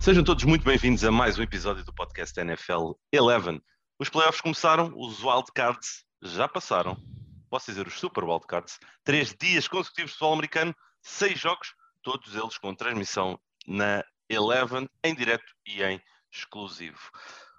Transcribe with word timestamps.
Sejam 0.00 0.24
todos 0.24 0.44
muito 0.44 0.64
bem-vindos 0.64 1.04
a 1.04 1.10
mais 1.10 1.38
um 1.38 1.42
episódio 1.42 1.84
do 1.84 1.92
podcast 1.92 2.38
NFL 2.40 2.92
11. 3.14 3.60
Os 3.98 4.08
playoffs 4.08 4.40
começaram, 4.40 4.92
os 4.96 5.22
wildcards 5.22 6.04
já 6.22 6.48
passaram. 6.48 6.96
Posso 7.50 7.66
dizer 7.66 7.86
os 7.86 7.98
super 7.98 8.24
wildcards. 8.24 8.78
Três 9.04 9.34
dias 9.38 9.68
consecutivos 9.68 10.12
de 10.12 10.14
futebol 10.14 10.34
americano, 10.34 10.74
seis 11.02 11.38
jogos, 11.38 11.74
todos 12.02 12.34
eles 12.34 12.56
com 12.58 12.74
transmissão 12.74 13.38
na 13.66 14.04
Eleven, 14.28 14.88
em 15.04 15.14
direto 15.14 15.52
e 15.66 15.82
em 15.82 16.00
exclusivo. 16.32 16.98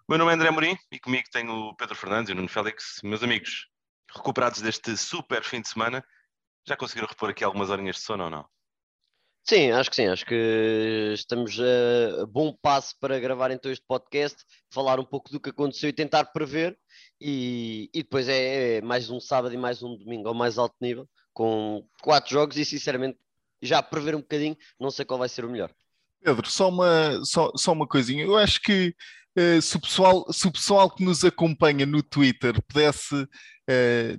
O 0.10 0.12
meu 0.12 0.18
nome 0.18 0.32
é 0.32 0.34
André 0.34 0.50
Morim 0.50 0.76
e 0.92 1.00
comigo 1.00 1.30
tenho 1.32 1.54
o 1.54 1.76
Pedro 1.76 1.96
Fernandes 1.96 2.30
e 2.30 2.34
o 2.34 2.36
Nuno 2.36 2.50
Félix. 2.50 3.00
Meus 3.04 3.22
amigos, 3.22 3.68
recuperados 4.12 4.60
deste 4.60 4.98
super 4.98 5.44
fim 5.44 5.62
de 5.62 5.70
semana, 5.70 6.04
já 6.68 6.76
conseguiram 6.76 7.08
repor 7.08 7.30
aqui 7.30 7.44
algumas 7.44 7.70
horinhas 7.70 7.98
de 7.98 8.02
sono 8.02 8.24
ou 8.24 8.30
não? 8.32 8.44
Sim, 9.44 9.70
acho 9.70 9.88
que 9.88 9.96
sim, 9.96 10.08
acho 10.08 10.26
que 10.26 11.12
estamos 11.14 11.60
a 11.60 12.26
bom 12.26 12.52
passo 12.60 12.96
para 13.00 13.20
gravar 13.20 13.52
então 13.52 13.72
este 13.72 13.86
podcast, 13.88 14.44
falar 14.74 15.00
um 15.00 15.06
pouco 15.06 15.30
do 15.30 15.40
que 15.40 15.52
aconteceu 15.52 15.88
e 15.88 15.94
tentar 15.94 16.26
prever, 16.26 16.76
e, 17.22 17.88
e 17.94 18.02
depois 18.02 18.28
é, 18.28 18.78
é 18.78 18.82
mais 18.82 19.12
um 19.12 19.20
sábado 19.20 19.54
e 19.54 19.58
mais 19.60 19.84
um 19.84 19.96
domingo 19.96 20.28
ao 20.28 20.34
mais 20.34 20.58
alto 20.58 20.76
nível, 20.82 21.08
com 21.32 21.88
quatro 22.02 22.32
jogos 22.32 22.58
e 22.58 22.66
sinceramente 22.66 23.20
já 23.62 23.84
prever 23.84 24.16
um 24.16 24.22
bocadinho, 24.22 24.58
não 24.80 24.90
sei 24.90 25.06
qual 25.06 25.20
vai 25.20 25.30
ser 25.30 25.46
o 25.46 25.52
melhor. 25.52 25.72
Pedro, 26.22 26.50
só 26.50 26.68
uma, 26.68 27.24
só, 27.24 27.52
só 27.56 27.72
uma 27.72 27.88
coisinha, 27.88 28.26
eu 28.26 28.36
acho 28.36 28.60
que 28.62 28.94
se, 29.62 29.78
o 29.78 29.82
pessoal, 29.82 30.26
se 30.32 30.48
o 30.48 30.52
pessoal 30.52 30.90
que 30.90 31.04
nos 31.04 31.24
acompanha 31.24 31.86
no 31.86 32.02
Twitter 32.04 32.62
pudesse, 32.68 33.16
uh, 33.16 33.28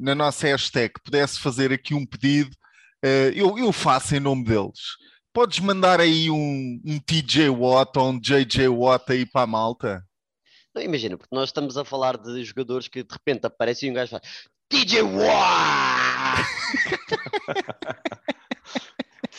na 0.00 0.14
nossa 0.14 0.46
hashtag, 0.46 0.94
pudesse 1.04 1.40
fazer 1.40 1.72
aqui 1.72 1.94
um 1.94 2.06
pedido, 2.06 2.50
uh, 3.04 3.32
eu, 3.34 3.58
eu 3.58 3.72
faço 3.72 4.14
em 4.14 4.20
nome 4.20 4.44
deles 4.44 4.78
Podes 5.32 5.60
mandar 5.60 6.00
aí 6.00 6.28
um, 6.28 6.80
um 6.84 6.98
TJ 6.98 7.50
Watt 7.50 7.96
ou 7.96 8.10
um 8.10 8.18
JJ 8.18 8.66
Watt 8.66 9.12
aí 9.12 9.24
para 9.24 9.42
a 9.42 9.46
malta? 9.46 10.04
Não, 10.74 10.82
imagina, 10.82 11.16
porque 11.16 11.34
nós 11.34 11.50
estamos 11.50 11.76
a 11.76 11.84
falar 11.84 12.16
de 12.16 12.42
jogadores 12.42 12.88
que 12.88 13.04
de 13.04 13.12
repente 13.12 13.46
aparecem 13.46 13.88
e 13.88 13.92
um 13.92 13.94
gajo 13.94 14.10
fala 14.10 14.22
TJ 14.68 15.02
Watt! 15.02 16.40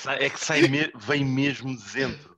é 0.22 0.30
que 0.30 0.40
sai 0.40 0.62
me... 0.70 0.90
vem 0.96 1.26
mesmo 1.26 1.76
de 1.76 1.92
dentro. 1.92 2.31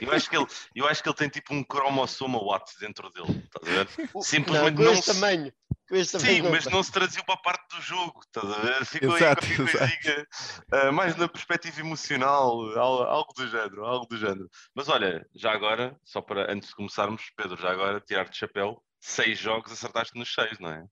Eu 0.00 0.12
acho, 0.12 0.30
que 0.30 0.36
ele, 0.36 0.46
eu 0.74 0.86
acho 0.86 1.02
que 1.02 1.08
ele 1.08 1.16
tem 1.16 1.28
tipo 1.28 1.54
um 1.54 1.62
cromossoma 1.62 2.42
Watt 2.42 2.72
dentro 2.80 3.10
dele, 3.10 3.44
estás 3.44 3.68
a 3.68 3.84
ver? 3.84 3.88
Simplesmente 4.22 4.74
não, 4.78 4.84
com 4.84 4.94
não 4.94 5.02
se... 5.02 5.12
tamanho. 5.14 5.52
Sim, 6.04 6.42
mas 6.42 6.66
não 6.66 6.82
se 6.82 6.90
traduziu 6.90 7.22
para 7.24 7.34
a 7.34 7.38
parte 7.38 7.76
do 7.76 7.80
jogo, 7.80 8.20
estás 8.20 8.50
a 8.50 8.58
ver? 8.58 8.84
Ficou 8.84 9.16
exato, 9.16 9.44
aí 9.44 9.56
coisinha, 9.56 10.26
uh, 10.72 10.92
mais 10.92 11.14
na 11.16 11.28
perspectiva 11.28 11.78
emocional, 11.80 12.76
algo 12.76 13.32
do 13.32 13.46
género, 13.46 13.84
algo 13.84 14.06
do 14.06 14.18
género. 14.18 14.50
Mas 14.74 14.88
olha, 14.88 15.24
já 15.32 15.52
agora, 15.52 15.96
só 16.04 16.20
para 16.20 16.52
antes 16.52 16.70
de 16.70 16.74
começarmos, 16.74 17.30
Pedro, 17.36 17.56
já 17.56 17.70
agora, 17.70 18.00
tirar 18.00 18.28
de 18.28 18.36
chapéu, 18.36 18.82
seis 19.00 19.38
jogos 19.38 19.70
acertaste 19.70 20.18
nos 20.18 20.32
seis, 20.32 20.58
não 20.58 20.70
é? 20.70 20.84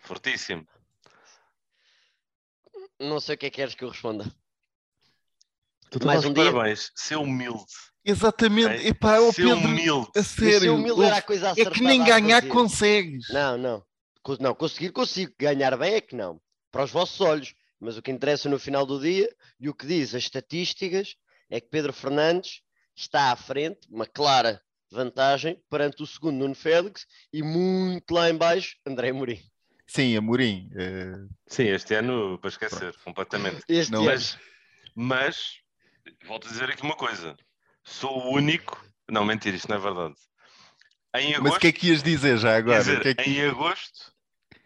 Fortíssimo. 0.00 0.66
Não 2.98 3.20
sei 3.20 3.36
o 3.36 3.38
que 3.38 3.46
é 3.46 3.50
que 3.50 3.56
queres 3.56 3.74
que 3.74 3.84
eu 3.84 3.90
responda. 3.90 4.24
Tu 5.90 6.04
mais 6.04 6.24
um 6.24 6.34
parabéns, 6.34 6.90
ser 6.94 7.16
humilde. 7.16 7.64
Exatamente, 8.04 8.76
okay? 8.76 8.88
Epá, 8.88 9.18
ser 9.32 9.42
Pedro, 9.42 9.56
humilde. 9.56 10.08
A 10.16 10.22
sério, 10.22 10.60
ser 10.60 10.70
humilde 10.70 11.02
era 11.02 11.16
a 11.16 11.22
coisa 11.22 11.54
é 11.56 11.64
que 11.64 11.82
nem 11.82 12.04
ganhar 12.04 12.46
consegues. 12.48 13.28
Não, 13.30 13.58
não. 13.58 13.84
Não, 14.40 14.54
conseguir 14.54 14.90
consigo, 14.90 15.32
ganhar 15.38 15.76
bem 15.76 15.94
é 15.94 16.00
que 16.00 16.14
não. 16.14 16.40
Para 16.70 16.84
os 16.84 16.90
vossos 16.90 17.20
olhos. 17.20 17.54
Mas 17.78 17.98
o 17.98 18.02
que 18.02 18.10
interessa 18.10 18.48
no 18.48 18.58
final 18.58 18.86
do 18.86 19.00
dia 19.00 19.28
e 19.60 19.68
o 19.68 19.74
que 19.74 19.86
diz 19.86 20.14
as 20.14 20.22
estatísticas 20.22 21.14
é 21.50 21.60
que 21.60 21.68
Pedro 21.68 21.92
Fernandes 21.92 22.62
está 22.94 23.32
à 23.32 23.36
frente, 23.36 23.86
uma 23.90 24.06
clara 24.06 24.60
vantagem 24.90 25.60
perante 25.68 26.02
o 26.02 26.06
segundo 26.06 26.38
Nuno 26.38 26.54
Félix 26.54 27.06
e 27.32 27.42
muito 27.42 28.12
lá 28.12 28.30
embaixo 28.30 28.76
André 28.86 29.10
Amorim. 29.10 29.40
Sim, 29.86 30.16
Amorim. 30.16 30.70
É... 30.74 31.12
Sim, 31.46 31.64
este 31.64 31.94
ano 31.94 32.38
para 32.38 32.48
esquecer 32.48 32.78
Pronto. 32.78 33.04
completamente. 33.04 33.62
Este 33.68 33.92
não, 33.92 34.04
mas, 34.04 34.38
mas 34.94 35.60
volto 36.26 36.46
a 36.46 36.50
dizer 36.50 36.70
aqui 36.70 36.82
uma 36.82 36.96
coisa: 36.96 37.36
sou 37.84 38.18
o 38.18 38.34
único. 38.34 38.84
Não, 39.08 39.24
mentira, 39.24 39.56
isto 39.56 39.68
não 39.68 39.76
é 39.76 39.80
verdade. 39.80 40.14
Em 41.14 41.34
agosto, 41.34 41.42
mas 41.42 41.54
o 41.54 41.60
que 41.60 41.66
é 41.68 41.72
que 41.72 41.88
ias 41.88 42.02
dizer 42.02 42.38
já 42.38 42.56
agora? 42.56 42.78
Dizer, 42.78 43.00
que 43.00 43.08
é 43.08 43.14
que... 43.14 43.30
Em 43.30 43.48
agosto 43.48 44.12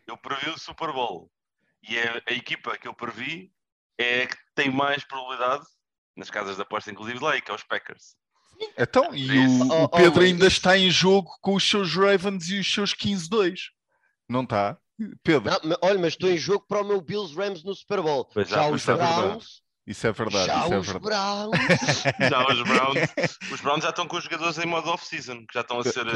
eu 0.07 0.17
previ 0.17 0.51
o 0.51 0.59
Super 0.59 0.93
Bowl 0.93 1.31
e 1.83 1.99
a, 1.99 2.23
a, 2.29 2.33
equipa 2.33 2.77
que 2.77 2.89
eu 2.89 2.95
previ 2.95 3.53
é 3.97 4.23
a 4.23 4.27
que 4.27 4.37
tem 4.55 4.71
mais 4.71 5.05
probabilidade, 5.05 5.65
nas 6.17 6.31
casas 6.31 6.57
de 6.57 6.63
aposta 6.63 6.91
inclusive 6.91 7.21
lá, 7.21 7.41
que 7.41 7.51
é 7.51 7.55
os 7.55 7.63
Packers. 7.63 8.17
Então, 8.77 9.15
e 9.15 9.31
o, 9.39 9.63
o 9.63 9.69
oh, 9.71 9.85
oh, 9.85 9.89
Pedro 9.89 10.23
ainda 10.23 10.47
está 10.47 10.77
em 10.77 10.91
jogo 10.91 11.31
com 11.41 11.55
os 11.55 11.69
seus 11.69 11.95
Ravens 11.95 12.49
e 12.51 12.59
os 12.59 12.73
seus 12.73 12.93
15-2. 12.95 13.59
Não 14.29 14.43
está? 14.43 14.77
Pedro. 15.23 15.51
Não, 15.65 15.77
olha, 15.81 15.99
mas 15.99 16.13
estou 16.13 16.31
em 16.31 16.37
jogo 16.37 16.67
para 16.69 16.83
o 16.83 16.85
meu 16.85 17.01
Bills 17.01 17.35
Rams 17.35 17.65
no 17.65 17.75
Super 17.75 18.03
Bowl. 18.03 18.27
Pois 18.27 18.49
já, 18.49 18.57
já 18.57 18.69
os 18.69 18.87
é 18.87 18.95
Browns. 18.95 19.63
Isso 19.87 20.07
é 20.07 20.13
verdade. 20.13 20.47
Já 20.47 20.65
isso 20.65 20.75
é 20.75 20.79
os 20.79 20.87
verdade. 20.87 21.05
Browns. 21.05 22.03
já 22.31 22.47
os 22.47 22.63
Browns. 22.63 23.01
Os 23.53 23.61
Browns 23.61 23.83
já 23.83 23.91
estão 23.91 24.07
com 24.07 24.17
os 24.17 24.25
jogadores 24.25 24.59
em 24.59 24.67
modo 24.67 24.91
off-season, 24.91 25.39
que 25.47 25.55
já 25.55 25.63
estão 25.63 25.81
a 25.81 25.85
ser. 25.85 26.07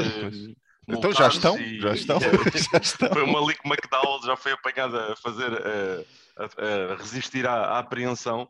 Então 0.87 1.11
já 1.11 1.27
estão, 1.27 1.59
e, 1.59 1.79
já 1.79 1.93
estão, 1.93 2.19
já 2.71 2.77
estão. 2.77 3.09
Foi 3.09 3.23
o 3.23 3.27
Malik 3.27 3.59
McDowell, 3.65 4.21
já 4.23 4.35
foi 4.35 4.51
apanhado 4.51 4.97
a 4.97 5.15
fazer, 5.15 5.51
a, 5.51 6.43
a, 6.43 6.93
a 6.93 6.95
resistir 6.97 7.47
à, 7.47 7.53
à 7.53 7.79
apreensão. 7.79 8.47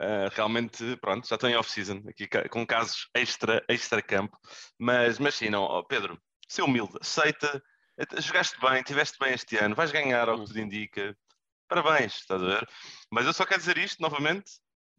Uh, 0.00 0.30
realmente, 0.32 0.96
pronto, 1.00 1.26
já 1.26 1.34
estão 1.34 1.50
em 1.50 1.56
off-season, 1.56 2.04
aqui 2.08 2.28
com 2.50 2.64
casos 2.64 3.08
extra, 3.14 3.64
extra 3.68 4.00
campo. 4.00 4.36
Mas, 4.78 5.18
mas 5.18 5.34
sim, 5.34 5.50
não, 5.50 5.64
oh, 5.64 5.82
Pedro, 5.84 6.16
ser 6.48 6.62
humilde, 6.62 6.94
aceita, 7.00 7.60
jogaste 8.18 8.56
bem, 8.60 8.80
tiveste 8.84 9.18
bem 9.18 9.34
este 9.34 9.56
ano, 9.56 9.74
vais 9.74 9.90
ganhar 9.90 10.28
ao 10.28 10.38
que 10.38 10.46
tudo 10.46 10.60
indica. 10.60 11.16
Parabéns, 11.68 12.14
estás 12.14 12.42
a 12.42 12.46
ver? 12.46 12.68
Mas 13.10 13.26
eu 13.26 13.32
só 13.32 13.44
quero 13.44 13.60
dizer 13.60 13.76
isto 13.76 14.00
novamente, 14.00 14.52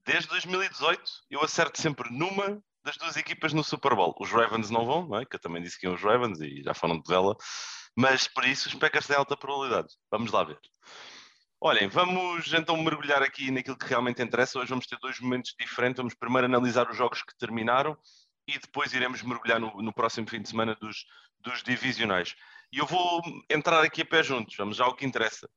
desde 0.05 0.29
2018 0.29 1.01
eu 1.29 1.41
acerto 1.43 1.81
sempre 1.81 2.11
numa 2.11 2.61
das 2.83 2.95
duas 2.95 3.17
equipas 3.17 3.53
no 3.53 3.63
Super 3.63 3.95
Bowl. 3.95 4.15
Os 4.19 4.31
Ravens 4.31 4.69
não 4.69 4.85
vão, 4.85 5.07
não 5.07 5.19
é? 5.19 5.25
que 5.25 5.35
eu 5.35 5.39
também 5.39 5.61
disse 5.61 5.79
que 5.79 5.87
iam 5.87 5.95
os 5.95 6.01
Ravens 6.01 6.39
e 6.39 6.61
já 6.63 6.73
foram 6.73 6.99
de 6.99 7.07
vela, 7.07 7.35
mas 7.95 8.27
por 8.27 8.45
isso 8.45 8.69
os 8.69 8.75
Packers 8.75 9.07
têm 9.07 9.15
alta 9.17 9.35
probabilidade. 9.35 9.89
Vamos 10.11 10.31
lá 10.31 10.43
ver. 10.43 10.59
Olhem, 11.59 11.89
vamos 11.89 12.53
então 12.53 12.77
mergulhar 12.77 13.21
aqui 13.21 13.51
naquilo 13.51 13.77
que 13.77 13.87
realmente 13.87 14.21
interessa. 14.21 14.59
Hoje 14.59 14.69
vamos 14.69 14.85
ter 14.85 14.97
dois 14.99 15.19
momentos 15.19 15.53
diferentes. 15.59 15.97
Vamos 15.97 16.13
primeiro 16.13 16.45
analisar 16.45 16.89
os 16.89 16.95
jogos 16.95 17.21
que 17.21 17.35
terminaram 17.37 17.97
e 18.47 18.57
depois 18.57 18.93
iremos 18.93 19.21
mergulhar 19.23 19.59
no, 19.59 19.81
no 19.81 19.93
próximo 19.93 20.29
fim 20.29 20.41
de 20.41 20.49
semana 20.49 20.75
dos, 20.75 21.05
dos 21.39 21.61
divisionais. 21.63 22.35
E 22.71 22.77
eu 22.77 22.85
vou 22.85 23.21
entrar 23.49 23.83
aqui 23.83 24.03
a 24.03 24.05
pé 24.05 24.23
juntos, 24.23 24.55
vamos 24.55 24.77
já 24.77 24.85
ao 24.85 24.95
que 24.95 25.05
interessa. 25.05 25.49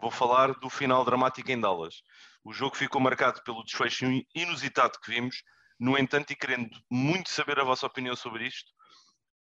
Vou 0.00 0.10
falar 0.10 0.52
do 0.54 0.70
final 0.70 1.04
dramático 1.04 1.50
em 1.50 1.60
Dallas. 1.60 2.02
O 2.44 2.52
jogo 2.52 2.76
ficou 2.76 3.00
marcado 3.00 3.42
pelo 3.42 3.64
desfecho 3.64 4.06
inusitado 4.34 4.98
que 5.02 5.10
vimos, 5.10 5.42
no 5.78 5.98
entanto, 5.98 6.32
e 6.32 6.36
querendo 6.36 6.70
muito 6.90 7.30
saber 7.30 7.58
a 7.58 7.64
vossa 7.64 7.86
opinião 7.86 8.16
sobre 8.16 8.46
isto, 8.46 8.70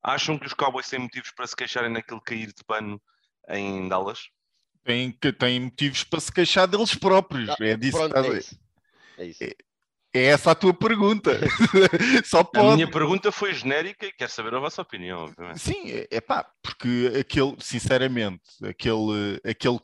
acham 0.03 0.37
que 0.37 0.45
os 0.45 0.53
Cowboys 0.53 0.89
têm 0.89 0.99
motivos 0.99 1.31
para 1.31 1.47
se 1.47 1.55
queixarem 1.55 1.91
naquele 1.91 2.21
cair 2.21 2.47
de 2.47 2.63
pano 2.65 3.01
em 3.49 3.87
Dallas? 3.87 4.29
Têm, 4.83 5.11
têm 5.11 5.59
motivos 5.59 6.03
para 6.03 6.19
se 6.19 6.31
queixar 6.31 6.67
deles 6.67 6.95
próprios. 6.95 7.49
é 7.59 7.75
disso 7.75 7.97
pronto, 7.97 8.13
que 8.13 8.19
é 8.19 8.37
isso. 8.37 8.59
É, 9.17 9.25
isso. 9.25 9.43
É, 9.43 9.55
é 10.13 10.25
essa 10.25 10.51
a 10.51 10.55
tua 10.55 10.73
pergunta. 10.73 11.31
Só 12.25 12.43
pode. 12.43 12.67
A 12.67 12.75
minha 12.75 12.89
pergunta 12.89 13.31
foi 13.31 13.53
genérica 13.53 14.05
e 14.05 14.11
quero 14.11 14.31
saber 14.31 14.55
a 14.55 14.59
vossa 14.59 14.81
opinião. 14.81 15.25
Obviamente. 15.25 15.59
Sim, 15.59 15.91
é, 15.91 16.07
é 16.09 16.21
pá, 16.21 16.49
porque 16.61 17.11
aquele, 17.19 17.55
sinceramente, 17.59 18.41
aquele, 18.65 19.39
aquele 19.43 19.79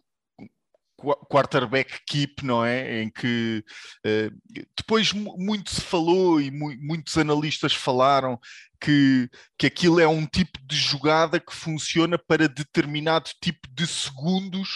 quarterback 1.30 2.02
keep, 2.08 2.44
não 2.44 2.64
é? 2.64 3.02
Em 3.02 3.10
que 3.10 3.64
uh, 4.06 4.62
depois 4.78 5.12
muito 5.14 5.70
se 5.70 5.82
falou 5.82 6.42
e 6.42 6.50
mu 6.52 6.74
muitos 6.80 7.18
analistas 7.18 7.74
falaram 7.74 8.40
que, 8.80 9.30
que 9.58 9.68
aquilo 9.68 10.00
é 10.00 10.08
um 10.08 10.26
tipo 10.26 10.60
de 10.66 10.76
jogada 10.76 11.40
que 11.40 11.54
funciona 11.56 12.18
para 12.18 12.50
determinado 12.50 13.30
tipo 13.42 13.68
de 13.72 13.88
segundos 13.88 14.70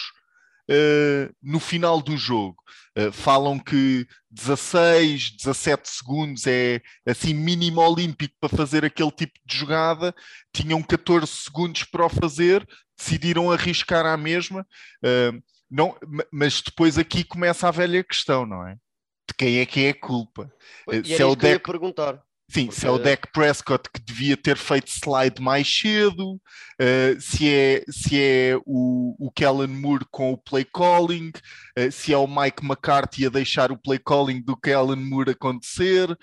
uh, 0.70 1.34
no 1.42 1.60
final 1.60 2.00
do 2.00 2.16
jogo. 2.16 2.56
Uh, 2.96 3.12
falam 3.12 3.58
que 3.58 4.06
16, 4.30 5.36
17 5.36 5.88
segundos 5.88 6.46
é 6.46 6.80
assim 7.06 7.34
mínimo 7.34 7.80
olímpico 7.80 8.34
para 8.40 8.56
fazer 8.56 8.84
aquele 8.84 9.10
tipo 9.10 9.38
de 9.44 9.56
jogada, 9.56 10.14
tinham 10.52 10.82
14 10.82 11.26
segundos 11.26 11.84
para 11.84 12.06
o 12.06 12.08
fazer, 12.08 12.66
decidiram 12.96 13.50
arriscar 13.50 14.06
à 14.06 14.16
mesma. 14.16 14.66
Uh, 15.04 15.40
não, 15.70 15.96
mas 16.30 16.62
depois 16.62 16.98
aqui 16.98 17.24
começa 17.24 17.68
a 17.68 17.72
velha 17.72 18.02
questão, 18.02 18.46
não 18.46 18.66
é? 18.66 18.74
De 18.74 19.34
quem 19.36 19.58
é 19.58 19.66
que 19.66 19.84
é 19.84 19.90
a 19.90 19.94
culpa? 19.94 20.52
E 20.90 21.04
Se 21.04 21.22
é 21.22 21.26
o 21.26 21.36
ia 21.42 21.60
perguntar. 21.60 22.22
Sim, 22.50 22.66
Porque... 22.66 22.80
se 22.80 22.86
é 22.86 22.90
o 22.90 22.98
Dak 22.98 23.30
Prescott 23.30 23.90
que 23.92 24.00
devia 24.00 24.34
ter 24.34 24.56
feito 24.56 24.88
slide 24.88 25.40
mais 25.40 25.68
cedo, 25.68 26.36
uh, 26.36 27.20
se 27.20 27.52
é, 27.52 27.84
se 27.90 28.18
é 28.18 28.56
o, 28.64 29.14
o 29.18 29.30
Kellen 29.30 29.66
Moore 29.66 30.06
com 30.10 30.32
o 30.32 30.38
play 30.38 30.64
calling, 30.64 31.30
uh, 31.78 31.92
se 31.92 32.10
é 32.10 32.16
o 32.16 32.26
Mike 32.26 32.64
McCarthy 32.64 33.26
a 33.26 33.28
deixar 33.28 33.70
o 33.70 33.76
play 33.76 33.98
calling 33.98 34.40
do 34.40 34.56
Kellen 34.56 34.96
Moore 34.96 35.32
acontecer. 35.32 36.16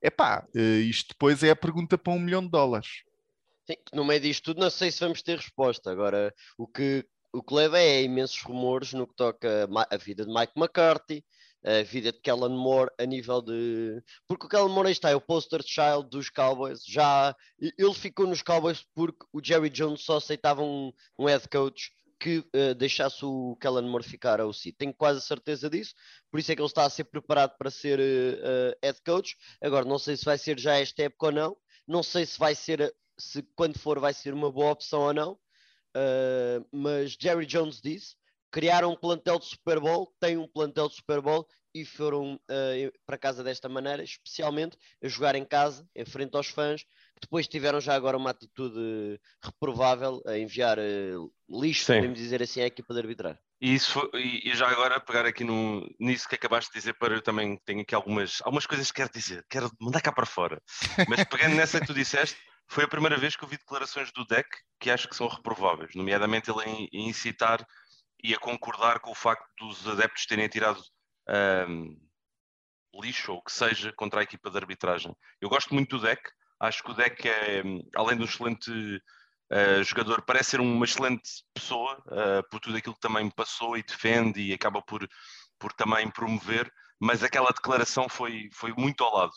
Epá, 0.00 0.46
uh, 0.54 0.58
isto 0.58 1.08
depois 1.08 1.42
é 1.42 1.50
a 1.50 1.56
pergunta 1.56 1.98
para 1.98 2.12
um 2.12 2.20
milhão 2.20 2.42
de 2.42 2.50
dólares. 2.50 3.02
Sim, 3.68 3.76
no 3.92 4.04
meio 4.04 4.20
disto 4.20 4.44
tudo 4.44 4.60
não 4.60 4.70
sei 4.70 4.92
se 4.92 5.00
vamos 5.00 5.20
ter 5.20 5.36
resposta. 5.36 5.90
Agora, 5.90 6.32
o 6.56 6.68
que, 6.68 7.04
o 7.36 7.42
que 7.42 7.54
leva 7.54 7.78
é 7.78 8.02
imensos 8.02 8.40
rumores 8.42 8.92
no 8.92 9.06
que 9.06 9.14
toca 9.14 9.68
a 9.90 9.96
vida 9.96 10.24
de 10.24 10.32
Mike 10.32 10.54
McCarthy, 10.56 11.24
a 11.62 11.82
vida 11.82 12.12
de 12.12 12.20
Kellen 12.20 12.56
Moore 12.56 12.90
a 12.98 13.04
nível 13.04 13.42
de. 13.42 14.02
Porque 14.26 14.46
o 14.46 14.48
Kellen 14.48 14.70
Moore 14.70 14.90
está, 14.90 15.10
é 15.10 15.16
o 15.16 15.20
poster 15.20 15.62
child 15.62 16.08
dos 16.08 16.30
Cowboys. 16.30 16.84
Já 16.86 17.34
ele 17.58 17.94
ficou 17.94 18.26
nos 18.26 18.40
Cowboys 18.40 18.86
porque 18.94 19.26
o 19.32 19.40
Jerry 19.44 19.68
Jones 19.68 20.02
só 20.02 20.16
aceitava 20.16 20.62
um, 20.62 20.92
um 21.18 21.26
head 21.26 21.46
coach 21.48 21.90
que 22.18 22.38
uh, 22.38 22.74
deixasse 22.74 23.24
o 23.24 23.56
Kellen 23.60 23.88
Moore 23.88 24.04
ficar 24.04 24.40
ao 24.40 24.52
si. 24.52 24.72
Tenho 24.72 24.94
quase 24.94 25.20
certeza 25.20 25.68
disso, 25.68 25.94
por 26.30 26.40
isso 26.40 26.50
é 26.50 26.54
que 26.54 26.62
ele 26.62 26.68
está 26.68 26.84
a 26.84 26.90
ser 26.90 27.04
preparado 27.04 27.56
para 27.58 27.70
ser 27.70 27.98
uh, 28.00 28.78
head 28.82 28.98
coach. 29.04 29.36
Agora, 29.60 29.84
não 29.84 29.98
sei 29.98 30.16
se 30.16 30.24
vai 30.24 30.38
ser 30.38 30.58
já 30.58 30.78
esta 30.78 31.02
época 31.02 31.26
ou 31.26 31.32
não, 31.32 31.56
não 31.86 32.02
sei 32.02 32.24
se 32.24 32.38
vai 32.38 32.54
ser, 32.54 32.94
se 33.18 33.42
quando 33.54 33.78
for, 33.78 33.98
vai 33.98 34.14
ser 34.14 34.32
uma 34.32 34.50
boa 34.50 34.72
opção 34.72 35.00
ou 35.02 35.12
não. 35.12 35.38
Uh, 35.96 36.66
mas 36.70 37.16
Jerry 37.18 37.46
Jones 37.46 37.80
disse 37.80 38.16
criaram 38.50 38.92
um 38.92 38.96
plantel 38.96 39.38
de 39.38 39.46
Super 39.46 39.80
Bowl, 39.80 40.12
têm 40.20 40.36
um 40.36 40.48
plantel 40.48 40.88
de 40.88 40.94
Super 40.94 41.20
Bowl 41.20 41.46
e 41.74 41.84
foram 41.84 42.36
uh, 42.36 42.92
para 43.04 43.18
casa 43.18 43.44
desta 43.44 43.68
maneira, 43.68 44.02
especialmente 44.02 44.78
a 45.02 45.08
jogar 45.08 45.34
em 45.34 45.44
casa, 45.44 45.86
em 45.94 46.06
frente 46.06 46.34
aos 46.34 46.46
fãs, 46.46 46.82
que 46.82 47.20
depois 47.22 47.46
tiveram 47.46 47.80
já 47.82 47.94
agora 47.94 48.16
uma 48.16 48.30
atitude 48.30 49.20
reprovável 49.44 50.22
a 50.26 50.38
enviar 50.38 50.78
uh, 50.78 51.30
lixo, 51.50 51.84
Sim. 51.84 51.96
podemos 51.96 52.18
dizer 52.18 52.42
assim, 52.42 52.62
à 52.62 52.66
equipa 52.66 52.94
de 52.94 53.00
arbitrar. 53.00 53.38
E, 53.60 53.74
isso 53.74 53.92
foi, 53.92 54.10
e, 54.14 54.54
já 54.54 54.68
agora 54.68 55.00
pegar 55.00 55.26
aqui 55.26 55.44
no, 55.44 55.86
nisso 56.00 56.26
que 56.26 56.34
acabaste 56.34 56.72
de 56.72 56.78
dizer, 56.78 56.94
para 56.94 57.14
eu 57.14 57.22
também 57.22 57.58
tenho 57.64 57.82
aqui 57.82 57.94
algumas, 57.94 58.40
algumas 58.42 58.66
coisas 58.66 58.90
que 58.90 59.02
quero 59.02 59.12
dizer, 59.12 59.44
quero 59.50 59.70
mandar 59.78 60.00
cá 60.00 60.12
para 60.12 60.24
fora. 60.24 60.62
Mas 61.08 61.24
pegando 61.24 61.56
nessa 61.56 61.78
que 61.78 61.86
tu 61.86 61.94
disseste, 61.94 62.38
foi 62.68 62.84
a 62.84 62.88
primeira 62.88 63.16
vez 63.16 63.36
que 63.36 63.44
eu 63.44 63.48
vi 63.48 63.56
declarações 63.56 64.12
do 64.12 64.24
deck 64.24 64.48
que 64.80 64.90
acho 64.90 65.08
que 65.08 65.16
são 65.16 65.28
reprováveis, 65.28 65.94
nomeadamente 65.94 66.50
ele 66.50 66.88
em 66.92 67.08
incitar 67.08 67.66
e 68.22 68.34
a 68.34 68.38
concordar 68.38 69.00
com 69.00 69.10
o 69.10 69.14
facto 69.14 69.46
dos 69.58 69.86
adeptos 69.86 70.26
terem 70.26 70.48
tirado 70.48 70.82
um, 71.68 71.96
lixo 73.00 73.32
ou 73.32 73.42
que 73.42 73.52
seja 73.52 73.92
contra 73.92 74.20
a 74.20 74.22
equipa 74.22 74.50
de 74.50 74.56
arbitragem. 74.56 75.14
Eu 75.40 75.48
gosto 75.48 75.74
muito 75.74 75.96
do 75.96 76.02
deck, 76.02 76.22
acho 76.60 76.82
que 76.82 76.90
o 76.90 76.94
deck 76.94 77.28
é, 77.28 77.62
além 77.94 78.16
de 78.16 78.22
um 78.22 78.26
excelente 78.26 78.70
uh, 78.70 79.84
jogador, 79.84 80.22
parece 80.22 80.50
ser 80.50 80.60
uma 80.60 80.84
excelente 80.84 81.28
pessoa 81.54 82.02
uh, 82.06 82.48
por 82.50 82.60
tudo 82.60 82.76
aquilo 82.76 82.94
que 82.94 83.00
também 83.00 83.30
passou 83.30 83.76
e 83.76 83.82
defende 83.82 84.40
e 84.40 84.52
acaba 84.52 84.82
por, 84.82 85.06
por 85.58 85.72
também 85.72 86.10
promover, 86.10 86.72
mas 87.00 87.22
aquela 87.22 87.50
declaração 87.50 88.08
foi, 88.08 88.48
foi 88.52 88.72
muito 88.72 89.04
ao 89.04 89.14
lado. 89.14 89.34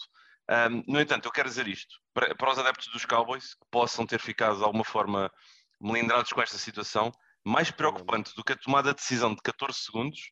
Um, 0.49 0.83
no 0.87 0.99
entanto, 0.99 1.25
eu 1.27 1.31
quero 1.31 1.47
dizer 1.47 1.67
isto 1.67 1.95
para, 2.13 2.33
para 2.33 2.51
os 2.51 2.57
adeptos 2.57 2.87
dos 2.87 3.05
Cowboys 3.05 3.53
que 3.53 3.65
possam 3.69 4.05
ter 4.05 4.19
ficado 4.19 4.57
de 4.57 4.63
alguma 4.63 4.83
forma 4.83 5.31
melindrados 5.79 6.33
com 6.33 6.41
esta 6.41 6.57
situação 6.57 7.11
mais 7.45 7.69
preocupante 7.71 8.33
do 8.35 8.43
que 8.43 8.53
a 8.53 8.57
tomada 8.57 8.89
de 8.89 8.95
decisão 8.95 9.33
de 9.33 9.41
14 9.41 9.79
segundos 9.79 10.31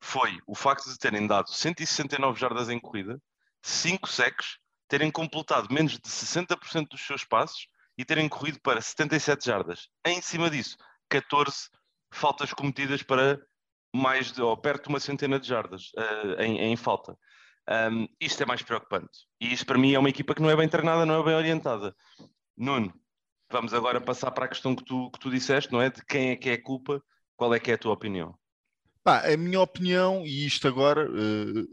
foi 0.00 0.40
o 0.46 0.54
facto 0.54 0.90
de 0.90 0.98
terem 0.98 1.26
dado 1.26 1.48
169 1.48 2.38
jardas 2.38 2.68
em 2.68 2.78
corrida, 2.78 3.22
5 3.62 4.08
secs, 4.08 4.58
terem 4.88 5.10
completado 5.10 5.72
menos 5.72 5.92
de 5.92 6.10
60% 6.10 6.88
dos 6.88 7.00
seus 7.06 7.24
passos 7.24 7.68
e 7.96 8.04
terem 8.04 8.28
corrido 8.28 8.60
para 8.60 8.80
77 8.80 9.46
jardas. 9.46 9.88
Em 10.04 10.20
cima 10.20 10.50
disso, 10.50 10.76
14 11.08 11.68
faltas 12.12 12.52
cometidas 12.52 13.02
para 13.02 13.40
mais 13.94 14.32
de, 14.32 14.42
ou 14.42 14.56
perto 14.56 14.84
de 14.84 14.88
uma 14.88 15.00
centena 15.00 15.38
de 15.38 15.46
jardas 15.46 15.92
uh, 15.96 16.40
em, 16.40 16.58
em, 16.58 16.76
falta. 16.76 17.16
Um, 17.68 18.08
isto 18.20 18.42
é 18.42 18.46
mais 18.46 18.62
preocupante. 18.62 19.26
E 19.40 19.52
isto 19.52 19.66
para 19.66 19.78
mim 19.78 19.92
é 19.92 19.98
uma 19.98 20.08
equipa 20.08 20.34
que 20.34 20.42
não 20.42 20.50
é 20.50 20.56
bem 20.56 20.68
treinada, 20.68 21.06
não 21.06 21.20
é 21.20 21.24
bem 21.24 21.34
orientada. 21.34 21.94
Nuno, 22.56 22.92
Vamos 23.52 23.74
agora 23.74 24.00
passar 24.00 24.30
para 24.30 24.46
a 24.46 24.48
questão 24.48 24.74
que 24.74 24.82
tu, 24.82 25.10
que 25.10 25.18
tu 25.18 25.30
disseste, 25.30 25.70
não 25.70 25.82
é? 25.82 25.90
De 25.90 26.02
quem 26.06 26.30
é 26.30 26.36
que 26.36 26.48
é 26.48 26.54
a 26.54 26.62
culpa, 26.62 27.02
qual 27.36 27.54
é 27.54 27.60
que 27.60 27.70
é 27.70 27.74
a 27.74 27.78
tua 27.78 27.92
opinião? 27.92 28.34
Pá, 29.04 29.30
a 29.30 29.36
minha 29.36 29.60
opinião, 29.60 30.24
e 30.24 30.46
isto 30.46 30.66
agora 30.66 31.06
uh, 31.06 31.68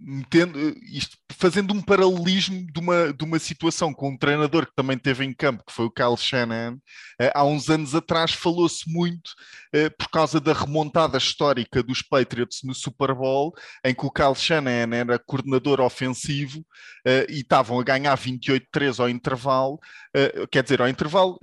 metendo, 0.00 0.58
isto, 0.92 1.16
fazendo 1.32 1.72
um 1.72 1.80
paralelismo 1.80 2.66
de 2.72 2.80
uma, 2.80 3.12
de 3.12 3.24
uma 3.24 3.38
situação 3.38 3.92
com 3.92 4.10
um 4.10 4.18
treinador 4.18 4.66
que 4.66 4.74
também 4.74 4.98
teve 4.98 5.24
em 5.24 5.32
campo, 5.32 5.64
que 5.66 5.72
foi 5.72 5.86
o 5.86 5.90
Kyle 5.90 6.16
Shanahan, 6.16 6.78
eh, 7.20 7.32
há 7.34 7.44
uns 7.44 7.68
anos 7.68 7.94
atrás 7.94 8.32
falou-se 8.32 8.90
muito 8.90 9.30
eh, 9.72 9.88
por 9.90 10.08
causa 10.08 10.40
da 10.40 10.52
remontada 10.52 11.18
histórica 11.18 11.82
dos 11.82 12.02
Patriots 12.02 12.60
no 12.62 12.74
Super 12.74 13.14
Bowl, 13.14 13.54
em 13.84 13.94
que 13.94 14.04
o 14.04 14.10
Kyle 14.10 14.34
Shanahan 14.34 14.94
era 14.94 15.18
coordenador 15.18 15.80
ofensivo 15.80 16.64
eh, 17.06 17.26
e 17.28 17.40
estavam 17.40 17.80
a 17.80 17.84
ganhar 17.84 18.16
28-3 18.16 19.00
ao 19.00 19.08
intervalo, 19.08 19.78
quer 20.50 20.62
dizer, 20.62 20.80
ao 20.80 20.88
intervalo... 20.88 21.38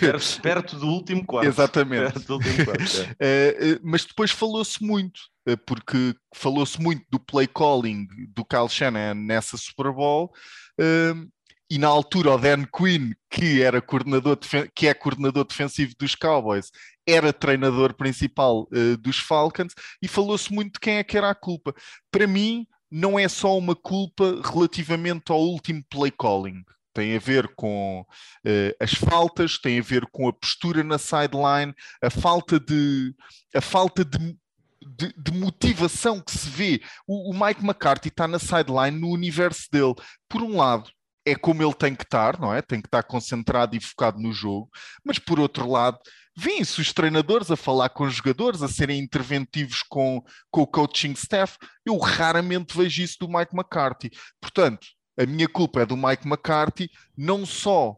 Perto, 0.00 0.40
perto 0.40 0.76
do 0.78 0.86
último 0.86 1.24
quarto. 1.26 1.46
Exatamente. 1.46 2.32
Último 2.32 2.64
quarto, 2.64 3.16
é. 3.20 3.78
mas 3.84 4.04
depois 4.04 4.30
falou-se 4.30 4.82
muito 4.82 5.20
porque 5.56 6.14
falou-se 6.34 6.80
muito 6.80 7.04
do 7.10 7.18
play 7.18 7.46
calling 7.46 8.06
do 8.34 8.44
Kyle 8.44 8.68
Shanahan 8.68 9.14
nessa 9.14 9.56
Super 9.56 9.92
Bowl. 9.92 10.32
Ehm, 10.78 11.28
e 11.70 11.76
na 11.78 11.88
altura 11.88 12.34
o 12.34 12.38
Dan 12.38 12.64
Quinn, 12.64 13.12
que, 13.30 13.60
era 13.62 13.82
coordenador 13.82 14.38
que 14.74 14.86
é 14.86 14.94
coordenador 14.94 15.44
defensivo 15.44 15.94
dos 15.98 16.14
Cowboys, 16.14 16.70
era 17.06 17.32
treinador 17.32 17.94
principal 17.94 18.66
uh, 18.72 18.96
dos 18.96 19.18
Falcons, 19.18 19.74
e 20.00 20.08
falou-se 20.08 20.52
muito 20.52 20.74
de 20.74 20.80
quem 20.80 20.96
é 20.96 21.04
que 21.04 21.16
era 21.16 21.28
a 21.30 21.34
culpa. 21.34 21.74
Para 22.10 22.26
mim, 22.26 22.66
não 22.90 23.18
é 23.18 23.28
só 23.28 23.56
uma 23.56 23.76
culpa 23.76 24.40
relativamente 24.42 25.30
ao 25.30 25.40
último 25.40 25.84
play 25.90 26.10
calling. 26.10 26.64
Tem 26.94 27.14
a 27.14 27.18
ver 27.18 27.48
com 27.54 28.00
uh, 28.00 28.74
as 28.80 28.94
faltas, 28.94 29.58
tem 29.58 29.78
a 29.78 29.82
ver 29.82 30.06
com 30.10 30.26
a 30.26 30.32
postura 30.32 30.82
na 30.82 30.98
sideline, 30.98 31.74
a 32.02 32.08
falta 32.08 32.58
de, 32.58 33.14
a 33.54 33.60
falta 33.60 34.04
de 34.04 34.36
de, 34.82 35.12
de, 35.16 35.32
motivação 35.32 36.20
que 36.20 36.32
se 36.32 36.48
vê. 36.48 36.82
O, 37.06 37.30
o 37.30 37.34
Mike 37.34 37.64
McCarthy 37.64 38.08
está 38.08 38.28
na 38.28 38.38
sideline 38.38 38.98
no 38.98 39.10
universo 39.10 39.68
dele. 39.70 39.94
Por 40.28 40.42
um 40.42 40.56
lado, 40.56 40.90
é 41.26 41.34
como 41.34 41.62
ele 41.62 41.74
tem 41.74 41.94
que 41.94 42.04
estar, 42.04 42.38
não 42.40 42.54
é? 42.54 42.62
Tem 42.62 42.80
que 42.80 42.86
estar 42.88 43.02
concentrado 43.02 43.76
e 43.76 43.80
focado 43.80 44.18
no 44.18 44.32
jogo, 44.32 44.70
mas 45.04 45.18
por 45.18 45.38
outro 45.38 45.68
lado, 45.70 45.98
vêm-se 46.36 46.80
os 46.80 46.92
treinadores 46.92 47.50
a 47.50 47.56
falar 47.56 47.90
com 47.90 48.04
os 48.04 48.14
jogadores, 48.14 48.62
a 48.62 48.68
serem 48.68 49.00
interventivos 49.00 49.82
com, 49.82 50.22
com 50.50 50.62
o 50.62 50.66
coaching 50.66 51.12
staff. 51.12 51.58
Eu 51.84 51.98
raramente 51.98 52.76
vejo 52.76 53.02
isso 53.02 53.16
do 53.20 53.28
Mike 53.28 53.54
McCarthy. 53.54 54.10
Portanto, 54.40 54.86
a 55.18 55.26
minha 55.26 55.48
culpa 55.48 55.82
é 55.82 55.86
do 55.86 55.96
Mike 55.96 56.26
McCarthy, 56.26 56.88
não 57.16 57.44
só 57.44 57.96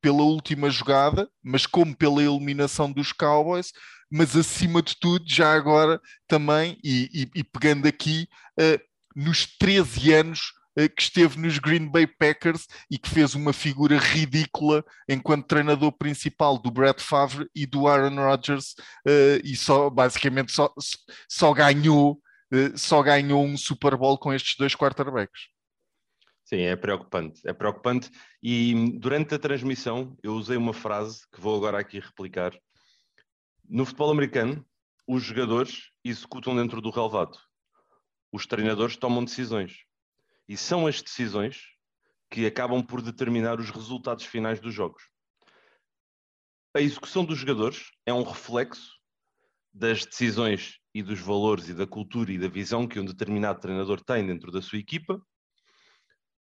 pela 0.00 0.22
última 0.22 0.70
jogada, 0.70 1.28
mas 1.42 1.66
como 1.66 1.94
pela 1.94 2.22
eliminação 2.22 2.90
dos 2.90 3.12
Cowboys, 3.12 3.72
mas 4.10 4.36
acima 4.36 4.82
de 4.82 4.96
tudo, 4.98 5.24
já 5.26 5.52
agora 5.54 6.00
também, 6.26 6.78
e, 6.82 7.08
e, 7.34 7.40
e 7.40 7.44
pegando 7.44 7.86
aqui, 7.86 8.28
uh, 8.58 8.80
nos 9.14 9.46
13 9.58 10.12
anos 10.12 10.52
uh, 10.78 10.88
que 10.94 11.02
esteve 11.02 11.38
nos 11.38 11.58
Green 11.58 11.86
Bay 11.86 12.06
Packers 12.06 12.66
e 12.90 12.98
que 12.98 13.08
fez 13.08 13.34
uma 13.34 13.52
figura 13.52 13.96
ridícula 13.98 14.84
enquanto 15.08 15.46
treinador 15.46 15.92
principal 15.92 16.58
do 16.58 16.70
Brett 16.70 17.02
Favre 17.02 17.48
e 17.54 17.66
do 17.66 17.86
Aaron 17.86 18.16
Rodgers, 18.16 18.74
uh, 19.06 19.40
e 19.44 19.54
só 19.54 19.88
basicamente 19.88 20.52
só, 20.52 20.72
só 21.28 21.52
ganhou. 21.52 22.20
só 22.74 23.00
ganhou 23.00 23.44
um 23.44 23.56
Super 23.56 23.96
Bowl 23.96 24.18
com 24.18 24.34
estes 24.34 24.56
dois 24.58 24.74
quarterbacks. 24.74 25.42
Sim, 26.44 26.62
é 26.62 26.74
preocupante, 26.74 27.40
é 27.46 27.52
preocupante. 27.52 28.10
E 28.42 28.98
durante 28.98 29.32
a 29.36 29.38
transmissão 29.38 30.16
eu 30.20 30.32
usei 30.34 30.56
uma 30.56 30.72
frase 30.74 31.20
que 31.32 31.40
vou 31.40 31.56
agora 31.56 31.78
aqui 31.78 32.00
replicar, 32.00 32.52
no 33.70 33.86
futebol 33.86 34.10
americano, 34.10 34.66
os 35.06 35.22
jogadores 35.22 35.92
executam 36.04 36.56
dentro 36.56 36.80
do 36.80 36.90
relevado. 36.90 37.38
Os 38.32 38.44
treinadores 38.44 38.96
tomam 38.96 39.24
decisões. 39.24 39.84
E 40.48 40.56
são 40.56 40.88
as 40.88 41.00
decisões 41.00 41.62
que 42.28 42.44
acabam 42.44 42.84
por 42.84 43.00
determinar 43.00 43.60
os 43.60 43.70
resultados 43.70 44.24
finais 44.24 44.58
dos 44.58 44.74
jogos. 44.74 45.08
A 46.74 46.80
execução 46.80 47.24
dos 47.24 47.38
jogadores 47.38 47.92
é 48.04 48.12
um 48.12 48.24
reflexo 48.24 48.90
das 49.72 50.04
decisões 50.04 50.80
e 50.92 51.00
dos 51.00 51.20
valores 51.20 51.68
e 51.68 51.74
da 51.74 51.86
cultura 51.86 52.32
e 52.32 52.38
da 52.38 52.48
visão 52.48 52.88
que 52.88 52.98
um 52.98 53.04
determinado 53.04 53.60
treinador 53.60 54.00
tem 54.02 54.26
dentro 54.26 54.50
da 54.50 54.60
sua 54.60 54.78
equipa. 54.78 55.24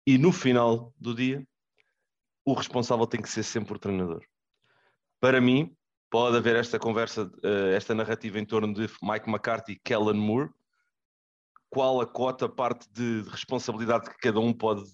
E 0.05 0.17
no 0.17 0.33
final 0.33 0.93
do 0.97 1.15
dia, 1.15 1.47
o 2.43 2.53
responsável 2.53 3.07
tem 3.07 3.21
que 3.21 3.29
ser 3.29 3.43
sempre 3.43 3.73
o 3.73 3.79
treinador. 3.79 4.21
Para 5.21 5.39
mim, 5.39 5.75
pode 6.09 6.37
haver 6.37 6.55
esta 6.55 6.79
conversa, 6.79 7.31
eh, 7.43 7.75
esta 7.75 7.93
narrativa 7.93 8.39
em 8.39 8.45
torno 8.45 8.73
de 8.73 8.89
Mike 9.01 9.29
McCarthy 9.29 9.73
e 9.73 9.79
Kellen 9.79 10.19
Moore, 10.19 10.49
qual 11.69 11.99
a 11.99 12.07
cota, 12.07 12.47
parte 12.47 12.87
de, 12.91 13.23
de 13.23 13.29
responsabilidade 13.29 14.09
que 14.09 14.17
cada 14.17 14.39
um 14.39 14.53
pode 14.53 14.85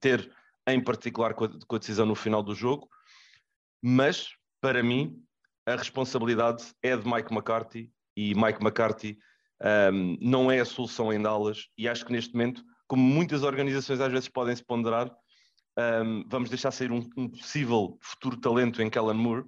ter, 0.00 0.30
em 0.66 0.82
particular 0.82 1.34
com 1.34 1.44
a, 1.44 1.48
com 1.66 1.76
a, 1.76 1.78
decisão 1.78 2.06
no 2.06 2.14
final 2.14 2.42
do 2.42 2.54
jogo, 2.54 2.88
mas 3.82 4.30
para 4.60 4.82
mim 4.82 5.22
a 5.66 5.76
responsabilidade 5.76 6.64
é 6.82 6.96
de 6.96 7.06
Mike 7.06 7.32
McCarthy 7.32 7.92
e 8.16 8.34
Mike 8.34 8.62
McCarthy 8.62 9.18
um, 9.92 10.16
não 10.20 10.50
é 10.50 10.60
a 10.60 10.64
solução 10.64 11.12
em 11.12 11.20
Dallas. 11.20 11.68
E 11.76 11.88
acho 11.88 12.04
que 12.04 12.12
neste 12.12 12.32
momento, 12.34 12.62
como 12.86 13.02
muitas 13.02 13.42
organizações 13.42 14.00
às 14.00 14.12
vezes 14.12 14.28
podem 14.28 14.54
se 14.54 14.64
ponderar, 14.64 15.10
um, 15.78 16.24
vamos 16.28 16.48
deixar 16.48 16.70
sair 16.70 16.90
um, 16.90 17.06
um, 17.16 17.28
possível 17.28 17.98
futuro 18.00 18.36
talento 18.38 18.82
em 18.82 18.88
Kellen 18.88 19.14
Moore 19.14 19.44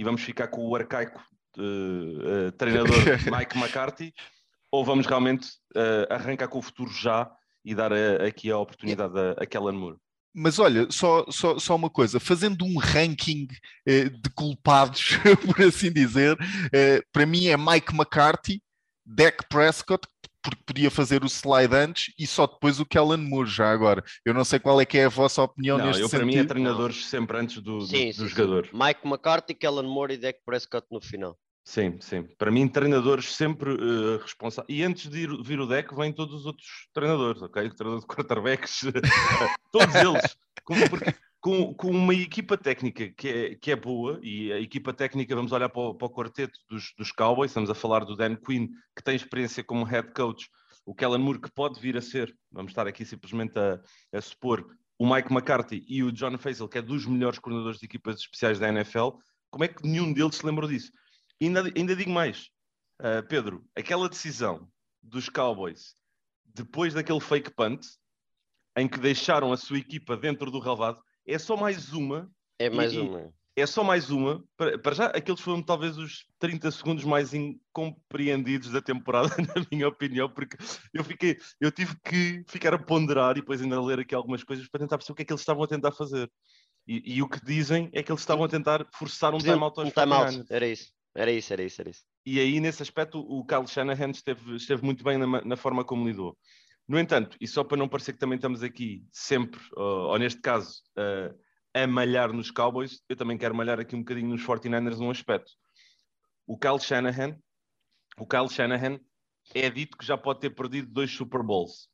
e 0.00 0.04
vamos 0.04 0.22
ficar 0.22 0.48
com 0.48 0.66
o 0.66 0.74
arcaico 0.74 1.22
uh, 1.58 2.48
uh, 2.48 2.52
treinador 2.52 2.96
Mike 3.30 3.58
McCarthy 3.58 4.14
ou 4.72 4.82
vamos 4.82 5.06
realmente 5.06 5.46
uh, 5.76 6.10
arrancar 6.10 6.48
com 6.48 6.58
o 6.58 6.62
futuro 6.62 6.90
já 6.90 7.30
e 7.62 7.74
dar 7.74 7.92
a, 7.92 8.26
aqui 8.26 8.50
a 8.50 8.56
oportunidade 8.56 9.12
a, 9.18 9.32
a 9.32 9.44
Kellen 9.44 9.76
Moore? 9.76 9.98
Mas 10.32 10.58
olha, 10.58 10.90
só, 10.90 11.26
só, 11.28 11.58
só 11.58 11.76
uma 11.76 11.90
coisa, 11.90 12.18
fazendo 12.18 12.64
um 12.64 12.78
ranking 12.78 13.46
eh, 13.84 14.04
de 14.08 14.30
culpados, 14.30 15.18
por 15.44 15.60
assim 15.60 15.92
dizer, 15.92 16.38
eh, 16.72 17.02
para 17.12 17.26
mim 17.26 17.48
é 17.48 17.56
Mike 17.56 17.92
McCarthy, 17.92 18.62
Dak 19.04 19.44
Prescott, 19.50 20.06
porque 20.42 20.62
podia 20.64 20.90
fazer 20.90 21.22
o 21.22 21.26
slide 21.26 21.74
antes 21.74 22.14
e 22.18 22.26
só 22.26 22.46
depois 22.46 22.80
o 22.80 22.86
Kellen 22.86 23.18
Moore 23.18 23.48
já 23.48 23.70
agora. 23.70 24.02
Eu 24.24 24.34
não 24.34 24.44
sei 24.44 24.58
qual 24.58 24.80
é 24.80 24.86
que 24.86 24.98
é 24.98 25.04
a 25.04 25.08
vossa 25.08 25.42
opinião 25.42 25.78
não, 25.78 25.86
neste 25.86 26.02
eu, 26.02 26.08
sentido. 26.08 26.26
Para 26.26 26.26
mim 26.26 26.38
é 26.38 26.44
treinadores 26.44 27.06
sempre 27.06 27.38
antes 27.38 27.62
do, 27.62 27.80
sim, 27.82 28.08
do, 28.08 28.14
sim, 28.14 28.22
do 28.22 28.28
jogador. 28.28 28.66
Sim. 28.66 28.72
Mike 28.74 29.06
McCarthy, 29.06 29.54
Kellen 29.54 29.88
Moore 29.88 30.14
e 30.14 30.18
Dak 30.18 30.38
Prescott 30.44 30.86
no 30.90 31.00
final. 31.00 31.38
Sim, 31.64 31.98
sim. 32.00 32.26
Para 32.38 32.50
mim, 32.50 32.66
treinadores 32.66 33.34
sempre 33.34 33.70
uh, 33.70 34.18
responsáveis. 34.18 34.76
E 34.76 34.82
antes 34.82 35.08
de 35.08 35.20
ir, 35.20 35.42
vir 35.42 35.60
o 35.60 35.66
deck, 35.66 35.94
vêm 35.94 36.12
todos 36.12 36.40
os 36.40 36.46
outros 36.46 36.66
treinadores, 36.92 37.42
ok? 37.42 37.66
O 37.66 37.74
treinador 37.74 38.00
de 38.00 38.06
quarterbacks, 38.06 38.80
todos 39.70 39.94
eles. 39.94 40.36
porque 40.88 41.14
com, 41.40 41.74
com 41.74 41.90
uma 41.90 42.14
equipa 42.14 42.56
técnica 42.56 43.08
que 43.10 43.28
é, 43.28 43.54
que 43.54 43.70
é 43.70 43.76
boa, 43.76 44.20
e 44.22 44.52
a 44.52 44.60
equipa 44.60 44.92
técnica, 44.92 45.34
vamos 45.34 45.52
olhar 45.52 45.68
para 45.68 45.80
o, 45.80 45.94
para 45.94 46.06
o 46.06 46.10
quarteto 46.10 46.58
dos, 46.68 46.92
dos 46.96 47.10
Cowboys, 47.10 47.50
estamos 47.50 47.70
a 47.70 47.74
falar 47.74 48.04
do 48.04 48.14
Dan 48.14 48.36
Quinn, 48.36 48.68
que 48.94 49.02
tem 49.02 49.16
experiência 49.16 49.64
como 49.64 49.84
head 49.84 50.12
coach, 50.12 50.48
o 50.84 50.94
Kellen 50.94 51.20
Moore, 51.20 51.40
que 51.40 51.50
pode 51.50 51.80
vir 51.80 51.96
a 51.96 52.02
ser, 52.02 52.36
vamos 52.52 52.72
estar 52.72 52.86
aqui 52.86 53.04
simplesmente 53.04 53.58
a, 53.58 53.80
a 54.12 54.20
supor, 54.20 54.66
o 54.98 55.10
Mike 55.10 55.32
McCarthy 55.32 55.84
e 55.88 56.02
o 56.02 56.12
John 56.12 56.36
Faisal, 56.36 56.68
que 56.68 56.76
é 56.76 56.82
dos 56.82 57.06
melhores 57.06 57.38
coordenadores 57.38 57.78
de 57.78 57.86
equipas 57.86 58.16
especiais 58.16 58.58
da 58.58 58.68
NFL, 58.68 59.10
como 59.50 59.64
é 59.64 59.68
que 59.68 59.86
nenhum 59.86 60.12
deles 60.12 60.36
se 60.36 60.44
lembrou 60.44 60.68
disso? 60.68 60.92
E 61.40 61.46
ainda, 61.46 61.64
ainda 61.74 61.96
digo 61.96 62.10
mais, 62.10 62.50
uh, 63.00 63.26
Pedro, 63.28 63.64
aquela 63.74 64.10
decisão 64.10 64.70
dos 65.02 65.30
Cowboys, 65.30 65.94
depois 66.44 66.92
daquele 66.92 67.20
fake 67.20 67.50
punt, 67.54 67.80
em 68.76 68.86
que 68.86 68.98
deixaram 68.98 69.52
a 69.52 69.56
sua 69.56 69.78
equipa 69.78 70.16
dentro 70.16 70.50
do 70.50 70.60
relvado, 70.60 71.02
é 71.32 71.38
só 71.38 71.56
mais 71.56 71.92
uma. 71.92 72.30
É 72.58 72.68
mais 72.68 72.92
e, 72.92 72.98
uma. 72.98 73.32
É 73.56 73.66
só 73.66 73.84
mais 73.84 74.10
uma. 74.10 74.44
Para, 74.56 74.78
para, 74.78 74.94
já, 74.94 75.06
aqueles 75.06 75.40
foram 75.40 75.62
talvez 75.62 75.98
os 75.98 76.26
30 76.38 76.70
segundos 76.70 77.04
mais 77.04 77.34
incompreendidos 77.34 78.70
da 78.70 78.80
temporada, 78.80 79.28
na 79.38 79.66
minha 79.70 79.88
opinião, 79.88 80.28
porque 80.28 80.56
eu 80.94 81.04
fiquei, 81.04 81.38
eu 81.60 81.70
tive 81.70 81.94
que 82.04 82.44
ficar 82.48 82.74
a 82.74 82.78
ponderar 82.78 83.32
e 83.32 83.40
depois 83.40 83.60
ainda 83.60 83.80
ler 83.80 84.00
aqui 84.00 84.14
algumas 84.14 84.42
coisas 84.44 84.66
para 84.68 84.80
tentar 84.80 84.98
perceber 84.98 85.12
o 85.12 85.16
que 85.16 85.22
é 85.22 85.24
que 85.24 85.32
eles 85.32 85.42
estavam 85.42 85.62
a 85.62 85.68
tentar 85.68 85.92
fazer. 85.92 86.30
E, 86.86 87.16
e 87.16 87.22
o 87.22 87.28
que 87.28 87.44
dizem 87.44 87.90
é 87.92 88.02
que 88.02 88.10
eles 88.10 88.22
estavam 88.22 88.44
a 88.44 88.48
tentar 88.48 88.86
forçar 88.94 89.34
um 89.34 89.38
time-out 89.38 89.78
aos 89.78 89.88
um 89.88 89.90
time 89.90 90.46
Era 90.50 90.66
isso, 90.66 90.92
era 91.14 91.30
isso, 91.30 91.52
era 91.52 91.62
isso, 91.62 91.80
era 91.80 91.90
isso. 91.90 92.02
E 92.24 92.38
aí, 92.38 92.60
nesse 92.60 92.82
aspecto, 92.82 93.18
o 93.18 93.44
Kyle 93.44 93.66
Shanahan 93.66 94.10
esteve, 94.10 94.56
esteve 94.56 94.84
muito 94.84 95.02
bem 95.02 95.18
na, 95.18 95.44
na 95.44 95.56
forma 95.56 95.84
como 95.84 96.06
lidou. 96.06 96.36
No 96.90 96.98
entanto, 96.98 97.36
e 97.40 97.46
só 97.46 97.62
para 97.62 97.76
não 97.76 97.88
parecer 97.88 98.14
que 98.14 98.18
também 98.18 98.34
estamos 98.34 98.64
aqui 98.64 99.06
sempre, 99.12 99.60
ou, 99.76 100.08
ou 100.08 100.18
neste 100.18 100.40
caso, 100.40 100.82
uh, 100.98 101.32
a 101.72 101.86
malhar 101.86 102.32
nos 102.32 102.50
Cowboys, 102.50 103.00
eu 103.08 103.14
também 103.14 103.38
quero 103.38 103.54
malhar 103.54 103.78
aqui 103.78 103.94
um 103.94 104.00
bocadinho 104.00 104.30
nos 104.30 104.42
49ers 104.42 104.98
num 104.98 105.08
aspecto. 105.08 105.52
O 106.48 106.58
Kyle 106.58 106.80
Shanahan, 106.80 107.38
o 108.18 108.26
Kyle 108.26 108.48
Shanahan 108.48 108.98
é 109.54 109.70
dito 109.70 109.96
que 109.96 110.04
já 110.04 110.18
pode 110.18 110.40
ter 110.40 110.50
perdido 110.50 110.90
dois 110.90 111.12
Super 111.12 111.44
Bowls. 111.44 111.88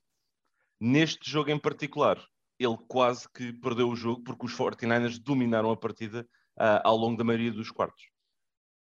Neste 0.81 1.31
jogo 1.31 1.50
em 1.50 1.59
particular, 1.59 2.19
ele 2.59 2.79
quase 2.88 3.29
que 3.29 3.53
perdeu 3.53 3.91
o 3.91 3.97
jogo 3.97 4.25
porque 4.25 4.47
os 4.47 4.55
49ers 4.55 5.19
dominaram 5.23 5.71
a 5.71 5.76
partida 5.76 6.26
uh, 6.59 6.81
ao 6.83 6.97
longo 6.97 7.19
da 7.19 7.25
maioria 7.25 7.53
dos 7.53 7.71
quartos. 7.71 8.03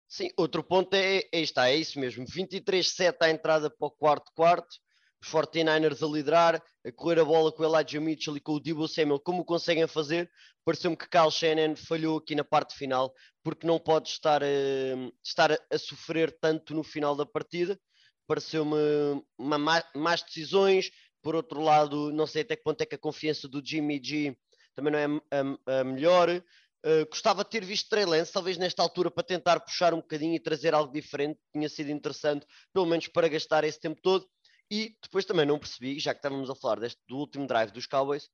Sim, 0.07 0.29
outro 0.37 0.63
ponto 0.63 0.93
é, 0.93 1.23
é, 1.29 1.41
está, 1.41 1.67
é 1.67 1.75
isso 1.75 1.99
mesmo. 1.99 2.23
23-7 2.23 3.17
à 3.19 3.29
entrada 3.29 3.69
para 3.69 3.87
o 3.87 3.91
quarto 3.91 4.31
quarto 4.33 4.79
os 5.21 5.29
49ers 5.29 6.01
a 6.01 6.11
liderar, 6.11 6.63
a 6.85 6.91
correr 6.91 7.19
a 7.19 7.25
bola 7.25 7.51
com 7.51 7.63
o 7.63 7.65
Elijah 7.65 7.99
Mitchell 7.99 8.37
e 8.37 8.39
com 8.39 8.53
o 8.53 8.59
Debo 8.59 8.87
Samuel, 8.87 9.19
como 9.19 9.43
conseguem 9.43 9.87
fazer, 9.87 10.31
pareceu-me 10.65 10.95
que 10.95 11.09
Kyle 11.09 11.31
Shannon 11.31 11.75
falhou 11.75 12.17
aqui 12.17 12.35
na 12.35 12.43
parte 12.43 12.75
final, 12.75 13.13
porque 13.43 13.67
não 13.67 13.79
pode 13.79 14.09
estar, 14.09 14.41
eh, 14.41 14.95
estar 15.23 15.51
a, 15.51 15.77
sofrer 15.77 16.31
tanto 16.39 16.73
no 16.73 16.83
final 16.83 17.15
da 17.15 17.25
partida, 17.25 17.79
pareceu-me 18.27 18.75
más 19.37 20.23
decisões, 20.23 20.91
por 21.21 21.35
outro 21.35 21.61
lado, 21.61 22.11
não 22.11 22.25
sei 22.25 22.43
até 22.43 22.55
que 22.55 22.63
ponto 22.63 22.81
é 22.81 22.85
que 22.85 22.95
a 22.95 22.99
confiança 22.99 23.47
do 23.47 23.65
Jimmy 23.65 24.01
G 24.03 24.37
também 24.73 24.93
não 24.93 24.99
é 24.99 25.05
a, 25.67 25.79
a 25.81 25.83
melhor, 25.83 26.41
Uh, 26.85 27.05
gostava 27.09 27.43
de 27.43 27.49
ter 27.49 27.65
visto 27.65 27.89
Trey 27.89 28.05
Lance, 28.05 28.31
talvez 28.31 28.57
nesta 28.57 28.81
altura, 28.81 29.11
para 29.11 29.23
tentar 29.23 29.59
puxar 29.59 29.93
um 29.93 29.97
bocadinho 29.97 30.35
e 30.35 30.39
trazer 30.39 30.73
algo 30.73 30.93
diferente. 30.93 31.37
Tinha 31.51 31.67
sido 31.67 31.91
interessante, 31.91 32.45
pelo 32.73 32.85
menos 32.85 33.07
para 33.07 33.27
gastar 33.27 33.65
esse 33.65 33.79
tempo 33.79 33.99
todo. 34.01 34.25
E 34.71 34.95
depois 35.01 35.25
também 35.25 35.45
não 35.45 35.57
percebi, 35.57 35.99
já 35.99 36.13
que 36.13 36.19
estávamos 36.19 36.49
a 36.49 36.55
falar 36.55 36.79
deste, 36.79 37.01
do 37.07 37.17
último 37.17 37.47
drive 37.47 37.71
dos 37.71 37.87
Cowboys, 37.87 38.29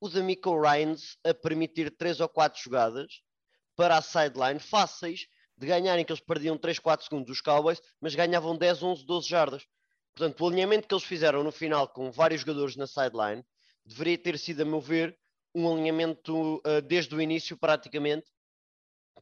os 0.00 0.16
Amico 0.16 0.60
Ryans 0.60 1.18
a 1.24 1.32
permitir 1.32 1.90
3 1.96 2.20
ou 2.20 2.28
4 2.28 2.60
jogadas 2.62 3.22
para 3.76 3.96
a 3.96 4.02
sideline 4.02 4.60
fáceis 4.60 5.26
de 5.56 5.66
ganharem, 5.66 6.04
que 6.04 6.12
eles 6.12 6.22
perdiam 6.22 6.56
3, 6.56 6.78
4 6.78 7.04
segundos 7.04 7.30
os 7.30 7.40
Cowboys, 7.40 7.80
mas 8.00 8.14
ganhavam 8.14 8.56
10, 8.56 8.82
11, 8.82 9.04
12 9.04 9.28
jardas. 9.28 9.66
Portanto, 10.14 10.40
o 10.40 10.48
alinhamento 10.48 10.88
que 10.88 10.94
eles 10.94 11.04
fizeram 11.04 11.44
no 11.44 11.52
final 11.52 11.88
com 11.88 12.10
vários 12.10 12.40
jogadores 12.40 12.76
na 12.76 12.86
sideline 12.86 13.44
deveria 13.84 14.18
ter 14.18 14.38
sido, 14.38 14.62
a 14.62 14.64
meu 14.64 14.80
ver, 14.80 15.18
um 15.54 15.70
alinhamento 15.70 16.56
uh, 16.56 16.80
desde 16.82 17.14
o 17.14 17.20
início, 17.20 17.56
praticamente, 17.56 18.30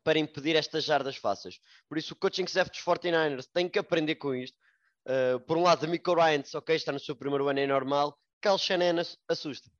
para 0.05 0.19
impedir 0.19 0.57
estas 0.57 0.85
jardas 0.85 1.17
fáceis. 1.17 1.59
Por 1.89 1.99
isso, 1.99 2.15
o 2.15 2.17
coaching 2.17 2.45
staff 2.45 2.71
dos 2.71 2.81
49ers 2.81 3.49
tem 3.53 3.69
que 3.69 3.79
aprender 3.79 4.17
com 4.17 4.35
isto. 4.35 4.57
Uh, 5.09 5.41
por 5.41 5.57
um 5.57 5.63
lado, 5.63 5.87
a 5.87 5.89
Ryan, 5.89 6.43
ok, 6.55 6.77
está 6.77 6.93
no 6.93 7.01
seu 7.01 7.17
primeiro 7.17 7.49
ano, 7.49 7.61
é 7.61 7.67
normal. 7.67 8.19
Cal 8.43 8.59
Shannon 8.59 9.03
assusta. 9.27 9.71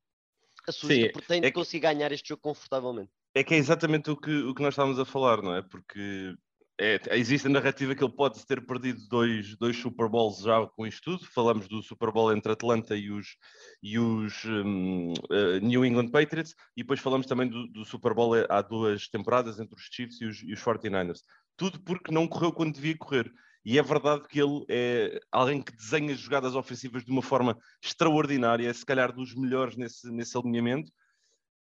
Assusta, 0.67 0.95
Sim, 0.95 1.13
porque 1.13 1.29
tem 1.29 1.39
é 1.39 1.43
de 1.43 1.53
conseguir 1.53 1.81
ganhar 1.81 2.11
este 2.13 2.31
jogo 2.31 2.43
confortavelmente. 2.43 3.11
É 3.35 3.45
que 3.45 3.55
é 3.55 3.59
exatamente 3.59 4.11
o 4.11 4.17
que, 4.17 4.31
o 4.31 4.55
que 4.55 4.63
nós 4.63 4.73
estávamos 4.73 4.99
a 4.99 5.05
falar, 5.05 5.43
não 5.43 5.55
é? 5.55 5.63
Porque 5.63 6.35
é, 6.81 7.01
existe 7.13 7.47
a 7.47 7.51
narrativa 7.51 7.95
que 7.95 8.05
ele 8.05 8.13
pode 8.13 8.47
ter 8.47 8.65
perdido 8.65 9.01
dois, 9.09 9.57
dois 9.57 9.77
Super 9.77 10.09
Bowls 10.09 10.41
já 10.43 10.67
com 10.67 10.87
isto 10.87 11.03
tudo. 11.03 11.27
Falamos 11.27 11.69
do 11.69 11.83
Super 11.83 12.13
Bowl 12.13 12.33
entre 12.33 12.53
Atlanta 12.53 12.97
e 12.97 13.11
os, 13.11 13.37
e 13.83 13.99
os 13.99 14.45
um, 14.45 15.13
uh, 15.13 15.59
New 15.61 15.85
England 15.85 16.11
Patriots, 16.11 16.55
e 16.77 16.83
depois 16.83 17.01
falamos 17.01 17.27
também 17.27 17.49
do, 17.49 17.67
do, 17.69 17.85
Super 17.85 18.15
Bowl 18.15 18.33
há 18.49 18.63
duas 18.63 19.09
temporadas 19.09 19.59
entre 19.59 19.75
os 19.75 19.89
Chiefs 19.93 20.21
e 20.21 20.25
os, 20.25 20.43
e 20.43 20.53
os 20.53 20.61
49ers. 20.61 21.21
Tudo 21.57 21.81
porque 21.81 22.13
não 22.13 22.29
correu 22.29 22.53
quando 22.53 22.75
devia 22.75 22.97
correr. 22.97 23.31
E 23.69 23.79
é 23.79 23.83
verdade 23.83 24.27
que 24.27 24.41
ele 24.41 24.65
é 24.67 25.21
alguém 25.31 25.61
que 25.61 25.77
desenha 25.77 26.15
jogadas 26.15 26.55
ofensivas 26.55 27.05
de 27.05 27.11
uma 27.11 27.21
forma 27.21 27.55
extraordinária, 27.85 28.73
se 28.73 28.83
calhar 28.83 29.13
dos 29.13 29.35
melhores 29.35 29.77
nesse, 29.77 30.11
nesse 30.11 30.39
alinhamento, 30.39 30.91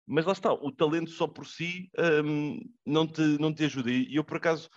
mas 0.04 0.24
lá 0.24 0.32
está, 0.32 0.52
o 0.52 0.72
talento 0.72 1.10
só 1.10 1.28
por 1.28 1.46
si 1.46 1.88
um, 2.24 2.58
não, 2.84 3.06
te, 3.06 3.20
não 3.38 3.54
te 3.54 3.66
ajuda. 3.66 3.88
E 3.92 4.16
eu, 4.16 4.24
por 4.24 4.38
acaso, 4.38 4.68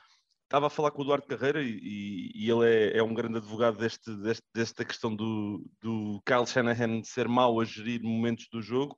estava 0.44 0.67
a 0.67 0.70
falar 0.70 0.91
com 0.91 1.01
o 1.01 1.03
Eduardo 1.03 1.25
Carreira 1.25 1.63
e, 1.63 2.32
e 2.36 2.48
ele 2.48 2.70
é, 2.70 2.98
é, 3.00 3.01
um 3.01 3.15
grande 3.15 3.39
advogado 3.39 3.79
deste, 3.79 4.15
deste, 4.17 4.46
desta 4.53 4.86
questão 4.86 5.15
do, 5.15 5.65
do 5.82 6.22
Kyle 6.27 6.46
Shanahan 6.46 7.01
ser 7.01 7.27
mau 7.27 7.60
a 7.60 7.65
gerir 7.65 8.03
momentos 8.03 8.48
do 8.51 8.62
jogo. 8.62 8.96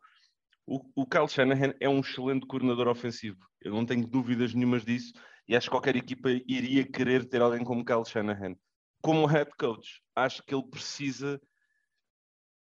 O, 0.66 0.82
o 1.02 1.06
Kyle 1.06 1.30
Shanahan 1.30 1.74
é 1.80 1.88
um 1.88 2.02
excelente 2.02 2.46
coordenador 2.46 2.90
ofensivo, 2.90 3.38
eu 3.62 3.72
não 3.72 3.86
tenho 3.86 4.06
dúvidas 4.06 4.54
nenhumas 4.54 4.84
disso 4.84 5.14
e 5.48 5.56
acho 5.56 5.68
que 5.68 5.72
qualquer 5.72 5.96
equipa 5.96 6.30
iria 6.30 6.86
querer 6.86 7.26
ter 7.26 7.42
alguém 7.42 7.64
como 7.64 7.86
Kyle 7.86 8.06
Shanahan. 8.06 8.56
Como 9.02 9.26
head 9.26 9.50
coach, 9.58 10.02
acho 10.16 10.44
que 10.44 10.54
ele 10.54 10.68
precisa 10.68 11.40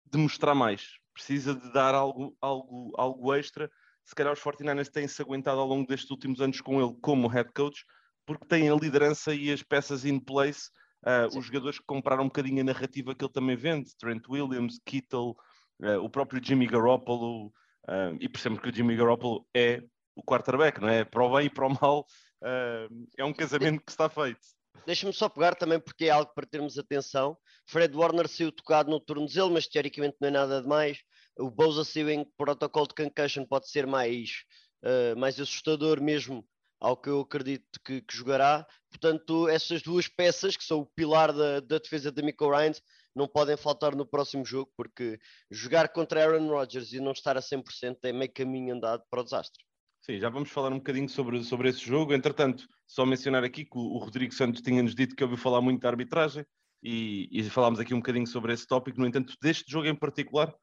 de 0.04 0.18
mostrar 0.18 0.54
mais, 0.54 0.98
precisa 1.12 1.54
de 1.54 1.72
dar 1.72 1.94
algo, 1.94 2.36
algo, 2.40 2.92
algo 2.96 3.34
extra. 3.34 3.70
Se 4.04 4.14
calhar 4.14 4.32
os 4.32 4.40
49ers 4.40 4.88
têm-se 4.88 5.20
aguentado 5.20 5.58
ao 5.58 5.66
longo 5.66 5.86
destes 5.86 6.10
últimos 6.10 6.40
anos 6.40 6.60
com 6.60 6.80
ele 6.80 6.96
como 7.00 7.26
head 7.26 7.50
coach, 7.52 7.84
porque 8.24 8.46
têm 8.46 8.70
a 8.70 8.74
liderança 8.74 9.34
e 9.34 9.50
as 9.50 9.62
peças 9.62 10.04
in 10.04 10.20
place, 10.20 10.70
uh, 11.04 11.36
os 11.36 11.46
jogadores 11.46 11.78
que 11.78 11.86
compraram 11.86 12.24
um 12.24 12.26
bocadinho 12.26 12.60
a 12.60 12.64
narrativa 12.64 13.14
que 13.14 13.24
ele 13.24 13.32
também 13.32 13.56
vende, 13.56 13.96
Trent 13.96 14.28
Williams, 14.28 14.78
Kittle, 14.84 15.34
uh, 15.82 15.98
o 16.02 16.08
próprio 16.08 16.42
Jimmy 16.44 16.66
Garoppolo, 16.66 17.48
uh, 17.48 18.16
e 18.20 18.28
percebemos 18.28 18.62
que 18.62 18.68
o 18.68 18.74
Jimmy 18.74 18.96
Garoppolo 18.96 19.44
é 19.54 19.82
o 20.14 20.22
quarterback, 20.22 20.80
não 20.80 20.88
é? 20.88 21.04
Para 21.04 21.24
o 21.24 21.34
bem 21.34 21.46
e 21.46 21.50
para 21.50 21.66
o 21.66 21.76
mal, 21.80 22.06
uh, 22.42 23.06
é 23.16 23.24
um 23.24 23.32
casamento 23.32 23.82
que 23.84 23.90
está 23.90 24.08
feito. 24.08 24.40
deixa-me 24.86 25.12
só 25.12 25.28
pegar 25.28 25.54
também 25.54 25.80
porque 25.80 26.06
é 26.06 26.10
algo 26.10 26.32
para 26.34 26.46
termos 26.46 26.78
atenção. 26.78 27.36
Fred 27.66 27.96
Warner 27.96 28.28
saiu 28.28 28.52
tocado 28.52 28.90
no 28.90 29.00
tornozelo, 29.00 29.50
mas 29.50 29.66
teoricamente 29.66 30.16
não 30.20 30.28
é 30.28 30.30
nada 30.30 30.62
demais. 30.62 30.98
O 31.38 31.50
Bosa 31.50 31.84
saiu 31.84 32.08
em 32.08 32.24
protocolo 32.36 32.86
de 32.88 32.94
concussion, 32.94 33.44
pode 33.44 33.68
ser 33.68 33.86
mais, 33.86 34.44
uh, 34.84 35.18
mais 35.18 35.38
assustador 35.40 36.00
mesmo 36.00 36.46
ao 36.80 36.96
que 36.96 37.08
eu 37.08 37.20
acredito 37.20 37.80
que, 37.84 38.00
que, 38.02 38.16
jogará. 38.16 38.66
Portanto, 38.90 39.48
essas 39.48 39.82
duas 39.82 40.08
peças, 40.08 40.56
que 40.56 40.64
são 40.64 40.80
o 40.80 40.86
pilar 40.86 41.32
da, 41.32 41.60
da 41.60 41.78
defesa 41.78 42.12
de 42.12 42.22
Michael 42.22 42.50
Ryans, 42.50 42.82
não 43.14 43.26
podem 43.26 43.56
faltar 43.56 43.94
no 43.94 44.06
próximo 44.06 44.44
jogo, 44.44 44.70
porque 44.76 45.18
jogar 45.50 45.88
contra 45.88 46.22
Aaron 46.22 46.48
Rodgers 46.48 46.92
e 46.92 47.00
não 47.00 47.12
estar 47.12 47.36
a 47.36 47.40
100% 47.40 47.96
é 48.02 48.12
meio 48.12 48.32
caminho 48.32 48.74
andado 48.74 49.02
para 49.10 49.20
o 49.20 49.24
desastre. 49.24 49.64
Sim, 50.06 50.20
já 50.20 50.28
vamos 50.28 50.50
falar 50.50 50.70
um 50.70 50.78
bocadinho 50.78 51.08
sobre, 51.08 51.42
sobre 51.42 51.68
esse 51.68 51.80
jogo. 51.80 52.14
Entretanto, 52.14 52.68
só 52.86 53.04
mencionar 53.04 53.42
aqui 53.42 53.64
que 53.64 53.76
o, 53.76 53.80
o 53.80 53.98
Rodrigo 53.98 54.32
Santos 54.32 54.62
tinha-nos 54.62 54.94
dito 54.94 55.16
que 55.16 55.24
ouviu 55.24 55.36
falar 55.36 55.60
muito 55.60 55.80
da 55.80 55.88
arbitragem 55.88 56.46
e, 56.80 57.28
e 57.32 57.42
falámos 57.50 57.80
aqui 57.80 57.92
um 57.92 57.98
bocadinho 57.98 58.24
sobre 58.28 58.52
esse 58.52 58.64
tópico. 58.68 59.00
No 59.00 59.06
entanto, 59.08 59.34
deste 59.42 59.68
jogo 59.68 59.88
em 59.88 59.96
particular, 59.96 60.54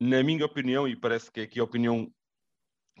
na 0.00 0.22
minha 0.22 0.46
opinião, 0.46 0.88
e 0.88 0.96
parece 0.96 1.30
que 1.30 1.40
é 1.40 1.42
aqui 1.42 1.60
a 1.60 1.64
opinião 1.64 2.10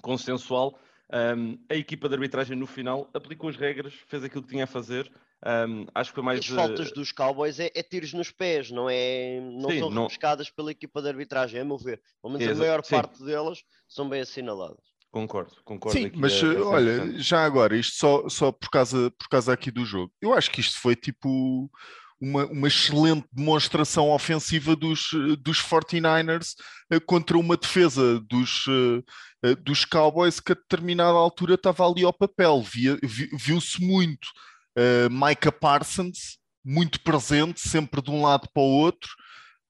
consensual, 0.02 0.78
um, 1.10 1.58
a 1.70 1.74
equipa 1.74 2.10
de 2.10 2.14
arbitragem 2.14 2.58
no 2.58 2.66
final 2.66 3.08
aplicou 3.14 3.48
as 3.48 3.56
regras, 3.56 3.94
fez 4.06 4.22
aquilo 4.22 4.42
que 4.42 4.50
tinha 4.50 4.64
a 4.64 4.66
fazer. 4.66 5.10
Um, 5.46 5.86
acho 5.94 6.10
que 6.10 6.16
foi 6.16 6.24
mais. 6.24 6.40
As 6.40 6.46
faltas 6.46 6.92
dos 6.92 7.10
Cowboys 7.10 7.58
é, 7.58 7.70
é, 7.74 7.82
tiros 7.82 8.12
nos 8.12 8.30
pés, 8.30 8.70
não 8.70 8.90
é? 8.90 9.40
Não 9.40 9.70
Sim, 9.70 9.78
são 9.78 9.90
não... 9.90 10.08
pela 10.54 10.70
equipa 10.70 11.00
de 11.00 11.08
arbitragem, 11.08 11.58
a 11.58 11.64
meu 11.64 11.78
ver. 11.78 12.02
Pelo 12.20 12.34
menos 12.34 12.46
Exato. 12.46 12.58
a 12.58 12.66
maior 12.66 12.84
Sim. 12.84 12.96
parte 12.96 13.24
delas 13.24 13.64
são 13.88 14.06
bem 14.06 14.20
assinaladas. 14.20 14.95
Concordo, 15.16 15.52
concordo. 15.64 15.98
Sim, 15.98 16.12
mas 16.14 16.42
é, 16.42 16.60
olha, 16.60 17.18
já 17.18 17.42
agora, 17.42 17.74
isto 17.74 17.96
só, 17.96 18.28
só 18.28 18.52
por, 18.52 18.68
causa, 18.68 19.10
por 19.12 19.30
causa 19.30 19.50
aqui 19.50 19.70
do 19.70 19.82
jogo, 19.82 20.12
eu 20.20 20.34
acho 20.34 20.50
que 20.50 20.60
isto 20.60 20.78
foi 20.78 20.94
tipo 20.94 21.70
uma, 22.20 22.44
uma 22.44 22.68
excelente 22.68 23.26
demonstração 23.32 24.10
ofensiva 24.10 24.76
dos, 24.76 25.08
dos 25.40 25.62
49ers 25.62 26.48
eh, 26.90 27.00
contra 27.00 27.38
uma 27.38 27.56
defesa 27.56 28.20
dos, 28.28 28.66
eh, 29.42 29.54
dos 29.54 29.86
Cowboys 29.86 30.38
que 30.38 30.52
a 30.52 30.54
determinada 30.54 31.16
altura 31.16 31.54
estava 31.54 31.88
ali 31.88 32.04
ao 32.04 32.12
papel. 32.12 32.62
Viu-se 32.62 33.82
muito 33.82 34.26
uh, 34.76 35.08
Micah 35.10 35.50
Parsons, 35.50 36.36
muito 36.62 37.00
presente, 37.00 37.66
sempre 37.66 38.02
de 38.02 38.10
um 38.10 38.20
lado 38.20 38.50
para 38.52 38.62
o 38.62 38.66
outro 38.66 39.08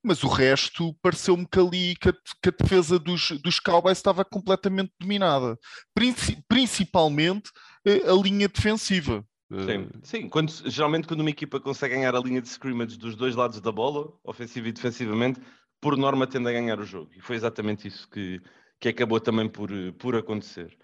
mas 0.06 0.22
o 0.22 0.28
resto 0.28 0.94
pareceu-me 1.02 1.46
que 1.46 1.58
ali 1.58 1.96
que 1.96 2.10
a, 2.10 2.12
que 2.12 2.48
a, 2.48 2.52
defesa 2.52 2.96
dos, 2.96 3.32
dos 3.42 3.58
Cowboys 3.58 3.98
estava 3.98 4.24
completamente 4.24 4.92
dominada, 5.00 5.58
Princi 5.92 6.38
principalmente 6.48 7.50
eh, 7.84 8.08
a 8.08 8.14
linha 8.14 8.48
defensiva. 8.48 9.24
Sim, 9.50 9.88
sim. 10.02 10.28
Quando, 10.28 10.52
geralmente 10.66 11.08
quando 11.08 11.20
uma 11.20 11.30
equipa 11.30 11.60
consegue 11.60 11.94
ganhar 11.94 12.14
a 12.14 12.20
linha 12.20 12.40
de 12.40 12.48
scrimmage 12.48 12.96
dos 12.96 13.16
dois 13.16 13.34
lados 13.34 13.60
da 13.60 13.72
bola, 13.72 14.12
ofensiva 14.24 14.68
e 14.68 14.72
defensivamente, 14.72 15.40
por 15.80 15.96
norma 15.96 16.26
tende 16.26 16.48
a 16.48 16.52
ganhar 16.52 16.78
o 16.78 16.84
jogo. 16.84 17.10
E 17.16 17.20
foi 17.20 17.34
exatamente 17.36 17.88
isso 17.88 18.08
que, 18.08 18.40
que 18.80 18.88
acabou 18.88 19.20
também 19.20 19.48
por, 19.48 19.70
por 19.98 20.14
acontecer. 20.14 20.76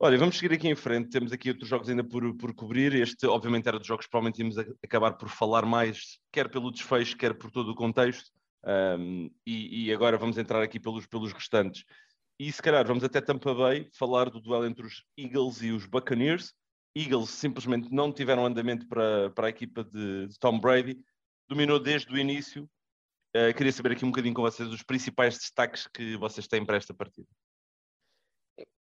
Olha, 0.00 0.18
vamos 0.18 0.36
seguir 0.36 0.54
aqui 0.54 0.68
em 0.68 0.74
frente. 0.74 1.08
Temos 1.08 1.32
aqui 1.32 1.50
outros 1.50 1.68
jogos 1.68 1.88
ainda 1.88 2.02
por, 2.02 2.36
por 2.36 2.52
cobrir. 2.54 2.94
Este, 2.94 3.26
obviamente, 3.26 3.68
era 3.68 3.78
dos 3.78 3.86
jogos 3.86 4.06
que 4.06 4.10
provavelmente 4.10 4.40
íamos 4.40 4.58
acabar 4.82 5.12
por 5.12 5.28
falar 5.28 5.64
mais, 5.64 6.18
quer 6.32 6.50
pelo 6.50 6.70
desfecho, 6.70 7.16
quer 7.16 7.34
por 7.34 7.50
todo 7.50 7.70
o 7.70 7.74
contexto. 7.74 8.30
Um, 8.64 9.30
e, 9.46 9.86
e, 9.86 9.92
agora 9.92 10.16
vamos 10.16 10.38
entrar 10.38 10.62
aqui 10.62 10.80
pelos, 10.80 11.06
pelos 11.06 11.32
restantes. 11.32 11.84
E 12.38 12.50
se 12.50 12.60
calhar 12.60 12.84
vamos 12.86 13.04
até 13.04 13.20
Tampa 13.20 13.54
Bay 13.54 13.88
falar 13.96 14.30
do 14.30 14.40
duelo 14.40 14.66
entre 14.66 14.84
os 14.84 15.04
Eagles 15.16 15.62
e 15.62 15.70
os 15.70 15.86
Buccaneers. 15.86 16.52
Eagles 16.96 17.30
simplesmente 17.30 17.92
não 17.92 18.12
tiveram 18.12 18.46
andamento 18.46 18.88
para, 18.88 19.30
para 19.30 19.46
a 19.46 19.50
equipa 19.50 19.84
de, 19.84 20.26
de 20.26 20.38
Tom 20.38 20.58
Brady. 20.58 20.98
Dominou 21.48 21.78
desde 21.78 22.12
o 22.12 22.18
início. 22.18 22.68
Uh, 23.36 23.54
queria 23.56 23.72
saber 23.72 23.92
aqui 23.92 24.04
um 24.04 24.10
bocadinho 24.10 24.34
com 24.34 24.42
vocês 24.42 24.68
os 24.68 24.82
principais 24.82 25.38
destaques 25.38 25.86
que 25.86 26.16
vocês 26.16 26.48
têm 26.48 26.64
para 26.64 26.76
esta 26.76 26.94
partida 26.94 27.28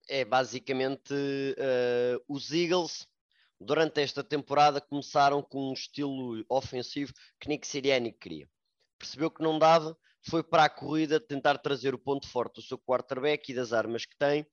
é 0.08 0.24
basicamente 0.24 1.12
uh, 1.12 2.24
os 2.28 2.52
Eagles 2.52 3.06
durante 3.60 4.00
esta 4.00 4.24
temporada 4.24 4.80
começaram 4.80 5.42
com 5.42 5.70
um 5.70 5.72
estilo 5.72 6.44
ofensivo 6.48 7.12
que 7.40 7.48
Nick 7.48 7.66
Sirianni 7.66 8.12
queria. 8.12 8.48
Percebeu 8.98 9.30
que 9.30 9.42
não 9.42 9.58
dava, 9.58 9.96
foi 10.22 10.42
para 10.42 10.64
a 10.64 10.70
corrida 10.70 11.20
tentar 11.20 11.58
trazer 11.58 11.94
o 11.94 11.98
ponto 11.98 12.28
forte 12.28 12.56
do 12.56 12.62
seu 12.62 12.78
quarterback 12.78 13.50
e 13.50 13.54
das 13.54 13.72
armas 13.72 14.04
que 14.04 14.16
tem 14.16 14.46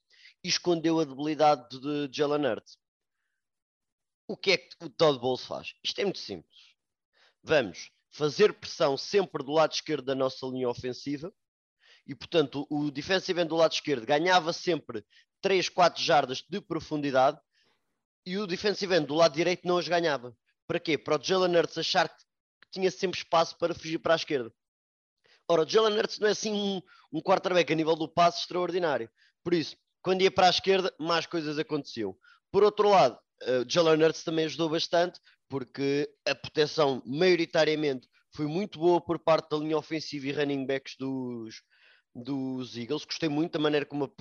e 0.44 0.48
escondeu 0.48 1.00
a 1.00 1.06
debilidade 1.06 1.80
de 1.80 2.10
Jalen 2.12 2.46
Hurts. 2.46 2.78
O 4.28 4.36
que 4.36 4.52
é 4.52 4.58
que 4.58 4.76
o 4.82 4.90
Todd 4.90 5.20
Bowles 5.20 5.46
faz? 5.46 5.74
Isto 5.84 6.00
é 6.00 6.04
muito 6.04 6.20
simples. 6.20 6.76
Vamos 7.44 7.92
fazer 8.10 8.54
pressão 8.54 8.98
sempre 8.98 9.44
do 9.44 9.52
lado 9.52 9.74
esquerdo 9.74 10.06
da 10.06 10.16
nossa 10.16 10.46
linha 10.48 10.70
ofensiva 10.70 11.32
e, 12.08 12.16
portanto, 12.16 12.66
o 12.70 12.90
defensive 12.92 13.40
end 13.40 13.50
do 13.50 13.56
lado 13.56 13.74
esquerdo 13.74 14.06
ganhava 14.06 14.54
sempre 14.54 15.06
3, 15.46 15.70
4 15.70 16.02
jardas 16.02 16.44
de 16.50 16.60
profundidade 16.60 17.40
e 18.26 18.36
o 18.40 18.48
defensive 18.48 18.96
end 18.96 19.06
do 19.06 19.14
lado 19.14 19.36
direito 19.36 19.68
não 19.68 19.78
as 19.78 19.88
ganhava. 19.88 20.36
Para 20.66 20.80
quê? 20.80 20.98
Para 20.98 21.22
o 21.22 21.24
Jalen 21.24 21.56
Hurts 21.56 21.78
achar 21.78 22.10
que 22.10 22.26
tinha 22.72 22.90
sempre 22.90 23.20
espaço 23.20 23.56
para 23.60 23.76
fugir 23.76 24.00
para 24.00 24.14
a 24.14 24.16
esquerda. 24.16 24.52
Ora, 25.48 25.62
o 25.62 25.70
Jalen 25.70 26.00
Hurts 26.00 26.18
não 26.18 26.28
é 26.28 26.32
assim 26.32 26.52
um, 26.52 26.82
um 27.14 27.22
quarterback 27.22 27.72
a 27.72 27.76
nível 27.76 27.96
do 27.96 28.10
passe 28.10 28.40
extraordinário. 28.40 29.08
Por 29.44 29.54
isso, 29.54 29.78
quando 30.02 30.24
ia 30.24 30.32
para 30.32 30.48
a 30.48 30.50
esquerda, 30.50 30.92
mais 31.00 31.28
coisas 31.28 31.60
aconteciam. 31.60 32.18
Por 32.52 32.64
outro 32.64 32.90
lado, 32.90 33.16
uh, 33.44 33.70
Jalen 33.70 34.04
Hurts 34.04 34.24
também 34.24 34.46
ajudou 34.46 34.68
bastante, 34.68 35.20
porque 35.48 36.12
a 36.28 36.34
proteção 36.34 37.04
maioritariamente 37.06 38.10
foi 38.32 38.48
muito 38.48 38.80
boa 38.80 39.00
por 39.00 39.20
parte 39.20 39.52
da 39.52 39.58
linha 39.58 39.78
ofensiva 39.78 40.26
e 40.26 40.32
running 40.32 40.66
backs 40.66 40.96
dos, 40.98 41.62
dos 42.16 42.78
Eagles. 42.78 43.06
Gostei 43.06 43.28
muito 43.28 43.54
da 43.54 43.60
maneira 43.60 43.86
como 43.86 44.12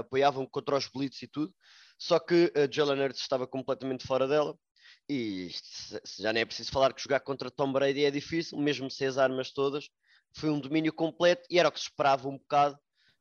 apoiavam 0.00 0.44
contra 0.46 0.76
os 0.76 0.88
blitz 0.88 1.22
e 1.22 1.28
tudo. 1.28 1.54
Só 1.98 2.18
que 2.18 2.52
a 2.56 2.70
Jalen 2.70 3.04
Hurts 3.04 3.20
estava 3.20 3.46
completamente 3.46 4.06
fora 4.06 4.26
dela. 4.26 4.58
E 5.08 5.50
já 6.18 6.32
nem 6.32 6.42
é 6.42 6.46
preciso 6.46 6.70
falar 6.70 6.92
que 6.92 7.02
jogar 7.02 7.20
contra 7.20 7.50
Tom 7.50 7.72
Brady 7.72 8.04
é 8.04 8.10
difícil, 8.10 8.58
mesmo 8.58 8.90
sem 8.90 9.06
as 9.06 9.18
armas 9.18 9.52
todas. 9.52 9.88
Foi 10.34 10.50
um 10.50 10.58
domínio 10.58 10.92
completo 10.92 11.46
e 11.50 11.58
era 11.58 11.68
o 11.68 11.72
que 11.72 11.78
se 11.78 11.86
esperava 11.86 12.28
um 12.28 12.38
bocado 12.38 12.74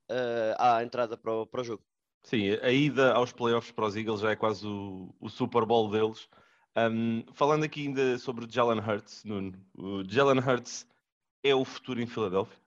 uh, 0.09 0.55
à 0.57 0.83
entrada 0.83 1.17
para 1.17 1.33
o, 1.33 1.45
para 1.45 1.61
o 1.61 1.63
jogo. 1.63 1.83
Sim, 2.23 2.51
a 2.61 2.71
ida 2.71 3.13
aos 3.13 3.31
playoffs 3.31 3.71
para 3.71 3.85
os 3.85 3.95
Eagles 3.95 4.21
já 4.21 4.31
é 4.31 4.35
quase 4.35 4.65
o, 4.65 5.13
o 5.19 5.29
Super 5.29 5.65
Bowl 5.65 5.89
deles. 5.89 6.27
Um, 6.77 7.25
falando 7.33 7.65
aqui 7.65 7.87
ainda 7.87 8.17
sobre 8.17 8.49
Jalen 8.49 8.79
Hurts, 8.79 9.23
Nuno, 9.25 9.53
o 9.73 10.03
Jalen 10.07 10.39
Hurts 10.39 10.87
é 11.43 11.53
o 11.53 11.65
futuro 11.65 12.01
em 12.01 12.07
Filadélfia? 12.07 12.60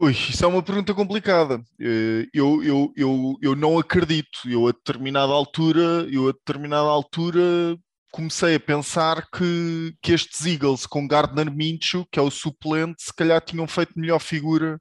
Isso 0.00 0.44
é 0.44 0.48
uma 0.48 0.62
pergunta 0.62 0.94
complicada. 0.94 1.60
Eh, 1.80 2.28
eu, 2.32 2.62
eu, 2.62 2.92
eu, 2.96 3.34
eu 3.42 3.56
não 3.56 3.78
acredito. 3.78 4.40
Eu 4.46 4.68
a 4.68 4.72
determinada 4.72 5.32
altura, 5.32 6.06
eu 6.10 6.28
a 6.28 6.32
determinada 6.32 6.88
altura 6.88 7.76
comecei 8.12 8.54
a 8.54 8.60
pensar 8.60 9.26
que, 9.30 9.94
que 10.02 10.12
estes 10.12 10.46
Eagles 10.46 10.86
com 10.86 11.06
Gardner 11.06 11.50
Minshew, 11.52 12.06
que 12.10 12.18
é 12.18 12.22
o 12.22 12.30
suplente, 12.30 13.02
se 13.02 13.14
calhar 13.14 13.40
tinham 13.40 13.66
feito 13.66 13.98
melhor 13.98 14.18
figura 14.18 14.80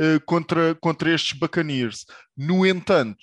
uh, 0.00 0.20
contra, 0.26 0.74
contra 0.76 1.14
estes 1.14 1.38
Buccaneers. 1.38 2.04
No 2.36 2.66
entanto, 2.66 3.18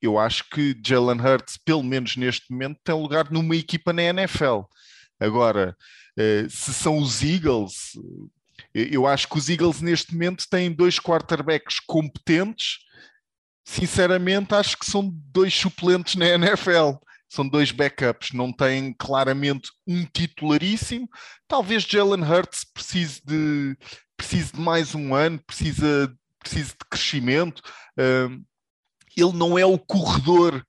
eu 0.00 0.18
acho 0.18 0.48
que 0.50 0.78
Jalen 0.84 1.20
Hurts, 1.20 1.58
pelo 1.64 1.82
menos 1.82 2.16
neste 2.16 2.50
momento, 2.50 2.78
tem 2.84 2.94
lugar 2.94 3.30
numa 3.30 3.56
equipa 3.56 3.92
na 3.92 4.02
NFL. 4.02 4.62
Agora, 5.18 5.76
uh, 6.18 6.50
se 6.50 6.72
são 6.74 6.98
os 6.98 7.22
Eagles, 7.22 7.92
eu 8.74 9.06
acho 9.06 9.28
que 9.28 9.38
os 9.38 9.48
Eagles 9.48 9.80
neste 9.80 10.12
momento 10.12 10.46
têm 10.48 10.72
dois 10.72 10.98
quarterbacks 10.98 11.78
competentes. 11.80 12.78
Sinceramente, 13.64 14.54
acho 14.54 14.78
que 14.78 14.86
são 14.86 15.10
dois 15.32 15.54
suplentes 15.54 16.14
na 16.14 16.26
NFL. 16.34 16.96
São 17.28 17.48
dois 17.48 17.70
backups, 17.70 18.32
não 18.32 18.52
têm 18.52 18.92
claramente 18.92 19.70
um 19.86 20.04
titularíssimo. 20.04 21.08
Talvez 21.48 21.82
Jalen 21.82 22.22
Hurts 22.22 22.64
precise 22.64 23.22
de, 23.24 23.74
precise 24.18 24.52
de 24.52 24.60
mais 24.60 24.94
um 24.94 25.14
ano, 25.14 25.42
precisa, 25.46 26.14
precisa 26.38 26.68
de 26.68 26.84
crescimento. 26.90 27.62
ele 27.96 29.32
não 29.32 29.58
é 29.58 29.64
o 29.64 29.78
corredor 29.78 30.62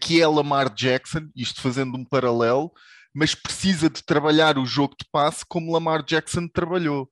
que 0.00 0.20
é 0.20 0.26
Lamar 0.26 0.74
Jackson, 0.74 1.28
isto 1.34 1.60
fazendo 1.60 1.96
um 1.96 2.04
paralelo, 2.04 2.72
mas 3.14 3.34
precisa 3.34 3.88
de 3.88 4.02
trabalhar 4.02 4.58
o 4.58 4.66
jogo 4.66 4.94
de 5.00 5.08
passe 5.10 5.44
como 5.48 5.72
Lamar 5.72 6.04
Jackson 6.04 6.46
trabalhou. 6.48 7.08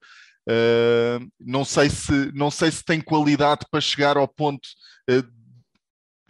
Uh, 0.48 1.30
não, 1.38 1.62
sei 1.62 1.90
se, 1.90 2.32
não 2.32 2.50
sei 2.50 2.70
se 2.70 2.82
tem 2.82 3.02
qualidade 3.02 3.66
para 3.70 3.82
chegar 3.82 4.16
ao 4.16 4.26
ponto, 4.26 4.66
uh, 5.10 5.22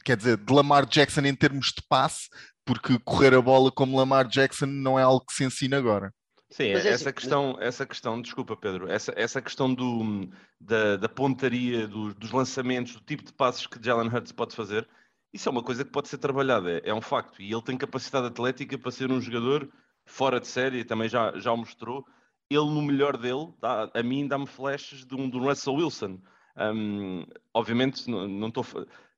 quer 0.04 0.16
dizer, 0.16 0.36
de 0.36 0.52
Lamar 0.52 0.86
Jackson 0.86 1.20
em 1.20 1.34
termos 1.34 1.66
de 1.66 1.82
passe, 1.88 2.28
porque 2.64 2.98
correr 3.04 3.32
a 3.34 3.40
bola 3.40 3.70
como 3.70 3.96
Lamar 3.96 4.26
Jackson 4.26 4.66
não 4.66 4.98
é 4.98 5.02
algo 5.02 5.24
que 5.24 5.32
se 5.32 5.44
ensina 5.44 5.78
agora. 5.78 6.12
Sim, 6.50 6.64
é 6.64 6.72
essa, 6.72 6.88
assim, 6.88 7.12
questão, 7.12 7.56
essa 7.60 7.86
questão, 7.86 8.20
desculpa 8.20 8.56
Pedro, 8.56 8.90
essa, 8.90 9.12
essa 9.14 9.40
questão 9.40 9.72
do, 9.72 10.28
da, 10.58 10.96
da 10.96 11.08
pontaria, 11.08 11.86
do, 11.86 12.14
dos 12.14 12.32
lançamentos, 12.32 12.94
do 12.94 13.00
tipo 13.00 13.22
de 13.22 13.32
passos 13.32 13.66
que 13.66 13.82
Jalen 13.82 14.08
Hurts 14.08 14.32
pode 14.32 14.56
fazer, 14.56 14.88
Isso 15.32 15.48
é 15.48 15.52
uma 15.52 15.62
coisa 15.62 15.84
que 15.84 15.90
pode 15.90 16.08
ser 16.08 16.18
trabalhada, 16.18 16.70
é, 16.70 16.88
é 16.90 16.94
um 16.94 17.02
facto. 17.02 17.40
E 17.42 17.52
ele 17.52 17.62
tem 17.62 17.76
capacidade 17.76 18.26
atlética 18.26 18.78
para 18.78 18.90
ser 18.90 19.10
um 19.12 19.20
jogador 19.20 19.68
fora 20.06 20.40
de 20.40 20.46
série, 20.46 20.84
também 20.84 21.08
já, 21.08 21.38
já 21.38 21.52
o 21.52 21.56
mostrou. 21.56 22.04
Ele, 22.50 22.64
no 22.64 22.82
melhor 22.82 23.16
dele, 23.16 23.52
dá, 23.60 23.90
a 23.92 24.02
mim 24.02 24.26
dá-me 24.26 24.46
flashes 24.46 25.04
de 25.04 25.14
um, 25.14 25.28
de 25.28 25.36
um 25.36 25.44
Russell 25.44 25.74
Wilson. 25.74 26.18
Um, 26.56 27.24
obviamente, 27.52 28.08
não 28.10 28.48
estou. 28.48 28.66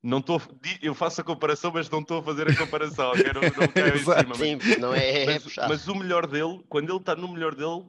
Não 0.02 0.16
estou, 0.16 0.40
eu 0.80 0.94
faço 0.94 1.20
a 1.20 1.24
comparação, 1.24 1.70
mas 1.74 1.90
não 1.90 2.00
estou 2.00 2.20
a 2.20 2.22
fazer 2.22 2.50
a 2.50 2.56
comparação. 2.56 3.10
Okay? 3.10 3.32
Não, 3.34 3.42
não 3.42 3.50
cima, 4.02 4.24
mas, 4.28 4.38
Sim, 4.38 4.80
não 4.80 4.94
é, 4.94 5.24
é 5.24 5.26
mas, 5.26 5.56
mas, 5.68 5.88
o 5.88 5.94
melhor 5.94 6.26
dele, 6.26 6.64
quando 6.70 6.88
ele 6.88 6.98
está 6.98 7.14
no 7.14 7.28
melhor 7.28 7.54
dele, 7.54 7.84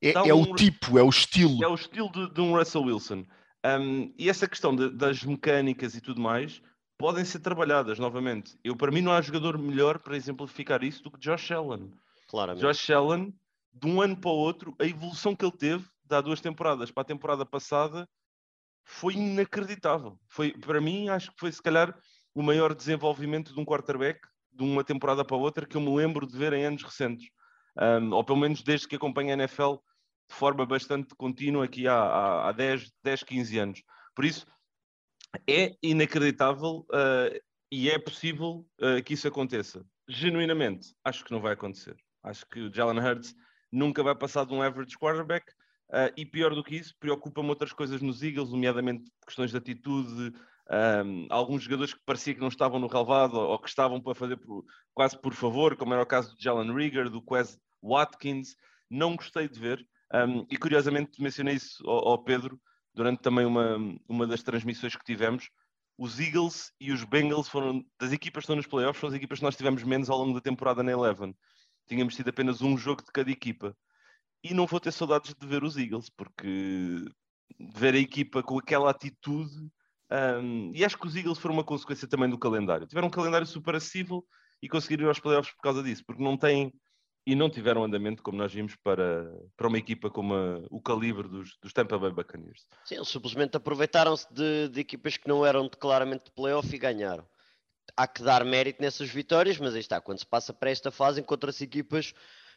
é, 0.00 0.12
é 0.12 0.34
um, 0.34 0.42
o 0.42 0.54
tipo, 0.54 0.96
é 0.98 1.02
o 1.02 1.08
estilo. 1.08 1.62
É 1.62 1.66
o 1.66 1.74
estilo 1.74 2.10
de, 2.12 2.32
de 2.32 2.40
um 2.40 2.56
Russell 2.56 2.82
Wilson. 2.82 3.24
Um, 3.64 4.14
e 4.16 4.30
essa 4.30 4.46
questão 4.46 4.74
de, 4.74 4.88
das 4.90 5.24
mecânicas 5.24 5.96
e 5.96 6.00
tudo 6.00 6.20
mais 6.20 6.62
podem 6.96 7.24
ser 7.24 7.40
trabalhadas 7.40 7.98
novamente. 7.98 8.56
Eu, 8.62 8.76
para 8.76 8.92
mim, 8.92 9.00
não 9.00 9.12
há 9.12 9.20
jogador 9.20 9.58
melhor 9.58 9.98
para 9.98 10.16
exemplificar 10.16 10.82
isso 10.84 11.02
do 11.02 11.10
que 11.10 11.18
Josh 11.18 11.50
Allen. 11.50 11.92
Claramente. 12.28 12.62
Josh 12.62 12.90
Allen, 12.90 13.34
de 13.72 13.86
um 13.86 14.00
ano 14.00 14.16
para 14.16 14.30
o 14.30 14.34
outro, 14.34 14.74
a 14.78 14.84
evolução 14.84 15.34
que 15.34 15.44
ele 15.44 15.56
teve, 15.56 15.84
há 16.10 16.20
duas 16.20 16.40
temporadas 16.40 16.90
para 16.90 17.02
a 17.02 17.06
temporada 17.06 17.44
passada, 17.44 18.08
foi 18.84 19.14
inacreditável. 19.14 20.18
Foi, 20.28 20.52
para 20.52 20.80
mim, 20.80 21.08
acho 21.08 21.30
que 21.30 21.38
foi 21.38 21.52
se 21.52 21.62
calhar 21.62 21.96
o 22.34 22.42
maior 22.42 22.74
desenvolvimento 22.74 23.52
de 23.52 23.60
um 23.60 23.64
quarterback 23.64 24.20
de 24.52 24.64
uma 24.64 24.82
temporada 24.82 25.24
para 25.24 25.36
outra 25.36 25.66
que 25.66 25.76
eu 25.76 25.80
me 25.80 25.94
lembro 25.94 26.26
de 26.26 26.36
ver 26.36 26.52
em 26.52 26.64
anos 26.64 26.82
recentes. 26.82 27.28
Um, 27.80 28.12
ou 28.12 28.24
pelo 28.24 28.38
menos 28.38 28.62
desde 28.62 28.88
que 28.88 28.96
acompanho 28.96 29.30
a 29.30 29.34
NFL 29.34 29.74
de 30.28 30.34
forma 30.34 30.66
bastante 30.66 31.14
contínua 31.14 31.64
aqui 31.64 31.86
há, 31.86 31.94
há, 31.94 32.48
há 32.48 32.52
10, 32.52 32.90
10, 33.02 33.22
15 33.22 33.58
anos. 33.58 33.82
Por 34.14 34.24
isso, 34.24 34.46
é 35.48 35.74
inacreditável 35.82 36.86
uh, 36.90 37.40
e 37.70 37.90
é 37.90 37.98
possível 37.98 38.66
uh, 38.80 39.02
que 39.04 39.14
isso 39.14 39.28
aconteça. 39.28 39.84
Genuinamente, 40.08 40.94
acho 41.04 41.24
que 41.24 41.30
não 41.30 41.40
vai 41.40 41.52
acontecer. 41.52 41.96
Acho 42.22 42.46
que 42.46 42.60
o 42.60 42.72
Jalen 42.72 42.98
Hurts 42.98 43.34
nunca 43.70 44.02
vai 44.02 44.14
passar 44.14 44.44
de 44.44 44.54
um 44.54 44.62
average 44.62 44.96
quarterback. 44.98 45.50
Uh, 45.90 46.12
e 46.16 46.26
pior 46.26 46.54
do 46.54 46.62
que 46.62 46.76
isso, 46.76 46.94
preocupa-me 47.00 47.48
outras 47.48 47.72
coisas 47.72 48.02
nos 48.02 48.22
Eagles, 48.22 48.50
nomeadamente 48.50 49.10
questões 49.24 49.50
de 49.50 49.56
atitude, 49.56 50.34
um, 50.70 51.26
alguns 51.30 51.62
jogadores 51.62 51.94
que 51.94 52.00
parecia 52.04 52.34
que 52.34 52.40
não 52.40 52.48
estavam 52.48 52.78
no 52.78 52.86
relevado 52.86 53.34
ou, 53.34 53.52
ou 53.52 53.58
que 53.58 53.68
estavam 53.68 54.00
para 54.00 54.14
fazer 54.14 54.36
por, 54.36 54.64
quase 54.92 55.18
por 55.18 55.32
favor, 55.32 55.76
como 55.76 55.94
era 55.94 56.02
o 56.02 56.06
caso 56.06 56.34
do 56.34 56.42
Jalen 56.42 56.74
Rieger, 56.74 57.08
do 57.08 57.22
Quez 57.22 57.58
Watkins, 57.82 58.54
não 58.90 59.16
gostei 59.16 59.48
de 59.48 59.58
ver. 59.58 59.86
Um, 60.12 60.46
e 60.50 60.56
curiosamente 60.56 61.22
mencionei 61.22 61.54
isso 61.54 61.82
ao, 61.88 62.08
ao, 62.08 62.24
Pedro 62.24 62.58
durante 62.94 63.20
também 63.20 63.44
uma, 63.44 63.76
uma 64.08 64.26
das 64.26 64.42
transmissões 64.42 64.96
que 64.96 65.04
tivemos. 65.04 65.50
Os 65.96 66.18
Eagles 66.20 66.72
e 66.80 66.92
os 66.92 67.04
Bengals 67.04 67.48
foram 67.48 67.84
das 68.00 68.12
equipas 68.12 68.42
que 68.42 68.44
estão 68.44 68.56
nos 68.56 68.66
playoffs, 68.66 69.00
foram 69.00 69.12
as 69.12 69.16
equipas 69.16 69.38
que 69.38 69.44
nós 69.44 69.56
tivemos 69.56 69.82
menos 69.82 70.08
ao 70.08 70.18
longo 70.18 70.34
da 70.34 70.40
temporada 70.40 70.82
na 70.82 70.92
Eleven. 70.92 71.34
Tínhamos 71.88 72.14
tido 72.14 72.28
apenas 72.28 72.62
um 72.62 72.76
jogo 72.76 73.02
de 73.02 73.10
cada 73.10 73.30
equipa 73.30 73.76
e 74.42 74.54
não 74.54 74.66
vou 74.66 74.78
ter 74.78 74.92
saudades 74.92 75.34
de 75.34 75.46
ver 75.46 75.64
os 75.64 75.76
Eagles, 75.76 76.10
porque 76.10 77.04
ver 77.74 77.94
a 77.94 77.98
equipa 77.98 78.42
com 78.42 78.58
aquela 78.58 78.90
atitude. 78.90 79.68
Um, 80.10 80.72
e 80.74 80.84
acho 80.84 80.96
que 80.96 81.06
os 81.06 81.16
Eagles 81.16 81.38
foram 81.38 81.54
uma 81.54 81.64
consequência 81.64 82.08
também 82.08 82.30
do 82.30 82.38
calendário. 82.38 82.86
Tiveram 82.86 83.08
um 83.08 83.10
calendário 83.10 83.46
super 83.46 83.74
acessível 83.74 84.24
e 84.62 84.68
conseguiram 84.68 85.04
ir 85.04 85.08
aos 85.08 85.20
playoffs 85.20 85.54
por 85.54 85.62
causa 85.62 85.82
disso, 85.82 86.04
porque 86.06 86.22
não 86.22 86.36
têm 86.36 86.72
e 87.26 87.34
não 87.34 87.50
tiveram 87.50 87.84
andamento, 87.84 88.22
como 88.22 88.38
nós 88.38 88.50
vimos, 88.54 88.74
para, 88.76 89.30
para 89.54 89.68
uma 89.68 89.76
equipa 89.76 90.08
como 90.08 90.32
a, 90.32 90.62
o 90.70 90.80
calibre 90.80 91.28
dos, 91.28 91.58
dos 91.60 91.74
Tampa 91.74 91.98
Bay 91.98 92.10
Buccaneers. 92.10 92.66
Sim, 92.86 92.94
eles 92.94 93.08
simplesmente 93.08 93.54
aproveitaram-se 93.54 94.32
de, 94.32 94.70
de, 94.70 94.80
equipas 94.80 95.18
que 95.18 95.28
não 95.28 95.44
eram 95.44 95.68
claramente 95.68 96.24
de 96.24 96.32
playoff 96.32 96.74
e 96.74 96.78
ganharam. 96.78 97.28
Há 97.98 98.06
que 98.06 98.22
dar 98.22 98.44
mérito 98.44 98.80
nessas 98.80 99.08
vitórias, 99.08 99.58
mas 99.58 99.74
aí 99.74 99.80
está, 99.80 100.00
quando 100.00 100.20
se 100.20 100.26
passa 100.26 100.52
para 100.52 100.70
esta 100.70 100.88
fase, 100.92 101.20
encontra-se 101.20 101.64
equipas 101.64 102.14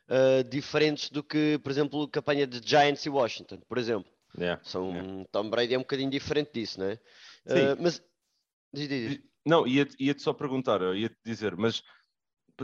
uh, 0.08 0.44
diferentes 0.48 1.10
do 1.10 1.24
que, 1.24 1.58
por 1.64 1.72
exemplo, 1.72 2.04
a 2.04 2.10
campanha 2.10 2.46
de 2.46 2.62
Giants 2.64 3.04
e 3.08 3.10
Washington, 3.10 3.58
por 3.68 3.80
exemplo. 3.80 4.12
Yeah, 4.38 4.62
São, 4.64 4.92
yeah. 4.92 5.26
Tom 5.32 5.50
Brady 5.50 5.74
é 5.74 5.78
um 5.78 5.82
bocadinho 5.82 6.12
diferente 6.12 6.52
disso, 6.54 6.80
não 6.80 6.86
é? 6.86 6.94
Uh, 7.48 7.76
mas. 7.82 8.04
Diz, 8.72 8.88
diz. 8.88 9.20
Não, 9.44 9.66
ia-te 9.66 9.96
ia 10.00 10.16
só 10.18 10.32
perguntar, 10.32 10.80
ia-te 10.96 11.18
dizer, 11.26 11.58
mas 11.58 11.82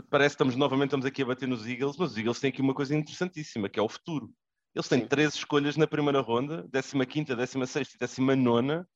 parece 0.08 0.34
que 0.34 0.34
estamos 0.36 0.54
novamente 0.54 0.90
estamos 0.90 1.04
aqui 1.04 1.22
a 1.22 1.26
bater 1.26 1.48
nos 1.48 1.66
Eagles, 1.66 1.96
mas 1.96 2.12
os 2.12 2.16
Eagles 2.16 2.38
têm 2.38 2.50
aqui 2.50 2.60
uma 2.60 2.74
coisa 2.74 2.94
interessantíssima, 2.94 3.68
que 3.68 3.80
é 3.80 3.82
o 3.82 3.88
futuro. 3.88 4.32
Eles 4.72 4.88
têm 4.88 5.00
Sim. 5.00 5.08
três 5.08 5.34
escolhas 5.34 5.76
na 5.76 5.88
primeira 5.88 6.20
ronda, 6.20 6.62
15ª, 6.68 7.34
16 7.34 7.94
e 7.94 7.98
19 7.98 8.86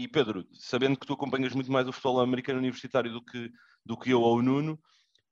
e 0.00 0.08
Pedro, 0.08 0.46
sabendo 0.54 0.98
que 0.98 1.06
tu 1.06 1.12
acompanhas 1.12 1.52
muito 1.52 1.70
mais 1.70 1.86
o 1.86 1.92
futebol 1.92 2.20
americano 2.20 2.58
universitário 2.58 3.12
do 3.12 3.22
que, 3.22 3.50
do 3.84 3.98
que 3.98 4.10
eu 4.10 4.22
ou 4.22 4.38
o 4.38 4.42
Nuno, 4.42 4.80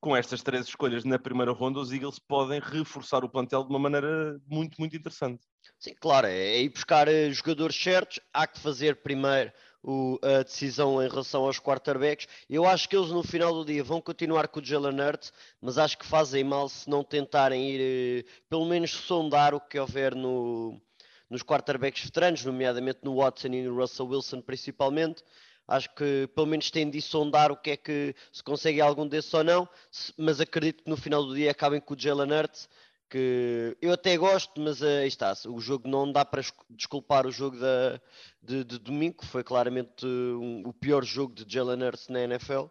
com 0.00 0.14
estas 0.14 0.42
três 0.42 0.66
escolhas 0.66 1.04
na 1.04 1.18
primeira 1.18 1.52
ronda, 1.52 1.80
os 1.80 1.90
Eagles 1.90 2.18
podem 2.18 2.60
reforçar 2.60 3.24
o 3.24 3.30
plantel 3.30 3.64
de 3.64 3.70
uma 3.70 3.78
maneira 3.78 4.38
muito, 4.46 4.78
muito 4.78 4.94
interessante. 4.94 5.42
Sim, 5.78 5.94
claro, 5.98 6.26
é, 6.26 6.36
é 6.36 6.62
ir 6.62 6.68
buscar 6.68 7.08
eh, 7.08 7.30
jogadores 7.30 7.74
certos, 7.74 8.20
há 8.32 8.46
que 8.46 8.60
fazer 8.60 8.96
primeiro 8.96 9.52
o, 9.82 10.18
a 10.22 10.42
decisão 10.42 11.02
em 11.02 11.08
relação 11.08 11.44
aos 11.44 11.58
quarterbacks. 11.58 12.28
Eu 12.48 12.66
acho 12.66 12.88
que 12.88 12.96
eles 12.96 13.10
no 13.10 13.22
final 13.22 13.54
do 13.54 13.64
dia 13.64 13.82
vão 13.82 14.00
continuar 14.00 14.48
com 14.48 14.60
o 14.60 14.64
Jalen 14.64 15.00
Hurts, 15.00 15.32
mas 15.60 15.78
acho 15.78 15.96
que 15.96 16.06
fazem 16.06 16.44
mal 16.44 16.68
se 16.68 16.88
não 16.90 17.02
tentarem 17.02 17.70
ir, 17.70 17.80
eh, 17.80 18.30
pelo 18.48 18.66
menos 18.66 18.90
sondar 18.90 19.54
o 19.54 19.60
que 19.60 19.78
houver 19.78 20.14
no, 20.14 20.80
nos 21.30 21.42
quarterbacks 21.42 22.04
veteranos, 22.04 22.44
nomeadamente 22.44 23.00
no 23.02 23.16
Watson 23.16 23.48
e 23.48 23.62
no 23.62 23.74
Russell 23.74 24.06
Wilson 24.06 24.40
principalmente. 24.40 25.22
Acho 25.66 25.94
que 25.94 26.26
pelo 26.34 26.46
menos 26.46 26.70
têm 26.70 26.88
de 26.88 27.00
sondar 27.02 27.52
o 27.52 27.56
que 27.56 27.72
é 27.72 27.76
que 27.76 28.14
se 28.32 28.42
consegue 28.42 28.80
algum 28.80 29.06
desses 29.06 29.32
ou 29.34 29.44
não, 29.44 29.68
mas 30.16 30.40
acredito 30.40 30.82
que 30.82 30.88
no 30.88 30.96
final 30.96 31.22
do 31.22 31.34
dia 31.34 31.50
acabem 31.50 31.78
com 31.78 31.92
o 31.92 31.98
Jalen 31.98 32.32
Hurts, 32.32 32.68
que 33.08 33.76
eu 33.80 33.92
até 33.92 34.16
gosto, 34.16 34.60
mas 34.60 34.80
uh, 34.80 34.86
aí 34.86 35.08
está, 35.08 35.32
o 35.46 35.60
jogo 35.60 35.88
não 35.88 36.10
dá 36.10 36.24
para 36.24 36.42
desculpar 36.70 37.26
o 37.26 37.30
jogo 37.30 37.58
da, 37.58 38.00
de, 38.42 38.64
de 38.64 38.78
domingo, 38.78 39.24
foi 39.24 39.42
claramente 39.42 40.06
um, 40.06 40.62
o 40.66 40.72
pior 40.72 41.04
jogo 41.04 41.34
de 41.34 41.44
Jalen 41.46 41.82
Hurts 41.82 42.08
na 42.08 42.20
NFL, 42.20 42.60
uh, 42.60 42.70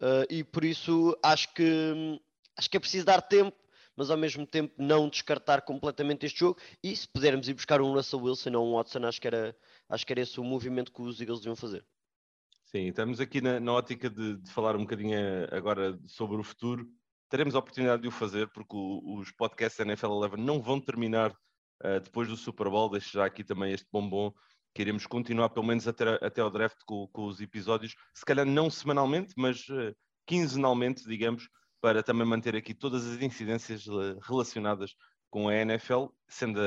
eh, 0.00 0.26
e 0.30 0.44
por 0.44 0.64
isso 0.64 1.16
acho 1.22 1.52
que, 1.54 2.20
acho 2.56 2.68
que 2.68 2.76
é 2.76 2.80
preciso 2.80 3.06
dar 3.06 3.22
tempo, 3.22 3.56
mas 4.02 4.10
ao 4.10 4.16
mesmo 4.16 4.44
tempo 4.44 4.74
não 4.76 5.08
descartar 5.08 5.62
completamente 5.62 6.26
este 6.26 6.40
jogo, 6.40 6.58
e 6.82 6.94
se 6.96 7.06
pudermos 7.06 7.46
ir 7.48 7.54
buscar 7.54 7.80
um 7.80 7.92
Russell 7.92 8.20
Wilson 8.20 8.50
ou 8.56 8.68
um 8.68 8.74
Watson, 8.74 9.06
acho 9.06 9.20
que 9.20 9.28
era, 9.28 9.56
acho 9.88 10.04
que 10.04 10.12
era 10.12 10.20
esse 10.20 10.40
o 10.40 10.44
movimento 10.44 10.92
que 10.92 11.00
os 11.00 11.20
Eagles 11.20 11.38
deviam 11.38 11.54
fazer. 11.54 11.86
Sim, 12.64 12.88
estamos 12.88 13.20
aqui 13.20 13.40
na, 13.40 13.60
na 13.60 13.72
ótica 13.72 14.10
de, 14.10 14.38
de, 14.38 14.50
falar 14.50 14.74
um 14.74 14.80
bocadinho 14.80 15.16
eh, 15.16 15.48
agora 15.52 15.96
sobre 16.08 16.36
o 16.36 16.42
futuro. 16.42 16.84
Teremos 17.28 17.54
a 17.54 17.60
oportunidade 17.60 18.02
de 18.02 18.08
o 18.08 18.10
fazer, 18.10 18.48
porque 18.48 18.74
o, 18.74 19.20
os 19.20 19.30
podcasts 19.30 19.78
da 19.78 19.84
NFL 19.84 20.10
11 20.10 20.36
não 20.38 20.60
vão 20.60 20.80
terminar 20.80 21.30
uh, 21.30 22.00
depois 22.02 22.26
do 22.26 22.36
Super 22.36 22.68
Bowl. 22.68 22.90
Deixo 22.90 23.12
já 23.12 23.24
aqui 23.24 23.44
também 23.44 23.72
este 23.72 23.86
bombom. 23.92 24.32
Queremos 24.74 25.06
continuar 25.06 25.50
pelo 25.50 25.66
menos 25.66 25.86
até, 25.86 26.18
até 26.20 26.40
ao 26.40 26.50
draft 26.50 26.78
com, 26.86 27.06
com 27.12 27.26
os 27.26 27.40
episódios, 27.40 27.94
se 28.12 28.24
calhar 28.24 28.46
não 28.46 28.68
semanalmente, 28.68 29.32
mas 29.36 29.60
uh, 29.68 29.94
quinzenalmente, 30.26 31.06
digamos, 31.06 31.48
para 31.82 32.00
também 32.02 32.24
manter 32.26 32.54
aqui 32.54 32.72
todas 32.72 33.04
as 33.04 33.20
incidências 33.20 33.88
uh, 33.88 34.16
relacionadas 34.22 34.94
com 35.28 35.48
a 35.48 35.56
NFL, 35.56 36.06
sendo 36.28 36.60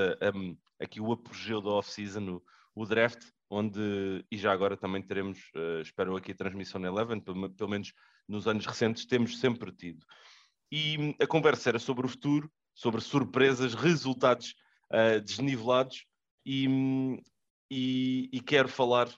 aqui 0.78 0.99
o 0.99 1.13
apogeu 1.13 1.62
da 1.62 1.69
off-season, 1.69 2.30
o, 2.32 2.43
o 2.75 2.86
draft, 2.86 3.23
onde, 3.49 4.25
e 4.30 4.38
já 4.38 4.51
agora 4.51 4.75
também 4.75 5.01
teremos, 5.01 5.39
uh, 5.56 5.82
espero 5.82 6.17
aqui 6.17 6.34
a 6.34 6.36
transmissão 6.36 6.82
na 6.82 6.89
Eleven, 6.89 7.21
pelo, 7.21 7.49
pelo, 7.49 7.69
menos 7.69 7.93
nos 8.28 8.45
anos 8.45 8.65
recentes 8.65 9.06
temos 9.06 9.39
sempre 9.39 9.71
tido. 9.71 10.06
E 10.69 10.97
hum, 10.97 11.13
a 11.21 11.25
conversa 11.25 11.69
era 11.69 11.80
sobre 11.80 12.06
o 12.06 12.10
futuro, 12.10 12.51
sobre 12.73 12.99
surpresas, 12.99 13.73
resultados 13.73 14.54
uh, 14.91 15.21
desnivelados, 15.21 16.06
e, 16.45 16.67
hum, 16.67 17.21
e, 17.71 18.30
e, 18.34 18.41
quero 18.41 18.67
falar 18.67 19.10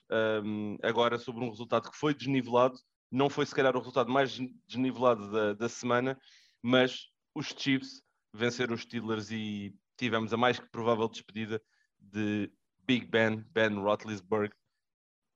um, 0.42 0.78
agora 0.82 1.18
sobre 1.18 1.44
um 1.44 1.50
resultado 1.50 1.90
que 1.90 1.96
foi 1.96 2.14
desnivelado, 2.14 2.78
não 3.10 3.30
foi 3.30 3.46
se 3.46 3.54
calhar 3.54 3.74
o 3.74 3.78
resultado 3.78 4.10
mais 4.10 4.38
desnivelado 4.66 5.30
da, 5.30 5.52
da 5.54 5.68
semana, 5.68 6.18
mas 6.62 7.08
os 7.34 7.54
Chiefs 7.56 8.02
venceram 8.32 8.74
os 8.74 8.82
Steelers 8.82 9.30
e 9.30 9.74
tivemos 9.96 10.32
a 10.32 10.36
mais 10.36 10.58
que 10.58 10.70
provável 10.70 11.08
despedida 11.08 11.60
de 11.98 12.50
Big 12.84 13.06
Ben, 13.06 13.44
Ben 13.50 13.74
Roethlisberger. 13.74 14.54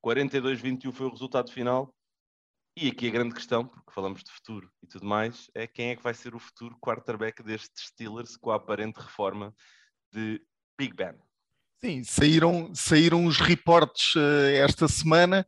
42-21 0.04 0.92
foi 0.92 1.06
o 1.06 1.10
resultado 1.10 1.50
final. 1.50 1.94
E 2.76 2.88
aqui 2.88 3.06
a 3.06 3.10
grande 3.10 3.34
questão, 3.34 3.66
porque 3.66 3.92
falamos 3.92 4.24
de 4.24 4.30
futuro 4.30 4.70
e 4.82 4.86
tudo 4.86 5.04
mais, 5.04 5.50
é 5.54 5.66
quem 5.66 5.90
é 5.90 5.96
que 5.96 6.02
vai 6.02 6.14
ser 6.14 6.34
o 6.34 6.38
futuro 6.38 6.78
quarterback 6.80 7.42
destes 7.42 7.88
Steelers 7.88 8.36
com 8.36 8.50
a 8.50 8.56
aparente 8.56 8.98
reforma 8.98 9.54
de 10.10 10.42
Big 10.78 10.94
Ben. 10.94 11.14
Sim, 11.84 12.02
saíram, 12.04 12.74
saíram 12.74 13.26
os 13.26 13.38
reportes 13.40 14.14
uh, 14.14 14.46
esta 14.54 14.88
semana 14.88 15.44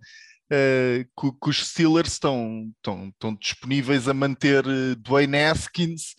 uh, 0.52 1.04
que, 1.20 1.38
que, 1.40 1.50
os 1.50 1.68
Steelers 1.68 2.12
estão, 2.12 2.70
estão, 2.76 3.08
estão 3.08 3.34
disponíveis 3.34 4.08
a 4.08 4.14
manter 4.14 4.66
uh, 4.66 4.96
Dwayne 4.96 5.38
Haskins, 5.38 6.14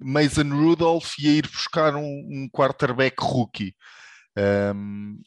Mason 0.00 0.48
Rudolph 0.48 1.18
e 1.18 1.28
a 1.28 1.32
ir 1.32 1.46
buscar 1.46 1.94
um, 1.94 2.02
um 2.02 2.48
quarterback 2.50 3.16
rookie. 3.20 3.76
Um, 4.74 5.20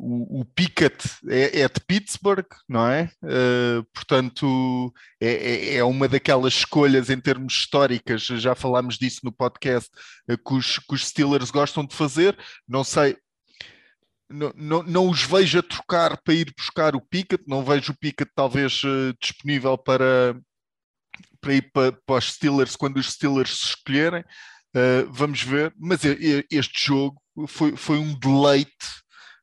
o, 0.00 0.40
o 0.40 0.44
Pickett 0.44 0.96
é, 1.28 1.60
é, 1.60 1.68
de 1.68 1.80
Pittsburgh, 1.86 2.46
não 2.68 2.86
é? 2.88 3.10
Uh, 3.22 3.84
portanto, 3.92 4.92
é, 5.20 5.28
é, 5.28 5.74
é, 5.76 5.84
uma 5.84 6.08
daquelas 6.08 6.54
escolhas 6.54 7.10
em 7.10 7.20
termos 7.20 7.52
históricas, 7.52 8.22
já 8.22 8.54
falámos 8.54 8.96
disso 8.96 9.20
no 9.22 9.32
podcast, 9.32 9.90
uh, 10.30 10.38
que, 10.38 10.54
os, 10.54 10.78
que 10.78 10.94
os 10.94 11.06
Steelers 11.06 11.50
gostam 11.50 11.84
de 11.84 11.94
fazer. 11.94 12.36
Não 12.66 12.82
sei, 12.82 13.16
não, 14.30 14.52
não, 14.54 14.82
não, 14.84 15.10
os 15.10 15.22
vejo 15.22 15.58
a 15.58 15.62
trocar 15.62 16.16
para 16.22 16.34
ir 16.34 16.54
buscar 16.56 16.94
o 16.94 17.00
Pickett, 17.00 17.42
não 17.46 17.64
vejo 17.64 17.92
o 17.92 17.98
Pickett 17.98 18.30
talvez 18.34 18.82
uh, 18.84 19.12
disponível 19.20 19.76
para, 19.76 20.40
para 21.40 21.54
ir 21.54 21.70
para, 21.72 21.92
para, 21.92 22.16
os 22.16 22.32
Steelers 22.32 22.76
quando 22.76 22.98
os 22.98 23.12
Steelers 23.12 23.58
se 23.58 23.66
escolherem. 23.66 24.22
Uh, 24.74 25.10
vamos 25.10 25.42
ver, 25.42 25.74
mas 25.76 26.00
este 26.04 26.86
jogo 26.86 27.20
foi, 27.48 27.76
foi 27.76 27.98
um 27.98 28.16
deleite 28.18 28.86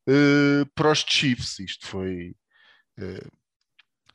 uh, 0.08 0.66
para 0.74 0.92
os 0.92 1.00
Chiefs. 1.00 1.60
Isto 1.60 1.86
foi. 1.86 2.34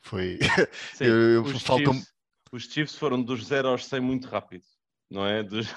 Foi. 0.00 0.38
Sim, 0.94 1.04
eu, 1.04 1.42
os, 1.42 1.60
Chiefs, 1.60 2.12
os, 2.50 2.64
Chiefs, 2.64 2.96
foram 2.96 3.22
dos 3.22 3.46
0 3.46 3.68
aos 3.68 3.84
100 3.84 4.00
muito 4.00 4.26
rápido, 4.26 4.64
não 5.10 5.24
é? 5.26 5.42
Dos, 5.42 5.68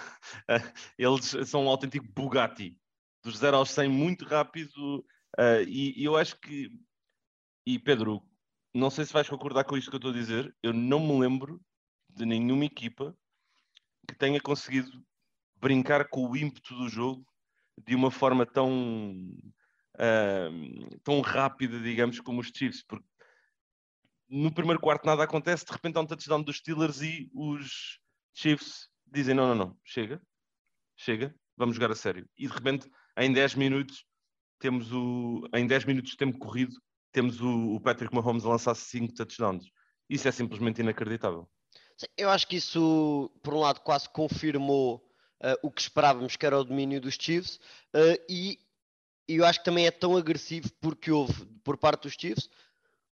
eles 0.98 1.36
são 1.50 1.66
um 1.66 1.70
autêntico 1.70 2.08
Bugatti. 2.16 2.80
Dos 3.26 3.40
0 3.40 3.58
aos 3.58 3.72
100 3.72 3.90
muito 3.90 4.24
rápido. 4.24 5.00
Uh, 5.36 5.64
e, 5.68 6.00
e 6.00 6.06
eu 6.06 6.16
acho 6.16 6.40
que. 6.40 6.70
E 7.66 7.80
Pedro, 7.80 8.22
não 8.72 8.92
sei 8.92 9.04
se 9.04 9.12
vais 9.12 9.28
concordar 9.28 9.64
com 9.64 9.76
isto 9.76 9.90
que 9.90 9.96
eu 9.96 9.98
estou 9.98 10.12
a 10.12 10.14
dizer. 10.14 10.56
Eu 10.62 10.72
não 10.72 11.00
me 11.00 11.20
lembro 11.20 11.60
de 12.08 12.24
nenhuma 12.24 12.66
equipa 12.66 13.18
que 14.08 14.14
tenha 14.14 14.40
conseguido 14.40 15.04
brincar 15.56 16.08
com 16.08 16.30
o 16.30 16.38
ímpeto 16.38 16.76
do 16.76 16.88
jogo 16.88 17.26
de 17.84 17.96
uma 17.96 18.12
forma 18.12 18.46
tão 18.46 19.34
uh, 19.96 21.00
tão 21.04 21.20
rápida, 21.22 21.80
digamos, 21.80 22.20
como 22.20 22.42
os 22.42 22.52
Chiefs, 22.56 22.84
porque 22.84 23.08
no 24.30 24.54
primeiro 24.54 24.80
quarto 24.80 25.04
nada 25.04 25.24
acontece, 25.24 25.66
de 25.66 25.72
repente 25.72 25.98
há 25.98 26.02
um 26.02 26.06
touchdown 26.06 26.44
dos 26.44 26.58
Steelers 26.58 27.02
e 27.02 27.28
os 27.34 28.00
Chiefs 28.36 28.88
dizem: 29.08 29.34
não, 29.34 29.48
não, 29.48 29.56
não, 29.56 29.80
chega, 29.84 30.22
chega, 30.96 31.36
vamos 31.58 31.76
jogar 31.76 31.92
a 31.92 31.96
sério. 31.96 32.30
E 32.38 32.48
de 32.48 32.54
repente, 32.54 32.88
em 33.17 33.32
10 33.32 33.56
minutos, 33.56 34.06
temos 34.60 34.91
o. 34.91 35.47
Em 35.54 35.65
10 35.67 35.86
minutos 35.86 36.12
de 36.12 36.17
tempo 36.17 36.38
corrido, 36.38 36.75
temos 37.12 37.41
o, 37.41 37.75
o 37.75 37.80
Patrick 37.80 38.13
Mahomes 38.13 38.45
a 38.45 38.49
lançar 38.49 38.75
5 38.75 39.13
touchdowns. 39.13 39.65
Isso 40.10 40.28
é 40.28 40.32
simplesmente 40.32 40.82
inacreditável. 40.82 41.49
Eu 42.17 42.30
acho 42.30 42.47
que 42.47 42.58
isso, 42.58 43.32
por 43.41 43.54
um 43.54 43.60
lado, 43.60 43.80
quase 43.82 44.10
confirmou 44.10 44.97
uh, 45.41 45.58
o 45.63 45.71
que 45.71 45.82
esperávamos, 45.82 46.36
que 46.36 46.45
era 46.45 46.60
o 46.60 46.63
domínio 46.63 46.99
dos 46.99 47.15
Chiefs, 47.19 47.56
uh, 47.95 48.21
e 48.30 48.60
eu 49.28 49.45
acho 49.45 49.60
que 49.60 49.65
também 49.65 49.88
é 49.88 49.91
tão 49.91 50.15
agressivo 50.15 50.69
porque 50.82 51.10
houve, 51.10 51.45
por 51.63 51.78
parte 51.78 52.04
dos 52.04 52.13
Chiefs, 52.13 52.49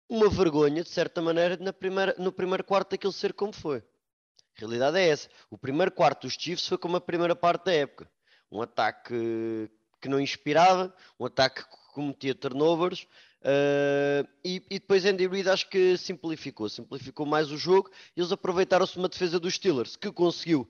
uma 0.08 0.28
vergonha, 0.28 0.82
de 0.82 0.88
certa 0.88 1.20
maneira, 1.20 1.56
na 1.56 1.72
primeira, 1.72 2.14
no 2.18 2.30
primeiro 2.30 2.62
quarto 2.62 2.90
daquele 2.90 3.12
ser 3.12 3.32
como 3.32 3.52
foi. 3.52 3.78
A 3.78 4.60
realidade 4.60 4.98
é 4.98 5.08
essa. 5.08 5.28
O 5.50 5.58
primeiro 5.58 5.90
quarto 5.90 6.22
dos 6.26 6.34
Chiefs 6.34 6.66
foi 6.66 6.78
como 6.78 6.96
a 6.96 7.00
primeira 7.00 7.34
parte 7.34 7.64
da 7.64 7.72
época. 7.72 8.10
Um 8.50 8.62
ataque 8.62 9.70
que 10.06 10.10
não 10.10 10.20
inspirava, 10.20 10.94
um 11.18 11.26
ataque 11.26 11.64
que 11.64 11.76
cometia 11.92 12.32
turnovers, 12.32 13.02
uh, 13.42 14.26
e, 14.44 14.62
e, 14.70 14.78
depois 14.78 15.04
Andy 15.04 15.26
Reid 15.26 15.48
acho 15.48 15.68
que 15.68 15.96
simplificou, 15.96 16.68
simplificou 16.68 17.26
mais 17.26 17.50
o 17.50 17.56
jogo, 17.56 17.90
eles 18.16 18.30
aproveitaram-se 18.30 18.92
de 18.92 19.00
uma 19.00 19.08
defesa 19.08 19.40
dos 19.40 19.54
Steelers, 19.54 19.96
que 19.96 20.12
conseguiu 20.12 20.68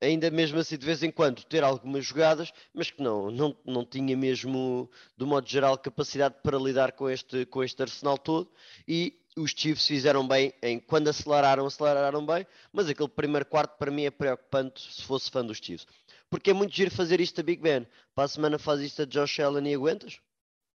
ainda 0.00 0.30
mesmo 0.30 0.60
assim 0.60 0.78
de 0.78 0.86
vez 0.86 1.02
em 1.02 1.10
quando 1.10 1.42
ter 1.44 1.64
algumas 1.64 2.04
jogadas, 2.04 2.52
mas 2.72 2.88
que 2.88 3.02
não, 3.02 3.28
não, 3.28 3.56
não 3.64 3.84
tinha 3.84 4.16
mesmo, 4.16 4.88
do 5.16 5.26
modo 5.26 5.48
geral, 5.48 5.76
capacidade 5.76 6.36
para 6.44 6.56
lidar 6.56 6.92
com 6.92 7.10
este, 7.10 7.44
com 7.46 7.64
este 7.64 7.82
arsenal 7.82 8.16
todo 8.16 8.48
e 8.86 9.18
os 9.36 9.50
Chiefs 9.50 9.86
fizeram 9.86 10.26
bem 10.26 10.52
em 10.62 10.78
quando 10.78 11.08
aceleraram, 11.08 11.66
aceleraram 11.66 12.24
bem, 12.24 12.46
mas 12.72 12.88
aquele 12.88 13.08
primeiro 13.08 13.44
quarto 13.44 13.76
para 13.78 13.90
mim 13.90 14.04
é 14.04 14.10
preocupante 14.10 14.80
se 14.94 15.02
fosse 15.02 15.30
fã 15.30 15.44
dos 15.44 15.58
Chiefs. 15.58 15.86
Porque 16.30 16.50
é 16.50 16.54
muito 16.54 16.74
giro 16.74 16.90
fazer 16.90 17.20
isto 17.20 17.40
a 17.40 17.44
Big 17.44 17.62
Ben. 17.62 17.86
Para 18.14 18.24
a 18.24 18.28
semana 18.28 18.58
faz 18.58 18.80
isto 18.80 19.02
a 19.02 19.04
Josh 19.04 19.40
Allen 19.40 19.70
e 19.70 19.74
aguentas? 19.74 20.20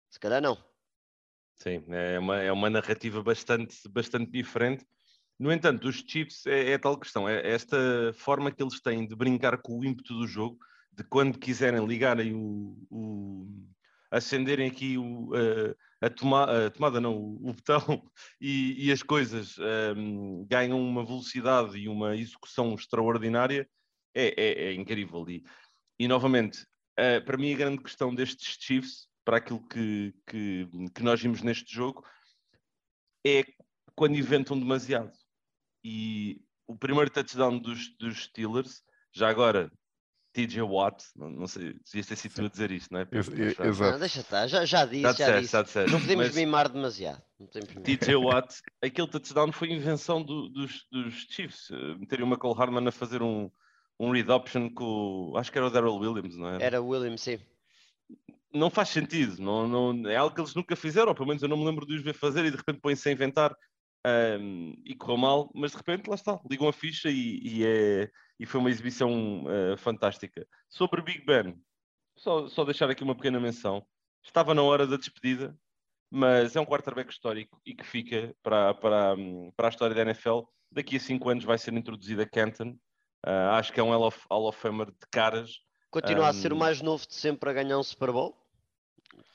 Se 0.09 0.19
calhar 0.19 0.41
não. 0.41 0.57
Sim, 1.55 1.83
é 1.89 2.17
uma, 2.17 2.37
é 2.41 2.51
uma 2.51 2.69
narrativa 2.69 3.21
bastante, 3.21 3.87
bastante 3.89 4.31
diferente 4.31 4.85
no 5.41 5.51
entanto, 5.51 5.87
os 5.87 6.03
Chiefs 6.07 6.45
é, 6.45 6.73
é 6.73 6.77
tal 6.77 6.95
questão, 6.95 7.27
é 7.27 7.51
esta 7.51 7.75
forma 8.13 8.51
que 8.51 8.61
eles 8.61 8.79
têm 8.79 9.07
de 9.07 9.15
brincar 9.15 9.57
com 9.57 9.79
o 9.79 9.83
ímpeto 9.83 10.13
do 10.13 10.27
jogo, 10.27 10.59
de 10.93 11.03
quando 11.03 11.39
quiserem 11.39 11.83
ligarem 11.83 12.35
o, 12.35 12.77
o 12.91 13.47
acenderem 14.11 14.69
aqui 14.69 14.99
o, 14.99 15.31
a, 15.33 16.05
a, 16.05 16.09
toma, 16.11 16.43
a, 16.43 16.69
tomada, 16.69 17.01
não, 17.01 17.17
o, 17.17 17.49
o 17.49 17.53
botão 17.53 17.81
e, 18.39 18.85
e, 18.85 18.91
as 18.91 19.01
coisas 19.01 19.55
um, 19.97 20.45
ganham 20.47 20.79
uma 20.79 21.03
velocidade 21.03 21.75
e 21.75 21.87
uma 21.87 22.15
execução 22.15 22.75
extraordinária, 22.75 23.67
é, 24.13 24.34
é, 24.38 24.63
é 24.65 24.74
incrível. 24.74 25.28
E, 25.30 25.43
e 26.00 26.08
novamente, 26.08 26.63
uh, 27.00 27.24
para 27.26 27.38
mim 27.38 27.54
a 27.54 27.58
grande 27.58 27.82
questão 27.82 28.13
destes 28.13 28.58
Chiefs, 28.60 29.08
para 29.24 29.38
aquilo 29.38 29.65
que, 29.67 30.13
que, 30.28 30.67
que 30.95 31.04
nós 31.04 31.21
vimos 31.21 31.41
neste 31.41 31.74
jogo, 31.74 32.06
é 33.26 33.43
quando 33.95 34.15
inventam 34.15 34.60
demasiado 34.60 35.12
e 35.84 36.41
o 36.67 36.76
primeiro 36.76 37.10
touchdown 37.10 37.60
dos, 37.60 37.95
dos 37.97 38.24
Steelers, 38.26 38.82
já 39.13 39.30
agora, 39.30 39.71
TJ 40.34 40.62
Watt, 40.62 41.04
não, 41.15 41.30
não 41.30 41.47
sei 41.47 41.76
se 41.84 42.00
é 42.00 42.15
sido 42.15 42.36
tu 42.36 42.45
a 42.45 42.47
dizer 42.47 42.71
isto, 42.71 42.93
não 42.93 43.02
é? 43.02 43.08
Exato. 43.12 43.91
Não, 43.91 44.00
deixa 44.00 44.21
estar, 44.21 44.47
já, 44.47 44.63
já 44.63 44.86
disse, 44.86 45.02
já, 45.17 45.39
disse. 45.39 45.50
Certo, 45.50 45.69
certo. 45.69 45.91
Não 45.91 46.00
podemos 46.00 46.28
Mas, 46.28 46.36
mimar 46.36 46.69
demasiado. 46.69 47.21
TJ 47.84 48.15
Watt, 48.15 48.62
aquele 48.82 49.08
touchdown 49.10 49.52
foi 49.52 49.71
invenção 49.71 50.24
do, 50.24 50.47
dos, 50.50 50.86
dos 50.89 51.13
Chiefs, 51.30 51.69
meterem 52.00 52.24
uma 52.24 52.38
Cole 52.38 52.60
Harman 52.60 52.88
a 52.88 52.91
fazer 52.91 53.21
um, 53.21 53.52
um 54.01 54.11
read 54.11 54.31
option 54.31 54.69
com, 54.69 55.33
acho 55.35 55.51
que 55.51 55.57
era 55.57 55.67
o 55.67 55.69
Daryl 55.69 55.95
Williams, 55.95 56.35
não 56.35 56.49
é? 56.49 56.63
Era 56.63 56.81
o 56.81 56.87
Williams, 56.87 57.21
sim. 57.21 57.39
Não 58.53 58.69
faz 58.69 58.89
sentido, 58.89 59.41
não, 59.41 59.67
não, 59.67 60.09
é 60.09 60.15
algo 60.15 60.33
que 60.33 60.41
eles 60.41 60.55
nunca 60.55 60.75
fizeram, 60.75 61.09
ou 61.09 61.15
pelo 61.15 61.27
menos 61.27 61.43
eu 61.43 61.47
não 61.47 61.57
me 61.57 61.65
lembro 61.65 61.85
de 61.85 61.95
os 61.95 62.01
ver 62.01 62.13
fazer 62.13 62.43
e 62.43 62.51
de 62.51 62.57
repente 62.57 62.81
põem-se 62.81 63.07
a 63.07 63.11
inventar 63.11 63.55
um, 64.39 64.73
e 64.83 64.95
correu 64.95 65.17
mal, 65.17 65.51
mas 65.53 65.71
de 65.71 65.77
repente 65.77 66.09
lá 66.09 66.15
está, 66.15 66.39
ligam 66.49 66.67
a 66.67 66.73
ficha 66.73 67.09
e, 67.09 67.39
e, 67.43 67.65
é, 67.65 68.09
e 68.39 68.45
foi 68.45 68.59
uma 68.59 68.71
exibição 68.71 69.43
uh, 69.45 69.77
fantástica. 69.77 70.45
Sobre 70.67 71.01
Big 71.01 71.23
Ben, 71.23 71.55
só, 72.17 72.49
só 72.49 72.65
deixar 72.65 72.89
aqui 72.89 73.03
uma 73.03 73.15
pequena 73.15 73.39
menção. 73.39 73.85
Estava 74.23 74.53
na 74.53 74.63
hora 74.63 74.85
da 74.85 74.97
despedida, 74.97 75.55
mas 76.09 76.55
é 76.55 76.59
um 76.59 76.65
quarterback 76.65 77.11
histórico 77.11 77.61
e 77.65 77.73
que 77.73 77.85
fica 77.85 78.35
para, 78.43 78.73
para, 78.73 79.15
para 79.55 79.67
a 79.67 79.69
história 79.69 79.95
da 79.95 80.01
NFL. 80.01 80.41
Daqui 80.71 80.97
a 80.97 80.99
cinco 80.99 81.29
anos 81.29 81.43
vai 81.43 81.57
ser 81.57 81.73
introduzido 81.73 82.21
a 82.21 82.25
Canton. 82.25 82.77
Uh, 83.25 83.51
acho 83.51 83.71
que 83.71 83.79
é 83.79 83.84
um 83.84 83.89
Hall 83.89 84.07
of, 84.07 84.19
Hall 84.29 84.47
of 84.47 84.60
Famer 84.60 84.88
de 84.88 85.07
caras. 85.12 85.60
Continua 85.91 86.25
um, 86.25 86.27
a 86.27 86.34
ser 86.34 86.53
o 86.53 86.55
mais 86.55 86.81
novo 86.81 87.05
de 87.07 87.13
sempre 87.13 87.49
a 87.49 87.53
ganhar 87.53 87.77
um 87.77 87.84
Super 87.84 88.12
Bowl, 88.12 88.36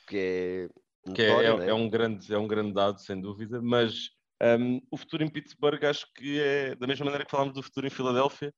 que 0.08 0.16
é, 0.16 1.12
que 1.12 1.22
é, 1.22 1.28
é, 1.28 1.68
é, 1.68 1.74
um 1.74 1.88
grande, 1.88 2.32
é 2.32 2.38
um 2.38 2.48
grande 2.48 2.72
dado, 2.72 3.00
sem 3.00 3.20
dúvida, 3.20 3.60
mas 3.62 4.10
um, 4.42 4.80
o 4.90 4.96
futuro 4.96 5.22
em 5.22 5.28
Pittsburgh 5.28 5.84
acho 5.84 6.06
que 6.14 6.40
é 6.40 6.74
da 6.74 6.86
mesma 6.86 7.04
maneira 7.04 7.24
que 7.24 7.30
falámos 7.30 7.54
do 7.54 7.62
futuro 7.62 7.86
em 7.86 7.90
Filadélfia. 7.90 8.52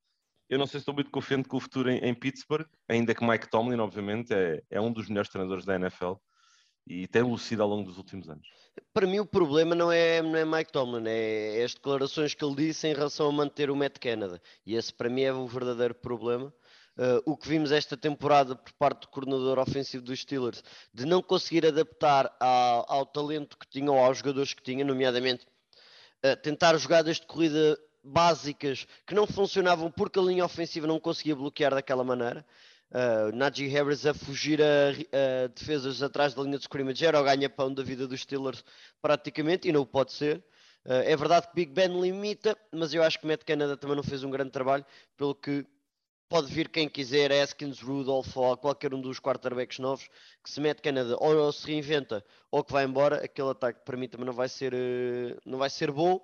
Eu 0.49 0.57
não 0.57 0.65
sei 0.65 0.79
se 0.79 0.81
estou 0.81 0.95
muito 0.95 1.11
confiante 1.11 1.47
com 1.47 1.57
o 1.57 1.61
futuro 1.61 1.91
em, 1.91 1.99
em 1.99 2.13
Pittsburgh, 2.13 2.67
ainda 2.87 3.13
que 3.13 3.23
Mike 3.23 3.49
Tomlin, 3.51 3.79
obviamente, 3.79 4.33
é, 4.33 4.61
é 4.71 4.81
um 4.81 4.91
dos 4.91 5.07
melhores 5.07 5.29
treinadores 5.29 5.63
da 5.63 5.75
NFL 5.75 6.13
e 6.89 7.07
tem 7.07 7.21
lucido 7.21 7.61
ao 7.61 7.69
longo 7.69 7.83
dos 7.83 7.97
últimos 7.97 8.27
anos. 8.27 8.47
Para 8.91 9.05
mim 9.05 9.19
o 9.19 9.25
problema 9.25 9.75
não 9.75 9.91
é, 9.91 10.21
não 10.21 10.35
é 10.35 10.43
Mike 10.43 10.71
Tomlin, 10.71 11.07
é, 11.07 11.61
é 11.61 11.63
as 11.63 11.75
declarações 11.75 12.33
que 12.33 12.43
ele 12.43 12.55
disse 12.55 12.87
em 12.87 12.93
relação 12.93 13.27
a 13.27 13.31
manter 13.31 13.69
o 13.69 13.75
Matt 13.75 13.99
Canada. 13.99 14.41
E 14.65 14.75
esse 14.75 14.91
para 14.91 15.09
mim 15.09 15.21
é 15.21 15.31
o 15.31 15.47
verdadeiro 15.47 15.93
problema. 15.93 16.51
Uh, 16.97 17.21
o 17.25 17.37
que 17.37 17.47
vimos 17.47 17.71
esta 17.71 17.95
temporada 17.95 18.55
por 18.55 18.73
parte 18.73 19.01
do 19.01 19.07
coordenador 19.07 19.59
ofensivo 19.59 20.03
dos 20.03 20.19
Steelers, 20.19 20.61
de 20.93 21.05
não 21.05 21.21
conseguir 21.21 21.65
adaptar 21.65 22.35
ao, 22.39 22.91
ao 22.91 23.05
talento 23.05 23.57
que 23.57 23.67
tinha 23.69 23.89
ou 23.89 23.97
aos 23.97 24.17
jogadores 24.17 24.53
que 24.53 24.61
tinha, 24.61 24.83
nomeadamente 24.83 25.45
tentar 26.43 26.75
jogadas 26.75 27.17
de 27.17 27.25
corrida 27.25 27.79
básicas 28.03 28.85
que 29.05 29.13
não 29.13 29.27
funcionavam 29.27 29.91
porque 29.91 30.19
a 30.19 30.21
linha 30.21 30.45
ofensiva 30.45 30.87
não 30.87 30.99
conseguia 30.99 31.35
bloquear 31.35 31.73
daquela 31.73 32.03
maneira. 32.03 32.45
Uh, 32.91 33.35
Najee 33.35 33.67
Harris 33.67 34.05
a 34.07 34.15
fugir 34.15 34.59
a, 34.61 34.89
a, 35.43 35.47
defesas 35.47 36.01
atrás 36.01 36.33
da 36.33 36.41
linha 36.41 36.57
de 36.57 36.63
scrimmage 36.63 37.05
era 37.05 37.21
o 37.21 37.23
ganha-pão 37.23 37.71
da 37.71 37.83
vida 37.83 38.07
dos 38.07 38.21
Steelers 38.21 38.63
praticamente 38.99 39.67
e 39.67 39.71
não 39.71 39.85
pode 39.85 40.11
ser. 40.11 40.37
Uh, 40.85 41.05
é 41.05 41.15
verdade 41.15 41.47
que 41.47 41.55
Big 41.55 41.71
Ben 41.71 42.01
limita, 42.01 42.57
mas 42.71 42.93
eu 42.93 43.03
acho 43.03 43.19
que 43.19 43.27
Matt 43.27 43.43
Canada 43.43 43.77
também 43.77 43.95
não 43.95 44.03
fez 44.03 44.23
um 44.23 44.31
grande 44.31 44.49
trabalho, 44.49 44.83
pelo 45.15 45.35
que 45.35 45.67
pode 46.27 46.51
vir 46.51 46.69
quem 46.69 46.87
quiser, 46.87 47.31
Askins, 47.31 47.79
Rudolph 47.79 48.35
ou 48.37 48.57
qualquer 48.57 48.93
um 48.93 49.01
dos 49.01 49.19
quarterbacks 49.19 49.79
novos, 49.79 50.07
que 50.43 50.49
se 50.49 50.59
mete 50.59 50.81
Canada 50.81 51.15
ou 51.19 51.51
se 51.51 51.67
reinventa 51.67 52.23
ou 52.49 52.63
que 52.63 52.71
vai 52.71 52.85
embora, 52.85 53.23
aquele 53.23 53.49
ataque 53.49 53.81
para 53.83 53.97
mim 53.97 54.07
também 54.07 54.25
não 54.25 54.33
vai 54.33 54.47
ser, 54.47 54.73
uh, 54.73 55.37
não 55.45 55.59
vai 55.59 55.69
ser 55.69 55.91
bom. 55.91 56.15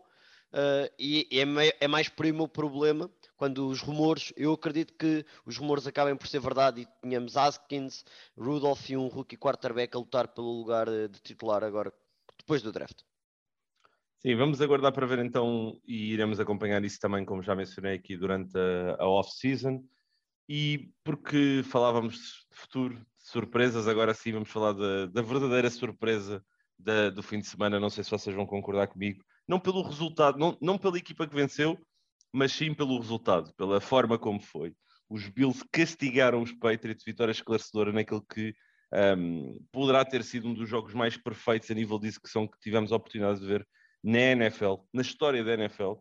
Uh, 0.54 0.90
e, 0.98 1.28
é, 1.32 1.86
é, 1.86 1.88
mais 1.88 2.10
aí 2.24 2.32
o 2.32 2.48
problema 2.48 3.12
quando 3.36 3.68
os 3.68 3.82
rumores, 3.82 4.34
eu 4.36 4.54
acredito 4.54 4.94
que 4.94 5.26
os 5.46 5.58
rumores 5.58 5.86
acabem 5.88 6.16
por 6.16 6.28
ser 6.28 6.40
verdade 6.40 6.82
e 6.82 6.88
tenhamos 7.02 7.36
Askins, 7.38 8.04
Rudolph 8.38 8.90
e 8.90 8.98
um 8.98 9.08
rookie 9.08 9.38
quarterback 9.38 9.96
a 9.96 10.00
lutar 10.00 10.28
pelo 10.28 10.52
lugar 10.52 10.88
de 10.88 11.20
titular 11.22 11.64
agora, 11.64 11.94
depois 12.38 12.62
do 12.62 12.72
draft. 12.72 13.02
Sim, 14.26 14.36
vamos 14.36 14.60
aguardar 14.60 14.92
para 14.92 15.06
ver 15.06 15.20
então 15.20 15.80
e 15.86 16.12
iremos 16.12 16.40
acompanhar 16.40 16.84
isso 16.84 17.00
também, 17.00 17.24
como 17.24 17.44
já 17.44 17.56
mencionei 17.56 17.96
aqui 17.96 18.18
durante 18.18 18.58
a, 18.58 19.04
a 19.04 19.08
off-season. 19.08 19.84
E 20.48 20.92
porque 21.04 21.62
falávamos 21.64 22.46
de 22.50 22.58
futuro, 22.58 22.96
de 22.96 23.30
surpresas, 23.30 23.88
agora 23.88 24.14
sim 24.14 24.32
vamos 24.32 24.50
falar 24.50 24.74
da, 24.74 25.08
da 25.08 25.22
verdadeira 25.22 25.70
surpresa 25.70 26.44
da, 26.78 27.10
do 27.10 27.22
fim 27.22 27.40
de 27.40 27.48
semana. 27.48 27.80
Não 27.80 27.90
sei 27.90 28.04
se 28.04 28.12
vocês 28.12 28.36
vão 28.36 28.46
concordar 28.46 28.88
comigo. 28.88 29.24
Não 29.48 29.60
pelo 29.60 29.84
resultado, 29.84 30.38
não, 30.38 30.58
não 30.62 30.78
pela 30.78 30.98
equipa 30.98 31.28
que 31.28 31.36
venceu, 31.36 31.78
mas 32.36 32.52
sim 32.52 32.74
pelo 32.74 33.00
resultado, 33.00 33.54
pela 33.56 33.80
forma 33.80 34.20
como 34.20 34.42
foi. 34.42 34.76
Os 35.10 35.30
Bills 35.30 35.64
castigaram 35.72 36.42
os 36.42 36.52
Patriots, 36.52 37.06
vitória 37.06 37.32
esclarecedora 37.32 37.94
naquele 37.94 38.22
que 38.30 38.54
um, 39.18 39.58
poderá 39.72 40.04
ter 40.04 40.22
sido 40.22 40.50
um 40.50 40.54
dos 40.54 40.68
jogos 40.68 40.94
mais 40.94 41.16
perfeitos 41.16 41.72
a 41.72 41.74
nível 41.74 41.98
de 41.98 42.08
execução 42.08 42.46
que 42.46 42.60
tivemos 42.60 42.92
a 42.92 42.98
oportunidade 42.98 43.40
de 43.40 43.48
ver 43.48 43.68
na 44.04 44.20
NFL, 44.20 44.76
na 44.94 45.02
história 45.02 45.44
da 45.46 45.54
NFL. 45.54 45.94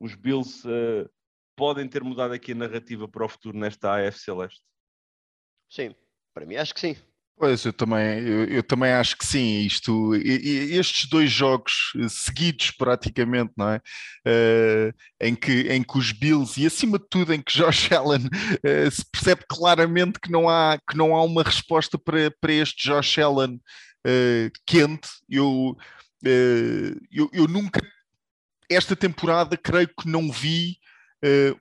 Os 0.00 0.16
Bills 0.16 0.66
uh, 0.66 1.08
podem 1.54 1.88
ter 1.88 2.02
mudado 2.02 2.34
aqui 2.34 2.50
a 2.50 2.56
narrativa 2.56 3.06
para 3.06 3.24
o 3.24 3.28
futuro 3.28 3.56
nesta 3.56 3.96
AF 3.96 4.18
Celeste? 4.18 4.62
Sim, 5.70 5.94
para 6.34 6.44
mim 6.44 6.56
acho 6.56 6.74
que 6.74 6.80
sim. 6.80 6.96
Pois, 7.38 7.66
eu 7.66 7.72
também, 7.72 8.20
eu, 8.20 8.44
eu, 8.46 8.62
também 8.62 8.92
acho 8.92 9.14
que 9.18 9.26
sim. 9.26 9.60
Isto, 9.66 10.14
estes 10.14 11.06
dois 11.06 11.30
jogos 11.30 11.92
seguidos, 12.08 12.70
praticamente, 12.70 13.52
não 13.54 13.68
é? 13.68 13.76
Uh, 14.26 14.94
em, 15.20 15.34
que, 15.34 15.52
em 15.68 15.82
que 15.82 15.98
os 15.98 16.12
Bills 16.12 16.58
e 16.58 16.66
acima 16.66 16.98
de 16.98 17.04
tudo 17.10 17.34
em 17.34 17.42
que 17.42 17.52
Josh 17.58 17.92
Allen 17.92 18.24
uh, 18.24 18.90
se 18.90 19.04
percebe 19.12 19.42
claramente 19.46 20.18
que 20.18 20.32
não 20.32 20.48
há, 20.48 20.78
que 20.88 20.96
não 20.96 21.14
há 21.14 21.22
uma 21.22 21.42
resposta 21.42 21.98
para, 21.98 22.30
para 22.40 22.52
este 22.54 22.88
Josh 22.88 23.18
Allen 23.18 23.56
uh, 24.06 24.50
quente. 24.64 25.08
Eu, 25.28 25.76
eu, 27.12 27.28
eu 27.34 27.46
nunca, 27.46 27.80
esta 28.70 28.96
temporada, 28.96 29.58
creio 29.58 29.88
que 29.88 30.08
não 30.08 30.32
vi 30.32 30.78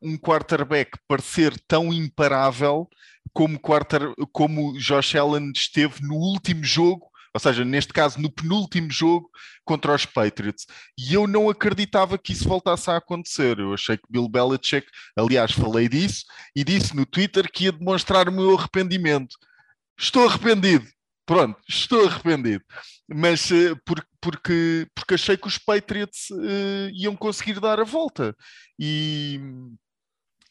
um 0.01 0.17
quarterback 0.17 0.91
parecer 1.07 1.53
tão 1.67 1.93
imparável 1.93 2.87
como, 3.33 3.59
quarter, 3.59 4.13
como 4.31 4.77
Josh 4.77 5.15
Allen 5.15 5.51
esteve 5.53 6.01
no 6.01 6.15
último 6.15 6.63
jogo, 6.63 7.09
ou 7.33 7.39
seja, 7.39 7.65
neste 7.65 7.91
caso 7.91 8.19
no 8.21 8.31
penúltimo 8.31 8.89
jogo 8.89 9.29
contra 9.65 9.93
os 9.93 10.05
Patriots. 10.05 10.65
E 10.97 11.13
eu 11.13 11.27
não 11.27 11.49
acreditava 11.49 12.17
que 12.17 12.31
isso 12.31 12.47
voltasse 12.47 12.89
a 12.89 12.95
acontecer. 12.95 13.59
Eu 13.59 13.73
achei 13.73 13.97
que 13.97 14.03
Bill 14.09 14.29
Belichick, 14.29 14.87
aliás, 15.17 15.51
falei 15.51 15.89
disso 15.89 16.23
e 16.55 16.63
disse 16.63 16.95
no 16.95 17.05
Twitter 17.05 17.51
que 17.51 17.65
ia 17.65 17.73
demonstrar 17.73 18.29
o 18.29 18.31
meu 18.31 18.57
arrependimento. 18.57 19.35
Estou 19.99 20.27
arrependido. 20.27 20.87
Pronto, 21.25 21.59
estou 21.67 22.07
arrependido. 22.07 22.63
Mas 23.09 23.49
uh, 23.51 23.75
por, 23.85 24.05
porque, 24.25 24.87
porque 24.95 25.13
achei 25.13 25.37
que 25.37 25.47
os 25.47 25.59
Patriots 25.59 26.31
uh, 26.31 26.89
iam 26.95 27.15
conseguir 27.15 27.59
dar 27.59 27.79
a 27.79 27.83
volta. 27.83 28.35
E, 28.79 29.39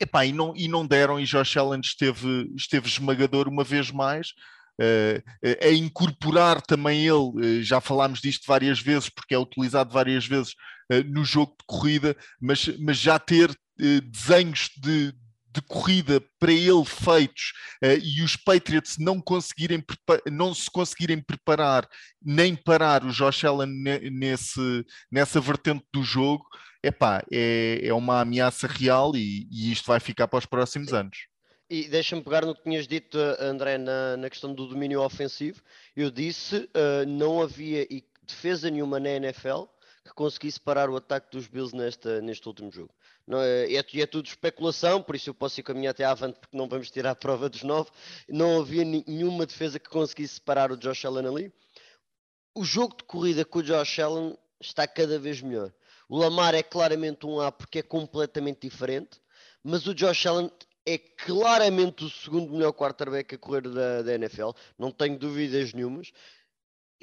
epá, 0.00 0.24
e, 0.24 0.32
não, 0.32 0.54
e 0.56 0.68
não 0.68 0.86
deram, 0.86 1.18
e 1.18 1.24
Josh 1.24 1.56
Allen 1.56 1.80
esteve, 1.80 2.52
esteve 2.54 2.86
esmagador 2.86 3.48
uma 3.48 3.64
vez 3.64 3.90
mais. 3.90 4.28
Uh, 4.80 5.20
a 5.60 5.70
incorporar 5.70 6.62
também 6.62 7.04
ele, 7.04 7.64
já 7.64 7.80
falámos 7.80 8.20
disto 8.20 8.44
várias 8.46 8.78
vezes, 8.78 9.08
porque 9.08 9.34
é 9.34 9.38
utilizado 9.38 9.92
várias 9.92 10.24
vezes 10.24 10.54
no 11.06 11.24
jogo 11.24 11.56
de 11.58 11.64
corrida, 11.66 12.16
mas, 12.40 12.68
mas 12.78 12.98
já 12.98 13.18
ter 13.18 13.52
desenhos 13.76 14.70
de, 14.76 15.12
de 15.54 15.62
corrida 15.62 16.20
para 16.38 16.52
ele 16.52 16.84
feitos 16.84 17.52
uh, 17.82 17.98
e 18.02 18.22
os 18.22 18.36
Patriots 18.36 18.96
não 18.98 19.20
conseguirem 19.20 19.82
não 20.30 20.54
se 20.54 20.70
conseguirem 20.70 21.20
preparar 21.20 21.88
nem 22.22 22.56
parar 22.56 23.04
o 23.04 23.12
Josh 23.12 23.44
Allen 23.44 23.68
nesse, 24.10 24.84
nessa 25.10 25.40
vertente 25.40 25.84
do 25.92 26.02
jogo, 26.02 26.44
epá, 26.82 27.22
é, 27.32 27.80
é 27.82 27.94
uma 27.94 28.20
ameaça 28.20 28.66
real 28.66 29.14
e, 29.14 29.46
e 29.50 29.72
isto 29.72 29.86
vai 29.86 30.00
ficar 30.00 30.26
para 30.28 30.38
os 30.38 30.46
próximos 30.46 30.92
anos. 30.92 31.26
E 31.68 31.88
deixa-me 31.88 32.22
pegar 32.22 32.44
no 32.44 32.54
que 32.54 32.62
tinhas 32.62 32.86
dito, 32.86 33.18
André, 33.40 33.78
na, 33.78 34.16
na 34.16 34.28
questão 34.28 34.54
do 34.54 34.66
domínio 34.66 35.00
ofensivo. 35.00 35.62
Eu 35.96 36.10
disse 36.10 36.56
uh, 36.56 37.06
não 37.06 37.40
havia 37.40 37.86
defesa 38.22 38.70
nenhuma 38.70 39.00
na 39.00 39.10
NFL 39.10 39.64
que 40.04 40.12
conseguisse 40.14 40.60
parar 40.60 40.90
o 40.90 40.96
ataque 40.96 41.30
dos 41.32 41.46
Bills 41.46 41.74
nesta, 41.74 42.20
neste 42.20 42.46
último 42.46 42.70
jogo. 42.70 42.92
Não 43.26 43.40
é, 43.40 43.72
é, 43.72 43.78
é, 43.78 44.06
tudo 44.06 44.26
especulação, 44.26 45.02
por 45.02 45.16
isso 45.16 45.30
eu 45.30 45.34
posso 45.34 45.58
ir 45.58 45.62
caminhar 45.62 45.92
até 45.92 46.04
à 46.04 46.10
avante 46.10 46.38
porque 46.38 46.56
não 46.56 46.68
vamos 46.68 46.90
tirar 46.90 47.12
a 47.12 47.14
prova 47.14 47.48
dos 47.48 47.62
nove. 47.62 47.90
Não 48.28 48.60
havia 48.60 48.84
nenhuma 48.84 49.46
defesa 49.46 49.78
que 49.78 49.88
conseguisse 49.88 50.40
parar 50.40 50.70
o 50.70 50.76
Josh 50.76 51.04
Allen 51.04 51.26
ali. 51.26 51.52
O 52.54 52.64
jogo 52.64 52.96
de 52.96 53.04
corrida 53.04 53.44
com 53.44 53.60
o 53.60 53.62
Josh 53.62 53.98
Allen 53.98 54.36
está 54.60 54.86
cada 54.86 55.18
vez 55.18 55.40
melhor. 55.40 55.72
O 56.08 56.18
Lamar 56.18 56.54
é 56.54 56.62
claramente 56.62 57.26
um 57.26 57.40
A 57.40 57.50
porque 57.50 57.78
é 57.78 57.82
completamente 57.82 58.68
diferente, 58.68 59.20
mas 59.62 59.86
o 59.86 59.94
Josh 59.94 60.26
Allen 60.26 60.50
é 60.86 60.98
claramente 60.98 62.04
o 62.04 62.10
segundo 62.10 62.52
melhor 62.52 62.72
quarterback 62.72 63.34
a 63.34 63.38
correr 63.38 63.62
da, 63.62 64.02
da 64.02 64.14
NFL, 64.14 64.50
não 64.78 64.90
tenho 64.90 65.18
dúvidas 65.18 65.72
nenhumas. 65.72 66.12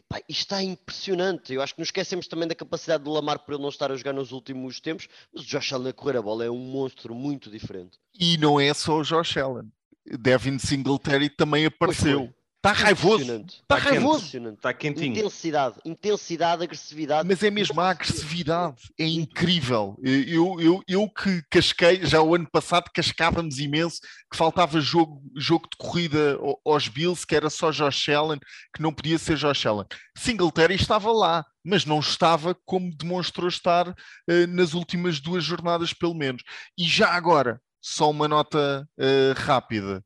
Epá, 0.02 0.20
isto 0.28 0.42
está 0.42 0.64
impressionante. 0.64 1.54
Eu 1.54 1.62
acho 1.62 1.76
que 1.76 1.80
nos 1.80 1.88
esquecemos 1.88 2.28
também 2.28 2.48
da 2.48 2.56
capacidade 2.56 3.04
do 3.04 3.12
Lamar 3.12 3.40
por 3.40 3.54
ele 3.54 3.62
não 3.62 3.70
estar 3.70 3.92
a 3.92 3.96
jogar 3.96 4.14
nos 4.14 4.32
últimos 4.32 4.80
tempos, 4.80 5.08
mas 5.34 5.44
o 5.44 5.48
Josh 5.48 5.74
Allen 5.74 5.90
a 5.90 5.94
correr 5.94 6.18
a 6.18 6.22
bola 6.22 6.44
é 6.44 6.50
um 6.50 6.58
monstro 6.58 7.14
muito 7.14 7.50
diferente. 7.50 8.00
E 8.20 8.38
não 8.38 8.60
é 8.60 8.74
só 8.74 8.98
o 8.98 9.04
Josh 9.04 9.38
Allen. 9.38 9.72
Devin 10.06 10.58
Singletary 10.58 11.30
também 11.30 11.66
apareceu. 11.66 12.34
Está 12.64 12.74
raivoso. 12.74 13.46
Está 13.48 13.76
raivoso. 13.76 14.38
Está 14.38 14.72
quentinho. 14.72 15.18
Intensidade, 15.18 15.78
intensidade, 15.84 16.64
agressividade. 16.64 17.28
Mas 17.28 17.42
é 17.42 17.50
mesmo 17.50 17.82
a 17.82 17.90
agressividade. 17.90 18.84
É 19.00 19.04
incrível. 19.04 19.98
Eu, 20.04 20.62
eu, 20.62 20.84
eu 20.88 21.10
que 21.10 21.42
casquei, 21.50 22.06
já 22.06 22.22
o 22.22 22.36
ano 22.36 22.48
passado 22.52 22.92
cascávamos 22.94 23.58
imenso 23.58 24.00
que 24.32 24.38
faltava 24.38 24.80
jogo, 24.80 25.24
jogo 25.36 25.68
de 25.72 25.76
corrida 25.76 26.38
aos 26.64 26.88
Bills, 26.88 27.26
que 27.26 27.36
era 27.36 27.50
só 27.50 27.72
Josh 27.72 28.10
Allen, 28.10 28.40
que 28.76 28.82
não 28.84 28.94
podia 28.94 29.18
ser 29.18 29.38
Josh 29.38 29.66
Allen. 29.66 29.88
Singletary 30.16 30.76
estava 30.76 31.12
lá, 31.12 31.44
mas 31.66 31.84
não 31.84 32.00
estava 32.00 32.56
como 32.64 32.96
demonstrou 32.96 33.48
estar 33.48 33.90
uh, 33.90 34.48
nas 34.50 34.76
últimas 34.76 35.20
duas 35.20 35.44
jornadas, 35.44 35.94
pelo 35.94 36.14
menos. 36.14 36.44
E 36.78 36.84
já 36.84 37.10
agora, 37.10 37.60
só 37.82 38.12
uma 38.12 38.28
nota 38.28 38.88
uh, 39.00 39.34
rápida 39.36 40.04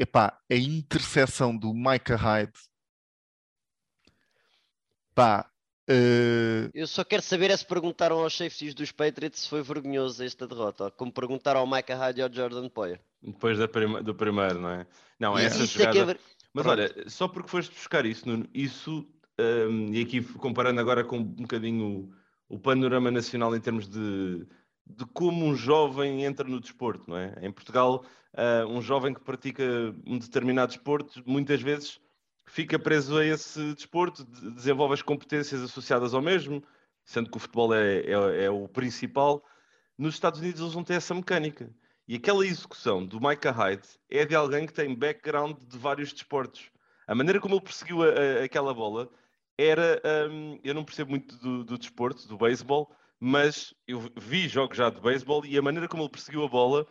epá, 0.00 0.38
a 0.50 0.54
interseção 0.54 1.56
do 1.56 1.74
Micah 1.74 2.16
Hyde, 2.16 2.58
pá, 5.14 5.46
Uh... 5.88 6.70
Eu 6.72 6.86
só 6.86 7.02
quero 7.02 7.20
saber 7.20 7.50
é 7.50 7.56
se 7.56 7.66
perguntaram 7.66 8.20
aos 8.20 8.36
safeties 8.36 8.74
dos 8.74 8.92
Patriots 8.92 9.40
se 9.40 9.48
foi 9.48 9.60
vergonhoso 9.60 10.22
esta 10.22 10.46
derrota, 10.46 10.88
como 10.92 11.10
perguntaram 11.10 11.58
ao 11.58 11.66
Micah 11.66 11.96
Hyde 11.96 12.20
e 12.20 12.22
ao 12.22 12.32
Jordan 12.32 12.68
Poyer. 12.68 13.00
Depois 13.20 13.58
prima, 13.66 14.00
do 14.00 14.14
primeiro, 14.14 14.60
não 14.60 14.70
é? 14.70 14.86
Não, 15.18 15.36
yeah. 15.36 15.46
essa 15.46 15.64
é 15.64 15.66
jogada... 15.66 15.98
É 15.98 16.04
ver... 16.04 16.20
Mas 16.54 16.64
Pronto. 16.64 16.80
olha, 16.80 17.10
só 17.10 17.26
porque 17.26 17.48
foste 17.48 17.74
buscar 17.74 18.06
isso, 18.06 18.28
Nuno, 18.28 18.48
isso, 18.54 19.04
um, 19.40 19.92
e 19.92 20.00
aqui 20.00 20.22
comparando 20.22 20.80
agora 20.80 21.02
com 21.02 21.16
um 21.16 21.24
bocadinho 21.24 22.12
o, 22.48 22.54
o 22.54 22.58
panorama 22.58 23.10
nacional 23.10 23.56
em 23.56 23.60
termos 23.60 23.88
de, 23.88 24.46
de 24.96 25.04
como 25.06 25.44
um 25.44 25.54
jovem 25.54 26.24
entra 26.24 26.46
no 26.46 26.60
desporto, 26.60 27.04
não 27.08 27.16
é? 27.16 27.34
Em 27.42 27.52
Portugal 27.52 28.04
uh, 28.34 28.66
um 28.68 28.80
jovem 28.80 29.14
que 29.14 29.20
pratica 29.20 29.64
um 30.06 30.18
determinado 30.18 30.72
desporto 30.72 31.22
muitas 31.26 31.60
vezes 31.62 32.00
fica 32.46 32.78
preso 32.78 33.16
a 33.16 33.24
esse 33.24 33.74
desporto, 33.74 34.24
desenvolve 34.24 34.94
as 34.94 35.02
competências 35.02 35.62
associadas 35.62 36.14
ao 36.14 36.20
mesmo, 36.20 36.62
sendo 37.04 37.30
que 37.30 37.36
o 37.36 37.40
futebol 37.40 37.72
é, 37.72 38.00
é, 38.00 38.44
é 38.44 38.50
o 38.50 38.66
principal. 38.68 39.44
Nos 39.96 40.14
Estados 40.14 40.40
Unidos 40.40 40.60
eles 40.60 40.74
não 40.74 40.82
têm 40.82 40.96
essa 40.96 41.14
mecânica. 41.14 41.72
E 42.08 42.16
aquela 42.16 42.44
execução 42.44 43.06
do 43.06 43.20
Micah 43.20 43.52
Hyde 43.52 43.88
é 44.10 44.24
de 44.24 44.34
alguém 44.34 44.66
que 44.66 44.72
tem 44.72 44.92
background 44.94 45.56
de 45.64 45.78
vários 45.78 46.12
desportos. 46.12 46.68
A 47.06 47.14
maneira 47.14 47.40
como 47.40 47.54
ele 47.54 47.62
perseguiu 47.62 48.02
a, 48.02 48.06
a, 48.06 48.44
aquela 48.44 48.74
bola 48.74 49.08
era. 49.56 50.02
Um, 50.28 50.58
eu 50.64 50.74
não 50.74 50.84
percebo 50.84 51.10
muito 51.10 51.36
do, 51.36 51.62
do 51.62 51.78
desporto, 51.78 52.26
do 52.26 52.36
beisebol, 52.36 52.90
mas 53.20 53.74
eu 53.86 54.10
vi 54.16 54.48
jogos 54.48 54.78
já 54.78 54.88
de 54.88 55.00
beisebol 55.00 55.44
e 55.44 55.58
a 55.58 55.62
maneira 55.62 55.86
como 55.86 56.02
ele 56.02 56.10
perseguiu 56.10 56.42
a 56.42 56.48
bola 56.48 56.86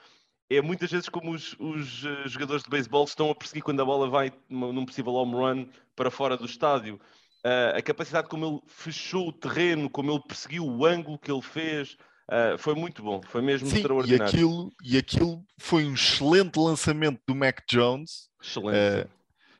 é 0.49 0.61
muitas 0.61 0.91
vezes 0.91 1.09
como 1.09 1.31
os, 1.31 1.55
os 1.59 2.03
uh, 2.03 2.27
jogadores 2.27 2.63
de 2.63 2.69
beisebol 2.69 3.03
estão 3.03 3.29
a 3.29 3.35
perseguir 3.35 3.63
quando 3.63 3.81
a 3.81 3.85
bola 3.85 4.09
vai 4.09 4.31
num 4.49 4.85
possível 4.85 5.13
home 5.13 5.33
run 5.33 5.67
para 5.95 6.10
fora 6.10 6.37
do 6.37 6.45
estádio. 6.45 6.99
Uh, 7.45 7.77
a 7.77 7.81
capacidade 7.81 8.27
como 8.27 8.45
ele 8.45 8.60
fechou 8.67 9.29
o 9.29 9.33
terreno, 9.33 9.89
como 9.89 10.12
ele 10.12 10.23
perseguiu 10.27 10.65
o 10.65 10.85
ângulo 10.85 11.19
que 11.19 11.31
ele 11.31 11.41
fez, 11.41 11.97
uh, 12.29 12.58
foi 12.58 12.73
muito 12.73 13.04
bom, 13.04 13.21
foi 13.27 13.41
mesmo 13.41 13.67
Sim, 13.67 13.77
extraordinário. 13.77 14.25
E 14.25 14.27
aquilo, 14.27 14.73
e 14.83 14.97
aquilo 14.97 15.45
foi 15.58 15.85
um 15.85 15.93
excelente 15.93 16.58
lançamento 16.58 17.21
do 17.27 17.35
Mac 17.35 17.62
Jones. 17.69 18.29
Excelente. 18.41 19.10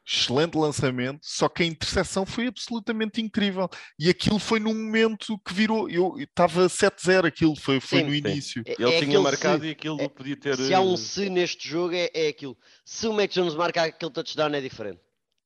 Excelente 0.10 0.58
lançamento, 0.58 1.20
só 1.22 1.48
que 1.48 1.62
a 1.62 1.66
interseção 1.66 2.26
foi 2.26 2.48
absolutamente 2.48 3.22
incrível. 3.22 3.70
E 3.98 4.10
aquilo 4.10 4.40
foi 4.40 4.60
num 4.60 4.74
momento 4.74 5.38
que 5.46 5.54
virou. 5.54 5.88
Eu 5.88 6.18
estava 6.18 6.66
7-0, 6.66 7.26
aquilo 7.28 7.56
foi, 7.56 7.80
foi 7.80 8.00
sim, 8.00 8.06
no 8.06 8.12
sim. 8.12 8.18
início. 8.18 8.64
É, 8.66 8.76
Ele 8.80 8.94
é 8.96 9.00
tinha 9.00 9.22
marcado 9.22 9.62
se, 9.62 9.68
e 9.68 9.72
aquilo 9.72 10.02
é, 10.02 10.10
podia 10.10 10.36
ter. 10.36 10.58
Se 10.58 10.74
há 10.74 10.82
um 10.82 10.98
se 10.98 11.30
neste 11.30 11.70
jogo, 11.70 11.94
é, 11.94 12.10
é 12.14 12.28
aquilo. 12.30 12.58
Se 12.84 13.08
o 13.08 13.14
Mac 13.14 13.30
Jones 13.30 13.54
marcar 13.54 13.86
aquele 13.86 14.12
touchdown, 14.12 14.54
é 14.56 14.62
diferente. 14.62 15.00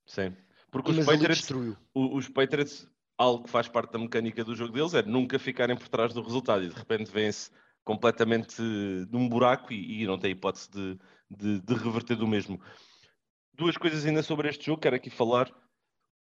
Sim. 0.06 0.34
Porque 0.72 0.92
os 0.92 1.06
Patriots, 1.06 1.50
os 1.94 2.30
Patriots, 2.30 2.88
algo 3.18 3.44
que 3.44 3.50
faz 3.50 3.68
parte 3.68 3.92
da 3.92 4.00
mecânica 4.00 4.44
do 4.44 4.56
jogo 4.56 4.74
deles 4.74 4.94
é 4.94 5.04
nunca 5.04 5.38
ficarem 5.38 5.76
por 5.76 5.88
trás 5.88 6.14
do 6.14 6.22
resultado 6.24 6.64
e 6.64 6.70
de 6.70 6.76
repente 6.76 7.12
vêm-se 7.12 7.52
completamente 7.84 8.60
num 9.12 9.30
buraco 9.30 9.72
e, 9.72 10.02
e 10.02 10.08
não 10.08 10.18
tem 10.18 10.32
hipótese 10.32 10.72
de, 10.72 10.98
de, 11.30 11.62
de 11.62 11.74
reverter 11.76 12.16
do 12.16 12.28
mesmo 12.28 12.60
duas 13.54 13.78
coisas 13.78 14.06
ainda 14.06 14.24
sobre 14.24 14.50
este 14.50 14.66
jogo, 14.66 14.82
quero 14.82 14.96
aqui 14.96 15.10
falar. 15.10 15.52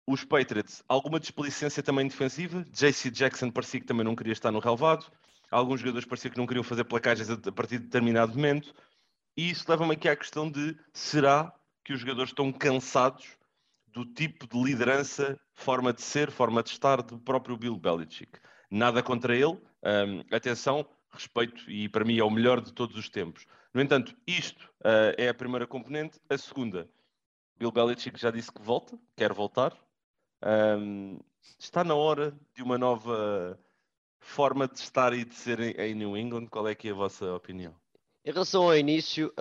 Os 0.05 0.25
Patriots, 0.25 0.83
alguma 0.87 1.19
displicência 1.19 1.81
também 1.81 2.07
defensiva. 2.07 2.63
JC 2.69 3.09
Jackson 3.09 3.49
parecia 3.49 3.79
que 3.79 3.85
também 3.85 4.03
não 4.03 4.15
queria 4.15 4.33
estar 4.33 4.51
no 4.51 4.59
relevado. 4.59 5.05
Alguns 5.49 5.79
jogadores 5.79 6.05
pareciam 6.05 6.31
que 6.31 6.37
não 6.37 6.45
queriam 6.45 6.63
fazer 6.63 6.83
placagens 6.83 7.29
a 7.29 7.51
partir 7.51 7.77
de 7.77 7.85
determinado 7.85 8.33
momento. 8.33 8.73
E 9.37 9.49
isso 9.49 9.65
leva-me 9.69 9.93
aqui 9.93 10.09
à 10.09 10.15
questão 10.15 10.49
de 10.49 10.77
será 10.93 11.53
que 11.83 11.93
os 11.93 11.99
jogadores 11.99 12.31
estão 12.31 12.51
cansados 12.51 13.37
do 13.87 14.05
tipo 14.05 14.47
de 14.47 14.61
liderança, 14.61 15.39
forma 15.53 15.93
de 15.93 16.01
ser, 16.01 16.31
forma 16.31 16.61
de 16.61 16.69
estar 16.69 17.01
do 17.01 17.17
próprio 17.17 17.57
Bill 17.57 17.77
Belichick? 17.77 18.39
Nada 18.69 19.01
contra 19.01 19.35
ele. 19.35 19.59
Um, 19.83 20.35
atenção, 20.35 20.85
respeito 21.11 21.69
e 21.69 21.87
para 21.87 22.03
mim 22.03 22.17
é 22.17 22.23
o 22.23 22.29
melhor 22.29 22.59
de 22.59 22.73
todos 22.73 22.97
os 22.97 23.09
tempos. 23.09 23.45
No 23.73 23.81
entanto, 23.81 24.15
isto 24.27 24.65
uh, 24.81 25.15
é 25.17 25.29
a 25.29 25.33
primeira 25.33 25.65
componente. 25.65 26.19
A 26.29 26.37
segunda, 26.37 26.89
Bill 27.57 27.71
Belichick 27.71 28.19
já 28.19 28.31
disse 28.31 28.51
que 28.51 28.61
volta, 28.61 28.97
quer 29.15 29.33
voltar. 29.33 29.77
Um, 30.43 31.19
está 31.59 31.83
na 31.83 31.95
hora 31.95 32.37
de 32.53 32.61
uma 32.61 32.77
nova 32.77 33.59
forma 34.19 34.67
de 34.67 34.79
estar 34.79 35.13
e 35.13 35.23
de 35.25 35.35
ser 35.35 35.59
em 35.79 35.93
New 35.93 36.17
England. 36.17 36.47
Qual 36.47 36.67
é 36.67 36.75
que 36.75 36.87
é 36.87 36.91
a 36.91 36.95
vossa 36.95 37.33
opinião? 37.33 37.75
Em 38.25 38.31
relação 38.31 38.63
ao 38.63 38.77
início, 38.77 39.33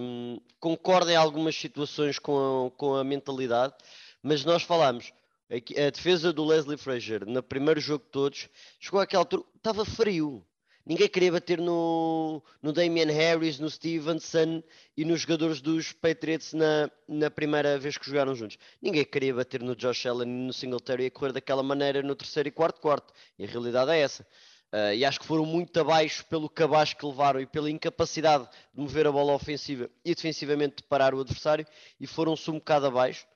um, 0.00 0.40
concordo 0.60 1.10
em 1.10 1.16
algumas 1.16 1.56
situações 1.56 2.18
com 2.18 2.66
a, 2.66 2.70
com 2.70 2.94
a 2.94 3.02
mentalidade, 3.02 3.74
mas 4.22 4.44
nós 4.44 4.62
falamos, 4.62 5.12
a 5.50 5.90
defesa 5.90 6.32
do 6.32 6.44
Leslie 6.44 6.76
Frazier, 6.76 7.26
no 7.26 7.42
primeiro 7.42 7.80
jogo 7.80 8.04
de 8.04 8.10
todos, 8.10 8.48
chegou 8.78 9.00
àquela 9.00 9.22
altura, 9.22 9.42
estava 9.56 9.84
frio. 9.84 10.46
Ninguém 10.88 11.06
queria 11.06 11.30
bater 11.30 11.58
no, 11.58 12.42
no 12.62 12.72
Damian 12.72 13.12
Harris, 13.12 13.58
no 13.58 13.68
Stevenson 13.68 14.62
e 14.96 15.04
nos 15.04 15.20
jogadores 15.20 15.60
dos 15.60 15.92
Patriots 15.92 16.54
na, 16.54 16.90
na 17.06 17.30
primeira 17.30 17.78
vez 17.78 17.98
que 17.98 18.06
jogaram 18.06 18.34
juntos. 18.34 18.56
Ninguém 18.80 19.04
queria 19.04 19.34
bater 19.34 19.62
no 19.62 19.76
Josh 19.76 20.06
Allen 20.06 20.26
e 20.26 20.46
no 20.46 20.50
Singletary 20.50 21.04
e 21.04 21.10
correr 21.10 21.34
daquela 21.34 21.62
maneira 21.62 22.00
no 22.02 22.16
terceiro 22.16 22.48
e 22.48 22.50
quarto 22.50 22.80
quarto. 22.80 23.12
E 23.38 23.44
a 23.44 23.46
realidade 23.46 23.90
é 23.90 24.00
essa. 24.00 24.26
Uh, 24.72 24.94
e 24.94 25.04
acho 25.04 25.20
que 25.20 25.26
foram 25.26 25.44
muito 25.44 25.78
abaixo 25.78 26.24
pelo 26.24 26.48
cabaz 26.48 26.94
que 26.94 27.04
levaram 27.04 27.38
e 27.38 27.46
pela 27.46 27.70
incapacidade 27.70 28.48
de 28.72 28.80
mover 28.80 29.06
a 29.06 29.12
bola 29.12 29.34
ofensiva 29.34 29.90
e 30.02 30.14
defensivamente 30.14 30.76
de 30.76 30.84
parar 30.84 31.14
o 31.14 31.20
adversário 31.20 31.66
e 32.00 32.06
foram-se 32.06 32.50
um 32.50 32.54
bocado 32.54 32.86
abaixo. 32.86 33.26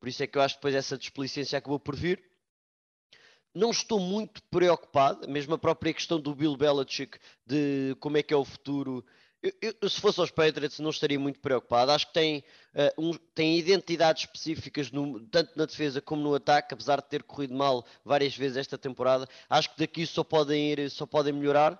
Por 0.00 0.08
isso 0.08 0.22
é 0.22 0.26
que 0.26 0.38
eu 0.38 0.40
acho 0.40 0.54
que 0.54 0.60
depois 0.60 0.74
essa 0.74 0.96
desplicência 0.96 1.58
acabou 1.58 1.78
por 1.78 1.94
vir 1.94 2.31
não 3.54 3.70
estou 3.70 4.00
muito 4.00 4.42
preocupado, 4.44 5.28
mesmo 5.28 5.54
a 5.54 5.58
própria 5.58 5.92
questão 5.92 6.20
do 6.20 6.34
Bill 6.34 6.56
Belichick, 6.56 7.18
de 7.46 7.96
como 8.00 8.16
é 8.16 8.22
que 8.22 8.32
é 8.32 8.36
o 8.36 8.44
futuro. 8.44 9.04
Eu, 9.42 9.74
eu, 9.80 9.90
se 9.90 10.00
fosse 10.00 10.20
aos 10.20 10.30
Patriots, 10.30 10.78
não 10.78 10.90
estaria 10.90 11.18
muito 11.18 11.40
preocupado. 11.40 11.90
Acho 11.90 12.06
que 12.06 12.12
tem, 12.12 12.44
uh, 12.74 13.02
um, 13.02 13.12
tem 13.34 13.58
identidades 13.58 14.22
específicas, 14.22 14.90
no, 14.92 15.20
tanto 15.26 15.50
na 15.56 15.66
defesa 15.66 16.00
como 16.00 16.22
no 16.22 16.34
ataque, 16.34 16.72
apesar 16.72 17.00
de 17.00 17.08
ter 17.08 17.24
corrido 17.24 17.52
mal 17.52 17.84
várias 18.04 18.36
vezes 18.36 18.56
esta 18.56 18.78
temporada. 18.78 19.28
Acho 19.50 19.70
que 19.70 19.78
daqui 19.78 20.06
só 20.06 20.22
podem 20.22 20.72
ir, 20.72 20.90
só 20.90 21.04
podem 21.04 21.32
melhorar. 21.32 21.72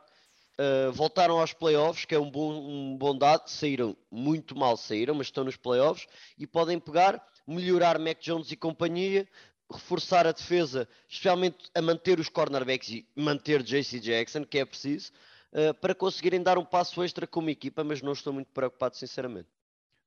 Uh, 0.58 0.92
voltaram 0.92 1.40
aos 1.40 1.52
playoffs, 1.52 2.04
que 2.04 2.14
é 2.14 2.18
um 2.18 2.30
bom, 2.30 2.52
um 2.52 2.96
bom 2.96 3.16
dado. 3.16 3.48
Saíram 3.48 3.96
muito 4.10 4.56
mal, 4.56 4.76
saíram, 4.76 5.14
mas 5.14 5.28
estão 5.28 5.44
nos 5.44 5.56
playoffs 5.56 6.06
e 6.36 6.46
podem 6.46 6.78
pegar, 6.78 7.24
melhorar 7.46 7.98
Mac 7.98 8.18
Jones 8.20 8.50
e 8.50 8.56
companhia, 8.56 9.26
reforçar 9.70 10.26
a 10.26 10.32
defesa, 10.32 10.88
especialmente 11.08 11.70
a 11.74 11.82
manter 11.82 12.18
os 12.20 12.28
cornerbacks 12.28 12.88
e 12.90 13.06
manter 13.16 13.62
JC 13.62 14.00
Jackson, 14.00 14.44
que 14.44 14.58
é 14.58 14.64
preciso, 14.64 15.12
uh, 15.52 15.74
para 15.74 15.94
conseguirem 15.94 16.42
dar 16.42 16.58
um 16.58 16.64
passo 16.64 17.02
extra 17.02 17.26
como 17.26 17.50
equipa, 17.50 17.82
mas 17.82 18.02
não 18.02 18.12
estou 18.12 18.32
muito 18.32 18.50
preocupado, 18.52 18.96
sinceramente. 18.96 19.48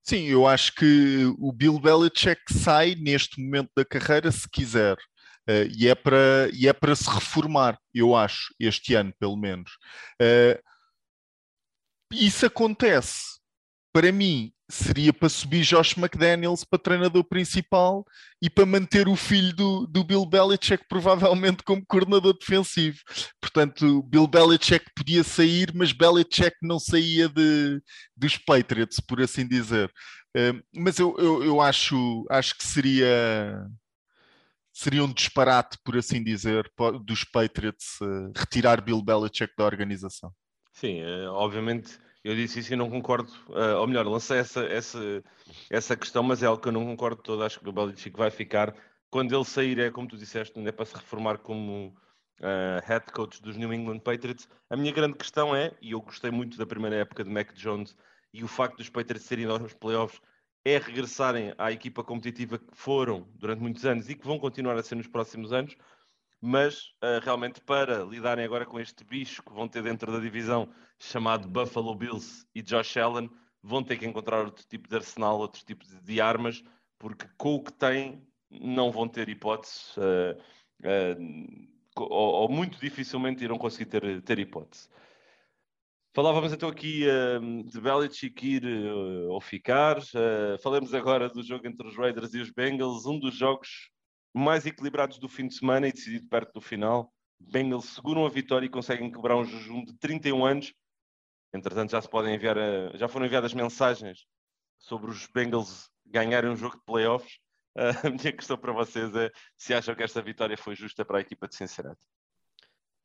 Sim, 0.03 0.25
eu 0.25 0.45
acho 0.45 0.73
que 0.75 1.25
o 1.39 1.51
Bill 1.51 1.79
Belichick 1.79 2.41
sai 2.53 2.93
neste 2.93 3.41
momento 3.41 3.71
da 3.75 3.83
carreira 3.83 4.31
se 4.31 4.47
quiser. 4.47 4.95
Uh, 5.47 5.69
e, 5.75 5.87
é 5.87 5.93
para, 5.93 6.49
e 6.53 6.67
é 6.67 6.73
para 6.73 6.95
se 6.95 7.07
reformar, 7.09 7.79
eu 7.93 8.15
acho, 8.15 8.53
este 8.59 8.95
ano, 8.95 9.13
pelo 9.19 9.37
menos. 9.37 9.71
Uh, 10.21 10.59
isso 12.11 12.45
acontece, 12.45 13.39
para 13.93 14.11
mim, 14.11 14.51
seria 14.69 15.13
para 15.13 15.29
subir 15.29 15.61
Josh 15.63 15.95
McDaniels 15.95 16.63
para 16.63 16.79
treinador 16.79 17.23
principal 17.23 18.03
e 18.41 18.49
para 18.49 18.65
manter 18.65 19.07
o 19.07 19.15
filho 19.15 19.55
do, 19.55 19.87
do 19.87 20.03
Bill 20.03 20.25
Belichick 20.25 20.85
provavelmente 20.89 21.63
como 21.63 21.85
coordenador 21.85 22.37
defensivo. 22.37 22.97
Portanto, 23.39 24.01
Bill 24.03 24.27
Belichick 24.27 24.85
podia 24.95 25.23
sair, 25.23 25.71
mas 25.73 25.91
Belichick 25.91 26.55
não 26.61 26.79
saía 26.79 27.29
de, 27.29 27.81
dos 28.15 28.37
Patriots, 28.37 28.99
por 28.99 29.21
assim 29.21 29.47
dizer. 29.47 29.91
Uh, 30.35 30.61
mas 30.75 30.99
eu, 30.99 31.15
eu, 31.17 31.43
eu, 31.43 31.61
acho, 31.61 32.25
acho 32.29 32.57
que 32.57 32.65
seria 32.65 33.65
seria 34.73 35.05
um 35.05 35.13
disparate, 35.13 35.77
por 35.85 35.95
assim 35.95 36.21
dizer, 36.21 36.69
dos 37.05 37.23
Patriots 37.23 38.01
uh, 38.01 38.31
retirar 38.35 38.81
Bill 38.81 39.01
Belichick 39.01 39.53
da 39.57 39.63
organização. 39.63 40.33
Sim, 40.73 41.01
uh, 41.01 41.31
obviamente 41.31 41.97
eu 42.25 42.35
disse 42.35 42.59
isso 42.59 42.73
e 42.73 42.75
não 42.75 42.89
concordo, 42.89 43.31
uh, 43.49 43.77
ou 43.79 43.85
melhor, 43.85 44.07
lancei 44.07 44.39
essa, 44.39 44.65
essa, 44.65 45.23
essa 45.69 45.95
questão, 45.95 46.23
mas 46.23 46.41
é 46.41 46.47
algo 46.47 46.59
que 46.59 46.67
eu 46.67 46.71
não 46.71 46.83
concordo 46.83 47.21
todo. 47.21 47.43
Acho 47.43 47.59
que 47.59 47.69
o 47.69 47.71
Belichick 47.71 48.17
vai 48.17 48.31
ficar. 48.31 48.75
Quando 49.11 49.35
ele 49.35 49.45
sair, 49.45 49.77
é 49.77 49.91
como 49.91 50.07
tu 50.07 50.17
disseste, 50.17 50.59
não 50.59 50.67
é 50.67 50.71
para 50.71 50.85
se 50.85 50.95
reformar 50.95 51.37
como 51.37 51.95
uh, 52.39 52.81
head 52.83 53.05
coach 53.13 53.39
dos 53.43 53.55
New 53.55 53.71
England 53.71 53.99
Patriots. 53.99 54.49
A 54.71 54.75
minha 54.75 54.91
grande 54.91 55.15
questão 55.15 55.55
é, 55.55 55.71
e 55.79 55.91
eu 55.91 56.01
gostei 56.01 56.31
muito 56.31 56.57
da 56.57 56.65
primeira 56.65 56.95
época 56.95 57.23
de 57.23 57.29
Mac 57.29 57.53
Jones 57.53 57.95
e 58.33 58.43
o 58.43 58.47
facto 58.47 58.77
dos 58.77 58.89
Patriots 58.89 59.27
serem 59.27 59.45
aos 59.45 59.75
playoffs, 59.75 60.19
é 60.65 60.79
regressarem 60.79 61.53
à 61.59 61.71
equipa 61.71 62.03
competitiva 62.03 62.57
que 62.57 62.75
foram 62.75 63.27
durante 63.35 63.61
muitos 63.61 63.85
anos 63.85 64.09
e 64.09 64.15
que 64.15 64.25
vão 64.25 64.39
continuar 64.39 64.75
a 64.75 64.81
ser 64.81 64.95
nos 64.95 65.07
próximos 65.07 65.53
anos 65.53 65.77
mas 66.45 66.93
uh, 67.03 67.19
realmente 67.23 67.59
para 67.59 68.03
lidarem 68.03 68.45
agora 68.45 68.67
com 68.67 68.79
este 68.79 69.03
bicho 69.03 69.41
que 69.41 69.51
vão 69.51 69.67
ter 69.67 69.81
dentro 69.81 70.11
da 70.11 70.19
divisão 70.19 70.69
chamado 70.99 71.47
Buffalo 71.47 71.95
Bills 71.95 72.45
e 72.53 72.61
Josh 72.61 72.97
Allen, 72.97 73.29
vão 73.63 73.83
ter 73.83 73.97
que 73.97 74.05
encontrar 74.05 74.45
outro 74.45 74.63
tipo 74.67 74.87
de 74.87 74.95
arsenal, 74.95 75.39
outro 75.39 75.65
tipo 75.65 75.83
de, 75.83 75.99
de 76.01 76.21
armas, 76.21 76.63
porque 76.99 77.27
com 77.35 77.55
o 77.55 77.63
que 77.63 77.73
têm 77.73 78.23
não 78.51 78.91
vão 78.91 79.07
ter 79.07 79.27
hipóteses, 79.27 79.97
uh, 79.97 80.37
uh, 80.83 81.67
ou, 81.97 82.33
ou, 82.41 82.49
muito 82.49 82.79
dificilmente 82.79 83.43
irão 83.43 83.57
conseguir 83.57 83.85
ter, 83.85 84.21
ter 84.21 84.37
hipótese. 84.37 84.87
Falávamos 86.13 86.53
então 86.53 86.69
aqui 86.69 87.05
de 87.65 87.81
Belichick 87.81 88.47
ir 88.47 88.65
ou 89.27 89.41
ficar. 89.41 89.97
Falemos 90.61 90.93
agora 90.93 91.27
do 91.27 91.43
jogo 91.43 91.67
entre 91.67 91.85
os 91.85 91.97
Raiders 91.97 92.33
e 92.33 92.39
os 92.39 92.49
Bengals, 92.51 93.05
um 93.05 93.19
dos 93.19 93.35
jogos 93.35 93.89
mais 94.35 94.65
equilibrados 94.65 95.17
do 95.17 95.29
fim 95.29 95.47
de 95.47 95.55
semana 95.55 95.87
e 95.87 95.93
decidido 95.93 96.27
perto 96.27 96.53
do 96.53 96.61
final. 96.61 97.09
Bengals 97.39 97.85
seguram 97.85 98.25
a 98.25 98.29
vitória 98.29 98.65
e 98.65 98.69
conseguem 98.69 99.09
quebrar 99.09 99.37
um 99.37 99.45
jejum 99.45 99.83
de 99.85 99.93
31 99.97 100.45
anos. 100.45 100.73
Entretanto, 101.53 101.91
já 101.91 102.01
se 102.01 102.09
podem 102.09 102.35
enviar, 102.35 102.57
a, 102.57 102.97
já 102.97 103.07
foram 103.07 103.25
enviadas 103.25 103.53
mensagens 103.53 104.25
sobre 104.77 105.09
os 105.09 105.25
Bengals 105.27 105.89
ganharem 106.05 106.51
um 106.51 106.55
jogo 106.55 106.75
de 106.75 106.83
playoffs. 106.83 107.39
A 107.75 108.09
minha 108.09 108.31
questão 108.31 108.57
para 108.57 108.71
vocês 108.71 109.13
é 109.15 109.31
se 109.57 109.73
acham 109.73 109.95
que 109.95 110.03
esta 110.03 110.21
vitória 110.21 110.57
foi 110.57 110.75
justa 110.75 111.03
para 111.03 111.17
a 111.17 111.21
equipa 111.21 111.47
de 111.47 111.55
Cincinnati. 111.55 111.99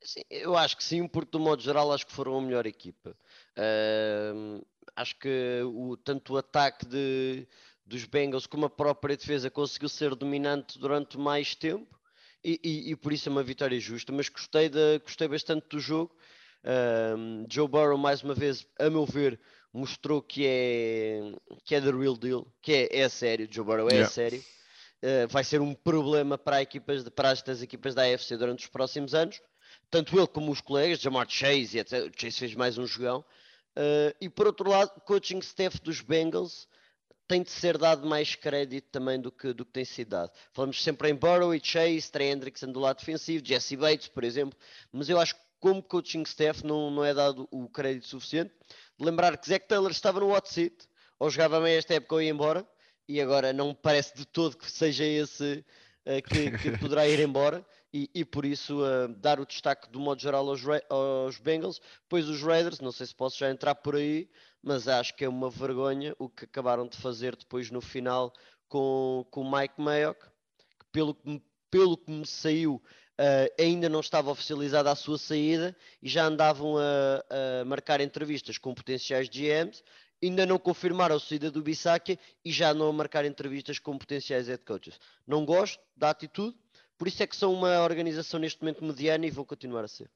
Sim, 0.03 0.23
eu 0.31 0.57
acho 0.57 0.77
que 0.77 0.85
sim, 0.85 1.07
porque 1.07 1.33
do 1.33 1.41
modo 1.41 1.61
geral 1.61 1.93
acho 1.93 2.07
que 2.07 2.13
foram 2.13 2.39
a 2.39 2.41
melhor 2.41 2.67
equipa. 2.67 3.17
Uh, 3.59 4.65
acho 4.97 5.19
que 5.19 5.61
o, 5.65 5.97
tanto 5.97 6.35
o 6.35 6.39
ataque 6.39 6.87
de, 6.87 7.47
dos 7.91 8.05
Bengals 8.05 8.47
como 8.47 8.67
a 8.67 8.71
própria 8.71 9.17
defesa 9.17 9.51
conseguiu 9.51 9.89
ser 9.89 10.15
dominante 10.15 10.79
durante 10.79 11.19
mais 11.19 11.57
tempo 11.57 11.99
e, 12.43 12.59
e, 12.63 12.91
e 12.93 12.97
por 12.97 13.13
isso 13.13 13.29
é 13.29 13.33
uma 13.33 13.43
vitória 13.43 13.79
justa, 13.81 14.13
mas 14.13 14.29
gostei, 14.29 14.69
de, 14.69 15.01
gostei 15.01 15.27
bastante 15.27 15.67
do 15.69 15.81
jogo. 15.81 16.15
Um, 16.65 17.45
Joe 17.51 17.67
Burrow, 17.67 17.99
mais 17.99 18.23
uma 18.23 18.33
vez, 18.33 18.65
a 18.79 18.89
meu 18.89 19.05
ver, 19.05 19.41
mostrou 19.73 20.23
que 20.23 20.47
é, 20.47 21.21
que 21.65 21.75
é 21.75 21.81
the 21.81 21.91
real 21.91 22.17
deal, 22.17 22.47
que 22.63 22.73
é, 22.73 23.01
é 23.01 23.09
sério. 23.09 23.49
Joe 23.51 23.65
Burrow 23.65 23.89
é 23.89 23.95
yeah. 23.95 24.11
sério. 24.11 24.43
Uh, 25.03 25.27
vai 25.29 25.43
ser 25.43 25.61
um 25.61 25.75
problema 25.75 26.39
para, 26.39 26.63
equipas 26.63 27.03
de, 27.03 27.11
para 27.11 27.31
estas 27.31 27.61
equipas 27.61 27.95
da 27.95 28.03
AFC 28.05 28.37
durante 28.37 28.65
os 28.65 28.71
próximos 28.71 29.15
anos. 29.15 29.43
Tanto 29.91 30.17
ele 30.17 30.29
como 30.29 30.53
os 30.53 30.61
colegas, 30.61 31.01
Jamar 31.01 31.29
Chase, 31.29 31.79
e 31.79 31.85
Chase 32.17 32.39
fez 32.39 32.55
mais 32.55 32.79
um 32.79 32.87
jogão. 32.87 33.25
Uh, 33.77 34.15
e 34.21 34.29
por 34.29 34.47
outro 34.47 34.71
lado, 34.71 34.93
coaching 35.01 35.39
staff 35.39 35.81
dos 35.81 36.01
Bengals 36.01 36.69
tem 37.31 37.45
de 37.45 37.51
ser 37.53 37.79
dado 37.79 38.09
mais 38.09 38.35
crédito 38.35 38.89
também 38.91 39.21
do 39.21 39.31
que, 39.31 39.53
do 39.53 39.65
que 39.65 39.71
tem 39.71 39.85
sido 39.85 40.09
dado. 40.09 40.33
Falamos 40.53 40.83
sempre 40.83 41.11
em 41.11 41.15
Burrow 41.15 41.55
e 41.55 41.61
Chase, 41.63 42.11
Trey 42.11 42.29
Hendrickson 42.33 42.73
do 42.73 42.81
lado 42.81 42.99
defensivo, 42.99 43.47
Jesse 43.47 43.77
Bates, 43.77 44.09
por 44.09 44.25
exemplo, 44.25 44.59
mas 44.93 45.09
eu 45.09 45.17
acho 45.17 45.37
que 45.37 45.41
como 45.61 45.81
coaching 45.81 46.23
staff 46.23 46.67
não, 46.67 46.91
não 46.91 47.05
é 47.05 47.15
dado 47.15 47.47
o 47.53 47.69
crédito 47.69 48.09
suficiente. 48.09 48.53
Lembrar 48.99 49.39
que 49.39 49.49
Zach 49.49 49.65
Taylor 49.69 49.93
estava 49.93 50.19
no 50.19 50.35
hot 50.35 50.53
seat, 50.53 50.75
ou 51.21 51.31
jogava 51.31 51.61
bem 51.61 51.77
esta 51.77 51.95
época 51.95 52.17
ou 52.17 52.23
ia 52.23 52.31
embora, 52.31 52.67
e 53.07 53.21
agora 53.21 53.53
não 53.53 53.69
me 53.69 53.75
parece 53.77 54.13
de 54.17 54.25
todo 54.25 54.57
que 54.57 54.69
seja 54.69 55.05
esse 55.05 55.65
uh, 56.07 56.29
que, 56.29 56.59
que, 56.59 56.79
poderá 56.79 57.07
ir 57.07 57.21
embora, 57.21 57.65
e, 57.95 58.11
e 58.13 58.25
por 58.25 58.45
isso 58.45 58.83
uh, 58.83 59.07
dar 59.07 59.39
o 59.39 59.47
destaque 59.47 59.89
do 59.89 60.01
modo 60.01 60.21
geral 60.21 60.49
aos, 60.49 60.63
aos 60.89 61.39
Bengals, 61.39 61.81
pois 62.09 62.29
os 62.29 62.43
Raiders, 62.43 62.81
não 62.81 62.91
sei 62.91 63.07
se 63.07 63.15
posso 63.15 63.39
já 63.39 63.49
entrar 63.53 63.77
por 63.77 63.95
aí, 63.95 64.29
mas 64.63 64.89
acho 64.89 65.15
que 65.15 65.25
é 65.25 65.29
uma 65.29 65.51
vergonha 65.51 66.15
o 66.19 66.29
que 66.29 66.45
acabaram 66.45 66.87
de 66.87 66.97
fazer 66.97 67.37
depois 67.37 67.71
no 67.71 67.81
final 67.81 68.33
com, 68.69 69.27
com 69.31 69.43
o 69.43 69.51
Mike 69.51 69.81
Mayock, 69.81 70.21
que 70.21 70.87
pelo, 70.93 71.17
pelo 71.71 71.97
que 71.97 72.11
me 72.11 72.27
saiu 72.27 72.83
uh, 73.21 73.63
ainda 73.63 73.89
não 73.89 74.01
estava 74.01 74.31
oficializada 74.31 74.91
a 74.91 74.95
sua 74.95 75.19
saída 75.19 75.77
e 76.03 76.09
já 76.09 76.25
andavam 76.25 76.77
a, 76.79 77.61
a, 77.61 77.65
marcar 77.65 78.01
entrevistas 78.01 78.59
com 78.59 78.75
potenciais 78.75 79.29
GMs, 79.29 79.83
ainda 80.23 80.47
não 80.47 80.59
confirmaram 80.59 81.17
a 81.17 81.21
saída 81.21 81.51
do 81.51 81.63
Bissakia 81.63 82.19
e 82.45 82.53
já 82.53 82.73
não 82.73 82.89
a 82.89 82.93
marcar 82.93 83.25
entrevistas 83.25 83.79
com 83.79 83.97
potenciais 83.99 84.49
head 84.49 84.63
coaches. 84.65 84.99
Não 85.27 85.45
gosto 85.45 85.81
da 85.97 86.11
atitude, 86.11 86.57
por 86.97 87.09
isso 87.09 87.23
é 87.23 87.27
que 87.27 87.37
são 87.37 87.53
uma 87.53 87.83
organização 87.83 88.39
neste 88.39 88.61
momento 88.61 88.85
mediana 88.85 89.27
e 89.27 89.31
vão 89.31 89.45
continuar 89.45 89.85
a 89.85 89.89
ser. 89.89 90.11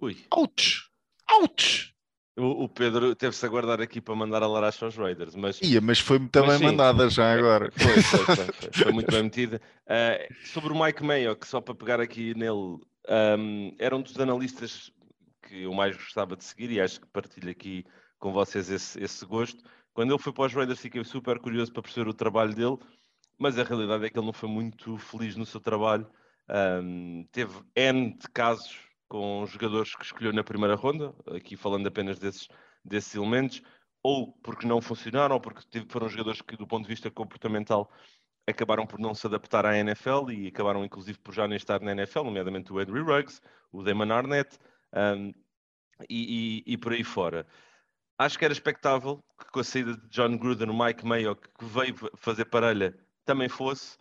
Ui. 0.00 0.26
Ouch! 0.30 0.90
Ouch! 1.30 1.95
O, 2.36 2.64
o 2.64 2.68
Pedro 2.68 3.14
teve-se 3.14 3.46
a 3.46 3.48
guardar 3.48 3.80
aqui 3.80 3.98
para 4.00 4.14
mandar 4.14 4.42
a 4.42 4.46
Laracha 4.46 4.84
aos 4.84 4.94
Raiders, 4.94 5.34
mas... 5.34 5.60
Ia, 5.62 5.80
mas 5.80 5.98
foi 5.98 6.18
muito 6.18 6.46
bem 6.46 6.58
mandada 6.58 7.08
já 7.08 7.30
é, 7.30 7.38
agora. 7.38 7.72
Foi, 7.72 8.02
foi, 8.02 8.36
foi, 8.36 8.44
foi, 8.44 8.70
foi 8.72 8.92
muito 8.92 9.10
bem 9.10 9.22
metida. 9.22 9.60
Uh, 9.86 10.34
sobre 10.44 10.72
o 10.72 10.78
Mike 10.78 11.02
Mayo, 11.02 11.34
que 11.34 11.46
só 11.46 11.62
para 11.62 11.74
pegar 11.74 11.98
aqui 11.98 12.34
nele, 12.34 12.78
um, 13.08 13.74
era 13.78 13.96
um 13.96 14.02
dos 14.02 14.18
analistas 14.20 14.92
que 15.42 15.62
eu 15.62 15.72
mais 15.72 15.96
gostava 15.96 16.36
de 16.36 16.44
seguir 16.44 16.70
e 16.70 16.80
acho 16.80 17.00
que 17.00 17.06
partilho 17.06 17.50
aqui 17.50 17.86
com 18.18 18.32
vocês 18.32 18.70
esse, 18.70 19.02
esse 19.02 19.24
gosto. 19.24 19.62
Quando 19.94 20.12
ele 20.12 20.22
foi 20.22 20.32
para 20.32 20.44
os 20.44 20.52
Raiders 20.52 20.80
fiquei 20.80 21.02
super 21.04 21.38
curioso 21.38 21.72
para 21.72 21.82
perceber 21.82 22.10
o 22.10 22.14
trabalho 22.14 22.54
dele, 22.54 22.76
mas 23.38 23.58
a 23.58 23.62
realidade 23.62 24.04
é 24.04 24.10
que 24.10 24.18
ele 24.18 24.26
não 24.26 24.32
foi 24.32 24.48
muito 24.48 24.98
feliz 24.98 25.36
no 25.36 25.46
seu 25.46 25.60
trabalho. 25.60 26.06
Um, 26.50 27.26
teve 27.32 27.54
N 27.74 28.14
de 28.14 28.28
casos 28.28 28.76
com 29.08 29.44
jogadores 29.46 29.94
que 29.94 30.04
escolheu 30.04 30.32
na 30.32 30.44
primeira 30.44 30.74
ronda, 30.74 31.14
aqui 31.34 31.56
falando 31.56 31.86
apenas 31.86 32.18
desses, 32.18 32.48
desses 32.84 33.14
elementos, 33.14 33.62
ou 34.02 34.32
porque 34.42 34.66
não 34.66 34.80
funcionaram, 34.80 35.34
ou 35.34 35.40
porque 35.40 35.62
foram 35.88 36.08
jogadores 36.08 36.40
que, 36.40 36.56
do 36.56 36.66
ponto 36.66 36.82
de 36.84 36.88
vista 36.88 37.10
comportamental, 37.10 37.90
acabaram 38.46 38.86
por 38.86 39.00
não 39.00 39.14
se 39.14 39.26
adaptar 39.26 39.66
à 39.66 39.76
NFL 39.76 40.30
e 40.30 40.48
acabaram, 40.48 40.84
inclusive, 40.84 41.18
por 41.18 41.34
já 41.34 41.48
nem 41.48 41.56
estar 41.56 41.80
na 41.80 41.92
NFL, 41.92 42.24
nomeadamente 42.24 42.72
o 42.72 42.80
Henry 42.80 43.00
Ruggs, 43.00 43.40
o 43.72 43.82
Damon 43.82 44.12
Arnett 44.12 44.58
um, 44.92 45.32
e, 46.08 46.62
e, 46.66 46.72
e, 46.72 46.78
por 46.78 46.92
aí 46.92 47.02
fora. 47.02 47.46
Acho 48.18 48.38
que 48.38 48.44
era 48.44 48.52
expectável 48.52 49.22
que 49.38 49.50
com 49.50 49.60
a 49.60 49.64
saída 49.64 49.96
de 49.96 50.08
John 50.08 50.36
Gruden, 50.38 50.70
o 50.70 50.84
Mike 50.84 51.04
Mayo, 51.04 51.36
que 51.36 51.64
veio 51.64 51.94
fazer 52.16 52.46
parelha, 52.46 52.96
também 53.24 53.48
fosse. 53.48 53.98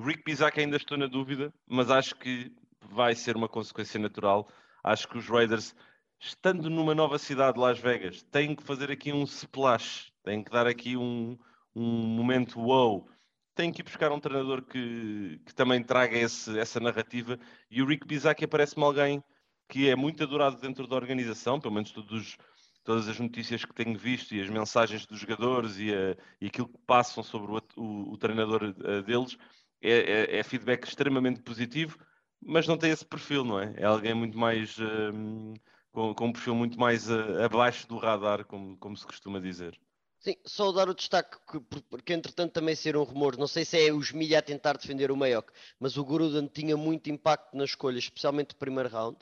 Rick 0.00 0.22
Bizak 0.24 0.60
ainda 0.60 0.76
estou 0.76 0.96
na 0.96 1.06
dúvida, 1.06 1.52
mas 1.66 1.90
acho 1.90 2.14
que 2.14 2.54
vai 2.88 3.14
ser 3.14 3.36
uma 3.36 3.48
consequência 3.48 3.98
natural. 4.00 4.48
Acho 4.82 5.08
que 5.08 5.18
os 5.18 5.28
Raiders, 5.28 5.74
estando 6.18 6.70
numa 6.70 6.94
nova 6.94 7.18
cidade, 7.18 7.58
Las 7.58 7.78
Vegas, 7.78 8.22
têm 8.24 8.54
que 8.54 8.62
fazer 8.62 8.90
aqui 8.90 9.12
um 9.12 9.24
splash, 9.24 10.12
têm 10.22 10.42
que 10.42 10.50
dar 10.50 10.66
aqui 10.66 10.96
um, 10.96 11.38
um 11.74 12.06
momento 12.06 12.60
wow. 12.60 13.08
Têm 13.54 13.72
que 13.72 13.82
ir 13.82 13.84
buscar 13.84 14.12
um 14.12 14.20
treinador 14.20 14.62
que, 14.62 15.40
que 15.44 15.54
também 15.54 15.82
traga 15.82 16.16
esse, 16.16 16.58
essa 16.58 16.78
narrativa. 16.78 17.38
E 17.70 17.82
o 17.82 17.86
Rick 17.86 18.06
Bizaki 18.06 18.46
parece-me 18.46 18.84
alguém 18.84 19.22
que 19.68 19.88
é 19.88 19.96
muito 19.96 20.22
adorado 20.22 20.56
dentro 20.60 20.86
da 20.86 20.96
organização, 20.96 21.60
pelo 21.60 21.74
menos 21.74 21.90
todos, 21.90 22.38
todas 22.84 23.08
as 23.08 23.18
notícias 23.18 23.64
que 23.64 23.74
tenho 23.74 23.98
visto 23.98 24.34
e 24.34 24.40
as 24.40 24.48
mensagens 24.48 25.04
dos 25.04 25.18
jogadores 25.20 25.76
e, 25.76 25.92
a, 25.92 26.16
e 26.40 26.46
aquilo 26.46 26.68
que 26.68 26.78
passam 26.86 27.22
sobre 27.22 27.52
o, 27.52 27.62
o, 27.76 28.12
o 28.12 28.16
treinador 28.16 28.62
uh, 28.62 29.02
deles. 29.02 29.36
É, 29.80 29.90
é, 29.90 30.38
é, 30.38 30.42
feedback 30.42 30.84
extremamente 30.84 31.40
positivo 31.40 31.98
mas 32.40 32.66
não 32.66 32.78
tem 32.78 32.90
esse 32.90 33.04
perfil, 33.04 33.44
não 33.44 33.60
é? 33.60 33.74
É 33.76 33.84
alguém 33.84 34.14
muito 34.14 34.38
mais 34.38 34.78
um, 34.78 35.54
com, 35.92 36.14
com, 36.14 36.26
um 36.26 36.32
perfil 36.32 36.54
muito 36.54 36.78
mais 36.78 37.10
uh, 37.10 37.42
abaixo 37.44 37.86
do 37.88 37.98
radar, 37.98 38.44
como, 38.44 38.76
como 38.78 38.96
se 38.96 39.06
costuma 39.06 39.40
dizer. 39.40 39.78
Sim, 40.20 40.34
só 40.44 40.72
dar 40.72 40.88
o 40.88 40.94
destaque 40.94 41.38
que, 41.48 41.60
porque 41.88 42.12
entretanto 42.12 42.52
também 42.52 42.74
um 42.96 43.02
rumor, 43.02 43.36
não 43.36 43.46
sei 43.46 43.64
se 43.64 43.86
é 43.86 43.92
os 43.92 44.10
milha 44.10 44.40
a 44.40 44.42
tentar 44.42 44.76
defender 44.76 45.12
o 45.12 45.16
Mayock, 45.16 45.52
mas 45.78 45.96
o 45.96 46.04
Gruden 46.04 46.48
tinha 46.48 46.76
muito 46.76 47.08
impacto 47.08 47.56
na 47.56 47.64
escolha, 47.64 47.98
especialmente 47.98 48.48
do 48.48 48.56
primeiro 48.56 48.88
round. 48.88 49.18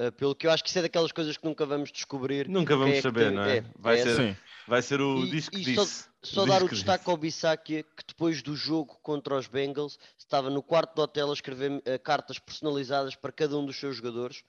Uh, 0.00 0.10
pelo 0.12 0.34
que 0.34 0.46
eu 0.46 0.50
acho 0.50 0.62
que 0.62 0.70
isso 0.70 0.78
é 0.78 0.82
daquelas 0.82 1.12
coisas 1.12 1.36
que 1.36 1.44
nunca 1.44 1.66
vamos 1.66 1.92
descobrir. 1.92 2.48
Nunca 2.48 2.74
vamos 2.74 2.96
é 2.96 3.02
saber, 3.02 3.26
tem, 3.26 3.34
não 3.34 3.42
é? 3.42 3.58
é 3.58 3.64
vai, 3.78 4.00
é 4.00 4.02
ser, 4.02 4.38
vai 4.66 4.80
ser 4.80 4.98
o 4.98 5.18
e, 5.18 5.30
disco 5.30 5.54
e 5.54 5.62
disse. 5.62 6.06
Só, 6.22 6.44
só 6.44 6.46
dar 6.46 6.62
o 6.62 6.68
destaque 6.70 7.10
ao 7.10 7.18
Bissakia, 7.18 7.82
que 7.82 8.04
depois 8.08 8.40
do 8.40 8.56
jogo 8.56 8.98
contra 9.02 9.36
os 9.36 9.46
Bengals, 9.46 9.98
estava 10.16 10.48
no 10.48 10.62
quarto 10.62 10.94
do 10.94 11.02
hotel 11.02 11.28
a 11.28 11.34
escrever 11.34 11.72
uh, 11.72 11.82
cartas 12.02 12.38
personalizadas 12.38 13.14
para 13.14 13.30
cada 13.30 13.58
um 13.58 13.66
dos 13.66 13.78
seus 13.78 13.96
jogadores. 13.96 14.42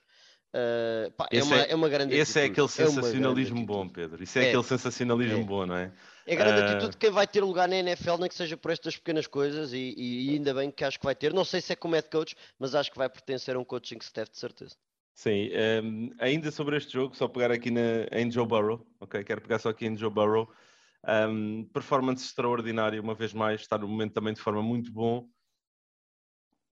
Uh, 0.54 1.10
pá, 1.12 1.28
é, 1.30 1.42
uma, 1.42 1.56
é, 1.56 1.74
uma 1.74 1.88
grande 1.88 2.14
Esse 2.14 2.38
é 2.38 2.44
atitude. 2.44 2.60
é 2.60 2.64
aquele 2.64 2.90
sensacionalismo 2.90 3.58
é 3.58 3.64
bom, 3.64 3.88
Pedro. 3.88 4.22
Isso 4.22 4.38
é, 4.38 4.44
é, 4.44 4.48
aquele 4.48 4.62
sensacionalismo 4.62 5.44
bom, 5.44 5.66
não 5.66 5.76
é? 5.76 5.92
É 6.26 6.36
grande 6.36 6.62
atitude 6.62 6.92
de 6.92 6.96
quem 6.96 7.10
vai 7.10 7.26
ter 7.26 7.42
lugar 7.42 7.68
na 7.68 7.76
NFL, 7.76 8.16
nem 8.18 8.28
que 8.28 8.34
seja 8.34 8.56
por 8.56 8.70
estas 8.70 8.96
pequenas 8.96 9.26
coisas, 9.26 9.72
e, 9.72 9.94
e, 9.96 10.30
ainda 10.30 10.54
bem 10.54 10.70
que 10.70 10.84
acho 10.84 10.98
que 10.98 11.04
vai 11.04 11.14
ter. 11.14 11.34
Não 11.34 11.44
sei 11.44 11.60
se 11.60 11.72
é 11.72 11.76
como 11.76 11.94
head 11.94 12.08
coach, 12.08 12.34
mas 12.58 12.74
acho 12.74 12.90
que 12.90 12.96
vai 12.96 13.08
pertencer 13.08 13.54
a 13.54 13.58
um 13.58 13.64
coaching 13.64 13.98
staff 14.00 14.30
de 14.30 14.38
certeza. 14.38 14.76
Sim, 15.14 15.50
um, 15.50 15.52
ehm, 15.52 16.10
ainda 16.18 16.50
sobre 16.50 16.76
este 16.76 16.92
jogo, 16.92 17.14
só 17.14 17.28
pegar 17.28 17.50
aqui 17.50 17.70
na, 17.70 18.06
em 18.12 18.30
Joe 18.30 18.46
Burrow, 18.46 18.86
ok? 18.98 19.22
Quero 19.22 19.42
pegar 19.42 19.58
só 19.58 19.68
aqui 19.68 19.86
em 19.86 19.96
Joe 19.96 20.10
Burrow. 20.10 20.50
Um, 21.06 21.64
performance 21.72 22.24
extraordinária, 22.24 23.00
uma 23.00 23.14
vez 23.14 23.32
mais, 23.32 23.60
está 23.60 23.76
no 23.76 23.88
momento 23.88 24.14
também 24.14 24.32
de 24.32 24.40
forma 24.40 24.62
muito 24.62 24.92
bom. 24.92 25.28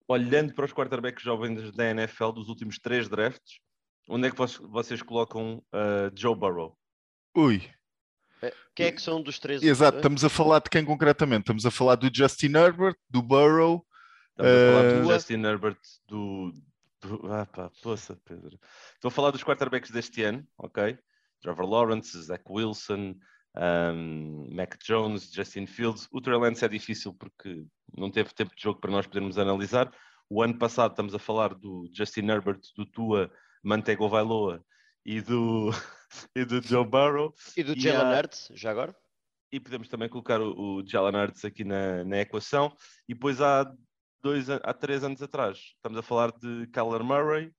Olhando 0.08 0.54
para 0.54 0.64
os 0.64 0.72
quarterbacks 0.72 1.22
jovens 1.22 1.72
da 1.72 1.90
NFL 1.90 2.32
dos 2.32 2.48
últimos 2.48 2.78
três 2.78 3.08
drafts, 3.08 3.60
onde 4.08 4.28
é 4.28 4.30
que 4.30 4.36
vocês 4.36 5.00
colocam 5.02 5.62
uh, 5.72 6.10
Joe 6.14 6.34
Burrow? 6.34 6.76
Ui. 7.36 7.62
É, 8.42 8.52
quem 8.74 8.86
é 8.86 8.92
que 8.92 9.00
são 9.00 9.22
dos 9.22 9.38
três? 9.38 9.62
Exato, 9.62 9.98
estamos 9.98 10.24
a 10.24 10.28
falar 10.28 10.58
de 10.58 10.68
quem 10.68 10.84
concretamente? 10.84 11.42
Estamos 11.42 11.64
a 11.64 11.70
falar 11.70 11.96
do 11.96 12.10
Justin 12.14 12.54
Herbert, 12.54 12.96
do 13.08 13.22
Burrow. 13.22 13.84
Estamos 14.30 14.52
uh... 14.52 14.54
a 14.54 14.72
falar 14.72 15.00
do 15.00 15.12
Justin 15.12 15.42
Herbert, 15.44 15.78
do, 16.06 16.52
ah, 17.30 17.46
pá, 17.46 17.70
poça, 17.82 18.18
Pedro. 18.24 18.58
Estou 18.94 19.08
a 19.08 19.12
falar 19.12 19.30
dos 19.30 19.44
quarterbacks 19.44 19.90
deste 19.90 20.22
ano, 20.22 20.46
ok? 20.58 20.98
Trevor 21.40 21.66
Lawrence, 21.66 22.20
Zach 22.22 22.42
Wilson, 22.48 23.14
um, 23.56 24.48
Mac 24.54 24.76
Jones, 24.82 25.30
Justin 25.32 25.66
Fields. 25.66 26.08
O 26.10 26.20
Trey 26.20 26.36
Lance 26.36 26.64
é 26.64 26.68
difícil 26.68 27.14
porque 27.14 27.64
não 27.96 28.10
teve 28.10 28.32
tempo 28.34 28.54
de 28.54 28.62
jogo 28.62 28.80
para 28.80 28.90
nós 28.90 29.06
podermos 29.06 29.38
analisar. 29.38 29.92
O 30.28 30.42
ano 30.42 30.58
passado 30.58 30.92
estamos 30.92 31.14
a 31.14 31.18
falar 31.18 31.54
do 31.54 31.88
Justin 31.92 32.28
Herbert, 32.28 32.60
do 32.76 32.86
Tua 32.86 33.30
Mantego 33.62 34.08
Vailoa 34.08 34.64
e 35.04 35.20
do, 35.20 35.70
e 36.34 36.44
do 36.44 36.60
Joe 36.62 36.84
Burrow. 36.84 37.34
E 37.56 37.62
do 37.62 37.78
Jalen 37.78 38.18
Hurts, 38.18 38.50
já 38.54 38.70
agora? 38.70 38.94
E 39.52 39.60
podemos 39.60 39.88
também 39.88 40.08
colocar 40.08 40.40
o, 40.40 40.78
o 40.78 40.86
Jalen 40.86 41.14
Hurts 41.14 41.44
aqui 41.44 41.62
na, 41.62 42.04
na 42.04 42.20
equação. 42.20 42.74
E 43.08 43.14
depois 43.14 43.40
há 43.40 43.70
dois, 44.24 44.48
há 44.48 44.72
três 44.72 45.04
anos 45.04 45.20
atrás. 45.20 45.58
Estamos 45.76 45.98
a 45.98 46.02
falar 46.02 46.32
de 46.32 46.66
Kyler 46.68 47.04
Murray. 47.04 47.52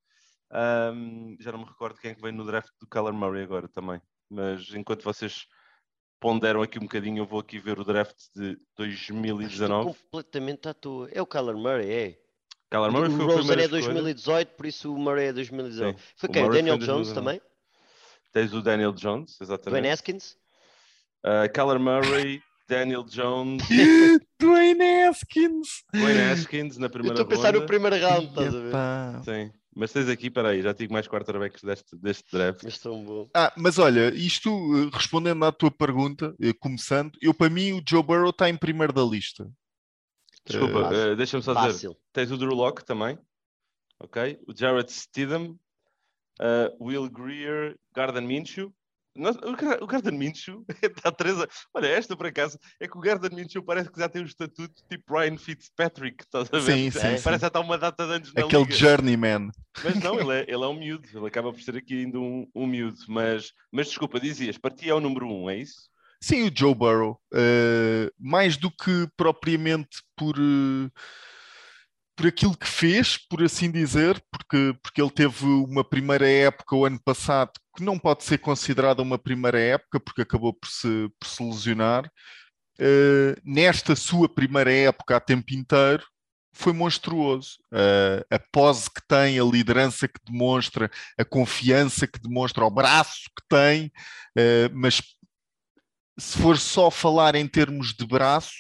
Um, 0.51 1.37
já 1.39 1.51
não 1.51 1.59
me 1.59 1.65
recordo 1.65 1.99
quem 1.99 2.11
é 2.11 2.15
que 2.15 2.21
veio 2.21 2.33
no 2.33 2.43
draft 2.43 2.71
do 2.81 2.87
Kyler 2.87 3.13
Murray 3.13 3.43
agora 3.43 3.67
também. 3.67 4.01
Mas 4.27 4.73
enquanto 4.73 5.03
vocês 5.03 5.45
ponderam 6.19 6.63
aqui 6.63 6.79
um 6.79 6.83
bocadinho, 6.83 7.19
eu 7.19 7.25
vou 7.25 7.39
aqui 7.39 7.59
ver 7.59 7.79
o 7.79 7.85
draft 7.85 8.17
de 8.35 8.57
2019. 8.75 9.89
Estou 9.89 9.93
completamente 9.93 10.67
à 10.67 10.73
toa. 10.73 11.07
É 11.11 11.21
o 11.21 11.27
Kyler 11.27 11.55
Murray, 11.55 11.91
é? 11.91 12.19
Kyler 12.71 12.91
Murray 12.91 13.13
o 13.13 13.15
foi 13.15 13.25
o 13.25 13.37
Rosen 13.37 13.59
é 13.59 13.67
2018, 13.67 14.55
por 14.55 14.65
isso 14.65 14.91
o 14.91 14.97
Murray 14.97 15.27
é 15.27 15.33
2019. 15.33 15.97
Sim. 15.97 16.03
Foi 16.17 16.29
quem? 16.29 16.45
O 16.45 16.49
Daniel 16.49 16.79
Jones 16.79 17.11
também? 17.13 17.39
Tens 18.33 18.53
o 18.53 18.61
Daniel 18.61 18.91
Jones, 18.91 19.39
exatamente. 19.39 19.69
Dwayne 19.69 19.89
Haskins? 19.89 20.35
Uh, 21.23 21.51
Kyler 21.53 21.79
Murray, 21.79 22.41
Daniel 22.67 23.03
Jones. 23.03 23.63
Dwayne 24.39 25.07
Haskins! 25.07 25.83
Dwayne 25.93 26.31
Haskins 26.31 26.77
na 26.77 26.89
primeira 26.89 27.19
ronda. 27.19 27.33
Estou 27.33 27.49
a 27.49 27.51
pensar 27.51 27.59
no 27.59 27.65
primeiro 27.65 27.95
round, 27.97 28.27
estás 28.27 28.55
a 28.55 28.59
ver? 28.59 29.23
Sim. 29.23 29.51
Mas 29.75 29.91
tens 29.91 30.07
aqui, 30.07 30.31
peraí, 30.31 30.61
já 30.61 30.73
tive 30.73 30.93
mais 30.93 31.05
quarterbacks 31.05 31.61
deste, 31.61 31.97
deste 31.97 32.23
draft. 32.31 32.63
Mas 32.63 32.79
tão 32.79 33.03
bom. 33.03 33.29
Ah, 33.35 33.53
mas 33.57 33.77
olha, 33.77 34.13
isto 34.15 34.49
eh, 34.49 34.89
respondendo 34.93 35.43
à 35.43 35.51
tua 35.51 35.69
pergunta, 35.69 36.33
eh, 36.41 36.53
começando, 36.53 37.11
eu 37.21 37.33
para 37.33 37.49
mim 37.49 37.73
o 37.73 37.83
Joe 37.85 38.01
Burrow 38.01 38.29
está 38.29 38.49
em 38.49 38.55
primeiro 38.55 38.93
da 38.93 39.03
lista. 39.03 39.45
Desculpa, 40.47 40.93
uh, 40.93 41.15
deixa-me 41.17 41.43
só 41.43 41.53
Fácil. 41.53 41.89
dizer. 41.91 41.97
Tens 42.13 42.31
o 42.31 42.37
Drew 42.37 42.53
Locke 42.53 42.85
também, 42.85 43.19
ok? 43.99 44.39
O 44.47 44.55
Jared 44.55 44.89
Stidham, 44.89 45.59
uh, 46.39 46.71
Will 46.79 47.09
Greer, 47.09 47.75
Garden 47.93 48.25
Minshew, 48.25 48.73
o 49.81 49.87
Gardner 49.87 50.13
Minshew 50.13 50.65
está 50.81 51.11
3 51.11 51.41
a... 51.41 51.47
Olha, 51.73 51.87
esta 51.87 52.15
por 52.15 52.25
acaso 52.25 52.59
é 52.79 52.87
que 52.87 52.97
o 52.97 53.01
Gardner 53.01 53.33
Minshew 53.33 53.63
parece 53.63 53.89
que 53.89 53.99
já 53.99 54.09
tem 54.09 54.21
um 54.21 54.25
estatuto 54.25 54.83
tipo 54.89 55.17
Ryan 55.17 55.37
Fitzpatrick, 55.37 56.23
estás 56.23 56.49
a 56.51 56.59
ver? 56.59 56.73
Sim, 56.73 56.91
sim, 56.91 56.99
Parece 56.99 57.23
sim. 57.23 57.39
já 57.39 57.47
está 57.47 57.59
uma 57.59 57.77
data 57.77 58.05
de 58.05 58.13
anos 58.13 58.33
na 58.33 58.43
Aquele 58.43 58.63
liga. 58.63 58.75
journeyman. 58.75 59.49
Mas 59.83 59.95
não, 60.03 60.19
ele 60.19 60.33
é, 60.33 60.41
ele 60.43 60.63
é 60.63 60.67
um 60.67 60.77
miúdo, 60.77 61.07
ele 61.13 61.27
acaba 61.27 61.51
por 61.53 61.61
ser 61.61 61.77
aqui 61.77 62.03
ainda 62.03 62.19
um, 62.19 62.47
um 62.53 62.67
miúdo. 62.67 62.97
Mas, 63.07 63.53
mas 63.71 63.87
desculpa, 63.87 64.19
dizias, 64.19 64.57
para 64.57 64.75
ti 64.75 64.89
é 64.89 64.93
o 64.93 64.99
número 64.99 65.25
1, 65.27 65.43
um, 65.43 65.49
é 65.49 65.57
isso? 65.57 65.89
Sim, 66.21 66.47
o 66.47 66.51
Joe 66.53 66.73
Burrow. 66.73 67.19
Uh, 67.33 68.11
mais 68.19 68.57
do 68.57 68.71
que 68.71 69.07
propriamente 69.15 70.01
por, 70.15 70.35
uh, 70.37 70.91
por 72.15 72.27
aquilo 72.27 72.57
que 72.57 72.67
fez, 72.67 73.17
por 73.17 73.43
assim 73.43 73.69
dizer, 73.69 74.23
porque, 74.31 74.77
porque 74.81 75.01
ele 75.01 75.11
teve 75.11 75.45
uma 75.45 75.83
primeira 75.83 76.27
época 76.27 76.75
o 76.75 76.85
ano 76.85 76.99
passado 77.03 77.51
que 77.75 77.83
não 77.83 77.99
pode 77.99 78.23
ser 78.23 78.37
considerada 78.37 79.01
uma 79.01 79.17
primeira 79.17 79.59
época, 79.59 79.99
porque 79.99 80.21
acabou 80.21 80.53
por 80.53 80.69
se, 80.69 81.09
por 81.19 81.27
se 81.27 81.43
lesionar. 81.43 82.09
Uh, 82.79 83.39
nesta 83.43 83.95
sua 83.95 84.27
primeira 84.27 84.71
época 84.71 85.15
a 85.15 85.19
tempo 85.19 85.53
inteiro, 85.53 86.03
foi 86.53 86.71
monstruoso. 86.71 87.57
Uh, 87.71 88.25
a 88.29 88.39
pose 88.51 88.89
que 88.89 89.01
tem, 89.07 89.39
a 89.39 89.43
liderança 89.43 90.07
que 90.07 90.19
demonstra, 90.25 90.89
a 91.17 91.25
confiança 91.25 92.07
que 92.07 92.19
demonstra, 92.19 92.63
o 92.65 92.71
braço 92.71 93.23
que 93.37 93.45
tem, 93.49 93.87
uh, 94.37 94.71
mas 94.73 95.01
se 96.17 96.37
for 96.37 96.57
só 96.57 96.89
falar 96.89 97.35
em 97.35 97.45
termos 97.47 97.93
de 97.93 98.05
braço, 98.07 98.53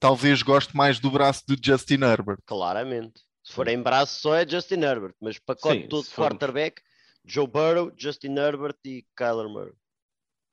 talvez 0.00 0.42
goste 0.42 0.76
mais 0.76 0.98
do 0.98 1.10
braço 1.10 1.44
de 1.46 1.56
Justin 1.64 2.02
Herbert. 2.02 2.38
Claramente. 2.44 3.22
Se 3.44 3.52
for 3.52 3.68
em 3.68 3.80
braço 3.80 4.20
só 4.20 4.34
é 4.34 4.46
Justin 4.48 4.80
Herbert, 4.82 5.14
mas 5.20 5.38
pacote 5.38 5.82
Sim, 5.82 5.88
todo 5.88 6.04
de 6.04 6.10
formos- 6.10 6.32
quarterback, 6.32 6.82
Joe 7.24 7.46
Burrow, 7.46 7.92
Justin 7.96 8.36
Herbert 8.36 8.76
e 8.84 9.04
Kyler 9.16 9.48
Murray. 9.48 9.74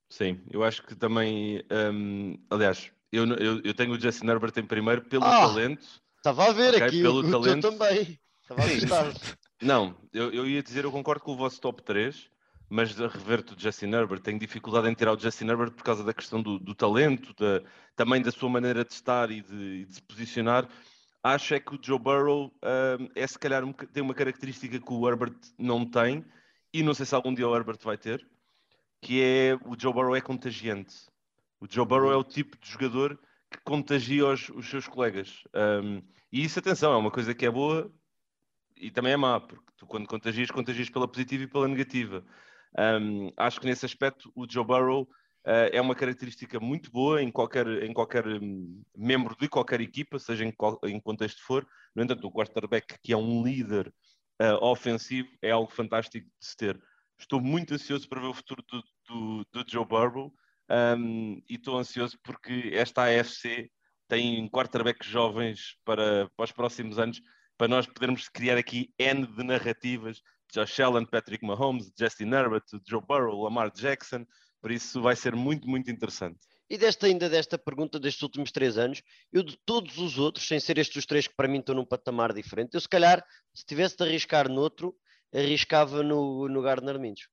Sim, 0.10 0.42
eu 0.52 0.64
acho 0.64 0.84
que 0.84 0.96
também. 0.96 1.64
hum, 1.94 2.38
aliás, 2.50 2.92
eu, 3.12 3.26
eu, 3.36 3.62
eu 3.64 3.74
tenho 3.74 3.92
o 3.94 4.00
Justin 4.00 4.28
Herbert 4.28 4.54
em 4.58 4.66
primeiro 4.66 5.02
pelo 5.04 5.26
Ah! 5.26 5.42
talento. 5.42 6.02
Estava 6.18 6.46
a 6.50 6.54
ver 6.54 6.76
Ok, 6.76 6.88
aqui 6.88 7.02
pelo 7.02 7.22
o, 7.22 7.28
o 7.28 7.32
talento. 7.32 7.62
teu 7.62 7.72
também. 7.72 8.20
Estava 8.42 8.64
a 8.64 8.68
gostar. 8.68 9.14
Não, 9.62 9.98
eu, 10.14 10.32
eu 10.32 10.48
ia 10.48 10.62
dizer, 10.62 10.84
eu 10.86 10.92
concordo 10.92 11.24
com 11.24 11.32
o 11.34 11.38
vosso 11.38 11.60
top 11.60 11.82
3, 11.84 12.30
mas 12.70 13.00
a 13.02 13.08
reverto 13.08 13.56
o 13.56 13.60
Justin 13.60 13.88
Herbert. 13.88 14.20
Tenho 14.22 14.40
dificuldade 14.40 14.88
em 14.90 14.94
tirar 14.94 15.14
o 15.14 15.20
Justin 15.20 15.46
Herbert 15.48 15.72
por 15.72 15.84
causa 15.84 16.04
da 16.04 16.14
questão 16.14 16.42
do, 16.42 16.60
do 16.60 16.76
talento, 16.76 17.34
da, 17.34 17.64
também 17.96 18.22
da 18.22 18.32
sua 18.32 18.50
maneira 18.50 18.84
de 18.86 18.94
estar 18.94 19.32
e 19.32 19.42
de, 19.42 19.86
de 19.86 19.96
se 19.96 20.02
posicionar. 20.02 20.68
Acho 21.24 21.56
é 21.56 21.60
que 21.60 21.76
o 21.76 21.80
Joe 21.82 22.00
Burrow 22.00 22.54
hum, 23.00 23.10
é 23.16 23.26
se 23.28 23.38
calhar 23.40 23.64
um 23.64 23.74
tem 23.74 24.04
uma 24.04 24.14
característica 24.14 24.80
que 24.80 24.94
o 24.94 25.08
Herbert 25.10 25.36
não 25.58 25.86
tem, 25.90 26.24
e 26.78 26.84
não 26.84 26.94
sei 26.94 27.08
se 27.08 27.16
algum 27.16 27.34
dia 27.34 27.48
o 27.48 27.56
Herbert 27.56 27.80
vai 27.82 27.98
ter, 27.98 28.24
que 29.02 29.20
é 29.20 29.56
o 29.66 29.76
Joe 29.80 29.92
Burrow 29.92 30.16
é 30.16 30.22
contagiante. 30.22 30.96
O 31.60 31.66
Joe 31.68 31.84
Burrow 31.84 32.12
é 32.12 32.16
o 32.16 32.24
tipo 32.24 32.56
de 32.60 32.70
jogador 32.70 33.20
que 33.50 33.58
contagia 33.64 34.28
os, 34.28 34.48
os 34.50 34.70
seus 34.70 34.88
colegas. 34.88 35.44
Hum, 35.56 36.04
e 36.32 36.44
isso, 36.44 36.60
atenção, 36.60 36.94
é 36.94 36.98
uma 36.98 37.10
coisa 37.10 37.34
que 37.34 37.48
é 37.48 37.50
boa 37.50 37.92
e 38.76 38.92
também 38.92 39.14
é 39.14 39.18
má, 39.18 39.40
porque 39.40 39.66
tu 39.76 39.88
quando 39.88 40.08
contagias, 40.08 40.52
contagias 40.52 40.88
pela 40.88 41.08
positiva 41.08 41.46
e 41.46 41.48
pela 41.48 41.68
negativa. 41.68 42.24
Um, 42.78 43.32
acho 43.38 43.60
que 43.60 43.66
nesse 43.66 43.84
aspecto 43.84 44.32
o 44.36 44.46
Joe 44.48 44.64
Burrow 44.64 45.02
uh, 45.02 45.70
é 45.72 45.82
uma 45.82 45.96
característica 45.96 46.60
muito 46.60 46.92
boa 46.92 47.24
em 47.24 47.32
qualquer, 47.32 47.66
em 47.82 47.92
qualquer 47.92 48.24
membro 48.96 49.36
de 49.36 49.50
qualquer 49.50 49.82
equipa, 49.82 50.20
seja 50.20 50.46
em, 50.46 50.52
qual, 50.52 50.80
em 50.84 51.00
contexto 51.00 51.42
for. 51.42 51.68
No 51.96 52.04
entanto, 52.04 52.28
o 52.28 52.32
quarterback, 52.32 53.00
que 53.02 53.12
é 53.12 53.18
um 53.18 53.44
líder 53.44 53.92
uh, 54.42 54.64
ofensivo, 54.64 55.30
é 55.42 55.52
algo 55.52 55.72
fantástico 55.72 56.28
de 56.40 56.46
se 56.46 56.56
ter. 56.56 56.82
Estou 57.20 57.42
muito 57.42 57.74
ansioso 57.74 58.08
para 58.08 58.22
ver 58.22 58.28
o 58.28 58.34
futuro 58.34 58.64
do, 58.70 58.84
do, 59.08 59.46
do 59.52 59.72
Joe 59.72 59.86
Burrow 59.86 60.34
um, 60.70 61.42
e 61.50 61.56
estou 61.56 61.78
ansioso 61.78 62.18
porque 62.24 62.72
esta 62.74 63.06
AFC 63.06 63.72
tem 64.08 64.48
quarterbacks 64.50 65.08
jovens 65.08 65.78
para, 65.84 66.30
para 66.36 66.46
os 66.46 66.52
próximos 66.52 67.00
anos 67.00 67.22
para 67.58 67.68
nós 67.68 67.88
podermos 67.88 68.30
criar 68.30 68.58
aqui 68.58 68.94
N 69.00 69.26
de 69.26 69.44
narrativas, 69.44 70.22
Josh 70.54 70.80
Allen, 70.80 71.06
Patrick 71.06 71.44
Mahomes, 71.46 71.92
Justin 71.98 72.32
Herbert, 72.32 72.64
Joe 72.88 73.02
Burrow, 73.02 73.44
Lamar 73.44 73.72
Jackson, 73.72 74.26
por 74.62 74.72
isso 74.72 75.02
vai 75.02 75.16
ser 75.16 75.36
muito, 75.36 75.68
muito 75.68 75.90
interessante. 75.90 76.40
E 76.70 76.78
desta 76.78 77.08
ainda 77.08 77.30
desta 77.30 77.58
pergunta 77.58 78.00
destes 78.00 78.22
últimos 78.22 78.52
três 78.52 78.78
anos, 78.78 79.02
eu 79.32 79.42
de 79.42 79.58
todos 79.66 79.98
os 79.98 80.18
outros, 80.18 80.48
sem 80.48 80.60
ser 80.60 80.78
estes 80.78 80.98
os 80.98 81.06
três 81.06 81.28
que 81.28 81.36
para 81.36 81.48
mim 81.48 81.60
estão 81.60 81.74
num 81.74 81.86
patamar 81.86 82.34
diferente, 82.34 82.74
eu 82.74 82.82
se 82.82 82.90
calhar, 82.90 83.24
se 83.54 83.66
tivesse 83.66 83.96
de 83.96 84.04
arriscar 84.04 84.50
noutro, 84.50 84.94
arriscava 85.34 86.04
no, 86.04 86.48
no 86.50 86.62
Gardner 86.62 87.00
Minshew. 87.00 87.30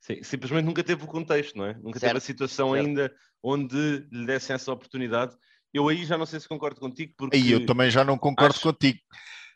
Sim, 0.00 0.22
simplesmente 0.22 0.64
nunca 0.64 0.82
teve 0.82 1.04
o 1.04 1.06
contexto, 1.06 1.56
não 1.56 1.66
é? 1.66 1.74
Nunca 1.74 2.00
teve 2.00 2.06
a 2.06 2.20
Certo, 2.20 2.24
situação 2.24 2.72
certo. 2.72 2.86
ainda 2.86 3.14
onde 3.42 3.76
lhe 4.10 4.26
dessem 4.26 4.54
essa 4.54 4.72
oportunidade. 4.72 5.36
Eu 5.72 5.88
aí 5.88 6.04
já 6.04 6.18
não 6.18 6.26
sei 6.26 6.40
se 6.40 6.48
concordo 6.48 6.80
contigo, 6.80 7.14
porque... 7.16 7.36
Aí 7.36 7.52
eu 7.52 7.64
também 7.66 7.90
já 7.90 8.02
não 8.02 8.18
concordo 8.18 8.54
acho- 8.54 8.62
contigo. 8.62 8.98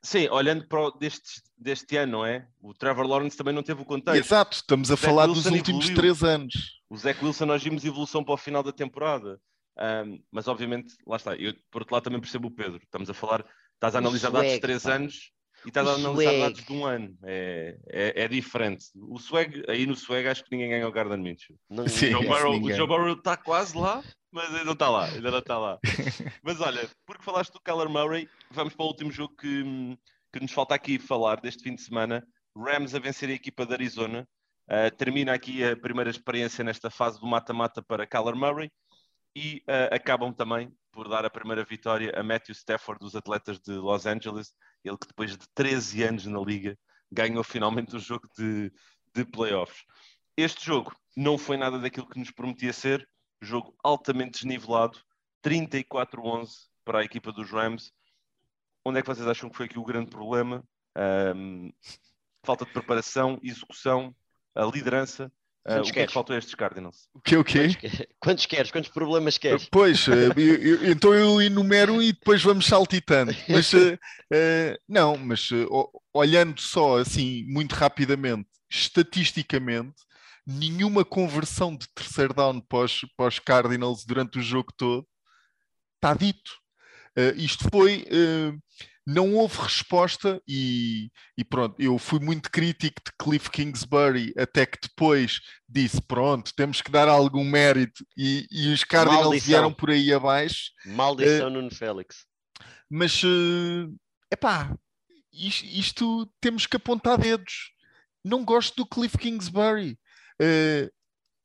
Sim, 0.07 0.29
olhando 0.29 0.65
para 0.69 0.81
o 0.81 0.91
deste, 0.93 1.43
deste 1.59 1.97
ano, 1.97 2.13
não 2.13 2.25
é? 2.25 2.47
O 2.63 2.73
Trevor 2.73 3.05
Lawrence 3.09 3.37
também 3.37 3.53
não 3.53 3.63
teve 3.65 3.83
o 3.83 3.85
contexto. 3.85 4.25
Exato, 4.25 4.55
estamos 4.55 4.89
a 4.89 4.97
falar 4.97 5.27
dos 5.27 5.47
últimos 5.47 5.87
evoluiu. 5.87 5.97
três 5.97 6.23
anos. 6.23 6.81
O 6.89 6.97
Zach 6.97 7.25
Wilson 7.25 7.47
nós 7.47 7.61
vimos 7.61 7.85
evolução 7.85 8.23
para 8.23 8.35
o 8.35 8.37
final 8.37 8.63
da 8.63 8.71
temporada. 8.71 9.41
Ahm, 9.77 10.21
mas 10.31 10.47
obviamente, 10.47 10.95
lá 11.05 11.17
está, 11.17 11.35
eu 11.35 11.53
por 11.73 11.83
outro 11.83 11.93
lado 11.93 12.05
também 12.05 12.21
percebo 12.21 12.47
o 12.47 12.53
Pedro. 12.53 12.81
Estamos 12.85 13.11
a 13.11 13.15
falar, 13.15 13.45
estás 13.75 13.97
a 13.97 13.99
analisar 13.99 14.31
dados 14.31 14.53
de 14.53 14.61
três 14.61 14.85
pá. 14.85 14.95
anos 14.95 15.33
e 15.65 15.69
estás 15.69 15.87
O 15.87 15.91
a 15.91 15.95
analisar 15.95 16.31
swag. 16.31 16.41
dados 16.41 16.65
de 16.65 16.73
um 16.73 16.85
ano. 16.85 17.19
É, 17.25 17.79
é, 17.89 18.23
é 18.25 18.29
diferente. 18.29 18.87
O 18.95 19.19
swag, 19.19 19.65
aí 19.69 19.87
no 19.87 19.97
swag 19.97 20.29
acho 20.29 20.45
que 20.45 20.51
ninguém 20.53 20.71
ganha 20.71 20.87
o 20.89 20.93
Gardner 20.93 21.19
Minshew. 21.19 21.57
Não, 21.69 21.87
Sim. 21.89 22.15
O 22.15 22.23
Joe 22.23 22.27
Burrow- 22.27 22.61
o. 22.63 22.73
Joe 22.73 22.87
Burrow 22.87 23.13
está 23.15 23.37
quase 23.37 23.77
lá, 23.77 24.03
mas 24.31 24.47
ainda 24.51 24.65
não 24.65 24.73
está 24.75 24.89
lá, 24.91 25.05
ainda 25.07 25.31
não 25.31 25.39
está 25.39 25.59
lá. 25.59 25.79
mas 26.43 26.61
olha, 26.61 26.89
porque 27.07 27.25
falaste 27.25 27.53
do 27.53 27.61
Kyler 27.61 27.89
Murray, 27.89 28.29
vamos 28.51 28.75
para 28.75 28.85
o 28.85 28.89
último 28.89 29.11
jogo 29.11 29.35
que, 29.37 29.97
que 30.33 30.41
nos 30.41 30.53
falta 30.53 30.75
aqui 30.75 30.99
falar 30.99 31.41
deste 31.41 31.63
fim 31.63 31.75
de 31.75 31.83
semana. 31.83 32.27
Rams 32.57 32.95
a 32.95 32.99
vencer 32.99 33.29
a 33.29 33.33
equipa 33.33 33.67
de 33.67 33.73
Arizona. 33.75 34.27
Uh, 34.69 34.91
termina 34.97 35.33
aqui 35.33 35.63
a 35.63 35.77
primeira 35.77 36.11
experiência 36.11 36.65
nesta 36.65 36.91
fase 36.91 37.21
do 37.21 37.27
mata-mata 37.27 37.81
para 37.83 38.05
Kyler 38.07 38.35
Murray 38.35 38.69
e 39.37 39.63
uh, 39.69 39.95
acabam 39.95 40.33
também 40.33 40.73
por 40.91 41.09
dar 41.09 41.25
a 41.25 41.31
primeira 41.31 41.63
vitória 41.63 42.11
a 42.19 42.23
Matthew 42.23 42.53
Stafford 42.55 42.99
dos 42.99 43.15
atletas 43.15 43.61
de 43.61 43.73
Los 43.75 44.07
Angeles, 44.07 44.55
ele 44.89 44.99
que 44.99 45.07
depois 45.07 45.33
de 45.33 45.49
13 45.55 46.03
anos 46.05 46.27
na 46.27 46.41
liga 46.41 46.79
ganhou 47.11 47.43
finalmente 47.45 47.95
um 47.95 47.99
jogo 47.99 48.29
de, 48.37 48.73
de 49.15 49.25
playoffs. 49.25 49.85
Este 50.37 50.65
jogo 50.65 50.95
não 51.17 51.39
foi 51.39 51.57
nada 51.57 51.79
daquilo 51.79 52.09
que 52.09 52.19
nos 52.19 52.31
prometia 52.31 52.73
ser, 52.73 53.09
jogo 53.41 53.75
altamente 53.83 54.33
desnivelado, 54.33 54.99
34-11 55.45 56.69
para 56.85 57.01
a 57.01 57.05
equipa 57.05 57.33
dos 57.33 57.51
Rams. 57.51 57.93
Onde 58.85 58.99
é 58.99 59.03
que 59.03 59.09
vocês 59.09 59.27
acham 59.27 59.49
que 59.49 59.57
foi 59.57 59.67
aqui 59.67 59.79
o 59.79 59.85
grande 59.85 60.11
problema? 60.11 60.63
Ahm, 60.95 61.71
falta 62.45 62.65
de 62.65 62.73
preparação, 62.73 63.39
execução, 63.43 64.15
a 64.55 64.65
liderança. 64.65 65.33
Ah, 65.69 65.75
Quantos 65.75 65.91
o 65.91 65.93
que 65.93 65.99
é 65.99 66.03
que 66.03 66.07
queres? 66.07 66.13
faltou 66.13 66.35
a 66.37 66.39
estes 66.39 66.55
Cardinals? 66.55 67.09
O 67.13 67.21
que 67.21 67.37
o 67.37 67.45
quê? 67.45 67.69
Quantos, 67.75 68.07
quantos 68.21 68.47
queres? 68.47 68.71
Quantos 68.71 68.91
problemas 68.91 69.37
queres? 69.37 69.67
Pois, 69.71 70.07
eh, 70.09 70.29
eu- 70.37 70.63
eu- 70.63 70.91
então 70.93 71.13
eu 71.13 71.43
enumero 71.43 72.01
e 72.01 72.13
depois 72.13 72.43
vamos 72.43 72.67
saltitando. 72.67 73.35
Mas 73.49 73.73
eh, 73.75 73.99
eh, 74.33 74.79
não, 74.89 75.17
mas 75.17 75.49
olhando 76.15 76.61
só 76.61 76.99
assim, 76.99 77.45
muito 77.49 77.73
rapidamente, 77.75 78.49
estatisticamente, 78.71 79.95
nenhuma 80.47 81.05
conversão 81.05 81.77
de 81.77 81.89
terceiro 81.95 82.33
down 82.33 82.61
para 82.61 82.85
os, 82.85 83.01
para 83.17 83.27
os 83.27 83.39
Cardinals 83.41 84.05
durante 84.05 84.39
o 84.39 84.43
jogo 84.43 84.73
todo 84.77 85.07
está 85.97 86.15
dito. 86.15 86.53
Isto 87.37 87.69
foi. 87.73 88.05
Não 89.07 89.35
houve 89.35 89.59
resposta 89.61 90.43
e, 90.49 91.11
e 91.39 91.45
pronto, 91.45 91.81
eu 91.81 91.97
fui 91.97 92.19
muito 92.19 92.51
crítico 92.51 93.01
de 93.05 93.13
Cliff 93.17 93.49
Kingsbury 93.51 94.35
até 94.37 94.67
que 94.67 94.79
depois 94.83 95.41
disse, 95.69 96.03
pronto, 96.03 96.53
temos 96.57 96.83
que 96.83 96.91
dar 96.91 97.09
algum 97.09 97.45
mérito 97.45 98.05
e, 98.17 98.47
e 98.51 98.73
os 98.73 98.83
Cardinals 98.83 99.25
Maldição. 99.25 99.47
vieram 99.47 99.73
por 99.73 99.91
aí 99.91 100.13
abaixo, 100.13 100.73
Maldição 100.85 101.51
Nuno 101.51 101.73
Félix. 101.73 102.27
mas 102.91 103.23
é 103.23 104.35
epá, 104.35 104.77
isto, 105.33 105.65
isto 105.65 106.33
temos 106.41 106.67
que 106.67 106.77
apontar 106.77 107.19
dedos. 107.19 107.73
Não 108.25 108.45
gosto 108.45 108.75
do 108.75 108.87
Cliff 108.87 109.17
Kingsbury. 109.17 109.97
Eh, 110.41 110.91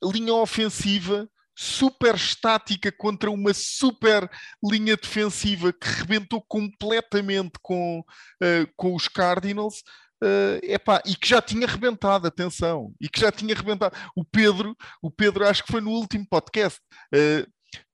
linha 0.04 0.34
ofensiva 0.34 1.30
super 1.62 2.16
estática 2.16 2.92
contra 2.92 3.30
uma 3.30 3.54
super 3.54 4.28
linha 4.64 4.98
defensiva 4.98 5.72
que 5.72 5.88
rebentou 5.88 6.42
completamente 6.48 7.54
com, 7.62 8.04
eh, 8.42 8.66
com 8.76 8.96
os 8.96 9.08
Cardinals. 9.08 9.84
eh, 10.24 10.60
epá, 10.76 11.02
e 11.06 11.16
que 11.16 11.28
já 11.30 11.42
tinha 11.42 11.66
rebentado, 11.68 12.28
atenção, 12.28 12.94
e 13.02 13.10
que 13.10 13.20
já 13.20 13.32
tinha 13.32 13.56
rebentado. 13.56 13.96
O 14.16 14.24
Pedro, 14.24 14.76
o 15.02 15.10
Pedro 15.12 15.48
acho 15.48 15.64
que 15.64 15.72
foi 15.72 15.82
no 15.82 15.90
último 15.92 16.26
podcast. 16.30 16.80
eh, 17.14 17.46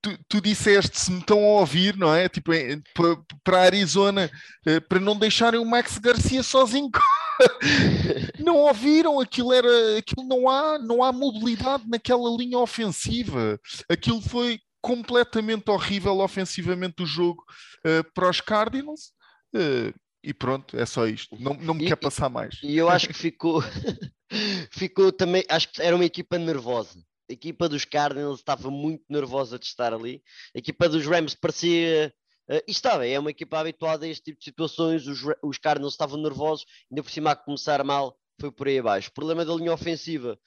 tu, 0.02 0.18
tu 0.28 0.42
disseste 0.42 1.00
se 1.00 1.12
me 1.12 1.20
estão 1.20 1.38
a 1.40 1.60
ouvir, 1.62 1.96
não 1.98 2.14
é? 2.14 2.28
Tipo, 2.30 2.52
pa- 2.96 3.22
para 3.44 3.62
Arizona, 3.64 4.30
eh, 4.66 4.80
para 4.80 5.00
não 5.00 5.18
deixarem 5.18 5.60
o 5.60 5.66
Max 5.66 5.98
Garcia 6.00 6.42
sozinho 6.44 6.90
não 8.40 8.58
ouviram, 8.58 9.20
aquilo 9.20 9.54
era, 9.54 9.98
aquilo 9.98 10.28
não 10.28 10.50
há, 10.50 10.80
não 10.80 11.04
há 11.04 11.12
mobilidade 11.12 11.84
naquela 11.88 12.30
linha 12.38 12.58
ofensiva. 12.58 13.60
Aquilo 13.90 14.22
foi 14.22 14.60
completamente 14.82 15.70
horrível 15.70 16.20
ofensivamente 16.20 17.04
o 17.04 17.06
jogo 17.06 17.44
uh, 17.86 18.12
para 18.14 18.30
os 18.30 18.42
Cardinals. 18.42 19.12
Uh, 19.56 19.94
e 20.24 20.34
pronto, 20.34 20.78
é 20.78 20.86
só 20.86 21.08
isto. 21.08 21.36
Não, 21.40 21.54
não 21.54 21.74
me 21.74 21.86
e, 21.86 21.88
quer 21.88 21.96
passar 21.96 22.30
mais. 22.30 22.60
E 22.64 22.76
eu 22.76 22.90
acho 22.90 23.08
que 23.08 23.14
ficou, 23.14 23.62
ficou 24.72 25.12
também, 25.12 25.44
acho 25.50 25.72
que 25.72 25.82
era 25.82 25.96
uma 25.96 26.06
equipa 26.06 26.38
nervosa. 26.38 27.00
A 27.30 27.34
equipa 27.34 27.68
dos 27.68 27.86
Cardinals 27.86 28.40
estava 28.40 28.72
muito 28.72 29.04
nervosa 29.10 29.60
de 29.60 29.66
estar 29.66 29.94
ali. 29.94 30.22
A 30.56 30.60
equipa 30.60 30.88
dos 30.88 31.06
Rams 31.06 31.36
parecia 31.36 32.14
Uh, 32.50 32.64
e 32.68 32.72
estava, 32.72 33.06
é 33.06 33.20
uma 33.20 33.32
equipa 33.32 33.60
habituada 33.60 34.06
a 34.06 34.10
este 34.10 34.24
tipo 34.24 34.40
de 34.40 34.46
situações. 34.46 35.06
Os, 35.08 35.20
os 35.44 35.58
Cardinals 35.58 35.94
estavam 35.94 36.18
nervosos, 36.22 36.66
ainda 36.90 37.04
por 37.04 37.12
cima 37.12 37.32
a 37.32 37.36
começar 37.36 37.84
mal, 37.84 38.18
foi 38.40 38.52
por 38.52 38.68
aí 38.68 38.80
abaixo. 38.80 39.12
Problema 39.12 39.44
da 39.44 39.54
linha 39.54 39.74
ofensiva, 39.74 40.40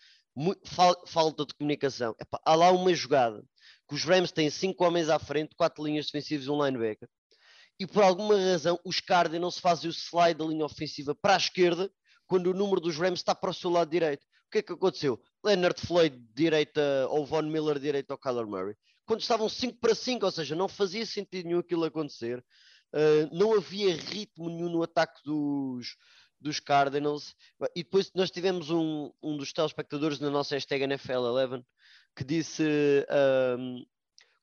fal, 0.65 0.95
falta 1.07 1.45
de 1.45 1.55
comunicação. 1.55 2.15
Epá, 2.21 2.41
há 2.45 2.55
lá 2.55 2.71
uma 2.71 2.95
jogada 2.95 3.45
que 3.89 3.95
os 3.95 4.05
Rams 4.05 4.33
têm 4.33 4.49
cinco 4.49 4.85
homens 4.85 5.09
à 5.09 5.19
frente, 5.19 5.55
quatro 5.57 5.85
linhas 5.85 6.07
defensivas 6.07 6.47
e 6.47 6.51
um 6.51 6.65
linebacker. 6.65 7.09
E 7.79 7.87
por 7.87 8.03
alguma 8.03 8.37
razão 8.37 8.79
os 8.85 9.01
Cardinals 9.01 9.59
fazem 9.59 9.91
o 9.91 9.93
slide 9.93 10.39
da 10.39 10.45
linha 10.45 10.65
ofensiva 10.65 11.15
para 11.15 11.35
a 11.35 11.39
esquerda 11.39 11.91
quando 12.27 12.47
o 12.49 12.55
número 12.55 12.81
dos 12.81 12.97
Rams 12.97 13.21
está 13.21 13.35
para 13.35 13.51
o 13.51 13.55
seu 13.55 13.71
lado 13.71 13.91
direito. 13.91 14.23
O 14.23 14.51
que 14.51 14.59
é 14.59 14.63
que 14.63 14.73
aconteceu? 14.73 15.21
Leonard 15.45 15.81
Floyd 15.81 16.17
direita 16.35 17.07
ou 17.09 17.27
Von 17.27 17.43
Miller 17.43 17.79
direita 17.79 18.15
ao 18.15 18.19
Kyler 18.19 18.47
Murray 18.47 18.75
quando 19.11 19.23
estavam 19.23 19.49
5 19.49 19.77
para 19.81 19.93
5, 19.93 20.25
ou 20.25 20.31
seja, 20.31 20.55
não 20.55 20.69
fazia 20.69 21.05
sentido 21.05 21.47
nenhum 21.47 21.59
aquilo 21.59 21.83
acontecer, 21.83 22.39
uh, 22.95 23.37
não 23.37 23.55
havia 23.55 23.93
ritmo 23.97 24.49
nenhum 24.49 24.69
no 24.69 24.85
ataque 24.85 25.21
dos, 25.25 25.97
dos 26.41 26.61
Cardinals. 26.61 27.35
E 27.75 27.83
depois 27.83 28.13
nós 28.15 28.31
tivemos 28.31 28.71
um, 28.71 29.11
um 29.21 29.37
dos 29.37 29.53
telespectadores 29.53 30.21
na 30.21 30.31
nossa 30.31 30.55
hashtag 30.55 30.85
NFL11 30.85 31.65
que 32.15 32.23
disse 32.23 32.63
um, 33.59 33.85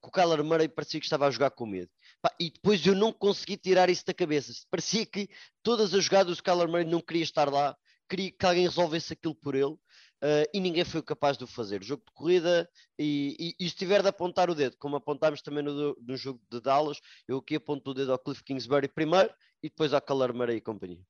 que 0.02 0.10
o 0.10 0.12
Kyler 0.12 0.44
Murray 0.44 0.68
parecia 0.68 1.00
que 1.00 1.06
estava 1.06 1.28
a 1.28 1.32
jogar 1.32 1.52
com 1.52 1.66
medo. 1.66 1.90
E 2.38 2.50
depois 2.52 2.86
eu 2.86 2.94
não 2.94 3.14
consegui 3.14 3.56
tirar 3.56 3.90
isso 3.90 4.06
da 4.06 4.14
cabeça. 4.14 4.52
Parecia 4.70 5.06
que 5.06 5.30
todas 5.64 5.94
as 5.94 6.04
jogadas 6.04 6.36
do 6.36 6.44
Kyler 6.44 6.68
Murray 6.68 6.84
não 6.84 7.00
queria 7.00 7.24
estar 7.24 7.50
lá, 7.50 7.74
queria 8.10 8.34
que 8.34 8.46
alguém 8.46 8.68
resolvesse 8.68 9.14
aquilo 9.14 9.34
por 9.34 9.56
ele. 9.56 9.78
Uh, 10.24 10.50
e 10.52 10.60
ninguém 10.60 10.84
foi 10.84 11.02
capaz 11.02 11.38
de 11.38 11.44
o 11.44 11.48
fazer. 11.48 11.84
Jogo 11.84 12.04
de 12.06 12.12
corrida, 12.14 12.68
e, 12.98 13.56
e, 13.60 13.66
e 13.66 13.70
se 13.70 13.76
tiver 13.76 14.02
de 14.02 14.08
apontar 14.08 14.50
o 14.50 14.56
dedo, 14.56 14.76
como 14.80 14.96
apontámos 14.96 15.42
também 15.42 15.64
no, 15.64 15.96
no 15.96 16.18
jogo 16.18 16.42
de 16.52 16.60
Dallas, 16.60 17.00
eu 17.28 17.38
aqui 17.38 17.56
aponto 17.56 17.92
o 17.92 17.94
dedo 17.94 18.12
ao 18.12 18.20
Cliff 18.20 18.44
Kingsbury 18.44 18.88
primeiro 18.88 19.30
e 19.62 19.70
depois 19.70 19.94
ao 19.94 20.02
Calar 20.02 20.34
Murray 20.34 20.58
e 20.58 20.62
companhia. 20.62 21.02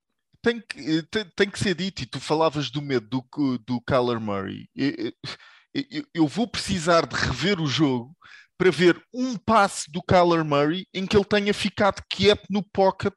Tem 0.41 0.61
que, 0.61 1.03
tem, 1.03 1.25
tem, 1.35 1.49
que 1.49 1.59
ser 1.59 1.73
dito, 1.73 2.03
e 2.03 2.05
tu 2.05 2.19
falavas 2.19 2.69
do 2.69 2.81
medo 2.81 3.07
do, 3.07 3.57
do 3.59 3.81
Kyler 3.81 4.19
Murray. 4.19 4.69
Eu, 4.75 5.13
eu, 5.73 6.05
eu 6.13 6.27
vou 6.27 6.47
precisar 6.47 7.05
de 7.05 7.15
rever 7.15 7.59
o 7.61 7.67
jogo 7.67 8.15
para 8.57 8.71
ver 8.71 9.01
um 9.13 9.37
passe 9.37 9.89
do 9.91 10.01
Kyler 10.01 10.43
Murray 10.43 10.85
em 10.93 11.05
que 11.05 11.15
ele 11.15 11.25
tenha 11.25 11.53
ficado 11.53 12.03
quieto 12.09 12.45
no 12.49 12.63
pocket, 12.63 13.13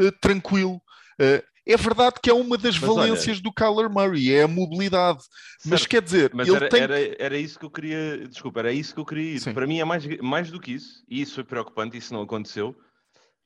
uh, 0.00 0.12
tranquilo. 0.20 0.80
Uh, 1.20 1.42
é 1.68 1.76
verdade 1.76 2.16
que 2.22 2.30
é 2.30 2.34
uma 2.34 2.56
das 2.56 2.78
mas 2.78 2.88
valências 2.88 3.36
olha, 3.36 3.42
do 3.42 3.52
Kyler 3.52 3.90
Murray, 3.90 4.32
é 4.32 4.42
a 4.44 4.48
mobilidade. 4.48 5.22
Certo, 5.22 5.68
mas 5.70 5.86
quer 5.86 6.00
dizer, 6.00 6.30
mas 6.32 6.48
ele 6.48 6.56
era, 6.56 6.68
tem... 6.70 6.80
era, 6.80 7.22
era 7.22 7.38
isso 7.38 7.58
que 7.58 7.64
eu 7.66 7.70
queria. 7.70 8.26
Desculpa, 8.26 8.60
era 8.60 8.72
isso 8.72 8.94
que 8.94 9.00
eu 9.00 9.04
queria 9.04 9.34
ir. 9.34 9.40
Sim. 9.40 9.52
Para 9.52 9.66
mim 9.66 9.78
é 9.78 9.84
mais, 9.84 10.06
mais 10.20 10.50
do 10.50 10.58
que 10.58 10.72
isso, 10.72 11.04
e 11.06 11.20
isso 11.20 11.34
foi 11.34 11.44
preocupante, 11.44 11.98
isso 11.98 12.14
não 12.14 12.22
aconteceu. 12.22 12.74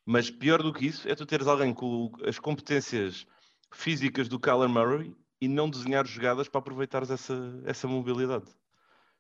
Mas 0.07 0.31
pior 0.31 0.63
do 0.63 0.73
que 0.73 0.87
isso 0.87 1.09
é 1.09 1.15
tu 1.17 1.27
teres 1.27 1.49
alguém 1.49 1.75
com 1.75 2.13
as 2.25 2.39
competências 2.39 3.27
físicas 3.73 4.29
do 4.29 4.39
Kyler 4.39 4.69
Murray 4.69 5.15
e 5.41 5.49
não 5.49 5.69
desenhar 5.69 6.07
jogadas 6.07 6.49
para 6.49 6.61
aproveitares 6.61 7.11
essa, 7.11 7.35
essa 7.65 7.89
mobilidade. 7.89 8.47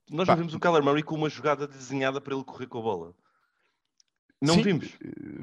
Nós 0.08 0.28
vimos 0.36 0.54
o 0.54 0.60
Kyler 0.60 0.82
Murray 0.82 1.02
com 1.02 1.16
uma 1.16 1.28
jogada 1.28 1.66
desenhada 1.66 2.20
para 2.20 2.34
ele 2.34 2.44
correr 2.44 2.66
com 2.66 2.78
a 2.78 2.82
bola. 2.82 3.14
Não 4.42 4.54
Sim, 4.54 4.62
vimos. 4.62 4.88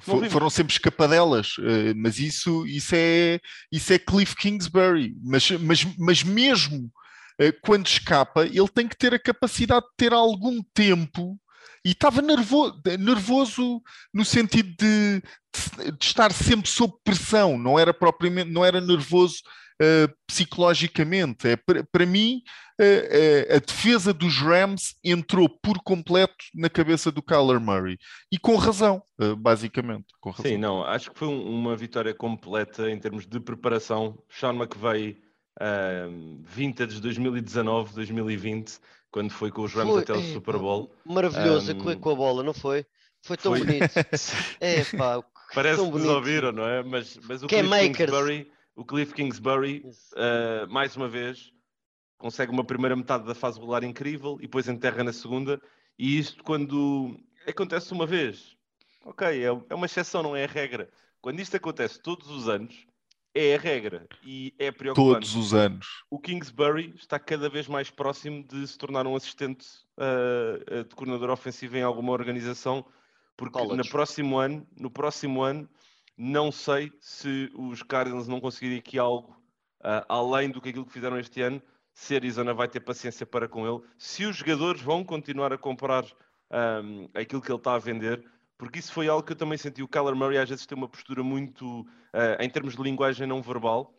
Não 0.05 0.17
vimos. 0.17 0.33
Foram 0.33 0.49
sempre 0.49 0.73
escapadelas, 0.73 1.55
eh, 1.59 1.93
mas 1.95 2.19
isso, 2.19 2.67
isso, 2.67 2.93
é, 2.93 3.39
isso 3.71 3.93
é 3.93 3.97
Cliff 3.97 4.35
Kingsbury. 4.35 5.15
Mas, 5.23 5.49
mas, 5.51 5.87
mas 5.97 6.21
mesmo 6.21 6.91
eh, 7.39 7.53
quando 7.53 7.87
escapa, 7.87 8.45
ele 8.45 8.67
tem 8.67 8.89
que 8.89 8.97
ter 8.97 9.13
a 9.13 9.19
capacidade 9.19 9.85
de 9.85 9.93
ter 9.95 10.11
algum 10.11 10.61
tempo 10.73 11.39
e 11.85 11.91
estava 11.91 12.21
nervoso, 12.21 12.81
nervoso 12.99 13.81
no 14.13 14.25
sentido 14.25 14.69
de, 14.77 15.21
de, 15.21 15.91
de, 15.93 16.05
estar 16.05 16.33
sempre 16.33 16.69
sob 16.69 16.93
pressão, 17.01 17.57
não 17.57 17.79
era 17.79 17.93
propriamente, 17.93 18.51
não 18.51 18.65
era 18.65 18.81
nervoso 18.81 19.37
uh, 19.81 20.13
psicologicamente. 20.27 21.47
É, 21.47 21.55
para 21.55 22.05
mim, 22.05 22.41
uh, 22.79 22.83
uh, 22.83 23.55
a 23.55 23.59
defesa 23.59 24.13
dos 24.13 24.37
Rams 24.37 24.95
entrou 25.03 25.49
por 25.49 25.81
completo 25.83 26.35
na 26.53 26.69
cabeça 26.69 27.11
do 27.11 27.21
Kyler 27.21 27.59
Murray 27.59 27.97
e 28.31 28.37
com 28.37 28.55
razão, 28.55 29.01
basicamente. 29.37 30.07
Com 30.19 30.31
razão. 30.31 30.51
Sim, 30.51 30.57
não, 30.57 30.83
acho 30.83 31.11
que 31.11 31.19
foi 31.19 31.27
um, 31.27 31.41
uma 31.49 31.75
vitória 31.75 32.13
completa 32.13 32.89
em 32.89 32.99
termos 32.99 33.25
de 33.25 33.39
preparação. 33.39 34.17
Sean 34.29 34.53
McVay, 34.53 35.17
uh, 35.59 36.43
vintage 36.45 36.99
2019, 36.99 37.93
2020 37.93 38.79
quando 39.11 39.31
foi 39.31 39.51
com 39.51 39.63
os 39.63 39.73
Rams 39.73 39.91
foi, 39.91 40.01
até 40.03 40.13
o 40.13 40.19
é, 40.19 40.33
Super 40.33 40.59
Bowl. 40.59 40.93
Maravilhoso, 41.03 41.73
um, 41.73 41.79
correr 41.79 41.95
com 41.95 42.11
a 42.11 42.15
bola, 42.15 42.43
não 42.43 42.53
foi? 42.53 42.85
Foi 43.23 43.35
tão 43.35 43.53
foi... 43.55 43.65
bonito. 43.65 43.89
é, 44.61 44.83
pá, 44.95 45.23
Parece 45.53 45.83
que 45.83 45.97
nos 45.97 46.05
ouviram, 46.05 46.51
não 46.51 46.67
é? 46.67 46.83
Mas, 46.83 47.17
mas 47.27 47.43
o, 47.43 47.47
Cliff 47.47 47.69
Kingsbury, 47.93 48.51
o 48.79 48.85
Cliff 48.85 49.13
Kingsbury, 49.13 49.83
uh, 50.13 50.71
mais 50.71 50.95
uma 50.95 51.09
vez, 51.09 51.51
consegue 52.17 52.49
uma 52.49 52.63
primeira 52.63 52.95
metade 52.95 53.25
da 53.25 53.35
fase 53.35 53.59
regular 53.59 53.83
incrível 53.83 54.37
e 54.39 54.43
depois 54.43 54.69
enterra 54.69 55.03
na 55.03 55.11
segunda. 55.11 55.61
E 55.97 56.17
isto 56.17 56.41
quando 56.45 57.19
acontece 57.45 57.91
uma 57.91 58.05
vez, 58.05 58.55
ok, 59.03 59.27
é, 59.27 59.47
é 59.47 59.75
uma 59.75 59.85
exceção, 59.85 60.23
não 60.23 60.33
é 60.33 60.45
a 60.45 60.47
regra. 60.47 60.89
Quando 61.21 61.41
isto 61.41 61.57
acontece 61.57 62.01
todos 62.01 62.29
os 62.29 62.47
anos, 62.47 62.87
é 63.35 63.53
a 63.53 63.59
regra 63.59 64.07
e 64.23 64.55
é 64.57 64.71
preocupante. 64.71 65.29
Todos 65.29 65.35
os 65.35 65.53
anos. 65.53 65.85
O 66.09 66.17
Kingsbury 66.17 66.93
está 66.95 67.19
cada 67.19 67.49
vez 67.49 67.67
mais 67.67 67.89
próximo 67.89 68.47
de 68.47 68.65
se 68.65 68.77
tornar 68.77 69.05
um 69.05 69.13
assistente 69.13 69.67
uh, 69.97 70.85
de 70.85 70.95
coordenador 70.95 71.31
ofensivo 71.31 71.75
em 71.75 71.83
alguma 71.83 72.13
organização, 72.13 72.85
porque 73.35 73.61
no 73.61 73.89
próximo 73.89 74.37
ano, 74.37 74.65
no 74.79 74.89
próximo 74.89 75.41
ano, 75.41 75.69
não 76.21 76.51
sei 76.51 76.91
se 76.99 77.49
os 77.55 77.81
Cardinals 77.81 78.27
não 78.27 78.41
conseguirem 78.41 78.79
aqui 78.79 78.99
algo 78.99 79.31
uh, 79.79 80.03
além 80.09 80.49
do 80.49 80.59
que 80.59 80.67
aquilo 80.67 80.85
que 80.85 80.91
fizeram 80.91 81.17
este 81.17 81.41
ano, 81.41 81.61
se 81.93 82.13
Arizona 82.13 82.53
vai 82.53 82.67
ter 82.67 82.81
paciência 82.81 83.25
para 83.25 83.47
com 83.47 83.65
ele, 83.65 83.81
se 83.97 84.25
os 84.25 84.35
jogadores 84.35 84.81
vão 84.81 85.01
continuar 85.01 85.53
a 85.53 85.57
comprar 85.57 86.05
um, 86.83 87.09
aquilo 87.13 87.41
que 87.41 87.49
ele 87.49 87.57
está 87.57 87.75
a 87.75 87.79
vender, 87.79 88.21
porque 88.57 88.79
isso 88.79 88.91
foi 88.91 89.07
algo 89.07 89.23
que 89.23 89.31
eu 89.31 89.37
também 89.37 89.57
senti. 89.57 89.81
O 89.81 89.87
Kyler 89.87 90.13
Murray 90.13 90.37
às 90.37 90.49
vezes 90.49 90.65
tem 90.65 90.77
uma 90.77 90.89
postura 90.89 91.23
muito, 91.23 91.81
uh, 91.81 92.41
em 92.41 92.49
termos 92.49 92.75
de 92.75 92.81
linguagem 92.81 93.25
não 93.25 93.41
verbal, 93.41 93.93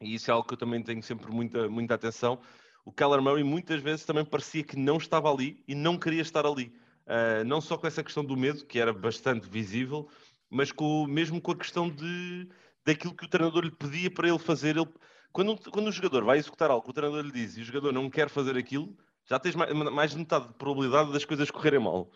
e 0.00 0.14
isso 0.14 0.30
é 0.30 0.34
algo 0.34 0.48
que 0.48 0.54
eu 0.54 0.58
também 0.58 0.82
tenho 0.82 1.02
sempre 1.02 1.30
muita, 1.30 1.68
muita 1.68 1.94
atenção. 1.94 2.40
O 2.86 2.92
Kyler 2.92 3.20
Murray 3.20 3.44
muitas 3.44 3.82
vezes 3.82 4.06
também 4.06 4.24
parecia 4.24 4.64
que 4.64 4.78
não 4.78 4.96
estava 4.96 5.30
ali 5.30 5.62
e 5.68 5.74
não 5.74 5.98
queria 5.98 6.22
estar 6.22 6.46
ali. 6.46 6.72
Uh, 7.06 7.44
não 7.44 7.60
só 7.60 7.76
com 7.76 7.86
essa 7.86 8.02
questão 8.02 8.24
do 8.24 8.36
medo, 8.36 8.64
que 8.64 8.78
era 8.78 8.92
bastante 8.92 9.46
visível, 9.48 10.08
mas 10.50 10.72
com, 10.72 11.06
mesmo 11.06 11.40
com 11.40 11.52
a 11.52 11.56
questão 11.56 11.88
de, 11.88 12.48
daquilo 12.84 13.14
que 13.14 13.24
o 13.24 13.28
treinador 13.28 13.64
lhe 13.64 13.70
pedia 13.70 14.10
para 14.10 14.28
ele 14.28 14.38
fazer. 14.38 14.76
Ele, 14.76 14.88
quando, 15.32 15.56
quando 15.70 15.86
o 15.86 15.92
jogador 15.92 16.24
vai 16.24 16.38
executar 16.38 16.70
algo 16.70 16.84
que 16.84 16.90
o 16.90 16.94
treinador 16.94 17.24
lhe 17.24 17.32
diz 17.32 17.56
e 17.56 17.60
o 17.60 17.64
jogador 17.64 17.92
não 17.92 18.10
quer 18.10 18.28
fazer 18.28 18.56
aquilo, 18.56 18.96
já 19.28 19.38
tens 19.38 19.54
mais, 19.54 19.72
mais 19.72 20.10
de 20.10 20.18
metade 20.18 20.48
de 20.48 20.54
probabilidade 20.54 21.12
das 21.12 21.24
coisas 21.24 21.50
correrem 21.50 21.78
mal. 21.78 22.10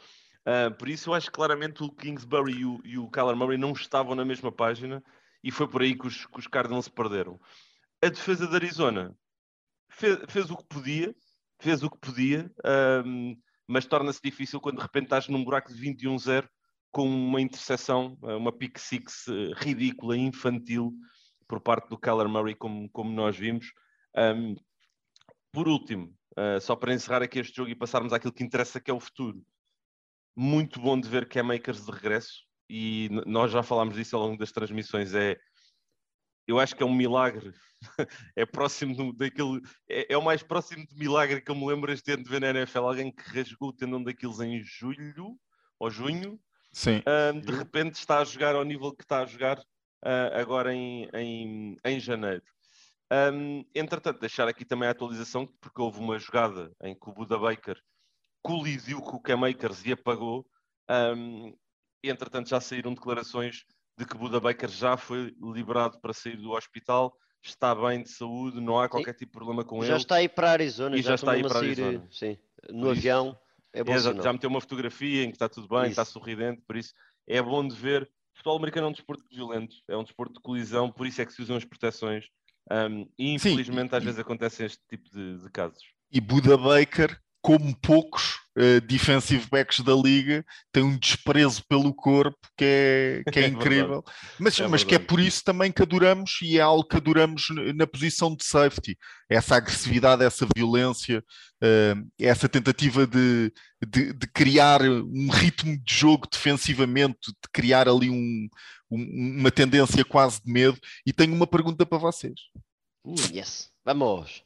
Uh, 0.46 0.74
por 0.76 0.88
isso 0.88 1.10
eu 1.10 1.14
acho 1.14 1.26
que 1.26 1.32
claramente 1.32 1.82
o 1.82 1.90
Kingsbury 1.90 2.52
e 2.52 2.64
o, 2.66 2.80
e 2.84 2.98
o 2.98 3.08
Kyler 3.08 3.36
Murray 3.36 3.56
não 3.56 3.72
estavam 3.72 4.14
na 4.14 4.24
mesma 4.24 4.52
página 4.52 5.02
e 5.42 5.50
foi 5.50 5.68
por 5.68 5.80
aí 5.80 5.96
que 5.96 6.06
os, 6.06 6.26
que 6.26 6.38
os 6.38 6.46
Cardinals 6.46 6.88
perderam. 6.88 7.40
A 8.02 8.08
defesa 8.08 8.46
de 8.46 8.54
Arizona 8.54 9.16
fez, 9.88 10.18
fez 10.28 10.50
o 10.50 10.56
que 10.56 10.64
podia, 10.64 11.14
fez 11.60 11.82
o 11.82 11.88
que 11.88 11.98
podia, 11.98 12.50
um, 13.06 13.36
mas 13.66 13.86
torna-se 13.86 14.20
difícil 14.22 14.60
quando 14.60 14.76
de 14.76 14.82
repente 14.82 15.04
estás 15.04 15.28
num 15.28 15.42
buraco 15.42 15.72
de 15.72 15.80
21-0 15.80 16.46
com 16.94 17.08
uma 17.08 17.40
interseção, 17.40 18.16
uma 18.22 18.52
pick 18.52 18.78
six 18.78 19.26
eh, 19.26 19.50
ridícula, 19.56 20.16
infantil, 20.16 20.94
por 21.48 21.60
parte 21.60 21.88
do 21.88 21.98
Kyler 21.98 22.28
Murray, 22.28 22.54
como, 22.54 22.88
como 22.90 23.10
nós 23.10 23.36
vimos. 23.36 23.66
Um, 24.16 24.54
por 25.52 25.66
último, 25.66 26.14
uh, 26.38 26.60
só 26.60 26.76
para 26.76 26.94
encerrar 26.94 27.20
aqui 27.20 27.40
este 27.40 27.56
jogo 27.56 27.68
e 27.68 27.74
passarmos 27.74 28.12
àquilo 28.12 28.32
que 28.32 28.44
interessa, 28.44 28.80
que 28.80 28.92
é 28.92 28.94
o 28.94 29.00
futuro 29.00 29.44
muito 30.36 30.80
bom 30.80 30.98
de 30.98 31.08
ver 31.08 31.28
Cam 31.28 31.42
Makers 31.42 31.84
de 31.84 31.90
regresso 31.90 32.44
e 32.70 33.08
nós 33.26 33.50
já 33.50 33.62
falámos 33.62 33.96
disso 33.96 34.16
ao 34.16 34.22
longo 34.22 34.38
das 34.38 34.52
transmissões. 34.52 35.14
É, 35.14 35.36
eu 36.46 36.60
acho 36.60 36.76
que 36.76 36.82
é 36.82 36.86
um 36.86 36.94
milagre, 36.94 37.52
é 38.36 38.46
próximo 38.46 39.12
do, 39.12 39.26
é, 39.88 40.12
é, 40.12 40.16
o 40.16 40.22
mais 40.22 40.44
próximo 40.44 40.86
de 40.86 40.96
milagre 40.96 41.40
que 41.40 41.50
eu 41.50 41.56
me 41.56 41.66
lembro 41.66 41.92
este 41.92 42.12
ano 42.12 42.22
de 42.22 42.30
ver 42.30 42.40
na 42.40 42.50
NFL. 42.50 42.86
Alguém 42.86 43.12
que 43.12 43.22
rasgou 43.30 43.70
o 43.70 43.72
tendão 43.72 44.02
daqueles 44.02 44.38
em 44.38 44.62
julho 44.62 45.36
ou 45.78 45.90
junho, 45.90 46.40
Sim. 46.74 47.02
Um, 47.06 47.40
de 47.40 47.52
repente 47.52 47.94
está 47.94 48.18
a 48.18 48.24
jogar 48.24 48.54
ao 48.54 48.64
nível 48.64 48.92
que 48.92 49.02
está 49.02 49.20
a 49.20 49.26
jogar. 49.26 49.64
uh, 50.04 50.38
agora 50.38 50.74
em, 50.74 51.08
em, 51.14 51.76
em 51.84 52.00
janeiro. 52.00 52.42
Um, 53.12 53.64
entretanto, 53.74 54.20
deixar 54.20 54.48
aqui 54.48 54.64
também 54.64 54.88
a 54.88 54.92
atualização, 54.92 55.46
porque 55.60 55.80
houve 55.80 55.98
uma 55.98 56.18
jogada 56.18 56.70
em 56.82 56.94
que 56.94 57.08
o 57.08 57.12
Buda 57.12 57.38
Baker 57.38 57.76
colidiu 58.42 59.00
com 59.00 59.16
o 59.16 59.20
K-Makers 59.20 59.84
e 59.86 59.92
apagou. 59.92 60.46
Um, 60.90 61.54
entretanto, 62.02 62.48
já 62.48 62.60
saíram 62.60 62.92
declarações 62.92 63.64
de 63.96 64.04
que 64.04 64.16
Buda 64.16 64.40
Baker 64.40 64.68
já 64.68 64.96
foi 64.96 65.34
liberado 65.40 66.00
para 66.00 66.12
sair 66.12 66.36
do 66.36 66.50
hospital, 66.50 67.16
está 67.42 67.74
bem 67.74 68.02
de 68.02 68.10
saúde, 68.10 68.60
não 68.60 68.78
há 68.78 68.88
qualquer 68.88 69.12
sim. 69.12 69.18
tipo 69.18 69.32
de 69.32 69.38
problema 69.38 69.64
com 69.64 69.80
já 69.80 69.82
ele. 69.82 69.90
Já 69.92 69.96
está 69.96 70.14
aí 70.16 70.28
para 70.28 70.48
a 70.48 70.52
Arizona, 70.52 70.96
e 70.96 71.02
já, 71.02 71.10
já 71.10 71.14
está 71.14 71.32
aí 71.32 71.42
para 71.42 71.54
a 71.54 71.58
Arizona. 71.58 72.08
Sim, 72.10 72.38
no 72.70 72.90
avião. 72.90 73.38
É 73.74 73.82
bom 73.82 73.92
é, 73.92 73.98
já 73.98 74.32
meteu 74.32 74.48
uma 74.48 74.60
fotografia 74.60 75.24
em 75.24 75.30
que 75.30 75.34
está 75.34 75.48
tudo 75.48 75.68
bem, 75.68 75.82
isso. 75.82 75.90
está 75.90 76.04
sorridente, 76.04 76.62
por 76.66 76.76
isso 76.76 76.94
é 77.26 77.42
bom 77.42 77.66
de 77.66 77.74
ver. 77.74 78.04
O 78.04 78.36
futebol 78.36 78.56
americano 78.56 78.86
é 78.86 78.90
um 78.90 78.92
desporto 78.92 79.24
violento, 79.30 79.76
é 79.88 79.96
um 79.96 80.04
desporto 80.04 80.34
de 80.34 80.40
colisão, 80.40 80.90
por 80.90 81.06
isso 81.06 81.20
é 81.20 81.26
que 81.26 81.32
se 81.32 81.42
usam 81.42 81.56
as 81.56 81.64
proteções. 81.64 82.26
Um, 82.70 83.08
e 83.18 83.34
infelizmente 83.34 83.90
Sim. 83.90 83.96
às 83.96 84.04
vezes 84.04 84.18
acontecem 84.18 84.64
este 84.64 84.80
tipo 84.88 85.10
de, 85.10 85.38
de 85.38 85.50
casos. 85.50 85.82
E 86.10 86.20
Buda 86.20 86.56
Baker 86.56 87.20
como 87.44 87.76
poucos 87.76 88.38
uh, 88.56 88.80
defensive 88.86 89.46
backs 89.50 89.80
da 89.80 89.94
liga, 89.94 90.42
tem 90.72 90.82
um 90.82 90.96
desprezo 90.96 91.62
pelo 91.68 91.92
corpo 91.92 92.38
que 92.56 92.64
é, 92.64 93.22
que 93.30 93.38
é, 93.38 93.42
é 93.44 93.48
incrível. 93.48 94.02
Mas, 94.40 94.58
é 94.58 94.66
mas 94.66 94.82
que 94.82 94.94
é 94.94 94.98
por 94.98 95.20
isso 95.20 95.44
também 95.44 95.70
que 95.70 95.82
adoramos 95.82 96.38
e 96.40 96.56
é 96.56 96.62
algo 96.62 96.88
que 96.88 96.96
adoramos 96.96 97.48
na 97.74 97.86
posição 97.86 98.34
de 98.34 98.46
safety. 98.46 98.96
Essa 99.28 99.56
agressividade, 99.56 100.24
essa 100.24 100.46
violência, 100.56 101.22
uh, 101.62 102.10
essa 102.18 102.48
tentativa 102.48 103.06
de, 103.06 103.52
de, 103.86 104.14
de, 104.14 104.26
criar 104.28 104.80
um 104.80 105.28
ritmo 105.30 105.76
de 105.76 105.94
jogo 105.94 106.26
defensivamente, 106.26 107.18
de 107.26 107.48
criar 107.52 107.90
ali 107.90 108.08
um, 108.08 108.48
um, 108.90 109.38
uma 109.40 109.50
tendência 109.50 110.02
quase 110.02 110.40
de 110.42 110.50
medo. 110.50 110.78
E 111.06 111.12
tenho 111.12 111.34
uma 111.34 111.46
pergunta 111.46 111.84
para 111.84 111.98
vocês. 111.98 112.40
Uh, 113.04 113.14
yes, 113.34 113.70
vamos. 113.84 114.43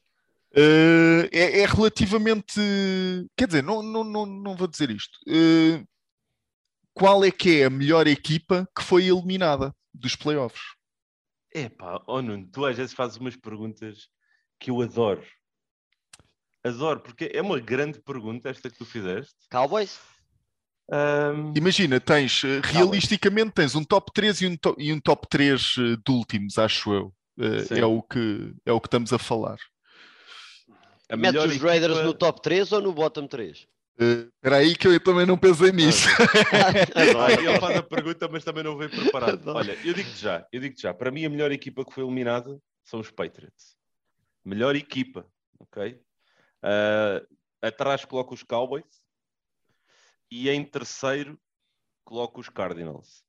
Uh, 0.56 1.28
é, 1.30 1.60
é, 1.60 1.66
relativamente. 1.66 2.60
Quer 3.36 3.46
dizer, 3.46 3.62
não, 3.62 3.82
não, 3.82 4.02
não, 4.02 4.26
não 4.26 4.56
vou 4.56 4.66
dizer 4.66 4.90
isto. 4.90 5.18
Uh, 5.28 5.86
qual 6.94 7.24
é 7.24 7.30
que 7.30 7.60
é 7.60 7.64
a 7.66 7.70
melhor 7.70 8.06
equipa 8.06 8.68
que 8.76 8.82
foi 8.82 9.06
eliminada 9.06 9.74
dos 9.94 10.16
playoffs? 10.16 10.62
Epá, 11.54 12.02
oh 12.06 12.20
Nuno, 12.20 12.48
tu 12.50 12.64
às 12.64 12.76
vezes 12.76 12.92
fazes 12.92 13.16
umas 13.16 13.36
perguntas 13.36 14.08
que 14.58 14.70
eu 14.70 14.80
adoro. 14.82 15.24
Adoro, 16.64 17.00
porque 17.00 17.30
é 17.32 17.40
uma 17.40 17.60
grande 17.60 18.00
pergunta 18.00 18.48
esta 18.48 18.68
que 18.68 18.76
tu 18.76 18.84
fizeste. 18.84 19.34
Cowboys? 19.50 20.00
Um... 20.90 21.52
Imagina, 21.56 22.00
tens, 22.00 22.42
eh, 22.44 22.60
realisticamente, 22.64 23.52
tens 23.52 23.74
um 23.74 23.84
top 23.84 24.10
3 24.12 24.40
e 24.40 24.46
um, 24.46 24.56
to 24.56 24.74
e 24.78 24.92
um 24.92 25.00
top 25.00 25.26
3 25.28 25.60
de 26.04 26.10
últimos, 26.10 26.58
acho 26.58 26.92
eu. 26.92 27.14
Uh, 27.38 27.74
é, 27.74 27.86
o 27.86 28.02
que, 28.02 28.52
é 28.66 28.72
o 28.72 28.80
que 28.80 28.88
estamos 28.88 29.12
a 29.12 29.18
falar. 29.18 29.58
A 31.08 31.16
Metes 31.16 31.42
os 31.42 31.56
Raiders 31.56 31.92
equipa... 31.92 32.06
no 32.06 32.14
top 32.14 32.42
3 32.42 32.72
ou 32.72 32.80
no 32.82 32.92
bottom 32.92 33.26
3? 33.26 33.66
Uh, 34.00 34.30
Espera 34.36 34.56
aí 34.56 34.76
que 34.76 34.86
eu 34.86 35.00
também 35.02 35.26
não 35.26 35.36
pensei 35.36 35.72
nisso. 35.72 36.06
Ah, 37.16 37.32
ele 37.32 37.58
faz 37.58 37.76
a 37.76 37.82
pergunta, 37.82 38.28
mas 38.28 38.44
também 38.44 38.62
não 38.62 38.76
veio 38.76 38.90
preparado. 38.90 39.48
Olha, 39.48 39.72
eu 39.84 39.92
digo-te 39.92 40.18
já, 40.18 40.46
eu 40.52 40.60
digo 40.60 40.78
já, 40.78 40.94
para 40.94 41.10
mim 41.10 41.24
a 41.24 41.30
melhor 41.30 41.50
equipa 41.50 41.84
que 41.84 41.92
foi 41.92 42.04
eliminada 42.04 42.60
são 42.84 43.00
os 43.00 43.10
Patriots. 43.10 43.76
Melhor 44.44 44.76
equipa, 44.76 45.26
ok? 45.58 46.00
Uh, 46.62 47.36
atrás 47.60 48.04
coloco 48.04 48.34
os 48.34 48.42
Cowboys 48.42 49.02
e 50.30 50.48
em 50.48 50.64
terceiro 50.64 51.38
coloco 52.04 52.40
os 52.40 52.48
Cardinals. 52.48 53.24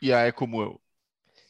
E 0.00 0.08
yeah, 0.08 0.28
é 0.28 0.32
como 0.32 0.62
eu. 0.62 0.80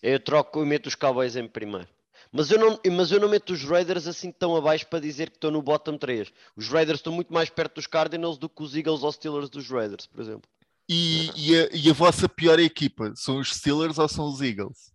Eu 0.03 0.19
troco 0.21 0.63
e 0.63 0.67
meto 0.67 0.87
os 0.87 0.95
Cowboys 0.95 1.37
em 1.37 1.47
primeiro. 1.47 1.89
Mas 2.37 2.51
eu, 2.51 2.59
não, 2.59 2.81
mas 2.97 3.13
eu 3.13 3.21
não 3.21 3.29
meto 3.29 3.53
os 3.53 3.63
Raiders 3.63 4.09
assim 4.09 4.33
tão 4.33 4.57
abaixo 4.57 4.85
para 4.89 4.99
dizer 4.99 5.31
que 5.31 5.37
estão 5.37 5.53
no 5.53 5.63
bottom 5.63 5.97
3. 5.97 6.33
Os 6.57 6.67
Raiders 6.67 6.99
estão 6.99 7.13
muito 7.13 7.33
mais 7.33 7.49
perto 7.49 7.77
dos 7.77 7.87
Cardinals 7.87 8.39
do 8.39 8.49
que 8.49 8.61
os 8.61 8.75
Eagles 8.75 9.05
ou 9.05 9.13
Steelers 9.13 9.49
dos 9.49 9.71
Raiders, 9.71 10.07
por 10.07 10.21
exemplo. 10.21 10.51
E, 10.89 11.31
e, 11.37 11.57
a, 11.57 11.69
e 11.73 11.89
a 11.89 11.93
vossa 11.93 12.29
pior 12.29 12.59
equipa? 12.59 13.13
São 13.15 13.39
os 13.39 13.55
Steelers 13.55 13.99
ou 13.99 14.09
são 14.09 14.27
os 14.27 14.41
Eagles? 14.41 14.93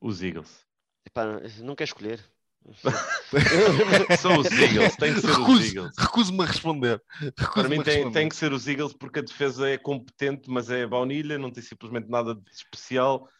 Os 0.00 0.20
Eagles. 0.20 0.66
Epá, 1.06 1.40
não 1.60 1.76
quer 1.76 1.84
escolher. 1.84 2.20
São 4.20 4.40
os 4.40 4.50
Eagles, 4.50 4.96
tem 4.96 5.14
que 5.14 5.20
ser 5.20 5.28
recuso, 5.28 5.52
os 5.52 5.66
Eagles. 5.66 5.94
Recuso-me 5.96 6.42
a 6.42 6.46
responder. 6.46 7.02
Recuso 7.20 7.52
Para 7.52 7.68
mim 7.68 7.82
tem, 7.82 8.10
tem, 8.10 8.28
que 8.28 8.34
ser 8.34 8.52
os 8.52 8.66
Eagles 8.66 8.92
porque 8.92 9.20
a 9.20 9.22
defesa 9.22 9.70
é 9.70 9.78
competente, 9.78 10.50
mas 10.50 10.68
é 10.68 10.84
baunilha, 10.84 11.38
não 11.38 11.52
tem 11.52 11.62
simplesmente 11.62 12.10
nada 12.10 12.34
de 12.34 12.50
especial 12.50 13.30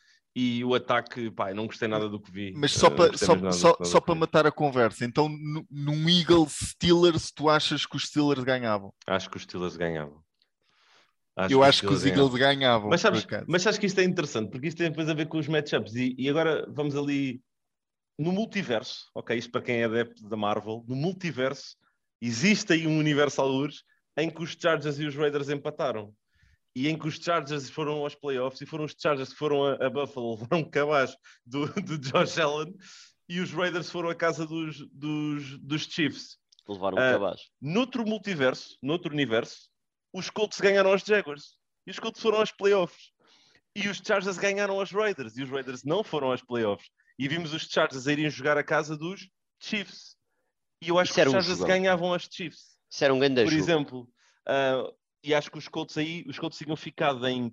e 0.41 0.65
o 0.65 0.73
ataque, 0.73 1.33
pá, 1.33 1.53
não 1.53 1.67
gostei 1.67 1.89
nada 1.89 2.09
do 2.09 2.21
que 2.21 2.31
vi. 2.31 2.53
Mas 2.57 2.71
só 2.71 2.89
para, 2.89 3.19
só, 3.19 3.51
só, 3.51 3.77
só 3.83 4.01
para 4.01 4.15
matar 4.15 4.47
a 4.47 4.53
conversa, 4.53 5.05
então 5.05 5.29
num 5.69 6.09
Eagles 6.09 6.53
Steelers, 6.53 7.33
tu 7.33 7.51
achas 7.51 7.85
que 7.85 7.97
os 7.97 8.05
Steelers 8.05 8.45
ganhavam? 8.45 8.95
Acho 9.05 9.29
que 9.29 9.37
os 9.37 9.43
Steelers 9.43 9.77
ganhavam. 9.77 10.23
Acho 11.35 11.53
eu 11.53 11.59
que 11.59 11.65
acho 11.67 11.81
que 11.81 11.93
os 11.93 12.07
Eagles 12.07 12.31
ganhavam. 12.35 12.89
ganhavam 12.89 12.89
mas, 12.89 13.01
sabes, 13.01 13.27
mas 13.49 13.63
sabes 13.63 13.79
que 13.81 13.87
isto 13.87 14.01
é 14.01 14.05
interessante, 14.05 14.51
porque 14.53 14.69
isto 14.69 14.79
tem 14.79 14.91
depois 14.91 15.09
a 15.09 15.15
ver 15.15 15.27
com 15.27 15.39
os 15.39 15.49
matchups. 15.49 15.97
E, 15.97 16.15
e 16.17 16.29
agora 16.29 16.65
vamos 16.71 16.95
ali 16.95 17.43
no 18.17 18.31
multiverso, 18.31 19.11
ok? 19.17 19.37
Isto 19.37 19.51
para 19.51 19.63
quem 19.63 19.83
é 19.83 19.85
adepto 19.87 20.29
da 20.29 20.37
Marvel, 20.37 20.85
no 20.87 20.95
multiverso 20.95 21.77
existe 22.23 22.75
aí 22.75 22.87
um 22.87 22.97
universo 22.97 23.41
algures 23.41 23.83
em 24.17 24.31
que 24.31 24.41
os 24.41 24.53
Chargers 24.53 25.01
e 25.01 25.07
os 25.07 25.17
Raiders 25.17 25.49
empataram 25.49 26.15
e 26.79 26.87
em 26.87 26.97
que 26.97 27.09
os 27.09 27.17
Chargers 27.17 27.69
foram 27.69 28.05
aos 28.05 28.15
playoffs 28.15 28.61
e 28.61 28.67
foram 28.67 28.85
os 28.85 28.95
Chargers 28.97 29.31
que 29.31 29.35
foram 29.35 29.65
a, 29.65 29.73
a 29.85 29.91
Buffalo, 29.91 30.37
levaram 30.39 30.59
um 30.59 30.71
cabaz 30.71 31.17
do, 31.45 31.67
do 31.83 31.99
Josh 31.99 32.39
Allen 32.39 32.73
e 33.29 33.41
os 33.41 33.51
Raiders 33.53 33.91
foram 33.91 34.09
à 34.09 34.15
casa 34.15 34.47
dos, 34.47 34.89
dos, 34.93 35.59
dos 35.59 35.83
Chiefs. 35.83 36.39
Levaram 36.69 36.97
um 36.97 37.01
uh, 37.01 37.13
cabaz. 37.15 37.41
Noutro 37.61 38.07
multiverso, 38.07 38.79
noutro 38.81 39.13
universo, 39.13 39.69
os 40.13 40.31
Colts 40.31 40.61
ganharam 40.61 40.93
aos 40.93 41.03
Jaguars 41.03 41.57
e 41.85 41.91
os 41.91 41.99
Colts 41.99 42.23
foram 42.23 42.39
aos 42.39 42.53
playoffs. 42.53 43.11
E 43.75 43.89
os 43.89 43.97
Chargers 43.99 44.39
ganharam 44.39 44.79
aos 44.79 44.93
Raiders 44.93 45.37
e 45.37 45.43
os 45.43 45.51
Raiders 45.51 45.83
não 45.83 46.05
foram 46.05 46.31
aos 46.31 46.43
playoffs. 46.43 46.89
E 47.19 47.27
vimos 47.27 47.53
os 47.53 47.63
Chargers 47.63 48.07
a 48.07 48.13
irem 48.13 48.31
jogar 48.31 48.57
a 48.57 48.63
casa 48.63 48.97
dos 48.97 49.29
Chiefs. 49.61 50.17
E 50.81 50.91
eu 50.91 50.99
acho 50.99 51.11
Isso 51.11 51.21
que 51.21 51.27
os 51.27 51.33
Chargers 51.33 51.61
um 51.61 51.67
ganhavam 51.67 52.13
aos 52.13 52.29
Chiefs. 52.31 52.79
Isso 52.89 53.05
era 53.05 53.13
um 53.13 53.19
grande 53.19 53.43
Por 53.43 53.51
jogo. 53.51 53.63
exemplo, 53.63 54.09
uh, 54.49 54.97
e 55.23 55.35
acho 55.35 55.51
que 55.51 55.59
os 55.59 55.69
Colts 55.69 55.97
aí, 55.97 56.25
os 56.27 56.39
Colts 56.39 56.59
tinham 56.59 56.77
ficado 56.77 57.27
em 57.27 57.53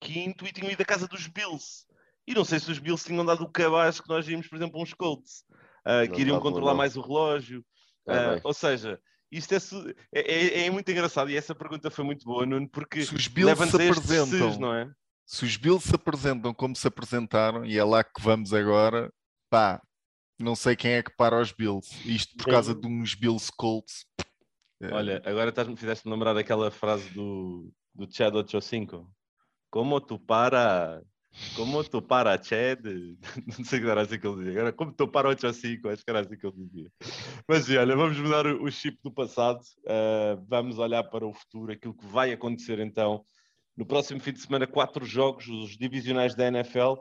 quinto 0.00 0.46
e 0.46 0.52
tinham 0.52 0.70
ido 0.70 0.82
à 0.82 0.84
casa 0.84 1.06
dos 1.06 1.26
Bills. 1.26 1.86
E 2.26 2.34
não 2.34 2.44
sei 2.44 2.60
se 2.60 2.70
os 2.70 2.78
Bills 2.78 3.04
tinham 3.04 3.24
dado 3.24 3.42
o 3.42 3.50
cabaz 3.50 4.00
que 4.00 4.08
nós 4.08 4.26
vimos, 4.26 4.46
por 4.46 4.56
exemplo, 4.56 4.80
uns 4.80 4.94
Colts, 4.94 5.44
uh, 5.86 6.10
que 6.12 6.20
iriam 6.20 6.40
controlar 6.40 6.72
não. 6.72 6.78
mais 6.78 6.96
o 6.96 7.00
relógio. 7.00 7.64
Uh, 8.06 8.40
ou 8.44 8.54
seja, 8.54 9.00
isto 9.30 9.54
é, 9.54 9.58
é, 10.12 10.20
é, 10.20 10.66
é, 10.66 10.70
muito 10.70 10.90
engraçado 10.90 11.30
e 11.30 11.36
essa 11.36 11.54
pergunta 11.54 11.90
foi 11.90 12.04
muito 12.04 12.24
boa, 12.24 12.44
Nuno, 12.44 12.68
porque 12.68 13.04
se 13.04 13.14
os 13.14 13.28
Bills 13.28 13.70
se 13.70 13.76
apresentam, 13.76 14.58
não 14.58 14.74
é? 14.74 14.90
Se 15.24 15.44
os 15.44 15.56
Bills 15.56 15.86
se 15.86 15.94
apresentam 15.94 16.52
como 16.52 16.74
se 16.74 16.88
apresentaram, 16.88 17.64
e 17.64 17.78
é 17.78 17.84
lá 17.84 18.02
que 18.02 18.20
vamos 18.20 18.52
agora, 18.52 19.12
pá, 19.48 19.80
não 20.36 20.56
sei 20.56 20.74
quem 20.74 20.92
é 20.92 21.02
que 21.02 21.14
para 21.16 21.40
os 21.40 21.52
Bills. 21.52 21.88
Isto 22.04 22.36
por 22.36 22.46
causa 22.46 22.74
de 22.74 22.86
uns 22.86 23.14
Bills 23.14 23.52
Colts. 23.56 24.06
Olha, 24.82 25.20
agora 25.26 25.50
estás, 25.50 25.68
me 25.68 25.76
fizeste 25.76 26.08
lembrar 26.08 26.32
daquela 26.32 26.70
frase 26.70 27.10
do, 27.10 27.70
do 27.94 28.08
Chad 28.10 28.34
85. 28.34 29.10
Como 29.70 30.00
tu 30.00 30.18
para. 30.18 31.02
Como 31.54 31.84
tu 31.84 32.00
para, 32.00 32.42
Chad? 32.42 32.80
Não 33.58 33.64
sei 33.64 33.78
que 33.78 33.86
era 33.86 34.00
assim 34.00 34.18
que 34.18 34.26
ele 34.26 34.36
dizia. 34.36 34.52
Agora, 34.52 34.72
como 34.72 34.92
tu 34.92 35.06
para 35.06 35.28
85, 35.28 35.88
acho 35.88 36.02
que 36.02 36.10
era 36.10 36.20
assim 36.20 36.36
que 36.36 36.46
ele 36.46 36.56
dizia. 36.56 36.92
Mas 37.46 37.66
sim, 37.66 37.76
olha, 37.76 37.94
vamos 37.94 38.18
mudar 38.18 38.46
o, 38.46 38.64
o 38.64 38.70
chip 38.70 38.98
do 39.02 39.12
passado. 39.12 39.60
Uh, 39.80 40.42
vamos 40.48 40.78
olhar 40.78 41.04
para 41.04 41.26
o 41.26 41.34
futuro, 41.34 41.72
aquilo 41.72 41.94
que 41.94 42.06
vai 42.06 42.32
acontecer 42.32 42.78
então. 42.78 43.22
No 43.76 43.84
próximo 43.84 44.18
fim 44.18 44.32
de 44.32 44.40
semana, 44.40 44.66
quatro 44.66 45.04
jogos, 45.04 45.46
os 45.46 45.76
divisionais 45.76 46.34
da 46.34 46.48
NFL, 46.48 46.94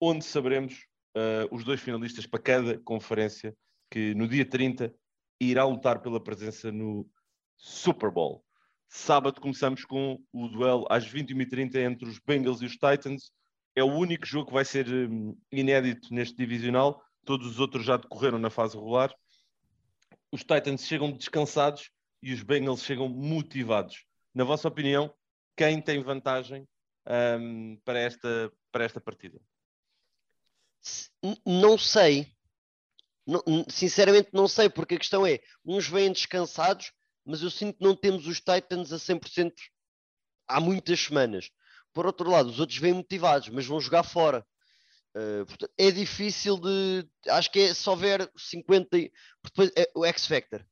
onde 0.00 0.24
saberemos 0.24 0.86
uh, 1.16 1.54
os 1.54 1.62
dois 1.62 1.80
finalistas 1.80 2.26
para 2.26 2.42
cada 2.42 2.78
conferência, 2.78 3.54
que 3.90 4.14
no 4.14 4.26
dia 4.26 4.44
30 4.44 4.92
irá 5.50 5.64
lutar 5.64 6.00
pela 6.00 6.22
presença 6.22 6.70
no 6.70 7.08
Super 7.56 8.10
Bowl. 8.10 8.44
Sábado 8.88 9.40
começamos 9.40 9.84
com 9.84 10.22
o 10.32 10.48
duelo 10.48 10.86
às 10.90 11.06
21h30 11.06 11.76
entre 11.76 12.08
os 12.08 12.18
Bengals 12.18 12.60
e 12.60 12.66
os 12.66 12.72
Titans. 12.72 13.32
É 13.74 13.82
o 13.82 13.92
único 13.92 14.26
jogo 14.26 14.48
que 14.48 14.52
vai 14.52 14.64
ser 14.64 14.86
um, 14.88 15.36
inédito 15.50 16.12
neste 16.12 16.36
divisional. 16.36 17.02
Todos 17.24 17.46
os 17.46 17.58
outros 17.58 17.84
já 17.84 17.96
decorreram 17.96 18.38
na 18.38 18.50
fase 18.50 18.76
regular. 18.76 19.14
Os 20.30 20.40
Titans 20.40 20.86
chegam 20.86 21.10
descansados 21.10 21.90
e 22.22 22.32
os 22.32 22.42
Bengals 22.42 22.82
chegam 22.82 23.08
motivados. 23.08 24.04
Na 24.34 24.44
vossa 24.44 24.68
opinião, 24.68 25.12
quem 25.56 25.80
tem 25.80 26.02
vantagem 26.02 26.66
um, 27.40 27.76
para, 27.84 27.98
esta, 27.98 28.52
para 28.70 28.84
esta 28.84 29.00
partida? 29.00 29.40
Não 31.46 31.78
sei. 31.78 32.31
Sinceramente 33.68 34.30
não 34.32 34.48
sei, 34.48 34.68
porque 34.68 34.94
a 34.96 34.98
questão 34.98 35.26
é, 35.26 35.40
uns 35.64 35.86
vêm 35.88 36.10
descansados, 36.10 36.92
mas 37.24 37.42
eu 37.42 37.50
sinto 37.50 37.78
que 37.78 37.84
não 37.84 37.94
temos 37.94 38.26
os 38.26 38.38
Titans 38.40 38.92
a 38.92 38.96
100% 38.96 39.52
há 40.48 40.60
muitas 40.60 41.00
semanas. 41.00 41.50
Por 41.92 42.06
outro 42.06 42.30
lado, 42.30 42.48
os 42.48 42.58
outros 42.58 42.78
vêm 42.78 42.94
motivados, 42.94 43.48
mas 43.48 43.66
vão 43.66 43.80
jogar 43.80 44.02
fora. 44.02 44.44
Uh, 45.14 45.44
portanto, 45.44 45.72
é 45.76 45.90
difícil 45.90 46.58
de. 46.58 47.06
Acho 47.28 47.50
que 47.50 47.60
é, 47.60 47.74
se 47.74 47.88
houver 47.88 48.30
50. 48.36 48.96
Depois, 49.44 49.70
é, 49.76 49.90
o 49.94 50.04
X 50.06 50.26
Factor. 50.26 50.64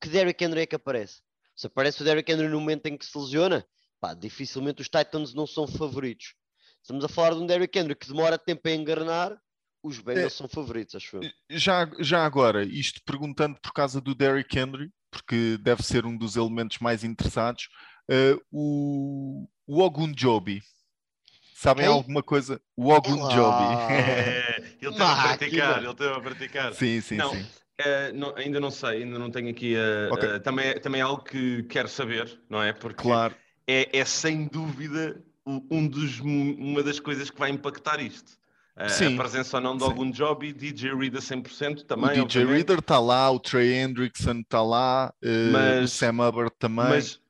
Que 0.00 0.08
Derrick 0.08 0.42
Henry 0.42 0.60
é 0.60 0.66
que 0.66 0.76
aparece? 0.76 1.20
Se 1.56 1.66
aparece 1.66 2.00
o 2.00 2.04
Derrick 2.04 2.30
Henry 2.30 2.48
no 2.48 2.60
momento 2.60 2.86
em 2.86 2.96
que 2.96 3.04
se 3.04 3.16
lesiona, 3.18 3.66
pá, 4.00 4.14
dificilmente 4.14 4.80
os 4.80 4.88
Titans 4.88 5.34
não 5.34 5.46
são 5.46 5.66
favoritos. 5.66 6.34
Estamos 6.82 7.04
a 7.04 7.08
falar 7.08 7.34
de 7.34 7.40
um 7.40 7.46
Derrick 7.46 7.76
Henry 7.78 7.94
que 7.94 8.08
demora 8.08 8.38
tempo 8.38 8.66
a 8.68 8.72
engarnar, 8.72 9.40
os 9.84 9.98
Bengals 10.00 10.26
é, 10.26 10.28
são 10.30 10.48
favoritos, 10.48 10.94
acho 10.94 11.18
eu. 11.18 11.30
Já, 11.50 11.88
já 12.00 12.24
agora, 12.24 12.64
isto 12.64 13.02
perguntando 13.04 13.60
por 13.60 13.72
causa 13.72 14.00
do 14.00 14.14
Derrick 14.14 14.58
Henry, 14.58 14.90
porque 15.10 15.58
deve 15.60 15.82
ser 15.82 16.06
um 16.06 16.16
dos 16.16 16.36
elementos 16.36 16.78
mais 16.78 17.04
interessados, 17.04 17.68
uh, 18.10 18.40
o, 18.50 19.46
o 19.66 19.80
Ogunjobi, 19.80 20.62
Sabem 21.54 21.86
Quem? 21.86 21.94
alguma 21.94 22.22
coisa? 22.22 22.60
O 22.76 22.90
Ogunjobi. 22.90 23.64
É, 23.90 24.56
ele 24.82 24.90
esteve 24.90 25.02
a 25.02 25.22
praticar, 25.22 25.78
ele 25.78 25.90
esteve 25.90 26.12
a 26.12 26.20
praticar. 26.20 26.74
Sim, 26.74 27.00
sim, 27.00 27.16
não, 27.16 27.30
sim. 27.30 27.40
Uh, 27.40 28.14
não, 28.14 28.36
ainda 28.36 28.60
não 28.60 28.70
sei, 28.70 29.02
ainda 29.02 29.18
não 29.18 29.30
tenho 29.30 29.48
aqui. 29.48 29.74
Uh, 29.74 30.12
okay. 30.12 30.28
uh, 30.28 30.40
também, 30.40 30.78
também 30.80 31.00
é 31.00 31.04
algo 31.04 31.24
que 31.24 31.62
quero 31.62 31.88
saber, 31.88 32.38
não 32.50 32.62
é? 32.62 32.74
Porque 32.74 33.02
claro. 33.02 33.34
é, 33.66 33.98
é 33.98 34.04
sem 34.04 34.46
dúvida 34.46 35.24
um 35.46 35.86
dos, 35.88 36.20
uma 36.20 36.82
das 36.82 37.00
coisas 37.00 37.30
que 37.30 37.38
vai 37.38 37.50
impactar 37.50 37.98
isto. 37.98 38.32
Sim, 38.88 39.14
a 39.14 39.16
presença 39.16 39.56
ou 39.58 39.62
não 39.62 39.76
de 39.76 39.84
algum 39.84 40.10
job 40.10 40.46
e 40.46 40.52
DJ 40.52 40.94
Reader 40.94 41.20
100% 41.20 41.84
também. 41.84 42.20
O 42.20 42.26
DJ 42.26 42.44
Reader 42.44 42.80
está 42.80 42.98
lá, 42.98 43.30
o 43.30 43.38
Trey 43.38 43.72
Hendrickson 43.72 44.40
está 44.40 44.62
lá, 44.62 45.14
mas, 45.52 45.84
o 45.84 45.88
Sam 45.88 46.26
Hubbard 46.26 46.52
também. 46.58 46.88
Mas 46.88 47.20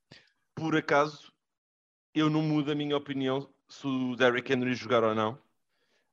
por 0.54 0.74
acaso 0.74 1.32
eu 2.14 2.30
não 2.30 2.40
mudo 2.40 2.72
a 2.72 2.74
minha 2.74 2.96
opinião 2.96 3.48
se 3.68 3.86
o 3.86 4.16
Derrick 4.16 4.52
Henry 4.52 4.74
jogar 4.74 5.02
ou 5.02 5.14
não. 5.14 5.38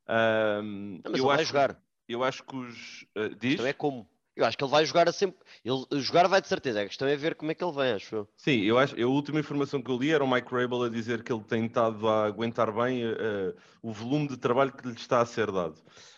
Um, 0.09 0.99
não 1.05 1.15
eu 1.15 1.29
acho, 1.29 1.37
vai 1.37 1.45
jogar. 1.45 1.83
Eu 2.07 2.23
acho 2.23 2.43
que 2.43 2.55
os. 2.55 3.03
Uh, 3.15 3.35
diz? 3.39 3.53
Então 3.53 3.67
é 3.67 3.73
como. 3.73 4.09
Eu 4.41 4.47
acho 4.47 4.57
que 4.57 4.63
ele 4.63 4.71
vai 4.71 4.85
jogar 4.85 5.07
a 5.07 5.11
sempre. 5.11 5.39
Ele 5.63 6.01
jogar 6.01 6.27
vai 6.27 6.41
de 6.41 6.47
certeza. 6.47 6.81
A 6.81 6.85
questão 6.85 7.07
é 7.07 7.15
ver 7.15 7.35
como 7.35 7.51
é 7.51 7.55
que 7.55 7.63
ele 7.63 7.73
vem, 7.73 7.93
acho 7.93 8.15
eu. 8.15 8.27
Sim, 8.37 8.61
eu 8.61 8.77
acho. 8.77 8.99
A 8.99 9.07
última 9.07 9.39
informação 9.39 9.81
que 9.81 9.89
eu 9.89 9.97
li 9.97 10.11
era 10.11 10.23
o 10.23 10.29
Mike 10.29 10.51
Rabel 10.51 10.83
a 10.83 10.89
dizer 10.89 11.23
que 11.23 11.31
ele 11.31 11.43
tem 11.43 11.65
estado 11.65 12.07
a 12.07 12.25
aguentar 12.25 12.71
bem 12.71 13.05
uh, 13.05 13.55
o 13.81 13.91
volume 13.91 14.27
de 14.27 14.37
trabalho 14.37 14.71
que 14.71 14.87
lhe 14.87 14.93
está 14.93 15.21
a 15.21 15.25
ser 15.25 15.51
dado. 15.51 15.75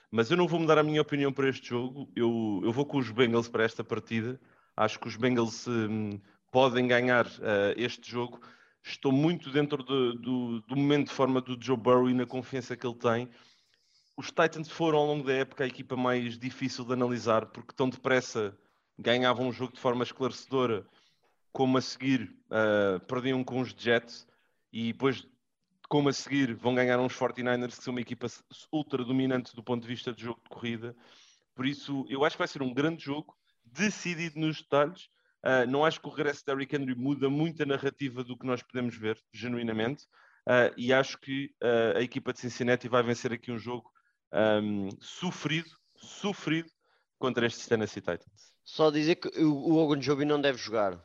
Mas 0.09 0.29
eu 0.31 0.37
não 0.37 0.47
vou 0.47 0.59
mudar 0.59 0.77
a 0.77 0.83
minha 0.83 1.01
opinião 1.01 1.33
para 1.33 1.49
este 1.49 1.69
jogo. 1.69 2.09
Eu, 2.15 2.61
eu 2.63 2.71
vou 2.71 2.85
com 2.85 2.97
os 2.97 3.09
Bengals 3.09 3.49
para 3.49 3.63
esta 3.63 3.83
partida. 3.83 4.39
Acho 4.77 4.99
que 4.99 5.07
os 5.07 5.15
Bengals 5.15 5.67
um, 5.67 6.19
podem 6.51 6.87
ganhar 6.87 7.25
uh, 7.25 7.73
este 7.75 8.09
jogo 8.09 8.39
estou 8.85 9.11
muito 9.11 9.49
dentro 9.49 9.81
do, 9.81 10.61
do, 10.61 10.75
momento 10.75 11.07
de 11.07 11.13
forma 11.13 11.39
do 11.41 11.57
Joe 11.59 11.77
Burrow 11.77 12.09
e 12.09 12.13
na 12.13 12.25
confiança 12.25 12.75
que 12.75 12.85
ele 12.85 12.95
tem. 12.95 13.29
Os 14.15 14.27
Titans 14.27 14.69
foram 14.69 14.99
ao 14.99 15.05
longo 15.07 15.25
da 15.25 15.33
época 15.33 15.63
a 15.63 15.67
equipa 15.67 15.95
mais 15.95 16.37
difícil 16.37 16.85
de 16.85 16.93
analisar 16.93 17.47
porque 17.47 17.73
tão 17.73 17.89
depressa 17.89 18.57
ganhavam 18.97 19.47
um 19.47 19.51
jogo 19.51 19.73
de 19.73 19.79
forma 19.79 20.03
esclarecedora, 20.03 20.85
como 21.51 21.77
a 21.77 21.81
seguir 21.81 22.35
uh, 22.49 22.99
perdiam 23.05 23.43
com 23.43 23.59
os 23.59 23.69
Jets 23.69 24.27
e 24.71 24.93
depois, 24.93 25.27
como 25.89 26.09
a 26.09 26.13
seguir, 26.13 26.53
vão 26.53 26.75
ganhar 26.75 26.99
uns 26.99 27.13
49ers 27.13 27.77
que 27.77 27.83
são 27.83 27.93
uma 27.93 28.01
equipa 28.01 28.27
ultra 28.71 29.03
dominante 29.03 29.55
do 29.55 29.63
ponto 29.63 29.81
de 29.81 29.87
vista 29.87 30.13
de 30.13 30.23
jogo 30.23 30.41
de 30.43 30.49
corrida. 30.49 30.95
Por 31.55 31.65
isso, 31.65 32.05
eu 32.07 32.23
acho 32.23 32.35
que 32.35 32.41
vai 32.41 32.47
ser 32.47 32.61
um 32.61 32.73
grande 32.73 33.03
jogo, 33.03 33.35
decidido 33.65 34.39
nos 34.39 34.61
detalhes 34.61 35.09
Uh, 35.43 35.69
não 35.69 35.83
acho 35.83 35.99
que 35.99 36.07
o 36.07 36.09
regresso 36.09 36.39
de 36.39 36.45
Derrick 36.45 36.73
Henry 36.73 36.95
muda 36.95 37.29
muito 37.29 37.61
a 37.61 37.65
narrativa 37.65 38.23
do 38.23 38.37
que 38.37 38.45
nós 38.45 38.63
podemos 38.63 38.95
ver, 38.95 39.21
genuinamente, 39.33 40.05
uh, 40.47 40.73
e 40.77 40.93
acho 40.93 41.19
que 41.19 41.53
a 41.95 42.01
equipa 42.01 42.31
de 42.31 42.39
Cincinnati 42.39 42.87
vai 42.87 43.03
vencer 43.03 43.33
aqui 43.33 43.51
um 43.51 43.59
jogo 43.59 43.91
um, 44.33 44.89
sofrido, 44.99 45.69
sofrido 45.95 46.69
contra 47.19 47.45
estes 47.45 47.67
Tennessee 47.67 48.01
Titans. 48.01 48.53
Só 48.65 48.89
dizer 48.89 49.15
que 49.15 49.27
o 49.41 49.75
Ogunjobi 49.75 50.23
não 50.23 50.39
deve 50.39 50.57
jogar. 50.57 50.97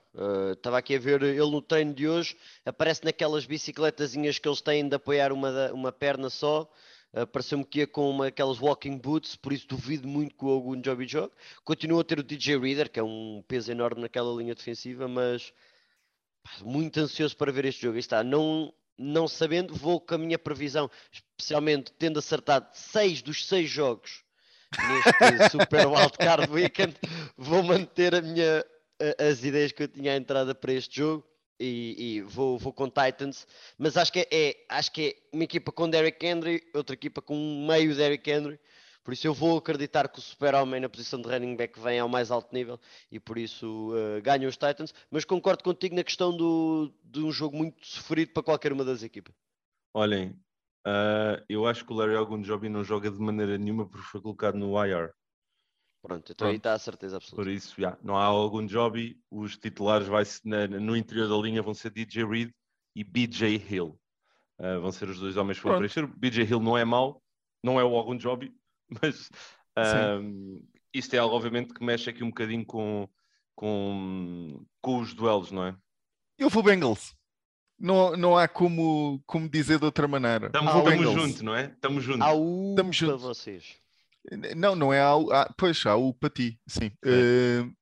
Estava 0.52 0.78
aqui 0.78 0.94
a 0.94 0.98
ver 0.98 1.22
ele 1.22 1.50
no 1.50 1.60
treino 1.60 1.92
de 1.92 2.08
hoje, 2.08 2.36
aparece 2.64 3.04
naquelas 3.04 3.46
bicicletazinhas 3.46 4.38
que 4.38 4.48
eles 4.48 4.60
têm 4.60 4.88
de 4.88 4.94
apoiar 4.94 5.32
uma, 5.32 5.72
uma 5.72 5.92
perna 5.92 6.30
só 6.30 6.70
Uh, 7.12 7.26
Pareceu-me 7.26 7.64
que 7.64 7.80
ia 7.80 7.86
com 7.86 8.10
uma, 8.10 8.26
aquelas 8.26 8.60
walking 8.60 8.98
boots, 8.98 9.34
por 9.34 9.52
isso 9.52 9.66
duvido 9.66 10.06
muito 10.06 10.36
que 10.36 10.44
o 10.44 10.48
Ogun 10.48 10.82
Joby 10.84 11.08
jogue. 11.08 11.32
Continua 11.64 12.02
a 12.02 12.04
ter 12.04 12.18
o 12.18 12.22
DJ 12.22 12.58
Reader, 12.58 12.90
que 12.90 13.00
é 13.00 13.02
um 13.02 13.42
peso 13.48 13.70
enorme 13.72 14.02
naquela 14.02 14.34
linha 14.34 14.54
defensiva, 14.54 15.08
mas 15.08 15.52
pá, 16.42 16.50
muito 16.62 17.00
ansioso 17.00 17.36
para 17.36 17.50
ver 17.50 17.64
este 17.64 17.82
jogo. 17.82 17.94
Aí 17.94 18.00
está, 18.00 18.22
não, 18.22 18.72
não 18.98 19.28
sabendo, 19.28 19.74
vou 19.74 20.00
com 20.00 20.14
a 20.14 20.18
minha 20.18 20.38
previsão, 20.38 20.90
especialmente 21.12 21.92
tendo 21.92 22.18
acertado 22.18 22.68
seis 22.72 23.22
dos 23.22 23.46
seis 23.46 23.70
jogos 23.70 24.24
neste 24.76 25.48
Super 25.50 25.86
Wildcard 25.86 26.50
Weekend, 26.50 26.94
vou 27.36 27.62
manter 27.62 28.14
a 28.14 28.20
minha, 28.20 28.64
as 29.18 29.44
ideias 29.44 29.72
que 29.72 29.84
eu 29.84 29.88
tinha 29.88 30.12
à 30.12 30.16
entrada 30.16 30.54
para 30.54 30.72
este 30.72 30.96
jogo 30.96 31.24
e, 31.60 32.16
e, 32.16 32.20
vou, 32.22 32.58
vou 32.58 32.72
com 32.72 32.88
Titans, 32.88 33.46
mas 33.76 33.96
acho 33.96 34.12
que 34.12 34.20
é, 34.20 34.28
é, 34.30 34.56
acho 34.68 34.92
que 34.92 35.08
é 35.08 35.36
uma 35.36 35.44
equipa 35.44 35.72
com 35.72 35.88
Derrick 35.88 36.24
Henry, 36.24 36.62
outra 36.72 36.94
equipa 36.94 37.20
com 37.20 37.66
meio 37.66 37.94
Derrick 37.96 38.30
Henry, 38.30 38.60
por 39.08 39.14
isso 39.14 39.26
eu 39.26 39.32
vou 39.32 39.56
acreditar 39.56 40.06
que 40.06 40.18
o 40.18 40.20
super-homem 40.20 40.82
na 40.82 40.88
posição 40.90 41.18
de 41.18 41.26
running 41.26 41.56
back 41.56 41.80
vem 41.80 41.98
ao 41.98 42.10
mais 42.10 42.30
alto 42.30 42.54
nível 42.54 42.78
e 43.10 43.18
por 43.18 43.38
isso 43.38 43.90
uh, 43.94 44.20
ganham 44.20 44.50
os 44.50 44.58
Titans, 44.58 44.92
mas 45.10 45.24
concordo 45.24 45.64
contigo 45.64 45.96
na 45.96 46.04
questão 46.04 46.36
do, 46.36 46.92
de 47.02 47.20
um 47.20 47.32
jogo 47.32 47.56
muito 47.56 47.86
sofrido 47.86 48.34
para 48.34 48.42
qualquer 48.42 48.70
uma 48.70 48.84
das 48.84 49.02
equipas. 49.02 49.34
Olhem, 49.94 50.38
uh, 50.86 51.42
eu 51.48 51.66
acho 51.66 51.86
que 51.86 51.92
o 51.94 51.96
Larry 51.96 52.16
Ogunjobi 52.16 52.68
não 52.68 52.84
joga 52.84 53.10
de 53.10 53.18
maneira 53.18 53.56
nenhuma 53.56 53.88
porque 53.88 54.04
foi 54.04 54.20
colocado 54.20 54.58
no 54.58 54.76
IR. 54.84 55.10
Pronto, 56.02 56.30
então 56.30 56.44
Pronto. 56.44 56.50
aí 56.50 56.56
está 56.58 56.74
a 56.74 56.78
certeza 56.78 57.16
absoluta. 57.16 57.42
Por 57.42 57.50
isso, 57.50 57.80
já, 57.80 57.96
não 58.02 58.14
há 58.14 58.24
algum 58.26 58.66
job. 58.66 59.18
Os 59.30 59.56
titulares 59.56 60.06
vai 60.06 60.24
na, 60.44 60.66
no 60.66 60.94
interior 60.94 61.30
da 61.30 61.36
linha 61.38 61.62
vão 61.62 61.72
ser 61.72 61.92
DJ 61.92 62.26
Reed 62.26 62.50
e 62.94 63.02
BJ 63.02 63.56
Hill. 63.70 63.98
Uh, 64.58 64.82
vão 64.82 64.92
ser 64.92 65.08
os 65.08 65.18
dois 65.18 65.38
homens 65.38 65.58
que 65.58 65.66
vão 65.66 65.78
preencher. 65.78 66.06
BJ 66.06 66.42
Hill 66.42 66.60
não 66.60 66.76
é 66.76 66.84
mau, 66.84 67.22
não 67.64 67.80
é 67.80 67.84
o 67.84 67.96
algum 67.96 68.14
job, 68.14 68.52
mas 69.02 69.28
uh, 69.78 70.62
isto 70.92 71.14
é 71.14 71.18
algo, 71.18 71.34
obviamente, 71.34 71.74
que 71.74 71.84
mexe 71.84 72.10
aqui 72.10 72.24
um 72.24 72.28
bocadinho 72.28 72.64
com, 72.64 73.08
com, 73.54 74.64
com 74.80 74.98
os 74.98 75.14
duelos, 75.14 75.50
não 75.50 75.64
é? 75.64 75.76
Eu 76.38 76.48
vou 76.48 76.62
Bengals. 76.62 77.14
Não, 77.78 78.16
não 78.16 78.36
há 78.36 78.48
como, 78.48 79.22
como 79.24 79.48
dizer 79.48 79.78
de 79.78 79.84
outra 79.84 80.08
maneira. 80.08 80.46
Estamos 80.46 81.12
juntos, 81.12 81.42
não 81.42 81.54
é? 81.54 81.66
Estamos 81.66 82.02
juntos. 82.02 82.26
Estamos 82.26 82.96
juntos. 82.96 83.22
para 83.22 83.28
vocês. 83.28 83.76
Não, 84.56 84.74
não 84.74 84.92
é 84.92 85.00
ao. 85.00 85.32
Ah, 85.32 85.52
pois, 85.56 85.84
há 85.86 85.94
o 85.96 86.12
para 86.12 86.28
ti, 86.28 86.58
sim. 86.66 86.90
Uh, 87.04 87.72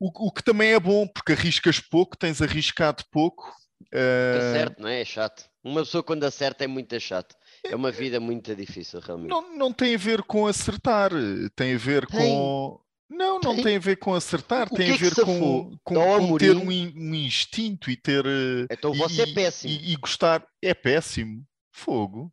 o, 0.00 0.28
o, 0.28 0.32
que 0.32 0.42
também 0.42 0.72
é 0.72 0.80
bom, 0.80 1.06
porque 1.06 1.32
arriscas 1.32 1.78
pouco, 1.78 2.16
tens 2.16 2.42
arriscado 2.42 3.04
pouco. 3.10 3.54
Uh... 3.92 4.52
certo, 4.52 4.80
não 4.80 4.88
é? 4.88 5.02
É 5.02 5.04
chato. 5.04 5.48
Uma 5.62 5.82
pessoa 5.82 6.02
quando 6.02 6.24
acerta 6.24 6.64
é 6.64 6.66
muito 6.66 6.98
chato. 6.98 7.36
É 7.64 7.74
uma 7.74 7.90
vida 7.90 8.20
muito 8.20 8.54
difícil, 8.54 9.00
realmente. 9.00 9.30
Não, 9.30 9.56
não 9.56 9.72
tem 9.72 9.94
a 9.94 9.98
ver 9.98 10.22
com 10.22 10.46
acertar, 10.46 11.10
tem 11.56 11.74
a 11.74 11.78
ver 11.78 12.06
tem. 12.06 12.20
com. 12.20 12.80
Não, 13.08 13.38
não 13.40 13.54
tem. 13.54 13.64
tem. 13.64 13.76
a 13.76 13.80
ver 13.80 13.96
com 13.96 14.14
acertar, 14.14 14.68
o 14.70 14.76
tem 14.76 14.90
a 14.90 14.94
é 14.94 14.98
ver 14.98 15.14
com, 15.14 15.78
com, 15.82 15.94
com 15.94 16.36
ter 16.38 16.56
um, 16.56 16.68
um, 16.68 17.14
instinto 17.14 17.90
e 17.90 17.96
ter. 17.96 18.24
Então 18.70 18.92
você 18.92 19.24
e, 19.24 19.30
é 19.30 19.34
péssimo. 19.34 19.72
E, 19.72 19.92
e, 19.92 19.96
gostar. 19.96 20.46
É 20.60 20.74
péssimo. 20.74 21.44
Fogo. 21.72 22.32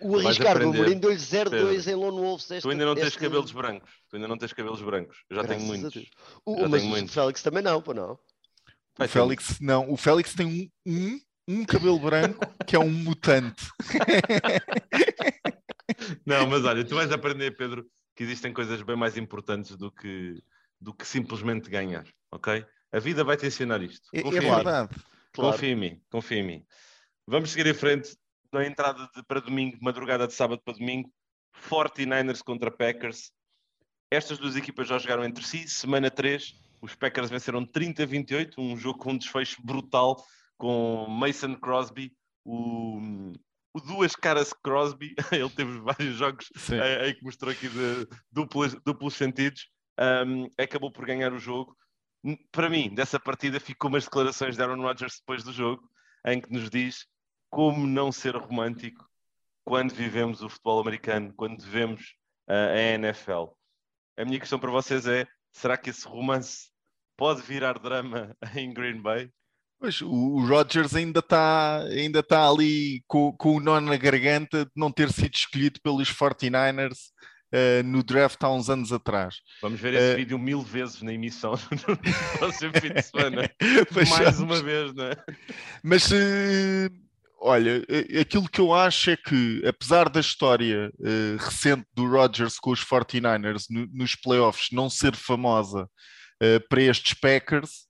O 0.00 0.18
Ricardo 0.18 0.64
Amorim 0.64 0.98
deu-lhe 0.98 1.16
0-2 1.16 1.90
em 1.90 1.94
Lone 1.94 2.20
Wolves. 2.20 2.46
Tu 2.60 2.70
ainda 2.70 2.84
não 2.84 2.94
tens 2.94 3.16
cabelos 3.16 3.50
brancos. 3.50 3.90
Tu 4.08 4.16
ainda 4.16 4.28
não 4.28 4.36
tens 4.36 4.52
cabelos 4.52 4.82
brancos. 4.82 5.24
Eu 5.28 5.36
já 5.36 5.42
Graças 5.42 5.56
tenho 5.56 5.68
muitos. 5.68 6.10
O, 6.44 6.58
já 6.58 6.68
mas 6.68 6.80
tenho 6.80 6.92
o 6.92 6.94
muitos. 6.94 7.14
Félix 7.14 7.42
também 7.42 7.62
não, 7.62 7.80
pô 7.80 7.94
não. 7.94 8.18
O 8.98 9.08
Félix 9.08 9.58
não. 9.60 9.90
O 9.90 9.96
Félix 9.96 10.34
tem 10.34 10.46
um, 10.46 10.92
um, 10.92 11.20
um 11.50 11.64
cabelo 11.64 11.98
branco 11.98 12.46
que 12.66 12.76
é 12.76 12.78
um 12.78 12.90
mutante. 12.90 13.66
não, 16.24 16.46
mas 16.46 16.64
olha, 16.64 16.84
tu 16.84 16.94
vais 16.94 17.10
aprender, 17.10 17.56
Pedro, 17.56 17.84
que 18.14 18.22
existem 18.22 18.52
coisas 18.52 18.80
bem 18.82 18.96
mais 18.96 19.16
importantes 19.16 19.76
do 19.76 19.90
que, 19.90 20.40
do 20.80 20.94
que 20.94 21.06
simplesmente 21.06 21.68
ganhar, 21.68 22.06
ok? 22.30 22.64
A 22.92 22.98
vida 23.00 23.24
vai 23.24 23.36
te 23.36 23.46
ensinar 23.46 23.82
isto. 23.82 24.08
É, 24.14 24.22
confia 24.22 24.38
é 24.38 24.54
verdade. 24.54 24.94
Claro. 25.32 25.52
Confia 25.52 25.70
em 25.70 25.76
mim, 25.76 26.00
confia 26.10 26.38
em 26.38 26.46
mim. 26.46 26.64
Vamos 27.26 27.50
seguir 27.50 27.66
em 27.66 27.74
frente 27.74 28.16
na 28.52 28.64
entrada 28.64 29.08
de, 29.14 29.22
para 29.24 29.40
domingo, 29.40 29.76
madrugada 29.80 30.26
de 30.26 30.34
sábado 30.34 30.60
para 30.64 30.74
domingo, 30.74 31.12
49ers 31.68 32.42
contra 32.42 32.70
Packers. 32.70 33.32
Estas 34.10 34.38
duas 34.38 34.56
equipas 34.56 34.88
já 34.88 34.98
jogaram 34.98 35.24
entre 35.24 35.44
si. 35.44 35.68
Semana 35.68 36.10
3, 36.10 36.54
os 36.80 36.94
Packers 36.94 37.30
venceram 37.30 37.64
30-28, 37.64 38.54
um 38.58 38.76
jogo 38.76 38.98
com 38.98 39.12
um 39.12 39.18
desfecho 39.18 39.64
brutal, 39.64 40.16
com 40.60 41.06
Mason 41.08 41.54
Crosby, 41.56 42.14
o, 42.44 43.00
o 43.72 43.80
duas 43.80 44.14
caras 44.14 44.52
Crosby, 44.52 45.14
ele 45.32 45.48
teve 45.48 45.80
vários 45.80 46.14
jogos 46.16 46.50
eh, 46.70 47.00
aí 47.00 47.14
que 47.14 47.24
mostrou 47.24 47.50
aqui 47.50 47.66
de 47.66 48.06
duplos, 48.30 48.74
duplos 48.84 49.14
sentidos, 49.14 49.70
um, 49.98 50.46
acabou 50.62 50.92
por 50.92 51.06
ganhar 51.06 51.32
o 51.32 51.38
jogo. 51.38 51.74
Para 52.52 52.68
mim, 52.68 52.94
dessa 52.94 53.18
partida 53.18 53.58
ficou 53.58 53.88
umas 53.88 54.04
declarações 54.04 54.54
de 54.54 54.62
Aaron 54.62 54.82
Rodgers 54.82 55.16
depois 55.20 55.42
do 55.42 55.50
jogo, 55.50 55.82
em 56.26 56.38
que 56.38 56.52
nos 56.52 56.68
diz 56.68 57.06
como 57.48 57.86
não 57.86 58.12
ser 58.12 58.36
romântico 58.36 59.08
quando 59.64 59.94
vivemos 59.94 60.42
o 60.42 60.48
futebol 60.50 60.80
americano, 60.80 61.32
quando 61.34 61.62
vemos 61.62 62.14
uh, 62.50 62.74
a 62.74 62.78
NFL. 62.96 63.46
A 64.18 64.26
minha 64.26 64.38
questão 64.38 64.58
para 64.58 64.70
vocês 64.70 65.06
é: 65.06 65.26
será 65.52 65.78
que 65.78 65.88
esse 65.88 66.06
romance 66.06 66.70
pode 67.16 67.40
virar 67.40 67.78
drama 67.78 68.36
em 68.54 68.74
Green 68.74 69.00
Bay? 69.00 69.32
Pois, 69.80 70.02
o 70.02 70.46
Rodgers 70.46 70.94
ainda 70.94 71.20
está 71.20 71.78
ainda 71.84 72.22
tá 72.22 72.46
ali 72.46 73.02
com, 73.08 73.32
com 73.32 73.56
o 73.56 73.60
nó 73.60 73.80
na 73.80 73.96
garganta 73.96 74.66
de 74.66 74.70
não 74.76 74.92
ter 74.92 75.10
sido 75.10 75.34
escolhido 75.34 75.80
pelos 75.82 76.12
49ers 76.12 76.98
uh, 77.50 77.82
no 77.82 78.02
draft 78.02 78.36
há 78.42 78.50
uns 78.50 78.68
anos 78.68 78.92
atrás. 78.92 79.36
Vamos 79.62 79.80
ver 79.80 79.94
esse 79.94 80.12
uh, 80.12 80.16
vídeo 80.16 80.38
mil 80.38 80.60
vezes 80.60 81.00
na 81.00 81.14
emissão 81.14 81.52
no 81.88 81.96
próximo 82.38 82.72
fim 82.78 82.92
de 82.92 83.00
semana. 83.00 83.50
Mais 84.18 84.38
uma 84.38 84.62
vez, 84.62 84.92
não 84.92 85.04
é? 85.04 85.16
Mas, 85.82 86.10
uh, 86.10 86.90
olha, 87.40 87.82
aquilo 88.20 88.50
que 88.50 88.60
eu 88.60 88.74
acho 88.74 89.12
é 89.12 89.16
que, 89.16 89.62
apesar 89.66 90.10
da 90.10 90.20
história 90.20 90.92
recente 91.38 91.86
do 91.94 92.06
Rodgers 92.06 92.58
com 92.58 92.70
os 92.70 92.84
49ers 92.84 93.64
no, 93.70 93.86
nos 93.94 94.14
playoffs 94.14 94.68
não 94.72 94.90
ser 94.90 95.16
famosa 95.16 95.88
para 96.68 96.82
estes 96.82 97.14
Packers 97.14 97.89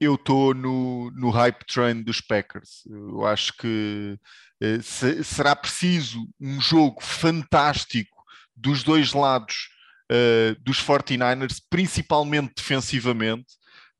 eu 0.00 0.14
estou 0.14 0.54
no, 0.54 1.10
no 1.12 1.30
hype 1.30 1.64
train 1.66 2.02
dos 2.02 2.20
Packers. 2.20 2.84
Eu 2.86 3.24
acho 3.26 3.52
que 3.56 4.18
eh, 4.60 4.80
se, 4.80 5.22
será 5.22 5.54
preciso 5.54 6.28
um 6.40 6.60
jogo 6.60 7.02
fantástico 7.02 8.16
dos 8.54 8.82
dois 8.82 9.12
lados 9.12 9.68
uh, 10.10 10.60
dos 10.62 10.78
49ers, 10.82 11.60
principalmente 11.68 12.54
defensivamente, 12.56 13.46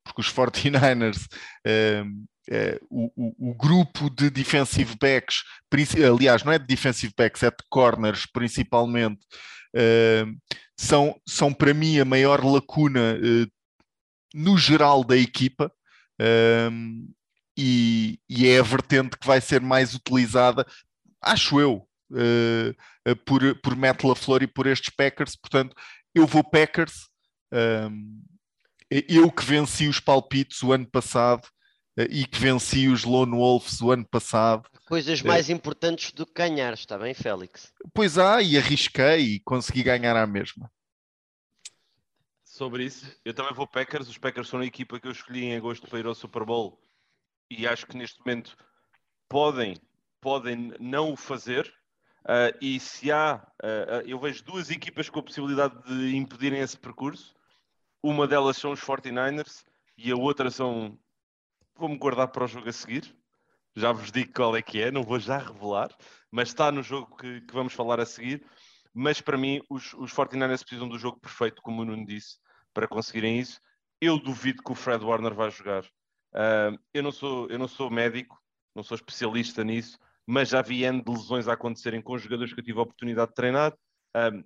porque 0.04 0.20
os 0.20 0.32
49ers, 0.32 1.26
uh, 1.66 2.06
uh, 2.50 2.86
o, 2.90 3.50
o, 3.50 3.54
grupo 3.54 4.08
de 4.08 4.30
defensive 4.30 4.96
backs, 4.98 5.42
aliás, 6.04 6.42
não 6.42 6.52
é 6.52 6.58
de 6.58 6.66
defensive 6.66 7.12
backs, 7.16 7.42
é 7.42 7.50
de 7.50 7.56
corners 7.68 8.26
principalmente, 8.26 9.20
são, 10.74 11.20
são 11.28 11.52
para 11.52 11.74
mim 11.74 11.98
a 11.98 12.04
maior 12.04 12.42
lacuna 12.42 13.18
no 14.32 14.56
geral 14.56 15.04
da 15.04 15.18
equipa 15.18 15.70
um, 16.20 17.08
e, 17.56 18.18
e, 18.28 18.48
é 18.48 18.58
a 18.58 18.62
vertente 18.62 19.16
que 19.18 19.26
vai 19.26 19.40
ser 19.40 19.60
mais 19.60 19.94
utilizada, 19.94 20.66
acho 21.22 21.58
eu, 21.60 21.88
uh, 22.10 23.16
por, 23.24 23.58
por 23.60 23.76
Matt 23.76 24.04
LaFleur 24.04 24.42
e 24.42 24.46
por 24.46 24.66
estes 24.66 24.94
Packers. 24.94 25.36
Portanto, 25.36 25.74
eu 26.14 26.26
vou 26.26 26.44
Packers. 26.44 27.08
Um, 27.52 28.22
eu 28.90 29.30
que 29.30 29.44
venci 29.44 29.88
os 29.88 29.98
palpites 29.98 30.62
o 30.62 30.72
ano 30.72 30.86
passado 30.86 31.46
uh, 31.98 32.06
e 32.10 32.26
que 32.26 32.38
venci 32.38 32.88
os 32.88 33.04
Lone 33.04 33.32
Wolves 33.32 33.80
o 33.80 33.90
ano 33.90 34.06
passado. 34.06 34.68
Coisas 34.86 35.22
mais 35.22 35.48
uh, 35.48 35.52
importantes 35.52 36.12
do 36.12 36.26
que 36.26 36.34
ganhar, 36.34 36.74
está 36.74 36.98
bem, 36.98 37.14
Félix? 37.14 37.72
Pois 37.94 38.18
há, 38.18 38.42
e 38.42 38.58
arrisquei 38.58 39.20
e 39.20 39.40
consegui 39.40 39.82
ganhar 39.82 40.16
à 40.16 40.26
mesma 40.26 40.70
sobre 42.56 42.84
isso. 42.84 43.14
Eu 43.24 43.34
também 43.34 43.52
vou 43.52 43.66
Packers. 43.66 44.08
Os 44.08 44.18
Packers 44.18 44.48
são 44.48 44.60
a 44.60 44.66
equipa 44.66 44.98
que 44.98 45.06
eu 45.06 45.12
escolhi 45.12 45.44
em 45.44 45.56
agosto 45.56 45.86
para 45.86 45.98
ir 45.98 46.06
ao 46.06 46.14
Super 46.14 46.44
Bowl 46.44 46.80
e 47.50 47.66
acho 47.66 47.86
que 47.86 47.96
neste 47.96 48.18
momento 48.20 48.56
podem, 49.28 49.76
podem 50.20 50.72
não 50.80 51.12
o 51.12 51.16
fazer. 51.16 51.72
Uh, 52.24 52.56
e 52.60 52.80
se 52.80 53.12
há, 53.12 53.46
uh, 53.62 54.00
eu 54.06 54.18
vejo 54.18 54.42
duas 54.42 54.70
equipas 54.70 55.08
com 55.08 55.20
a 55.20 55.22
possibilidade 55.22 55.80
de 55.84 56.16
impedirem 56.16 56.60
esse 56.60 56.76
percurso. 56.76 57.34
Uma 58.02 58.26
delas 58.26 58.56
são 58.56 58.72
os 58.72 58.80
49ers 58.80 59.62
e 59.96 60.10
a 60.10 60.16
outra 60.16 60.50
são. 60.50 60.98
Vou-me 61.76 61.98
guardar 61.98 62.28
para 62.28 62.44
o 62.44 62.48
jogo 62.48 62.68
a 62.68 62.72
seguir. 62.72 63.14
Já 63.76 63.92
vos 63.92 64.10
digo 64.10 64.32
qual 64.32 64.56
é 64.56 64.62
que 64.62 64.80
é, 64.80 64.90
não 64.90 65.02
vou 65.02 65.18
já 65.18 65.36
revelar, 65.36 65.94
mas 66.30 66.48
está 66.48 66.72
no 66.72 66.82
jogo 66.82 67.14
que, 67.16 67.42
que 67.42 67.52
vamos 67.52 67.74
falar 67.74 68.00
a 68.00 68.06
seguir. 68.06 68.42
Mas 68.94 69.20
para 69.20 69.36
mim, 69.36 69.60
os, 69.68 69.92
os 69.92 70.10
49ers 70.14 70.62
precisam 70.62 70.88
do 70.88 70.98
jogo 70.98 71.20
perfeito, 71.20 71.60
como 71.60 71.82
o 71.82 71.84
Nuno 71.84 72.06
disse 72.06 72.38
para 72.76 72.86
conseguirem 72.86 73.38
isso. 73.38 73.58
Eu 74.02 74.18
duvido 74.18 74.62
que 74.62 74.70
o 74.70 74.74
Fred 74.74 75.02
Warner 75.02 75.32
vá 75.32 75.48
jogar. 75.48 75.82
Uh, 76.34 76.78
eu, 76.92 77.02
não 77.02 77.10
sou, 77.10 77.48
eu 77.48 77.58
não 77.58 77.66
sou 77.66 77.90
médico, 77.90 78.38
não 78.74 78.82
sou 78.82 78.94
especialista 78.94 79.64
nisso, 79.64 79.98
mas 80.26 80.50
já 80.50 80.60
vi 80.60 80.84
N 80.84 81.02
de 81.02 81.10
lesões 81.10 81.48
a 81.48 81.54
acontecerem 81.54 82.02
com 82.02 82.18
jogadores 82.18 82.52
que 82.52 82.60
eu 82.60 82.64
tive 82.64 82.78
a 82.78 82.82
oportunidade 82.82 83.30
de 83.30 83.34
treinar. 83.34 83.72
Uh, 84.14 84.44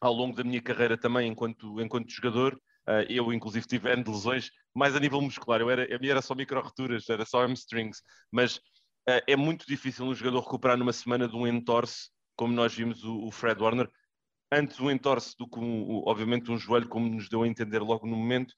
ao 0.00 0.14
longo 0.14 0.34
da 0.34 0.42
minha 0.42 0.62
carreira 0.62 0.96
também, 0.96 1.28
enquanto, 1.28 1.78
enquanto 1.82 2.10
jogador, 2.10 2.54
uh, 2.88 3.04
eu 3.10 3.30
inclusive 3.30 3.66
tive 3.66 3.90
N 3.90 4.02
de 4.02 4.10
lesões, 4.10 4.50
mais 4.74 4.96
a 4.96 5.00
nível 5.00 5.20
muscular. 5.20 5.60
Eu 5.60 5.68
era, 5.68 5.94
a 5.94 5.98
minha 5.98 6.12
era 6.12 6.22
só 6.22 6.34
micro-returas, 6.34 7.06
era 7.10 7.26
só 7.26 7.44
hamstrings, 7.44 8.00
mas 8.32 8.58
é 9.28 9.36
muito 9.36 9.64
difícil 9.68 10.04
um 10.04 10.12
jogador 10.12 10.40
recuperar 10.40 10.76
numa 10.76 10.92
semana 10.92 11.28
de 11.28 11.36
um 11.36 11.46
entorse, 11.46 12.10
como 12.34 12.52
nós 12.52 12.74
vimos 12.74 13.04
o, 13.04 13.26
o 13.26 13.30
Fred 13.30 13.62
Warner 13.62 13.88
antes 14.50 14.80
um 14.80 14.90
entorse 14.90 15.36
do 15.38 15.48
que, 15.48 15.58
um, 15.58 16.02
obviamente, 16.06 16.50
um 16.50 16.58
joelho, 16.58 16.88
como 16.88 17.08
nos 17.08 17.28
deu 17.28 17.42
a 17.42 17.48
entender 17.48 17.80
logo 17.80 18.06
no 18.06 18.16
momento. 18.16 18.54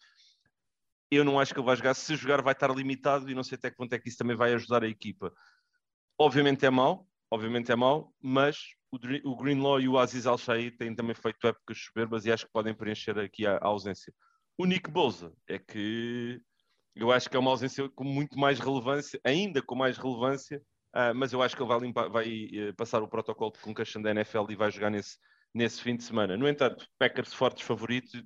Eu 1.11 1.25
não 1.25 1.41
acho 1.41 1.55
que 1.55 1.61
ele 1.61 1.67
vai 1.67 1.77
jogar. 1.77 1.95
Se 1.95 2.17
jogar, 2.17 2.43
vai 2.43 2.53
estar 2.53 2.71
limitado 2.75 3.31
e 3.31 3.35
não 3.35 3.43
sei 3.43 3.57
até 3.57 3.71
que 3.71 3.77
ponto 3.77 3.93
é 3.93 3.99
que 3.99 4.09
isso 4.09 4.19
também 4.19 4.37
vai 4.37 4.53
ajudar 4.55 4.85
a 4.85 4.89
equipa. 4.89 5.33
Obviamente 6.19 6.67
é 6.67 6.71
mau, 6.71 7.07
obviamente 7.31 7.73
é 7.73 7.77
mau, 7.77 8.13
mas 8.21 8.59
o, 8.91 9.37
Greenlaw 9.37 9.81
e 9.81 9.89
o 9.89 9.99
Aziz 9.99 10.27
al 10.27 10.39
têm 10.39 10.95
também 10.95 11.15
feito 11.15 11.47
épocas 11.47 11.79
soberbas 11.79 12.25
e 12.25 12.33
acho 12.33 12.47
que 12.47 12.53
podem 12.53 12.75
preencher 12.75 13.19
aqui 13.19 13.47
a, 13.47 13.59
ausência. 13.63 14.13
O 14.57 14.65
Nick 14.65 14.91
Bolsa 14.91 15.33
é 15.47 15.59
que 15.59 16.41
eu 16.97 17.13
acho 17.13 17.31
que 17.31 17.37
é 17.37 17.39
uma 17.39 17.51
ausência 17.51 17.89
com 17.91 18.05
muito 18.05 18.39
mais 18.39 18.59
relevância, 18.59 19.21
ainda 19.23 19.63
com 19.63 19.77
mais 19.77 19.97
relevância, 19.97 20.61
uh, 20.97 21.15
mas 21.15 21.33
eu 21.33 21.41
acho 21.41 21.55
que 21.55 21.63
ele 21.63 21.69
vai, 21.69 21.79
limpar, 21.79 22.09
vai 22.09 22.27
uh, 22.47 22.75
passar 22.75 23.03
o 23.03 23.09
protocolo 23.09 23.53
de 23.53 23.61
concussion 23.61 24.03
da 24.03 24.11
NFL 24.11 24.51
e 24.51 24.57
vai 24.57 24.71
jogar 24.71 24.91
nesse, 24.91 25.17
nesse 25.55 25.81
fim 25.83 25.97
de 25.97 26.05
semana. 26.05 26.37
No 26.37 26.49
entanto, 26.49 26.87
Packers 26.99 27.33
fortes 27.33 27.67
favoritos, 27.67 28.23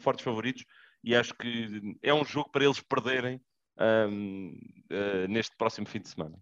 fortes 0.00 0.24
favoritos 0.24 0.64
e 1.04 1.14
acho 1.14 1.34
que 1.34 1.96
é 2.02 2.12
um 2.14 2.24
jogo 2.24 2.50
para 2.50 2.64
eles 2.64 2.80
perderem 2.80 3.40
um, 3.78 4.52
uh, 4.90 5.28
neste 5.28 5.56
próximo 5.56 5.86
fim 5.86 6.00
de 6.00 6.08
semana. 6.08 6.38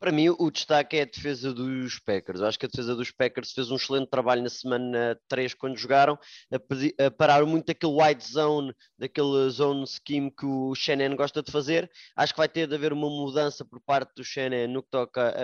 Para 0.00 0.12
mim, 0.12 0.28
o 0.28 0.48
destaque 0.48 0.96
é 0.96 1.02
a 1.02 1.04
defesa 1.04 1.52
dos 1.52 1.98
Packers. 1.98 2.40
Acho 2.40 2.56
que 2.56 2.66
a 2.66 2.68
defesa 2.68 2.94
dos 2.94 3.10
Packers 3.10 3.50
fez 3.50 3.68
um 3.68 3.74
excelente 3.74 4.08
trabalho 4.08 4.40
na 4.44 4.48
semana 4.48 5.18
3 5.26 5.54
quando 5.54 5.76
jogaram, 5.76 6.16
a, 6.52 7.06
a 7.06 7.10
parar 7.10 7.44
muito 7.44 7.72
aquele 7.72 7.92
wide 7.92 8.24
zone, 8.24 8.72
daquele 8.96 9.50
zone 9.50 9.84
scheme 9.88 10.30
que 10.30 10.46
o 10.46 10.72
Shannon 10.72 11.16
gosta 11.16 11.42
de 11.42 11.50
fazer. 11.50 11.90
Acho 12.14 12.32
que 12.32 12.38
vai 12.38 12.48
ter 12.48 12.68
de 12.68 12.76
haver 12.76 12.92
uma 12.92 13.10
mudança 13.10 13.64
por 13.64 13.80
parte 13.80 14.14
do 14.14 14.22
Shannon 14.22 14.68
no 14.68 14.84
que 14.84 14.88
toca 14.88 15.34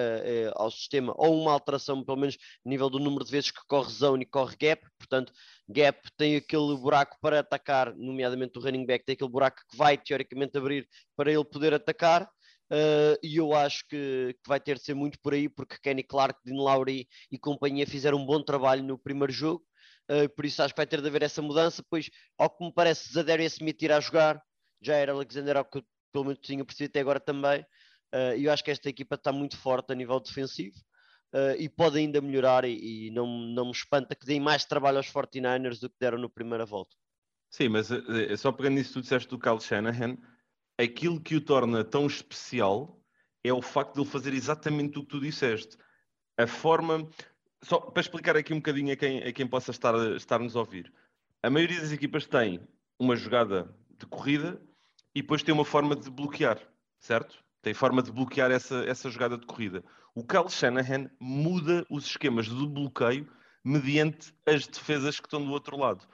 ao 0.55 0.71
sistema, 0.71 1.13
ou 1.17 1.37
uma 1.43 1.53
alteração, 1.53 2.05
pelo 2.05 2.19
menos, 2.19 2.37
no 2.65 2.71
nível 2.71 2.89
do 2.89 3.01
número 3.01 3.25
de 3.25 3.33
vezes 3.33 3.51
que 3.51 3.61
corre 3.67 3.91
zone 3.91 4.23
e 4.23 4.27
corre 4.27 4.55
gap. 4.57 4.87
Portanto, 4.97 5.33
gap 5.69 5.99
tem 6.17 6.37
aquele 6.37 6.77
buraco 6.77 7.17
para 7.21 7.41
atacar, 7.41 7.93
nomeadamente 7.97 8.57
o 8.57 8.63
running 8.63 8.87
back, 8.87 9.05
tem 9.05 9.15
aquele 9.15 9.31
buraco 9.31 9.63
que 9.69 9.77
vai 9.77 9.99
teoricamente 9.99 10.57
abrir 10.57 10.89
para 11.17 11.33
ele 11.33 11.45
poder 11.45 11.75
atacar. 11.75 12.31
Uh, 12.75 13.15
e 13.23 13.37
eu 13.37 13.55
acho 13.55 13.87
que, 13.87 14.35
que, 14.43 14.49
vai 14.49 14.59
ter 14.59 14.79
de 14.79 14.83
ser 14.83 14.95
muito 14.95 15.17
por 15.21 15.33
aí, 15.33 15.49
porque 15.49 15.79
Kenny 15.81 16.03
Clark, 16.03 16.41
Dean 16.45 16.57
Lowry 16.57 17.07
e 17.31 17.39
companhia 17.39 17.87
fizeram 17.87 18.19
um 18.19 18.27
bom 18.27 18.43
trabalho 18.43 18.83
no 18.83 18.99
primeiro 18.99 19.33
jogo, 19.33 19.65
uh, 20.11 20.29
por 20.35 20.45
isso 20.45 20.61
acho 20.61 20.75
que 20.75 20.81
vai 20.81 20.87
ter 20.87 21.01
de 21.01 21.07
haver 21.07 21.23
essa 21.23 21.41
mudança. 21.41 21.85
Pois, 21.89 22.11
ao 22.37 22.51
que 22.51 22.65
me 22.65 22.73
parece, 22.73 23.13
Zadarius 23.13 23.53
Smith 23.53 23.81
irá 23.81 24.01
jogar, 24.01 24.43
já 24.83 24.97
era 24.97 25.13
Alexander, 25.13 25.59
ao 25.59 25.65
que 25.65 25.85
pelo 26.13 26.25
menos 26.25 26.41
tinha 26.41 26.65
percebido 26.65 26.91
até 26.91 27.01
agora 27.01 27.21
também, 27.21 27.61
uh, 28.13 28.37
e 28.37 28.45
eu 28.47 28.53
acho 28.53 28.65
que 28.65 28.73
esta 28.73 28.89
equipa 28.89 29.15
está 29.15 29.31
muito 29.31 29.57
forte 29.57 29.93
a 29.93 29.95
nível 29.95 30.19
defensivo. 30.19 30.77
e 31.59 31.69
pode 31.69 31.99
ainda 31.99 32.21
melhorar, 32.21 32.65
e, 32.65 33.07
e, 33.07 33.11
não, 33.11 33.27
não 33.27 33.67
me 33.67 33.73
espanta 33.73 34.17
que 34.17 34.27
deem 34.27 34.41
mais 34.41 34.65
trabalho 34.65 34.97
aos 34.97 35.13
49ers 35.13 35.81
do 35.81 35.89
que 35.91 35.97
deram 36.01 36.19
no 36.19 36.31
primeira 36.31 36.67
volta. 36.67 36.97
Sim, 37.51 37.69
mas 37.69 37.89
só 38.39 38.51
pegando 38.51 38.75
nisso 38.75 38.95
tu 38.95 39.01
disseste 39.01 39.29
do 39.29 39.39
Kyle 39.39 39.61
Shanahan, 39.61 40.17
aquilo 40.79 41.21
que 41.21 41.37
o 41.37 41.41
torna 41.41 41.85
tão 41.85 42.07
especial 42.07 43.01
é 43.43 43.53
o 43.53 43.63
facto 43.63 43.95
de 43.95 44.01
ele 44.01 44.11
fazer 44.11 44.33
exatamente 44.35 44.99
o 44.99 45.03
que 45.03 45.09
tu 45.09 45.21
disseste. 45.21 45.77
A 46.39 46.47
forma. 46.47 47.09
Só 47.63 47.79
para 47.79 48.01
explicar 48.01 48.37
aqui 48.37 48.53
um 48.53 48.59
bocadinho 48.59 48.93
a 48.93 48.97
quem, 48.97 49.23
a 49.23 49.33
quem 49.33 49.47
possa 49.47 49.71
estar, 49.71 49.95
estar 50.17 50.39
nos 50.39 50.57
a 50.57 50.61
ouvir. 50.61 50.93
A 51.43 51.49
maioria 51.49 51.81
das 51.81 51.93
equipas 51.93 52.27
tem 52.27 52.61
uma 52.99 53.17
jogada 53.17 53.75
de 53.99 54.07
corrida 54.07 54.61
e 55.15 55.23
depois 55.23 55.43
tem 55.43 55.55
uma 55.55 55.65
forma 55.65 55.97
de 55.97 56.11
bloquear, 56.11 56.61
certo? 56.99 57.43
Tem 57.63 57.73
forma 57.73 58.03
de 58.03 58.13
bloquear 58.13 58.51
essa, 58.51 58.85
essa 58.85 59.09
jogada 59.09 59.39
de 59.39 59.47
corrida. 59.47 59.83
O 60.15 60.23
Kyle 60.23 60.51
Shanahan 60.51 61.11
muda 61.19 61.87
os 61.89 62.05
esquemas 62.05 62.47
de 62.47 62.67
bloqueio 62.67 63.31
mediante 63.65 64.35
as 64.47 64.67
defesas 64.67 65.19
que 65.19 65.27
estão 65.27 65.43
do 65.43 65.51
outro 65.51 65.79
lado 65.79 66.07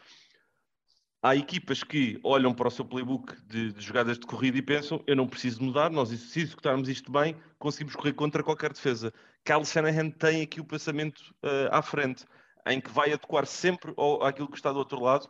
há 1.22 1.36
equipas 1.36 1.82
que 1.82 2.18
olham 2.22 2.54
para 2.54 2.68
o 2.68 2.70
seu 2.70 2.84
playbook 2.84 3.34
de, 3.46 3.72
de, 3.72 3.80
jogadas 3.80 4.18
de 4.18 4.26
corrida 4.26 4.58
e 4.58 4.62
pensam: 4.62 5.02
eu 5.06 5.16
não 5.16 5.28
preciso 5.28 5.62
mudar, 5.62 5.90
nós, 5.90 6.08
se 6.08 6.40
executarmos 6.40 6.88
isto 6.88 7.10
bem, 7.10 7.36
conseguimos 7.58 7.94
correr 7.94 8.12
contra 8.12 8.42
qualquer 8.42 8.72
defesa. 8.72 9.12
Carl 9.44 9.64
Shanahan 9.64 10.10
tem 10.10 10.42
aqui 10.42 10.60
o 10.60 10.64
pensamento 10.64 11.18
uh, 11.44 11.68
à 11.70 11.82
frente, 11.82 12.24
em 12.66 12.80
que 12.80 12.90
vai 12.90 13.12
adequar 13.12 13.46
sempre 13.46 13.92
ao, 13.96 14.22
àquilo 14.22 14.48
que 14.48 14.56
está 14.56 14.72
do 14.72 14.78
outro 14.78 15.00
lado. 15.00 15.28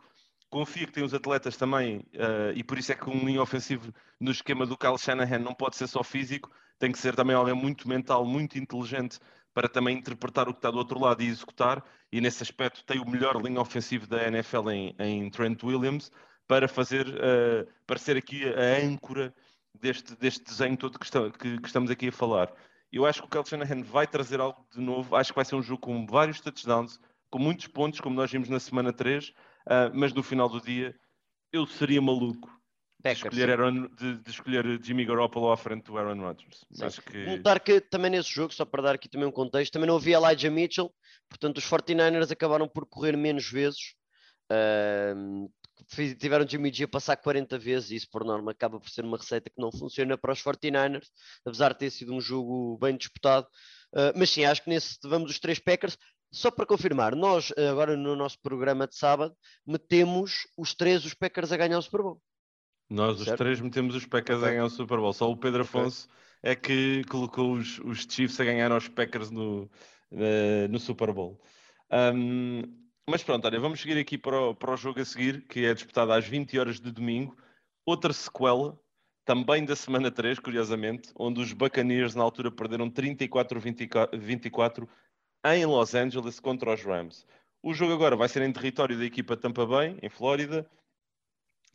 Confia 0.49 0.85
que 0.85 0.91
tem 0.91 1.03
os 1.03 1.13
atletas 1.13 1.55
também, 1.55 1.99
uh, 1.99 2.51
e 2.53 2.63
por 2.63 2.77
isso 2.77 2.91
é 2.91 2.95
que 2.95 3.09
um 3.09 3.25
linha 3.25 3.41
ofensivo 3.41 3.93
no 4.19 4.31
esquema 4.31 4.65
do 4.65 4.77
Carl 4.77 4.97
Shanahan 4.97 5.39
não 5.39 5.53
pode 5.53 5.77
ser 5.77 5.87
só 5.87 6.03
físico, 6.03 6.51
tem 6.77 6.91
que 6.91 6.97
ser 6.97 7.15
também 7.15 7.35
alguém 7.35 7.53
muito 7.53 7.87
mental, 7.87 8.25
muito 8.25 8.57
inteligente 8.57 9.17
para 9.53 9.67
também 9.67 9.97
interpretar 9.97 10.47
o 10.47 10.53
que 10.53 10.59
está 10.59 10.71
do 10.71 10.77
outro 10.77 10.99
lado 10.99 11.21
e 11.21 11.27
executar, 11.27 11.83
e 12.11 12.21
nesse 12.21 12.43
aspecto 12.43 12.83
tem 12.83 12.99
o 12.99 13.09
melhor 13.09 13.41
linha 13.41 13.59
ofensivo 13.59 14.07
da 14.07 14.27
NFL 14.27 14.69
em, 14.69 14.95
em 14.99 15.29
Trent 15.29 15.61
Williams 15.63 16.11
para 16.47 16.67
fazer, 16.67 17.07
uh, 17.07 17.67
para 17.85 17.99
ser 17.99 18.17
aqui 18.17 18.43
a 18.45 18.85
âncora 18.85 19.33
deste, 19.79 20.15
deste 20.15 20.43
desenho 20.43 20.77
todo 20.77 20.99
que, 20.99 21.05
está, 21.05 21.29
que, 21.31 21.59
que, 21.59 21.67
estamos 21.67 21.89
aqui 21.89 22.09
a 22.09 22.11
falar. 22.11 22.51
Eu 22.91 23.05
acho 23.05 23.21
que 23.21 23.27
o 23.27 23.29
Kyle 23.29 23.45
Shanahan 23.45 23.83
vai 23.83 24.05
trazer 24.05 24.39
algo 24.39 24.65
de 24.73 24.81
novo, 24.81 25.15
acho 25.15 25.31
que 25.31 25.35
vai 25.35 25.45
ser 25.45 25.55
um 25.55 25.63
jogo 25.63 25.81
com 25.81 26.05
vários 26.05 26.41
touchdowns, 26.41 26.99
com 27.29 27.39
muitos 27.39 27.67
pontos, 27.67 28.01
como 28.01 28.15
nós 28.15 28.31
vimos 28.31 28.49
na 28.49 28.59
semana 28.59 28.91
3, 28.91 29.29
uh, 29.29 29.33
eh, 29.67 29.91
mas 29.93 30.13
no 30.13 30.21
final 30.21 30.49
do 30.49 30.59
dia 30.61 30.93
eu 31.53 31.65
seria 31.65 32.01
maluco 32.01 32.60
de 33.03 33.11
escolher, 33.11 33.49
Aaron, 33.49 33.87
de, 33.87 34.17
de, 34.17 34.29
escolher 34.29 34.79
Jimmy 34.83 35.05
Garoppolo 35.05 35.51
à 35.51 35.57
frente 35.57 35.85
do 35.85 35.97
Aaron 35.97 36.21
Rodgers. 36.21 36.65
Acho 36.79 37.01
que... 37.01 37.25
Notar 37.25 37.59
que 37.59 37.81
também 37.81 38.11
nesse 38.11 38.29
jogo, 38.29 38.53
só 38.53 38.63
para 38.63 38.83
dar 38.83 38.95
aqui 38.95 39.09
também 39.09 39.27
um 39.27 39.31
contexto, 39.31 39.73
também 39.73 39.87
não 39.87 39.95
havia 39.95 40.17
Elijah 40.17 40.51
Mitchell, 40.51 40.93
portanto 41.27 41.57
os 41.57 41.65
49ers 41.65 42.31
acabaram 42.31 42.67
por 42.67 42.85
correr 42.85 43.17
menos 43.17 43.49
vezes. 43.49 43.95
Uh, 44.51 45.49
tiveram 46.19 46.47
Jimmy 46.47 46.71
G 46.71 46.83
a 46.83 46.87
passar 46.87 47.15
40 47.17 47.57
vezes 47.57 47.91
e 47.91 47.95
isso 47.95 48.09
por 48.09 48.23
norma 48.23 48.51
acaba 48.51 48.79
por 48.79 48.89
ser 48.89 49.03
uma 49.03 49.17
receita 49.17 49.49
que 49.49 49.59
não 49.59 49.71
funciona 49.71 50.17
para 50.17 50.33
os 50.33 50.43
49ers, 50.43 51.07
apesar 51.45 51.73
de 51.73 51.79
ter 51.79 51.89
sido 51.89 52.13
um 52.13 52.21
jogo 52.21 52.77
bem 52.77 52.95
disputado. 52.95 53.47
Uh, 53.93 54.13
mas 54.15 54.29
sim, 54.29 54.45
acho 54.45 54.63
que 54.63 54.69
nesse 54.69 54.97
vamos 55.03 55.31
os 55.31 55.39
três 55.39 55.57
Packers. 55.57 55.97
Só 56.33 56.49
para 56.49 56.65
confirmar, 56.65 57.13
nós 57.13 57.51
agora 57.69 57.97
no 57.97 58.15
nosso 58.15 58.39
programa 58.41 58.87
de 58.87 58.95
sábado 58.95 59.35
metemos 59.67 60.47
os 60.57 60.73
três 60.73 61.03
os 61.03 61.13
Packers 61.13 61.51
a 61.51 61.57
ganhar 61.57 61.77
o 61.77 61.81
Super 61.81 62.01
Bowl. 62.03 62.21
Nós 62.91 63.17
certo? 63.19 63.31
os 63.31 63.37
três 63.37 63.61
metemos 63.61 63.95
os 63.95 64.05
Packers 64.05 64.43
a 64.43 64.49
ganhar 64.49 64.65
o 64.65 64.69
Super 64.69 64.97
Bowl. 64.97 65.13
Só 65.13 65.31
o 65.31 65.37
Pedro 65.37 65.61
Afonso 65.61 66.09
okay. 66.39 66.51
é 66.51 66.55
que 66.55 67.03
colocou 67.05 67.53
os, 67.53 67.79
os 67.79 67.99
Chiefs 67.99 68.37
a 68.41 68.43
ganhar 68.43 68.69
aos 68.69 68.89
Packers 68.89 69.31
no, 69.31 69.63
uh, 70.11 70.67
no 70.69 70.77
Super 70.77 71.13
Bowl. 71.13 71.41
Um, 72.13 72.63
mas 73.09 73.23
pronto, 73.23 73.45
olha, 73.45 73.61
vamos 73.61 73.79
seguir 73.79 73.97
aqui 73.97 74.17
para 74.17 74.37
o, 74.37 74.53
para 74.53 74.73
o 74.73 74.77
jogo 74.77 74.99
a 74.99 75.05
seguir, 75.05 75.47
que 75.47 75.65
é 75.65 75.73
disputado 75.73 76.11
às 76.11 76.27
20 76.27 76.59
horas 76.59 76.81
de 76.81 76.91
domingo. 76.91 77.37
Outra 77.85 78.11
sequela, 78.11 78.77
também 79.23 79.63
da 79.63 79.75
semana 79.75 80.11
3, 80.11 80.39
curiosamente, 80.39 81.13
onde 81.15 81.39
os 81.39 81.53
Buccaneers 81.53 82.13
na 82.13 82.23
altura 82.23 82.51
perderam 82.51 82.91
34-24 82.91 84.85
em 85.45 85.65
Los 85.65 85.95
Angeles 85.95 86.41
contra 86.41 86.73
os 86.73 86.83
Rams. 86.83 87.25
O 87.63 87.73
jogo 87.73 87.93
agora 87.93 88.17
vai 88.17 88.27
ser 88.27 88.41
em 88.41 88.51
território 88.51 88.97
da 88.97 89.05
equipa 89.05 89.37
Tampa 89.37 89.65
Bay, 89.65 89.97
em 90.01 90.09
Flórida. 90.09 90.69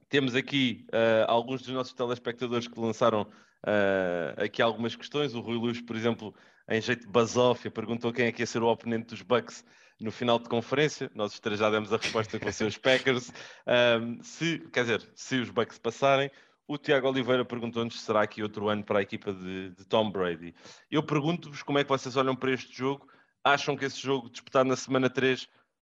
Temos 0.08 0.34
aqui 0.34 0.86
uh, 0.88 1.30
alguns 1.30 1.62
dos 1.62 1.74
nossos 1.74 1.92
telespectadores 1.92 2.68
que 2.68 2.78
lançaram 2.78 3.22
uh, 3.22 4.44
aqui 4.44 4.62
algumas 4.62 4.94
questões. 4.94 5.34
O 5.34 5.40
Rui 5.40 5.56
Luz, 5.56 5.80
por 5.80 5.96
exemplo, 5.96 6.34
em 6.68 6.80
jeito 6.80 7.02
de 7.02 7.12
basófia, 7.12 7.70
perguntou 7.70 8.12
quem 8.12 8.26
é 8.26 8.32
que 8.32 8.42
ia 8.42 8.46
ser 8.46 8.62
o 8.62 8.68
oponente 8.68 9.06
dos 9.08 9.22
Bucks 9.22 9.64
no 10.00 10.10
final 10.10 10.38
de 10.38 10.48
conferência. 10.48 11.10
Nós 11.14 11.32
os 11.32 11.40
três 11.40 11.58
já 11.58 11.70
demos 11.70 11.92
a 11.92 11.96
resposta 11.96 12.38
com 12.38 12.48
os 12.48 12.54
seus 12.54 12.76
Packers. 12.78 13.32
Um, 13.66 14.20
se, 14.24 14.58
quer 14.72 14.82
dizer, 14.82 15.08
se 15.14 15.40
os 15.40 15.50
Bucks 15.50 15.78
passarem, 15.78 16.30
o 16.68 16.76
Tiago 16.76 17.08
Oliveira 17.08 17.44
perguntou-nos 17.44 17.98
se 17.98 18.04
será 18.04 18.22
aqui 18.22 18.42
outro 18.42 18.68
ano 18.68 18.84
para 18.84 18.98
a 18.98 19.02
equipa 19.02 19.32
de, 19.32 19.70
de 19.70 19.84
Tom 19.86 20.10
Brady. 20.10 20.54
Eu 20.90 21.02
pergunto-vos 21.02 21.62
como 21.62 21.78
é 21.78 21.84
que 21.84 21.88
vocês 21.88 22.16
olham 22.16 22.34
para 22.34 22.52
este 22.52 22.76
jogo 22.76 23.06
acham 23.46 23.76
que 23.76 23.84
esse 23.84 24.00
jogo 24.00 24.28
disputado 24.28 24.68
na 24.68 24.74
semana 24.74 25.08
3 25.08 25.48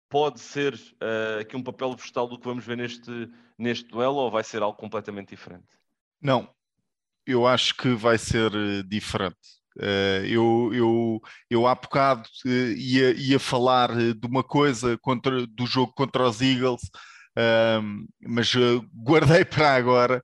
pode 0.09 0.39
ser 0.39 0.73
uh, 0.75 1.39
aqui 1.41 1.55
um 1.55 1.63
papel 1.63 1.95
vegetal 1.95 2.27
do 2.27 2.37
que 2.37 2.45
vamos 2.45 2.63
ver 2.65 2.77
neste, 2.77 3.29
neste 3.57 3.89
duelo 3.89 4.17
ou 4.17 4.31
vai 4.31 4.43
ser 4.43 4.61
algo 4.61 4.77
completamente 4.77 5.29
diferente? 5.29 5.65
Não, 6.21 6.47
eu 7.25 7.47
acho 7.47 7.75
que 7.75 7.93
vai 7.95 8.17
ser 8.17 8.53
uh, 8.53 8.83
diferente. 8.83 9.63
Uh, 9.77 10.23
eu, 10.25 10.71
eu, 10.71 11.21
eu 11.49 11.67
há 11.67 11.73
bocado 11.73 12.29
ia, 12.45 13.11
ia 13.13 13.39
falar 13.39 13.89
de 13.95 14.27
uma 14.27 14.43
coisa 14.43 14.97
contra, 14.99 15.47
do 15.47 15.65
jogo 15.65 15.91
contra 15.93 16.27
os 16.27 16.41
Eagles, 16.41 16.81
mas 18.21 18.53
guardei 18.93 19.43
para 19.45 19.73
agora 19.73 20.23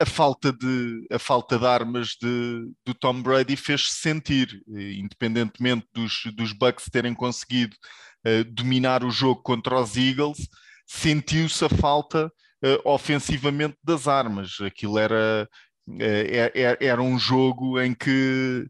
a 0.00 0.06
falta 0.06 0.52
de, 0.52 1.06
a 1.12 1.18
falta 1.18 1.58
de 1.58 1.66
armas 1.66 2.16
de, 2.20 2.72
do 2.84 2.94
Tom 2.94 3.22
Brady 3.22 3.54
fez-se 3.54 3.94
sentir, 3.94 4.60
independentemente 4.66 5.86
dos, 5.92 6.22
dos 6.34 6.52
Bucks 6.52 6.86
terem 6.90 7.14
conseguido 7.14 7.76
uh, 8.26 8.44
dominar 8.44 9.04
o 9.04 9.10
jogo 9.10 9.42
contra 9.42 9.80
os 9.80 9.96
Eagles, 9.96 10.48
sentiu-se 10.86 11.64
a 11.64 11.68
falta 11.68 12.26
uh, 12.26 12.80
ofensivamente 12.84 13.76
das 13.82 14.08
armas. 14.08 14.60
Aquilo 14.60 14.98
era, 14.98 15.48
uh, 15.88 16.76
era 16.80 17.02
um 17.02 17.18
jogo 17.18 17.80
em 17.80 17.94
que, 17.94 18.66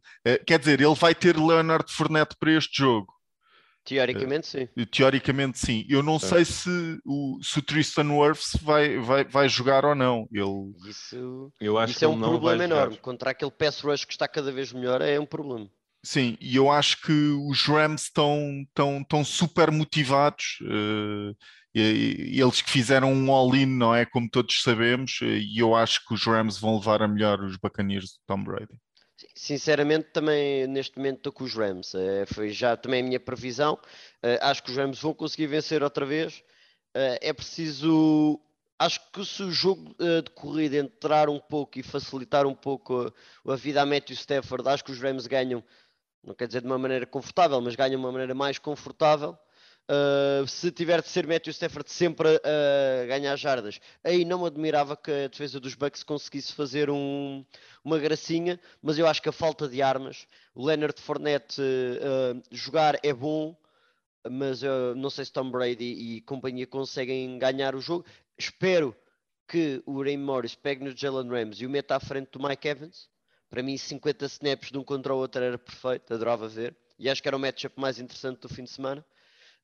quer 0.47 0.59
dizer, 0.59 0.81
ele 0.81 0.95
vai 0.95 1.15
ter 1.15 1.37
Leonard 1.37 1.93
Fournette 1.93 2.37
para 2.39 2.53
este 2.53 2.79
jogo. 2.79 3.13
Teoricamente, 3.83 4.47
sim. 4.47 4.69
Teoricamente, 4.93 5.59
sim. 5.59 5.87
Eu 5.89 6.03
não 6.03 6.17
é. 6.17 6.19
sei 6.19 6.45
se 6.45 7.01
o, 7.05 7.39
se 7.43 7.59
o 7.59 7.63
Tristan 7.63 8.13
Wirfs 8.13 8.57
vai, 8.63 8.99
vai, 8.99 9.25
vai 9.25 9.49
jogar 9.49 9.85
ou 9.85 9.95
não. 9.95 10.29
Ele... 10.31 10.75
Isso, 10.89 11.51
eu 11.59 11.79
acho 11.79 11.95
isso 11.95 12.05
é 12.05 12.09
um 12.09 12.21
problema 12.21 12.63
enorme. 12.63 12.99
Contra 12.99 13.31
aquele 13.31 13.51
pass 13.51 13.81
rush 13.81 14.05
que 14.05 14.13
está 14.13 14.29
cada 14.29 14.53
vez 14.53 14.73
melhor, 14.73 15.01
é 15.01 15.19
um 15.19 15.27
problema. 15.27 15.69
Sim, 16.03 16.39
e 16.41 16.57
eu 16.57 16.71
acho 16.71 17.03
que 17.03 17.13
os 17.13 17.67
Rams 17.67 18.05
estão, 18.05 18.63
estão, 18.67 19.01
estão 19.01 19.25
super 19.25 19.71
motivados. 19.71 20.59
Uh, 20.63 21.37
e, 21.75 22.37
e 22.37 22.41
eles 22.41 22.63
que 22.63 22.71
fizeram 22.71 23.13
um 23.13 23.31
all-in, 23.31 23.67
não 23.67 23.95
é? 23.95 24.07
Como 24.07 24.29
todos 24.29 24.63
sabemos, 24.63 25.21
e 25.23 25.59
eu 25.59 25.75
acho 25.75 26.05
que 26.07 26.15
os 26.15 26.25
Rams 26.25 26.59
vão 26.59 26.79
levar 26.79 27.03
a 27.03 27.09
melhor 27.09 27.41
os 27.43 27.57
Buccaneers 27.57 28.07
de 28.07 28.19
Tom 28.27 28.43
Brady. 28.43 28.75
Sinceramente, 29.37 30.09
também 30.13 30.67
neste 30.67 30.97
momento 30.97 31.19
estou 31.19 31.33
com 31.33 31.45
os 31.45 31.55
Rams. 31.55 31.95
É, 31.95 32.25
foi 32.27 32.49
já 32.51 32.77
também 32.77 33.03
a 33.03 33.05
minha 33.05 33.21
previsão. 33.21 33.75
Uh, 34.25 34.41
acho 34.41 34.63
que 34.63 34.71
os 34.71 34.77
Rams 34.77 34.99
vão 35.01 35.13
conseguir 35.13 35.49
vencer 35.49 35.83
outra 35.83 36.07
vez. 36.07 36.43
É 36.93 37.33
preciso. 37.33 38.41
Acho 38.77 38.99
que 39.13 39.25
se 39.25 39.45
o 39.45 39.53
jogo 39.53 39.95
de 40.25 40.31
corrida 40.35 40.77
entrar 40.77 41.29
um 41.29 41.39
pouco 41.39 41.79
e 41.79 41.85
facilitar 41.85 42.49
um 42.49 42.55
pouco 42.55 43.15
a 43.47 43.55
vida 43.55 43.81
a 43.81 43.87
Matthew 43.87 44.17
Stafford, 44.17 44.69
acho 44.69 44.83
que 44.83 44.91
os 44.91 44.99
Rams 44.99 45.29
ganham, 45.29 45.63
não 46.23 46.35
quer 46.35 46.47
dizer 46.47 46.61
de 46.61 46.67
uma 46.67 46.79
maneira 46.79 47.07
confortável, 47.07 47.61
mas 47.61 47.75
ganham 47.75 47.91
de 47.91 47.97
uma 47.97 48.13
maneira 48.13 48.35
mais 48.35 48.59
confortável. 48.59 49.37
Uh, 49.91 50.47
se 50.47 50.71
tiver 50.71 51.03
de 51.03 51.09
ser 51.09 51.27
Matthew 51.27 51.51
Stafford 51.51 51.91
sempre 51.91 52.29
a, 52.29 53.03
a, 53.03 53.07
ganhar 53.07 53.35
jardas, 53.35 53.81
aí 54.05 54.25
não 54.25 54.41
me 54.41 54.47
admirava 54.47 54.97
que 54.97 55.11
a 55.11 55.27
defesa 55.27 55.59
dos 55.59 55.75
Bucks 55.75 56.05
conseguisse 56.05 56.53
fazer 56.53 56.89
um, 56.89 57.45
uma 57.85 57.99
gracinha, 57.99 58.61
mas 58.81 58.99
eu 58.99 59.07
acho 59.09 59.21
que 59.21 59.29
a 59.29 59.33
falta 59.33 59.67
de 59.67 59.83
armas, 59.83 60.29
o 60.55 60.65
Leonard 60.65 61.01
Fournette 61.01 61.61
uh, 61.61 62.41
jogar 62.53 63.01
é 63.03 63.13
bom, 63.13 63.57
mas 64.31 64.63
eu 64.63 64.95
não 64.95 65.11
sei 65.11 65.25
se 65.25 65.33
Tom 65.33 65.51
Brady 65.51 65.85
e 65.85 66.21
companhia 66.21 66.69
conseguem 66.69 67.37
ganhar 67.37 67.75
o 67.75 67.81
jogo. 67.81 68.05
Espero 68.39 68.95
que 69.49 69.83
o 69.85 70.01
Ray 70.01 70.17
Morris 70.17 70.55
pegue 70.55 70.85
no 70.85 70.97
Jalen 70.97 71.29
Rams 71.29 71.61
e 71.61 71.67
o 71.67 71.71
meta 71.71 71.97
à 71.97 72.01
frente 72.01 72.31
do 72.31 72.41
Mike 72.41 72.69
Evans. 72.69 73.09
Para 73.51 73.63
mim, 73.63 73.77
50 73.77 74.25
snaps 74.27 74.71
de 74.71 74.79
um 74.79 74.85
contra 74.85 75.13
o 75.13 75.19
outro 75.19 75.43
era 75.43 75.59
perfeito, 75.59 76.15
adorava 76.15 76.49
ver. 76.49 76.75
E 76.99 77.11
acho 77.11 77.21
que 77.21 77.29
era 77.29 77.37
o 77.37 77.41
matchup 77.41 77.79
mais 77.81 77.99
interessante 77.99 78.41
do 78.41 78.49
fim 78.49 78.63
de 78.63 78.71
semana. 78.71 79.05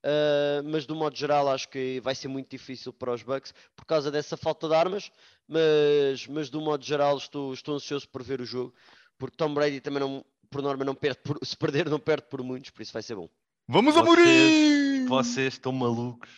Uh, 0.04 0.62
mas 0.64 0.86
do 0.86 0.94
modo 0.94 1.16
geral 1.16 1.48
acho 1.48 1.68
que 1.68 2.00
vai 2.00 2.14
ser 2.14 2.28
muito 2.28 2.50
difícil 2.50 2.92
para 2.92 3.12
os 3.12 3.22
Bucks 3.22 3.52
por 3.74 3.84
causa 3.84 4.10
dessa 4.10 4.36
falta 4.36 4.68
de 4.68 4.74
armas, 4.74 5.10
mas, 5.48 6.26
mas 6.28 6.50
do 6.50 6.60
modo 6.60 6.84
geral 6.84 7.16
estou, 7.16 7.52
estou 7.52 7.74
ansioso 7.74 8.08
por 8.08 8.22
ver 8.22 8.40
o 8.40 8.44
jogo, 8.44 8.72
porque 9.18 9.36
Tom 9.36 9.52
Brady 9.52 9.80
também 9.80 10.00
não, 10.00 10.24
por 10.50 10.62
norma 10.62 10.84
não 10.84 10.94
perde 10.94 11.18
por, 11.24 11.38
se 11.42 11.56
perder 11.56 11.88
não 11.88 11.98
perde 11.98 12.26
por 12.28 12.42
muitos, 12.42 12.70
por 12.70 12.82
isso 12.82 12.92
vai 12.92 13.02
ser 13.02 13.16
bom. 13.16 13.28
Vamos 13.66 13.96
a 13.96 14.02
morir! 14.02 15.06
Vocês 15.08 15.54
estão 15.54 15.72
malucos. 15.72 16.30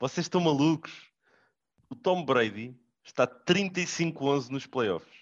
Vocês 0.00 0.24
estão 0.24 0.40
malucos. 0.40 1.10
O 1.90 1.94
Tom 1.94 2.24
Brady 2.24 2.74
está 3.04 3.26
35-11 3.26 4.48
nos 4.48 4.66
playoffs. 4.66 5.21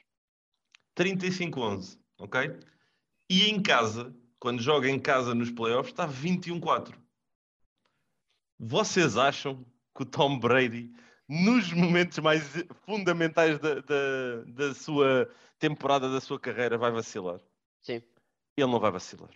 35-11, 1.00 1.98
ok? 2.18 2.58
E 3.30 3.48
em 3.48 3.62
casa, 3.62 4.14
quando 4.38 4.60
joga 4.60 4.88
em 4.88 4.98
casa 4.98 5.34
nos 5.34 5.50
playoffs, 5.50 5.92
está 5.92 6.06
21-4. 6.06 6.94
Vocês 8.58 9.16
acham 9.16 9.64
que 9.96 10.02
o 10.02 10.04
Tom 10.06 10.38
Brady, 10.38 10.92
nos 11.26 11.72
momentos 11.72 12.18
mais 12.18 12.42
fundamentais 12.84 13.58
da, 13.58 13.76
da, 13.76 14.44
da 14.46 14.74
sua 14.74 15.30
temporada, 15.58 16.12
da 16.12 16.20
sua 16.20 16.38
carreira, 16.38 16.76
vai 16.76 16.90
vacilar? 16.90 17.40
Sim. 17.80 18.02
Ele 18.54 18.70
não 18.70 18.78
vai 18.78 18.90
vacilar. 18.90 19.30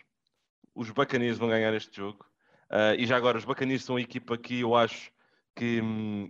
Os 0.75 0.91
Buccaneers 0.91 1.39
vão 1.39 1.49
ganhar 1.49 1.73
este 1.73 1.97
jogo. 1.97 2.27
Uh, 2.71 2.99
e 2.99 3.07
já 3.07 3.17
agora, 3.17 3.39
os 3.39 3.45
Buccaneers 3.45 3.85
são 3.85 3.97
a 3.97 4.01
equipa 4.01 4.37
que 4.37 4.61
eu 4.61 4.75
acho 4.75 5.11
que, 5.55 5.81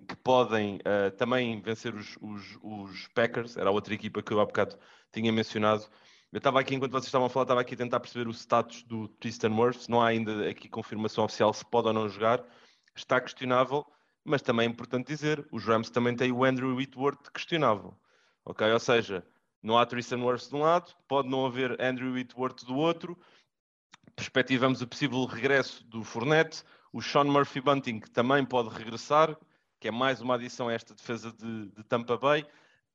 que 0.08 0.16
podem 0.16 0.76
uh, 0.76 1.10
também 1.16 1.60
vencer 1.60 1.94
os, 1.94 2.16
os, 2.20 2.58
os, 2.62 3.08
Packers. 3.08 3.56
Era 3.56 3.70
a 3.70 3.72
outra 3.72 3.94
equipa 3.94 4.22
que 4.22 4.32
eu 4.32 4.40
há 4.40 4.46
bocado 4.46 4.76
tinha 5.12 5.32
mencionado. 5.32 5.84
Eu 6.32 6.38
estava 6.38 6.60
aqui, 6.60 6.74
enquanto 6.74 6.92
vocês 6.92 7.06
estavam 7.06 7.26
a 7.26 7.30
falar, 7.30 7.44
estava 7.44 7.60
aqui 7.60 7.74
a 7.74 7.78
tentar 7.78 8.00
perceber 8.00 8.28
o 8.28 8.32
status 8.32 8.82
do 8.82 9.08
Tristan 9.08 9.54
Wirfs. 9.54 9.88
Não 9.88 10.02
há 10.02 10.08
ainda 10.08 10.48
aqui 10.48 10.68
confirmação 10.68 11.24
oficial 11.24 11.52
se 11.52 11.64
pode 11.64 11.88
ou 11.88 11.94
não 11.94 12.08
jogar 12.08 12.44
está 12.96 13.20
questionável, 13.20 13.84
mas 14.24 14.42
também 14.42 14.66
é 14.66 14.70
importante 14.70 15.08
dizer, 15.08 15.46
os 15.50 15.64
Rams 15.64 15.90
também 15.90 16.14
têm 16.16 16.32
o 16.32 16.44
Andrew 16.44 16.74
Whitworth 16.76 17.30
questionável. 17.32 17.96
Ok? 18.44 18.70
Ou 18.70 18.80
seja, 18.80 19.26
não 19.62 19.78
há 19.78 19.86
Tristan 19.86 20.22
Wirfs 20.24 20.48
de 20.48 20.56
um 20.56 20.60
lado, 20.60 20.94
pode 21.08 21.28
não 21.28 21.46
haver 21.46 21.80
Andrew 21.80 22.12
Whitworth 22.12 22.64
do 22.64 22.76
outro. 22.76 23.18
perspectivamos 24.16 24.80
o 24.80 24.86
possível 24.86 25.24
regresso 25.24 25.84
do 25.84 26.04
Fournette, 26.04 26.62
o 26.94 27.02
Sean 27.02 27.24
Murphy 27.24 27.60
Bunting, 27.60 27.98
também 28.12 28.44
pode 28.44 28.68
regressar, 28.68 29.36
que 29.80 29.88
é 29.88 29.90
mais 29.90 30.20
uma 30.20 30.36
adição 30.36 30.68
a 30.68 30.72
esta 30.72 30.94
defesa 30.94 31.32
de, 31.32 31.66
de 31.70 31.82
Tampa 31.82 32.16
Bay. 32.16 32.46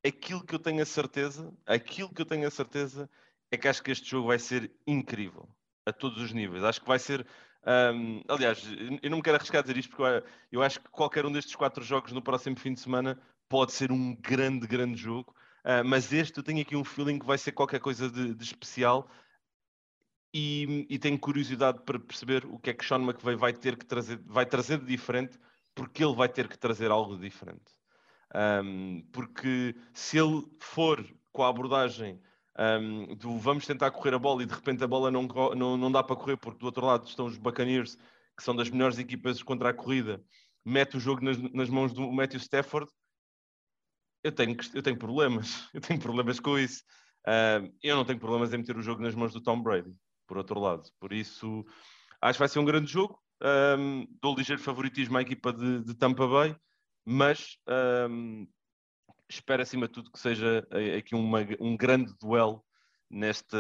Aquilo 0.08 0.42
que 0.42 0.56
eu 0.56 0.60
tenho 0.60 0.82
a 0.82 0.86
certeza, 0.86 1.54
aquilo 1.66 2.08
que 2.08 2.22
eu 2.22 2.26
tenho 2.26 2.48
a 2.48 2.50
certeza 2.50 3.10
é 3.52 3.58
que 3.58 3.68
acho 3.68 3.84
que 3.84 3.92
este 3.92 4.10
jogo 4.10 4.30
vai 4.30 4.40
ser 4.40 4.72
incrível 4.88 5.50
a 5.86 5.92
todos 5.92 6.22
os 6.22 6.32
níveis. 6.32 6.64
Acho 6.64 6.80
que 6.80 6.88
vai 6.88 6.98
ser. 6.98 7.28
Um, 7.94 8.24
aliás, 8.30 8.66
eu 9.04 9.10
não 9.10 9.18
me 9.18 9.24
quero 9.24 9.36
arriscar 9.36 9.60
a 9.60 9.62
dizer 9.64 9.76
isto 9.76 9.90
porque 9.90 10.04
eu, 10.04 10.24
eu 10.50 10.64
acho 10.64 10.80
que 10.80 10.88
qualquer 10.88 11.26
um 11.26 11.32
destes 11.34 11.54
quatro 11.54 11.84
jogos 11.84 12.14
no 12.14 12.22
próximo 12.22 12.56
fim 12.56 12.74
de 12.74 12.80
semana 12.80 13.20
pode 13.50 13.74
ser 13.74 13.92
um 13.92 14.16
grande, 14.16 14.66
grande 14.66 14.96
jogo. 14.96 15.36
Uh, 15.66 15.84
mas 15.84 16.14
este 16.14 16.38
eu 16.38 16.44
tenho 16.44 16.62
aqui 16.62 16.74
um 16.74 16.86
feeling 16.86 17.20
que 17.20 17.26
vai 17.26 17.38
ser 17.38 17.52
qualquer 17.52 17.82
coisa 17.82 18.10
de, 18.10 18.34
de 18.34 18.44
especial 18.46 19.10
e, 20.34 20.86
e, 20.90 21.00
tenho 21.00 21.18
curiosidade 21.20 21.82
para 21.84 22.00
perceber 22.00 22.46
o 22.46 22.60
que 22.60 22.70
é 22.70 22.74
que 22.74 22.86
Sean 22.86 23.00
McVay 23.00 23.36
vai 23.36 23.54
ter 23.54 23.76
que 23.78 23.86
trazer, 23.86 24.18
vai 24.26 24.46
trazer 24.46 24.78
de 24.80 24.86
diferente, 24.86 25.40
porque 25.74 26.04
ele 26.04 26.16
vai 26.16 26.30
ter 26.30 26.48
que 26.48 26.58
trazer 26.58 26.92
algo 26.92 27.16
de 27.16 27.22
diferente. 27.22 27.74
Um, 28.36 29.02
porque 29.12 29.76
se 29.94 30.20
ele 30.20 30.46
for 30.60 31.04
com 31.32 31.44
a 31.44 31.50
abordagem 31.50 32.22
um, 32.60 33.16
do 33.16 33.40
vamos 33.40 33.66
tentar 33.66 33.90
correr 33.90 34.14
a 34.14 34.20
bola 34.20 34.44
e 34.44 34.46
de 34.46 34.54
repente 34.54 34.84
a 34.84 34.88
bola 34.88 35.10
não, 35.10 35.24
não, 35.56 35.78
não 35.78 35.92
dá 35.92 36.04
para 36.04 36.16
correr 36.16 36.38
porque 36.38 36.60
do 36.60 36.66
outro 36.68 36.86
lado 36.86 37.08
estão 37.08 37.26
os 37.26 37.38
Buccaneers, 37.38 37.98
que 38.38 38.44
são 38.44 38.56
das 38.56 38.70
melhores 38.70 39.00
equipas 39.00 39.42
contra 39.42 39.70
a 39.70 39.74
corrida, 39.74 40.24
mete 40.64 40.98
o 40.98 41.00
jogo 41.00 41.24
nas, 41.24 41.38
nas 41.38 41.70
mãos 41.70 41.92
do 41.92 42.12
Matthew 42.12 42.40
Stafford, 42.40 42.90
eu 44.24 44.32
tenho, 44.32 44.56
eu 44.74 44.84
tenho 44.84 44.98
problemas, 44.98 45.68
eu 45.74 45.82
tenho 45.82 46.00
problemas 46.00 46.40
com 46.40 46.58
isso. 46.58 46.84
Eu 47.82 47.96
não 47.96 48.06
tenho 48.06 48.20
problemas 48.20 48.54
em 48.54 48.58
meter 48.58 48.78
o 48.78 48.82
jogo 48.82 49.02
nas 49.02 49.16
mãos 49.16 49.34
do 49.34 49.42
Tom 49.42 49.62
Brady, 49.62 49.94
por 50.30 50.38
outro 50.38 50.60
lado. 50.60 50.88
Por 51.00 51.12
isso, 51.12 51.66
acho 52.22 52.38
que 52.38 52.40
vai 52.40 52.48
ser 52.48 52.60
um 52.60 52.66
grande 52.66 52.92
jogo. 52.92 53.20
Um, 53.42 54.06
dou 54.22 54.36
ligeiro 54.36 54.62
favoritismo 54.62 55.18
à 55.18 55.22
equipa 55.22 55.52
de, 55.52 55.84
de 55.84 55.96
Tampa 55.96 56.28
Bay, 56.28 56.56
mas 57.04 57.58
um, 58.10 58.48
espero 59.28 59.64
acima 59.64 59.88
de 59.88 59.94
tudo 59.94 60.12
que 60.12 60.20
seja 60.20 60.68
aqui 60.98 61.16
uma, 61.16 61.40
um 61.60 61.76
grande 61.76 62.14
duelo 62.20 62.64
neste, 63.10 63.58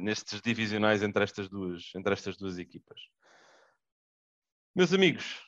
nestes 0.00 0.42
divisionais 0.42 1.02
entre 1.02 1.24
estas, 1.24 1.48
duas, 1.48 1.90
entre 1.94 2.12
estas 2.12 2.36
duas 2.36 2.58
equipas. 2.58 3.00
Meus 4.74 4.92
amigos, 4.92 5.40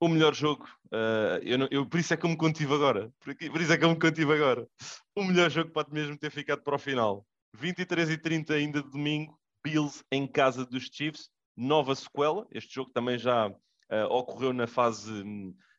o 0.00 0.08
melhor 0.08 0.34
jogo, 0.34 0.64
uh, 0.86 1.42
eu, 1.42 1.58
não, 1.58 1.68
eu, 1.70 1.86
por 1.86 2.00
isso 2.00 2.14
é 2.14 2.16
que 2.16 2.24
eu 2.24 2.30
me 2.30 2.36
contive 2.36 2.72
agora, 2.72 3.12
por, 3.20 3.30
aqui, 3.30 3.50
por, 3.50 3.60
isso 3.60 3.72
é 3.72 3.76
que 3.76 3.84
eu 3.84 3.90
me 3.90 3.98
contive 3.98 4.32
agora. 4.32 4.66
O 5.14 5.24
melhor 5.24 5.50
jogo 5.50 5.72
pode 5.72 5.92
mesmo 5.92 6.16
ter 6.16 6.30
ficado 6.30 6.62
para 6.62 6.76
o 6.76 6.78
final. 6.78 7.26
23 7.54 8.10
e 8.10 8.18
30 8.18 8.54
ainda 8.54 8.82
de 8.82 8.90
domingo, 8.90 9.38
Bills 9.64 10.04
em 10.10 10.26
casa 10.26 10.64
dos 10.64 10.88
Chiefs, 10.92 11.30
nova 11.56 11.94
sequela. 11.94 12.46
Este 12.50 12.74
jogo 12.74 12.90
também 12.90 13.18
já 13.18 13.48
uh, 13.48 13.54
ocorreu 14.10 14.52
na 14.52 14.66
fase, 14.66 15.24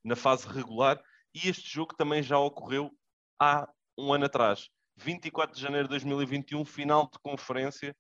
na 0.04 0.16
fase 0.16 0.48
regular 0.48 1.02
e 1.34 1.50
este 1.50 1.70
jogo 1.70 1.96
também 1.96 2.22
já 2.24 2.38
ocorreu 2.38 2.92
há 3.40 3.68
um 3.98 4.14
ano 4.14 4.26
atrás. 4.26 4.70
24 4.98 5.56
de 5.56 5.62
janeiro 5.62 5.88
de 5.88 5.92
2021, 5.92 6.66
final 6.66 7.10
de 7.12 7.18
conferência, 7.20 7.96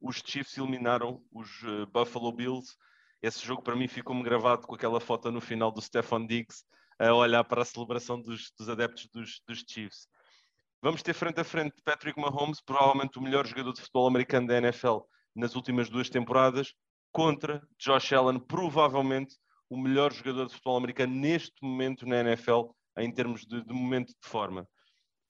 os 0.00 0.22
Chiefs 0.24 0.56
eliminaram 0.56 1.22
os 1.32 1.62
uh, 1.62 1.86
Buffalo 1.86 2.32
Bills 2.32 2.76
esse 3.24 3.42
jogo 3.42 3.62
para 3.62 3.74
mim 3.74 3.88
ficou-me 3.88 4.22
gravado 4.22 4.66
com 4.66 4.74
aquela 4.74 5.00
foto 5.00 5.32
no 5.32 5.40
final 5.40 5.72
do 5.72 5.80
Stefan 5.80 6.26
Diggs 6.26 6.62
a 6.98 7.10
olhar 7.14 7.42
para 7.42 7.62
a 7.62 7.64
celebração 7.64 8.20
dos, 8.20 8.52
dos 8.58 8.68
adeptos 8.68 9.06
dos, 9.06 9.40
dos, 9.48 9.64
Chiefs. 9.66 10.06
Vamos 10.82 11.02
ter 11.02 11.14
frente 11.14 11.40
a 11.40 11.44
frente 11.44 11.74
Patrick 11.82 12.20
Mahomes, 12.20 12.60
provavelmente 12.60 13.18
o 13.18 13.22
melhor 13.22 13.46
jogador 13.46 13.72
de 13.72 13.80
futebol 13.80 14.06
americano 14.06 14.46
da 14.46 14.58
NFL 14.58 14.98
nas 15.34 15.54
últimas 15.54 15.88
duas 15.88 16.08
temporadas, 16.08 16.74
contra 17.12 17.62
Josh 17.78 18.12
Allen, 18.12 18.38
provavelmente 18.38 19.36
o 19.68 19.76
melhor 19.76 20.12
jogador 20.12 20.46
de 20.46 20.52
futebol 20.52 20.76
americano 20.76 21.14
neste 21.14 21.54
momento 21.62 22.06
na 22.06 22.20
NFL, 22.20 22.70
em 22.98 23.12
termos 23.12 23.46
de, 23.46 23.64
de 23.64 23.72
momento 23.72 24.08
de 24.08 24.28
forma. 24.28 24.68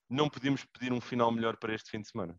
Não 0.09 0.29
podíamos 0.29 0.65
pedir 0.65 0.93
um 0.93 1.01
final 1.01 1.31
melhor 1.33 1.57
para 1.57 1.75
este 1.75 1.91
fim 1.91 2.01
de 2.01 2.09
semana. 2.09 2.39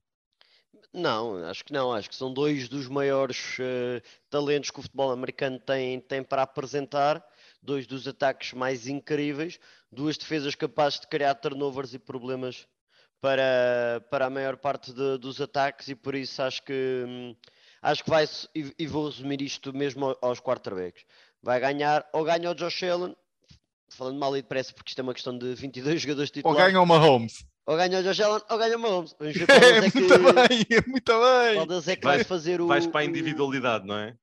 Não, 0.93 1.37
acho 1.45 1.63
que 1.63 1.73
não. 1.73 1.93
Acho 1.93 2.09
que 2.09 2.15
são 2.15 2.33
dois 2.33 2.69
dos 2.69 2.87
maiores 2.87 3.57
uh, 3.59 4.01
talentos 4.29 4.71
que 4.71 4.79
o 4.79 4.81
futebol 4.81 5.11
americano 5.11 5.59
tem, 5.59 5.99
tem 5.99 6.23
para 6.23 6.43
apresentar. 6.43 7.23
Dois 7.61 7.87
dos 7.87 8.07
ataques 8.07 8.53
mais 8.53 8.87
incríveis, 8.87 9.59
duas 9.91 10.17
defesas 10.17 10.53
capazes 10.53 10.99
de 10.99 11.07
criar 11.07 11.33
turnovers 11.33 11.93
e 11.95 11.99
problemas 11.99 12.67
para, 13.19 14.05
para 14.11 14.27
a 14.27 14.29
maior 14.29 14.55
parte 14.55 14.93
de, 14.93 15.17
dos 15.17 15.41
ataques, 15.41 15.87
e 15.87 15.95
por 15.95 16.13
isso 16.13 16.43
acho 16.43 16.61
que 16.61 17.03
hum, 17.07 17.35
acho 17.85 18.03
que 18.03 18.09
vai 18.09 18.27
e, 18.53 18.87
vou 18.87 19.05
resumir 19.05 19.41
isto 19.41 19.71
mesmo 19.71 20.17
aos 20.21 20.39
quarterbacks. 20.39 21.03
Vai 21.41 21.59
ganhar 21.59 22.05
ou 22.11 22.23
ganha 22.23 22.49
o 22.49 22.55
Josh 22.55 22.83
Allen, 22.83 23.15
falando 23.89 24.17
mal 24.17 24.35
e 24.35 24.41
depressa, 24.41 24.73
porque 24.73 24.89
isto 24.89 24.99
é 24.99 25.03
uma 25.03 25.13
questão 25.13 25.37
de 25.37 25.53
22 25.53 26.01
jogadores 26.01 26.31
titulares. 26.31 26.59
Ou 26.59 26.67
ganha 26.67 26.81
o 26.81 26.85
Mahomes. 26.85 27.45
Ou 27.67 27.77
ganha 27.77 27.99
o 27.99 28.03
Josh 28.03 28.19
Allen 28.19 28.41
ou 28.49 28.57
ganha 28.57 28.77
o 28.77 28.79
Mahomes. 28.79 29.15
Vamos 29.19 29.37
ver 29.37 29.45
é, 29.49 29.85
é, 29.85 29.91
que... 29.91 29.99
muito 29.99 30.17
bem, 30.17 30.65
é 30.71 30.87
muito 30.87 31.13
bem. 31.13 31.67
Qual 31.67 31.81
é 31.87 31.95
que 31.95 32.05
vai, 32.05 32.23
fazer 32.23 32.59
o. 32.59 32.67
Vais 32.67 32.87
para 32.87 33.01
a 33.01 33.05
individualidade, 33.05 33.85
não 33.85 33.97
é? 33.97 34.15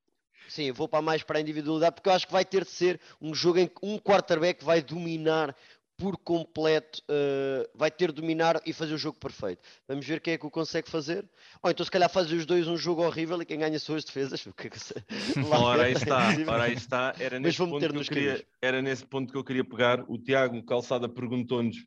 Sim, 0.49 0.65
eu 0.65 0.73
vou 0.73 0.87
para 0.87 1.01
mais 1.01 1.23
para 1.23 1.39
a 1.39 1.41
individualidade 1.41 1.95
porque 1.95 2.09
eu 2.09 2.13
acho 2.13 2.27
que 2.27 2.33
vai 2.33 2.45
ter 2.45 2.63
de 2.63 2.69
ser 2.69 2.99
um 3.21 3.33
jogo 3.33 3.59
em 3.59 3.67
que 3.67 3.79
um 3.81 3.97
quarterback 3.97 4.63
vai 4.63 4.81
dominar 4.81 5.55
por 5.97 6.17
completo, 6.17 7.01
uh, 7.09 7.69
vai 7.75 7.91
ter 7.91 8.11
de 8.11 8.21
dominar 8.21 8.61
e 8.65 8.73
fazer 8.73 8.93
o 8.93 8.97
jogo 8.97 9.17
perfeito. 9.19 9.61
Vamos 9.87 10.05
ver 10.05 10.19
quem 10.19 10.33
é 10.33 10.37
que 10.37 10.45
o 10.45 10.51
consegue 10.51 10.89
fazer. 10.89 11.29
Ou 11.61 11.69
então, 11.69 11.85
se 11.85 11.91
calhar, 11.91 12.09
fazer 12.09 12.35
os 12.35 12.45
dois 12.45 12.67
um 12.67 12.77
jogo 12.77 13.05
horrível 13.05 13.41
e 13.41 13.45
quem 13.45 13.59
ganha 13.59 13.79
são 13.79 13.95
as 13.95 14.03
defesas. 14.03 14.43
ora, 15.51 15.83
aí 15.83 15.93
está, 15.93 16.29
ora, 16.47 16.63
aí 16.63 16.73
está. 16.73 17.13
Era 17.19 17.39
nesse, 17.39 17.57
ponto 17.57 17.79
que 17.79 17.97
eu 17.97 18.03
queria, 18.03 18.45
era 18.61 18.81
nesse 18.81 19.05
ponto 19.05 19.31
que 19.31 19.37
eu 19.37 19.43
queria 19.43 19.63
pegar. 19.63 20.03
O 20.07 20.17
Tiago 20.17 20.61
Calçada 20.63 21.07
perguntou-nos 21.07 21.77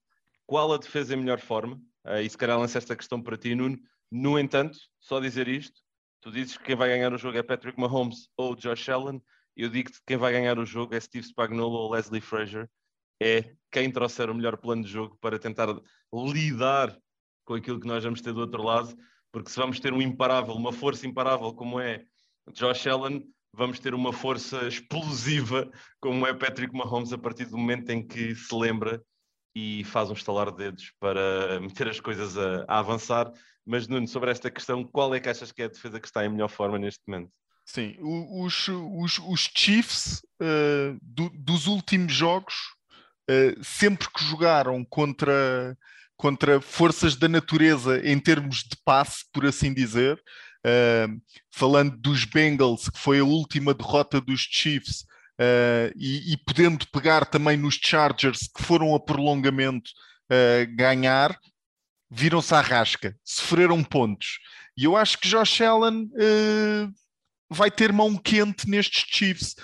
qual 0.46 0.72
a 0.72 0.78
defesa 0.78 1.14
em 1.14 1.18
melhor 1.18 1.40
forma? 1.40 1.76
Uh, 2.04 2.20
e 2.22 2.30
se 2.30 2.38
calhar 2.38 2.58
lança 2.58 2.78
esta 2.78 2.94
questão 2.94 3.20
para 3.20 3.36
ti, 3.36 3.54
Nuno. 3.54 3.78
No 4.10 4.38
entanto, 4.38 4.78
só 5.00 5.18
dizer 5.18 5.48
isto, 5.48 5.80
tu 6.20 6.30
dizes 6.30 6.56
que 6.56 6.64
quem 6.64 6.76
vai 6.76 6.88
ganhar 6.88 7.12
o 7.12 7.18
jogo 7.18 7.36
é 7.36 7.42
Patrick 7.42 7.78
Mahomes 7.78 8.28
ou 8.36 8.54
Josh 8.54 8.88
Allen, 8.88 9.20
eu 9.56 9.68
digo 9.68 9.90
que 9.90 9.98
quem 10.06 10.16
vai 10.16 10.32
ganhar 10.32 10.58
o 10.58 10.66
jogo 10.66 10.94
é 10.94 11.00
Steve 11.00 11.26
Spagnuolo 11.26 11.74
ou 11.76 11.90
Leslie 11.90 12.20
Frazier, 12.20 12.68
é 13.20 13.52
quem 13.70 13.90
trouxer 13.90 14.30
o 14.30 14.34
melhor 14.34 14.56
plano 14.56 14.84
de 14.84 14.90
jogo 14.90 15.16
para 15.20 15.38
tentar 15.38 15.68
lidar 16.12 16.96
com 17.44 17.54
aquilo 17.54 17.80
que 17.80 17.86
nós 17.86 18.02
vamos 18.02 18.20
ter 18.20 18.32
do 18.32 18.40
outro 18.40 18.62
lado, 18.62 18.96
porque 19.32 19.50
se 19.50 19.56
vamos 19.56 19.78
ter 19.80 19.92
um 19.92 20.02
imparável, 20.02 20.54
uma 20.54 20.72
força 20.72 21.06
imparável 21.06 21.52
como 21.52 21.80
é 21.80 22.04
Josh 22.52 22.86
Allen, 22.86 23.24
vamos 23.52 23.78
ter 23.78 23.94
uma 23.94 24.12
força 24.12 24.66
explosiva 24.66 25.70
como 26.00 26.26
é 26.26 26.34
Patrick 26.34 26.74
Mahomes 26.76 27.12
a 27.12 27.18
partir 27.18 27.46
do 27.46 27.56
momento 27.56 27.90
em 27.90 28.06
que 28.06 28.34
se 28.34 28.54
lembra 28.54 29.02
e 29.54 29.84
faz 29.84 30.10
um 30.10 30.14
estalar 30.14 30.50
de 30.50 30.58
dedos 30.58 30.92
para 31.00 31.58
meter 31.60 31.88
as 31.88 31.98
coisas 31.98 32.36
a, 32.36 32.64
a, 32.68 32.78
avançar. 32.78 33.32
Mas, 33.64 33.88
Nuno, 33.88 34.06
sobre 34.06 34.30
esta 34.30 34.50
questão, 34.50 34.84
qual 34.84 35.14
é 35.14 35.18
que 35.18 35.30
achas 35.30 35.50
que 35.50 35.62
é 35.62 35.64
a 35.64 35.68
defesa 35.68 35.98
que 35.98 36.06
está 36.06 36.24
em 36.24 36.28
melhor 36.28 36.48
forma 36.48 36.78
neste 36.78 37.00
momento? 37.06 37.32
Sim, 37.64 37.96
os, 38.00 38.68
os, 38.68 39.18
os 39.18 39.50
Chiefs 39.56 40.22
uh, 40.40 40.96
do, 41.02 41.30
dos 41.30 41.66
últimos 41.66 42.12
jogos, 42.12 42.54
uh, 43.30 43.64
sempre 43.64 44.08
que 44.10 44.24
jogaram 44.24 44.84
contra, 44.84 45.76
contra 46.16 46.60
forças 46.60 47.16
da 47.16 47.28
natureza 47.28 48.00
em 48.06 48.18
termos 48.18 48.58
de 48.58 48.76
passe, 48.84 49.24
por 49.32 49.46
assim 49.46 49.72
dizer, 49.72 50.16
uh, 50.66 51.20
falando 51.50 51.96
dos 51.96 52.24
Bengals, 52.24 52.88
que 52.88 52.98
foi 52.98 53.18
a 53.20 53.24
última 53.24 53.74
derrota 53.74 54.20
dos 54.20 54.40
Chiefs, 54.40 55.02
uh, 55.40 55.92
e, 55.96 56.32
e, 56.32 56.36
podendo 56.38 56.86
pegar 56.88 57.26
também 57.26 57.56
nos 57.56 57.78
Chargers 57.82 58.48
que 58.54 58.62
foram 58.62 58.94
a 58.94 59.00
prolongamento 59.00 59.90
ganhar, 60.76 61.38
viram-se 62.10 62.52
à 62.52 62.60
rasca, 62.60 63.16
sofreram 63.24 63.84
pontos. 63.84 64.40
E 64.76 64.82
eu 64.82 64.96
acho 64.96 65.16
que 65.18 65.28
Josh 65.28 65.60
Allen 65.60 66.10
vai 67.48 67.70
ter 67.70 67.92
mão 67.92 68.16
quente 68.16 68.68
nestes 68.68 69.04
Chiefs. 69.08 69.54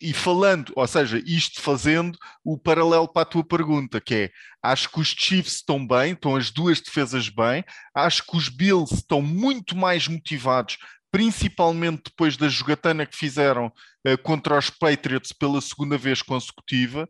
E 0.00 0.12
falando, 0.12 0.72
ou 0.76 0.86
seja, 0.86 1.20
isto 1.26 1.60
fazendo 1.60 2.16
o 2.44 2.58
paralelo 2.58 3.08
para 3.12 3.22
a 3.22 3.30
tua 3.30 3.44
pergunta, 3.44 4.00
que 4.00 4.14
é: 4.14 4.30
acho 4.62 4.88
que 4.90 5.00
os 5.00 5.08
Chiefs 5.08 5.54
estão 5.56 5.86
bem, 5.86 6.12
estão 6.12 6.36
as 6.36 6.50
duas 6.50 6.80
defesas 6.80 7.28
bem, 7.28 7.64
acho 7.94 8.24
que 8.24 8.36
os 8.36 8.48
Bills 8.48 8.94
estão 8.94 9.20
muito 9.20 9.76
mais 9.76 10.06
motivados 10.06 10.78
principalmente 11.12 12.04
depois 12.04 12.36
da 12.36 12.48
jogatana 12.48 13.04
que 13.04 13.16
fizeram 13.16 13.66
uh, 13.66 14.18
contra 14.22 14.56
os 14.56 14.70
Patriots 14.70 15.32
pela 15.32 15.60
segunda 15.60 15.98
vez 15.98 16.22
consecutiva. 16.22 17.08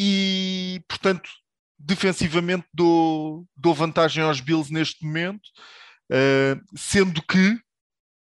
E, 0.00 0.80
portanto, 0.88 1.28
defensivamente 1.76 2.66
dou, 2.72 3.44
dou 3.56 3.74
vantagem 3.74 4.22
aos 4.22 4.40
Bills 4.40 4.72
neste 4.72 5.04
momento, 5.04 5.42
uh, 6.10 6.76
sendo 6.76 7.22
que, 7.22 7.60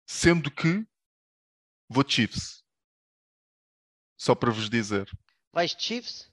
sendo 0.05 0.51
que, 0.51 0.85
vou 1.89 2.03
Chiefs. 2.07 2.64
Só 4.18 4.34
para 4.34 4.51
vos 4.51 4.69
dizer. 4.69 5.09
Vais 5.53 5.76
Chiefs? 5.77 6.30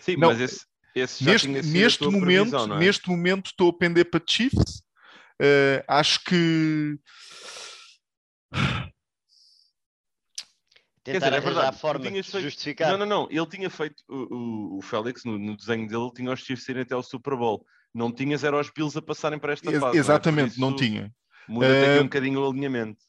Sim, 0.00 0.16
Não, 0.16 0.28
mas 0.28 0.40
esse, 0.40 0.66
esse 0.94 1.24
neste, 1.24 1.48
neste 1.48 2.04
momento, 2.04 2.56
é? 2.56 2.78
neste 2.78 3.08
momento 3.08 3.46
estou 3.46 3.70
a 3.70 3.78
pender 3.78 4.10
para 4.10 4.22
Chiefs 4.26 4.82
Uh, 5.40 5.78
acho 5.86 6.24
que. 6.24 6.98
Tentar 11.12 11.30
dizer, 11.30 11.38
é 11.38 11.40
verdade, 11.40 11.68
a 11.68 11.72
forma 11.72 12.10
de 12.10 12.22
feito... 12.22 12.40
justificar. 12.40 12.90
Não, 12.90 12.98
não, 12.98 13.06
não. 13.06 13.28
Ele 13.30 13.46
tinha 13.46 13.70
feito, 13.70 14.02
o, 14.08 14.16
o, 14.16 14.78
o 14.78 14.82
Félix, 14.82 15.24
no, 15.24 15.38
no, 15.38 15.56
desenho 15.56 15.88
dele, 15.88 16.10
tinha 16.14 16.32
os 16.32 16.40
Chiefs 16.40 16.68
irem 16.68 16.82
até 16.82 16.94
ao 16.94 17.02
Super 17.02 17.36
Bowl. 17.36 17.64
Não 17.94 18.12
tinhas, 18.12 18.44
era 18.44 18.58
os 18.58 18.70
Bills 18.70 18.96
a 18.98 19.02
passarem 19.02 19.38
para 19.38 19.52
esta 19.52 19.72
fase. 19.80 19.98
Exatamente, 19.98 20.58
não, 20.58 20.68
é? 20.68 20.70
não 20.70 20.76
tinha. 20.76 21.12
Muda 21.48 21.66
uh, 21.66 21.90
aqui 21.90 22.00
um 22.00 22.04
bocadinho 22.04 22.40
o 22.40 22.50
alinhamento. 22.50 23.00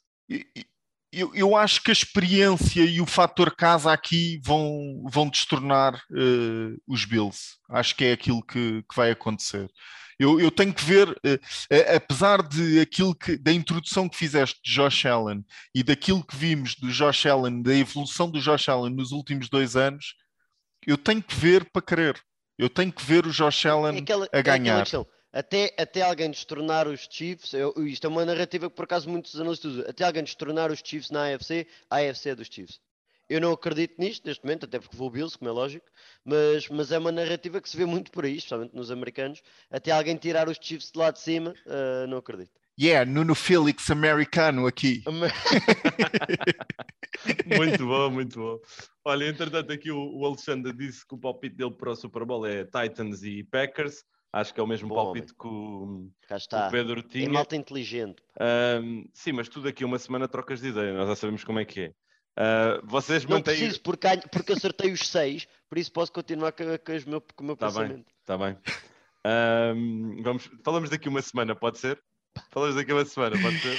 Eu, 1.12 1.34
eu, 1.34 1.56
acho 1.56 1.82
que 1.82 1.90
a 1.90 1.94
experiência 1.94 2.84
e 2.84 3.02
o 3.02 3.06
fator 3.06 3.56
casa 3.56 3.92
aqui 3.92 4.40
vão, 4.44 5.04
vão 5.12 5.28
destornar 5.28 5.96
uh, 6.12 6.82
os 6.88 7.04
Bills. 7.04 7.58
Acho 7.68 7.96
que 7.96 8.06
é 8.06 8.12
aquilo 8.12 8.44
que, 8.44 8.84
que 8.84 8.96
vai 8.96 9.12
acontecer. 9.12 9.70
Eu, 10.20 10.40
eu 10.40 10.52
tenho 10.52 10.74
que 10.74 10.84
ver, 10.84 11.10
uh, 11.10 11.96
apesar 11.96 12.46
de 12.46 12.82
aquilo 12.82 13.16
que, 13.16 13.38
da 13.38 13.54
introdução 13.54 14.10
que 14.10 14.18
fizeste 14.18 14.60
de 14.62 14.74
Josh 14.74 15.06
Allen 15.06 15.46
e 15.74 15.82
daquilo 15.82 16.24
que 16.24 16.36
vimos 16.36 16.76
do 16.76 16.92
Josh 16.92 17.26
Allen, 17.26 17.62
da 17.62 17.74
evolução 17.74 18.30
do 18.30 18.40
Josh 18.40 18.68
Allen 18.68 18.94
nos 18.94 19.12
últimos 19.12 19.50
dois 19.50 19.78
anos, 19.78 20.16
eu 20.86 20.98
tenho 20.98 21.24
que 21.24 21.36
ver 21.36 21.70
para 21.72 21.82
querer. 21.82 22.22
Eu 22.58 22.70
tenho 22.70 22.92
que 22.92 23.04
ver 23.04 23.26
o 23.26 23.32
Josh 23.32 23.66
Allen 23.66 23.96
é 23.96 24.00
aquela, 24.00 24.30
a 24.32 24.42
ganhar. 24.42 24.86
É 25.32 25.40
até, 25.40 25.74
até 25.78 26.02
alguém 26.02 26.30
destornar 26.32 26.88
os 26.88 27.08
Chiefs, 27.10 27.54
eu, 27.54 27.74
isto 27.86 28.06
é 28.06 28.10
uma 28.10 28.26
narrativa 28.26 28.70
que 28.70 28.76
por 28.76 28.86
acaso 28.86 29.08
muitos 29.10 29.40
analistas 29.40 29.74
usam, 29.74 29.86
até 29.88 30.04
alguém 30.04 30.24
destornar 30.24 30.72
os 30.72 30.82
Chiefs 30.84 31.12
na 31.12 31.34
AFC, 31.34 31.68
a 31.90 31.98
AFC 31.98 32.30
é 32.30 32.36
dos 32.36 32.48
Chiefs. 32.48 32.80
Eu 33.30 33.40
não 33.40 33.52
acredito 33.52 33.94
nisto 34.00 34.26
neste 34.26 34.44
momento, 34.44 34.66
até 34.66 34.80
porque 34.80 34.98
vou 34.98 35.10
Bills, 35.10 35.38
como 35.38 35.50
é 35.50 35.54
lógico, 35.54 35.86
mas, 36.26 36.68
mas 36.70 36.92
é 36.92 36.98
uma 36.98 37.12
narrativa 37.12 37.62
que 37.62 37.70
se 37.70 37.78
vê 37.78 37.86
muito 37.86 38.10
por 38.12 38.26
aí, 38.26 38.38
especialmente 38.38 38.76
nos 38.76 38.90
americanos. 38.90 39.42
Até 39.70 39.92
alguém 39.92 40.18
tirar 40.18 40.50
os 40.50 40.58
Chiefs 40.60 40.92
de 40.92 40.98
lá 40.98 41.12
de 41.12 41.20
cima, 41.20 41.54
uh, 41.68 42.08
não 42.08 42.18
acredito. 42.18 42.60
Yeah, 42.82 43.10
Nuno 43.10 43.36
Felix 43.36 43.92
americano 43.92 44.66
aqui. 44.66 45.04
muito 47.46 47.86
bom, 47.86 48.10
muito 48.10 48.40
bom. 48.40 48.58
Olha, 49.04 49.26
entretanto, 49.26 49.74
aqui 49.74 49.92
o, 49.92 50.18
o, 50.18 50.26
Alexandre 50.26 50.72
disse 50.72 51.06
que 51.06 51.14
o 51.14 51.18
palpite 51.18 51.58
dele 51.58 51.72
para 51.72 51.92
o 51.92 51.96
Super 51.96 52.24
Bowl 52.24 52.48
é 52.48 52.64
Titans 52.64 53.22
e 53.22 53.44
Packers. 53.44 54.06
Acho 54.32 54.54
que 54.54 54.62
é 54.62 54.64
o 54.64 54.68
mesmo 54.68 54.88
Bom, 54.88 54.96
palpite 54.96 55.34
que 55.34 55.48
o, 55.48 56.08
o, 56.08 56.72
Pedro 56.72 57.04
tinha. 57.04 57.26
É 57.26 57.30
malta 57.30 57.56
inteligente. 57.56 58.24
Um, 58.82 59.04
sim, 59.14 59.34
mas 59.34 59.50
tudo 59.50 59.68
aqui 59.68 59.84
uma 59.84 60.00
semana 60.00 60.28
trocas 60.28 60.62
de 60.62 60.70
ideia, 60.70 60.94
nós 60.94 61.10
já 61.10 61.16
sabemos 61.16 61.44
como 61.44 61.60
é 61.60 61.66
que 61.66 61.82
é. 61.82 61.94
Uh, 62.40 62.80
vocês 62.86 63.26
não 63.26 63.38
mantêm... 63.38 63.58
preciso, 63.58 63.82
porque, 63.82 64.08
porque 64.32 64.54
acertei 64.54 64.94
os 64.94 65.02
seis, 65.10 65.46
por 65.68 65.78
isso 65.78 65.92
posso 65.92 66.12
continuar 66.12 66.54
com, 66.54 66.64
com, 66.78 66.96
os 66.96 67.04
meu, 67.04 67.20
com 67.20 67.44
o 67.44 67.48
meu 67.48 67.58
tá 67.58 67.68
pensamento. 67.68 68.10
Está 68.22 68.38
bem, 68.38 68.52
está 68.52 68.72
bem. 68.72 69.76
Um, 69.76 70.24
vamos, 70.24 70.50
falamos 70.64 70.90
daqui 70.90 71.10
uma 71.10 71.22
semana, 71.22 71.54
pode 71.54 71.80
ser? 71.80 72.02
Falamos 72.50 72.76
daqui 72.76 72.94
uma 72.94 73.04
semana, 73.04 73.36
pode 73.42 73.60
ser? 73.60 73.78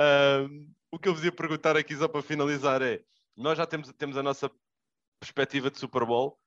Um, 0.00 0.72
o 0.90 0.98
que 0.98 1.08
eu 1.08 1.14
vos 1.14 1.22
ia 1.22 1.30
perguntar 1.30 1.76
aqui 1.76 1.94
só 1.94 2.08
para 2.08 2.22
finalizar 2.22 2.80
é, 2.80 3.02
nós 3.36 3.58
já 3.58 3.66
temos, 3.66 3.92
temos 3.92 4.16
a 4.16 4.22
nossa 4.22 4.50
perspectiva 5.20 5.70
de 5.70 5.78
Super 5.78 6.06
Bowl, 6.06 6.38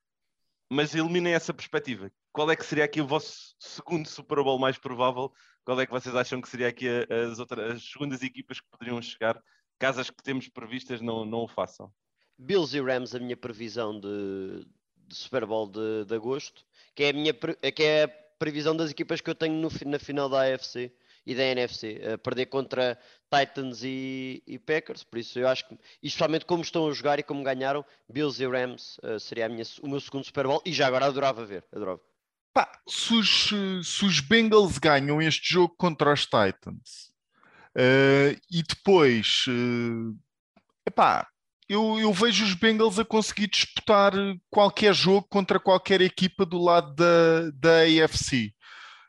mas 0.71 0.95
eliminem 0.95 1.33
essa 1.33 1.53
perspectiva. 1.53 2.11
Qual 2.31 2.49
é 2.49 2.55
que 2.55 2.65
seria 2.65 2.85
aqui 2.85 2.99
o 2.99 3.07
vosso 3.07 3.55
segundo 3.59 4.07
Super 4.07 4.43
Bowl 4.43 4.57
mais 4.57 4.77
provável? 4.77 5.31
Qual 5.63 5.79
é 5.79 5.85
que 5.85 5.91
vocês 5.91 6.15
acham 6.15 6.41
que 6.41 6.49
seria 6.49 6.67
aqui 6.67 6.87
as, 7.31 7.39
outras, 7.39 7.75
as 7.75 7.83
segundas 7.83 8.23
equipas 8.23 8.59
que 8.59 8.69
poderiam 8.69 9.01
chegar 9.01 9.39
caso 9.77 10.01
as 10.01 10.09
que 10.09 10.23
temos 10.23 10.47
previstas 10.47 11.01
não, 11.01 11.25
não 11.25 11.39
o 11.39 11.47
façam? 11.47 11.91
Bills 12.37 12.75
e 12.75 12.81
Rams, 12.81 13.15
a 13.15 13.19
minha 13.19 13.35
previsão 13.35 13.99
de, 13.99 14.65
de 15.07 15.15
Super 15.15 15.45
Bowl 15.45 15.67
de, 15.67 16.05
de, 16.05 16.13
agosto, 16.13 16.63
que 16.93 17.03
é, 17.03 17.09
a 17.09 17.13
minha, 17.13 17.33
que 17.33 17.83
é 17.83 18.03
a 18.03 18.07
previsão 18.37 18.75
das 18.75 18.91
equipas 18.91 19.21
que 19.21 19.29
eu 19.29 19.35
tenho 19.35 19.55
no, 19.55 19.69
na 19.85 19.97
final 19.97 20.29
da 20.29 20.53
AFC 20.53 20.91
e 21.25 21.35
da 21.35 21.43
NFC, 21.43 21.99
a 22.13 22.17
perder 22.17 22.45
contra 22.45 22.97
Titans 23.29 23.83
e, 23.83 24.41
e, 24.47 24.57
Packers, 24.59 25.03
por 25.03 25.19
isso 25.19 25.37
eu 25.39 25.47
acho 25.47 25.67
que, 25.67 25.77
especialmente 26.01 26.45
como 26.45 26.61
estão 26.61 26.87
a 26.87 26.93
jogar 26.93 27.19
e 27.19 27.23
como 27.23 27.43
ganharam, 27.43 27.83
Bills 28.07 28.41
e 28.41 28.47
Rams 28.47 28.97
uh, 28.99 29.19
seria 29.19 29.49
minha, 29.49 29.63
o 29.81 29.89
meu 29.89 29.99
segundo 29.99 30.23
Super 30.23 30.47
Bowl 30.47 30.61
e 30.63 30.71
já 30.71 30.87
agora 30.87 31.07
adorava 31.07 31.45
ver, 31.45 31.65
adorava. 31.73 31.99
Pá, 32.53 32.71
se 32.87 33.13
os, 33.13 33.49
se 33.83 34.05
os 34.05 34.19
Bengals 34.19 34.77
ganham 34.77 35.21
este 35.21 35.53
jogo 35.53 35.75
contra 35.75 36.13
os 36.13 36.21
Titans 36.21 37.06
Uh, 37.77 38.33
e 38.51 38.63
depois, 38.63 39.45
uh, 39.47 40.17
epá, 40.87 41.27
eu, 41.69 41.99
eu, 41.99 42.11
vejo 42.11 42.43
os 42.43 42.55
Bengals 42.55 42.97
a 42.97 43.05
conseguir 43.05 43.47
disputar 43.47 44.13
qualquer 44.49 44.95
jogo 44.95 45.27
contra 45.29 45.59
qualquer 45.59 46.01
equipa 46.01 46.45
do 46.45 46.57
lado 46.57 46.95
da, 46.95 47.51
da 47.53 48.03
AFC 48.05 48.53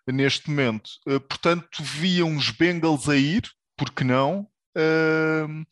neste 0.07 0.51
momento. 0.51 0.90
Uh, 1.07 1.20
portanto, 1.20 1.82
via 1.82 2.27
uns 2.27 2.51
Bengals 2.51 3.09
a 3.09 3.16
ir, 3.16 3.49
porque 3.77 4.05
não? 4.05 4.47
Uh, 4.77 5.65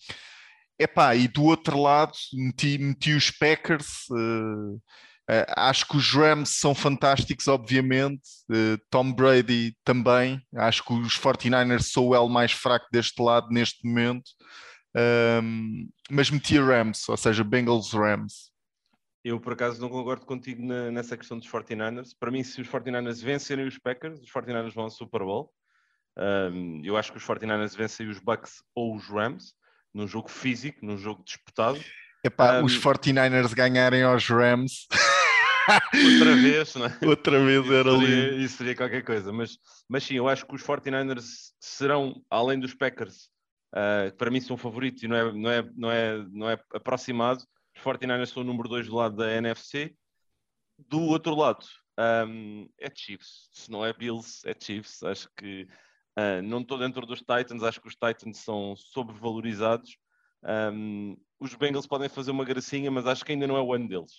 epá, 0.78 1.14
e 1.14 1.28
do 1.28 1.44
outro 1.44 1.80
lado 1.80 2.12
meti, 2.32 2.78
meti 2.78 3.12
os 3.12 3.30
Packers. 3.30 4.08
Uh, 4.10 4.80
Uh, 5.28 5.44
acho 5.56 5.88
que 5.88 5.96
os 5.96 6.12
Rams 6.12 6.50
são 6.50 6.74
fantásticos, 6.74 7.48
obviamente. 7.48 8.22
Uh, 8.50 8.78
Tom 8.90 9.12
Brady 9.12 9.76
também. 9.84 10.40
Acho 10.54 10.84
que 10.84 10.92
os 10.92 11.18
49ers 11.18 11.82
são 11.82 12.08
o 12.08 12.14
L 12.14 12.28
mais 12.28 12.52
fraco 12.52 12.86
deste 12.92 13.20
lado 13.20 13.48
neste 13.50 13.86
momento. 13.86 14.30
Um, 15.42 15.88
mas 16.10 16.30
metia 16.30 16.64
Rams, 16.64 17.08
ou 17.08 17.16
seja, 17.16 17.44
Bengals 17.44 17.92
Rams. 17.92 18.50
Eu, 19.22 19.40
por 19.40 19.52
acaso, 19.52 19.80
não 19.80 19.88
concordo 19.88 20.24
contigo 20.24 20.64
na, 20.64 20.90
nessa 20.90 21.16
questão 21.16 21.38
dos 21.38 21.48
49ers. 21.48 22.10
Para 22.18 22.30
mim, 22.30 22.44
se 22.44 22.60
os 22.60 22.68
49ers 22.68 23.22
vencerem 23.22 23.66
os 23.66 23.76
Packers, 23.76 24.20
os 24.20 24.30
49ers 24.30 24.72
vão 24.72 24.84
ao 24.84 24.90
Super 24.90 25.20
Bowl. 25.20 25.52
Um, 26.16 26.80
eu 26.84 26.96
acho 26.96 27.12
que 27.12 27.18
os 27.18 27.24
49ers 27.24 27.76
vencem 27.76 28.08
os 28.08 28.20
Bucks 28.20 28.62
ou 28.74 28.94
os 28.94 29.06
Rams 29.08 29.54
num 29.92 30.06
jogo 30.06 30.30
físico, 30.30 30.84
num 30.84 30.96
jogo 30.96 31.22
disputado. 31.24 31.82
Epá, 32.24 32.60
um, 32.60 32.64
os 32.64 32.78
49ers 32.78 33.52
ganharem 33.54 34.02
aos 34.02 34.28
Rams. 34.28 34.86
Outra 35.68 36.36
vez, 36.36 36.74
não 36.74 36.86
é? 36.86 36.98
Outra 37.06 37.44
vez 37.44 37.70
era 37.70 37.92
ali. 37.92 38.44
Isso 38.44 38.58
seria 38.58 38.76
qualquer 38.76 39.04
coisa. 39.04 39.32
Mas, 39.32 39.58
mas 39.88 40.04
sim, 40.04 40.14
eu 40.14 40.28
acho 40.28 40.46
que 40.46 40.54
os 40.54 40.62
49ers 40.62 41.52
serão, 41.60 42.22
além 42.30 42.58
dos 42.58 42.74
Packers, 42.74 43.30
uh, 43.74 44.10
que 44.10 44.16
para 44.16 44.30
mim 44.30 44.40
são 44.40 44.56
favoritos 44.56 45.02
e 45.02 45.08
não 45.08 45.16
é, 45.16 45.32
não 45.32 45.50
é, 45.50 45.70
não 45.74 45.90
é, 45.90 46.26
não 46.30 46.50
é 46.50 46.58
aproximado, 46.72 47.44
os 47.76 47.82
49ers 47.82 48.26
são 48.26 48.42
o 48.42 48.46
número 48.46 48.68
2 48.68 48.86
do 48.86 48.94
lado 48.94 49.16
da 49.16 49.32
NFC. 49.32 49.94
Do 50.78 51.00
outro 51.02 51.34
lado, 51.34 51.64
um, 52.28 52.68
é 52.78 52.90
Chiefs. 52.94 53.48
Se 53.52 53.70
não 53.70 53.84
é 53.84 53.92
Bills, 53.92 54.42
é 54.48 54.54
Chiefs. 54.58 55.02
Acho 55.02 55.28
que 55.36 55.66
uh, 56.18 56.42
não 56.42 56.60
estou 56.60 56.78
dentro 56.78 57.06
dos 57.06 57.20
Titans, 57.20 57.62
acho 57.62 57.80
que 57.80 57.88
os 57.88 57.94
Titans 57.94 58.38
são 58.38 58.74
sobrevalorizados. 58.76 59.96
Um, 60.72 61.16
os 61.40 61.54
Bengals 61.54 61.86
podem 61.86 62.08
fazer 62.08 62.30
uma 62.30 62.44
gracinha, 62.44 62.90
mas 62.90 63.06
acho 63.06 63.24
que 63.24 63.32
ainda 63.32 63.46
não 63.46 63.56
é 63.56 63.60
o 63.60 63.72
ano 63.72 63.88
deles. 63.88 64.12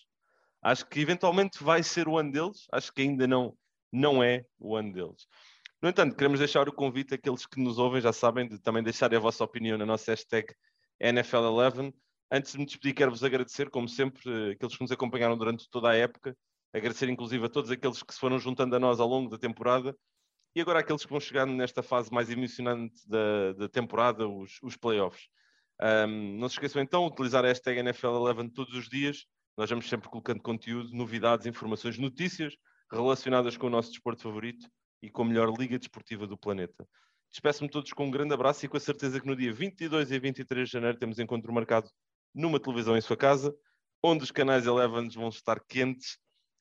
Acho 0.62 0.86
que 0.86 1.00
eventualmente 1.00 1.64
vai 1.64 1.84
ser 1.84 2.08
o 2.08 2.18
ano 2.18 2.32
deles, 2.32 2.68
acho 2.72 2.92
que 2.92 3.02
ainda 3.02 3.28
não, 3.28 3.56
não 3.92 4.24
é 4.24 4.46
o 4.60 4.76
ano 4.76 4.92
deles. 4.92 5.28
No 5.82 5.90
entanto, 5.90 6.16
queremos 6.16 6.40
deixar 6.40 6.68
o 6.68 6.74
convite 6.74 7.14
àqueles 7.14 7.46
que 7.46 7.62
nos 7.62 7.78
ouvem, 7.78 8.02
já 8.02 8.12
sabem, 8.12 8.48
de 8.48 8.60
também 8.60 8.82
deixarem 8.82 9.18
a 9.18 9.22
vossa 9.22 9.44
opinião 9.44 9.78
na 9.78 9.86
nossa 9.86 10.12
hashtag 10.12 10.54
NFL11. 11.02 11.94
Antes 12.32 12.54
de 12.54 12.58
me 12.58 12.66
despedir, 12.66 12.96
quero-vos 12.96 13.24
agradecer, 13.24 13.70
como 13.70 13.88
sempre, 13.88 14.22
eh, 14.26 14.52
aqueles 14.54 14.76
que 14.76 14.82
nos 14.82 14.92
acompanharam 14.92 15.38
durante 15.38 15.70
toda 15.70 15.92
a 15.92 15.96
época, 15.96 16.36
agradecer 16.74 17.08
inclusive 17.10 17.46
a 17.46 17.50
todos 17.50 17.70
aqueles 17.72 18.02
que 18.02 18.14
se 18.14 18.20
foram 18.20 18.40
juntando 18.40 18.76
a 18.76 18.80
nós 18.80 19.00
ao 19.00 19.08
longo 19.08 19.30
da 19.30 19.38
temporada 19.38 19.96
e 20.56 20.62
agora 20.62 20.80
aqueles 20.80 21.06
que 21.06 21.12
vão 21.12 21.20
chegando 21.20 21.54
nesta 21.54 21.84
fase 21.84 22.12
mais 22.12 22.32
emocionante 22.32 23.08
da, 23.08 23.54
da 23.54 23.70
temporada, 23.70 24.28
os, 24.28 24.58
os 24.64 24.76
playoffs. 24.76 25.28
Um, 25.80 26.40
não 26.40 26.50
se 26.50 26.56
esqueçam 26.56 26.82
então 26.82 27.06
de 27.06 27.14
utilizar 27.14 27.46
a 27.46 27.50
hashtag 27.50 27.80
NFL11 27.82 28.52
todos 28.54 28.74
os 28.74 28.90
dias 28.90 29.28
nós 29.58 29.70
vamos 29.70 29.90
sempre 29.90 30.08
colocando 30.08 30.42
conteúdo, 30.42 30.94
novidades, 30.94 31.48
informações, 31.48 31.98
notícias 31.98 32.56
relacionadas 32.92 33.58
com 33.58 33.68
o 33.68 33.70
nosso 33.70 33.90
desporto 33.90 34.22
favorito 34.22 34.70
e 35.02 35.10
com 35.10 35.24
a 35.24 35.26
melhor 35.26 35.52
liga 35.58 35.80
desportiva 35.80 36.28
do 36.28 36.38
planeta. 36.38 36.88
Despeço-me 37.32 37.70
todos 37.70 37.92
com 37.92 38.06
um 38.06 38.12
grande 38.12 38.34
abraço 38.34 38.66
e 38.66 38.70
com 38.70 38.78
a 38.78 38.80
certeza 38.80 39.20
que 39.20 39.28
no 39.28 39.36
dia 39.36 39.52
22 39.52 40.12
e 40.12 40.20
23 40.20 40.68
de 40.68 40.72
janeiro 40.72 40.98
temos 40.98 41.20
encontro 41.20 41.52
marcado 41.52 41.90
numa 42.34 42.60
televisão 42.60 42.96
em 42.96 43.02
sua 43.02 43.18
casa, 43.18 43.54
onde 44.02 44.24
os 44.24 44.32
canais 44.32 44.66
Elevens 44.66 45.16
vão 45.16 45.30
estar 45.30 45.60
quentes, 45.68 46.18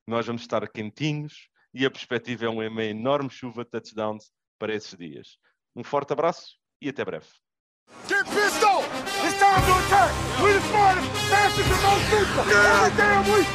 nós 0.07 0.27
vamos 0.27 0.43
estar 0.43 0.67
quentinhos 0.69 1.49
e 1.75 1.85
a 1.85 1.91
perspectiva 1.91 2.47
é 2.47 2.49
uma 2.49 2.85
enorme 2.85 3.29
chuva 3.29 3.63
de 3.63 3.71
touchdowns 3.71 4.33
para 4.59 4.75
esses 4.75 4.97
dias. 4.97 5.39
Um 5.75 5.85
forte 5.85 6.13
abraço 6.13 6.57
e 6.81 6.89
até 6.89 7.05
breve. 7.05 7.29
Get 9.57 9.65
pistol! 9.65 9.65
It's 9.65 9.65
time 9.65 9.65
to 9.65 9.73
attack! 9.87 10.13
We 10.43 10.53
the 10.53 10.61
smartest, 10.69 11.09
fastest, 11.31 11.71
and 11.71 11.83
most 11.83 12.13
lethal 12.13 12.45
every 12.45 12.97
damn 12.97 13.25
week! 13.33 13.49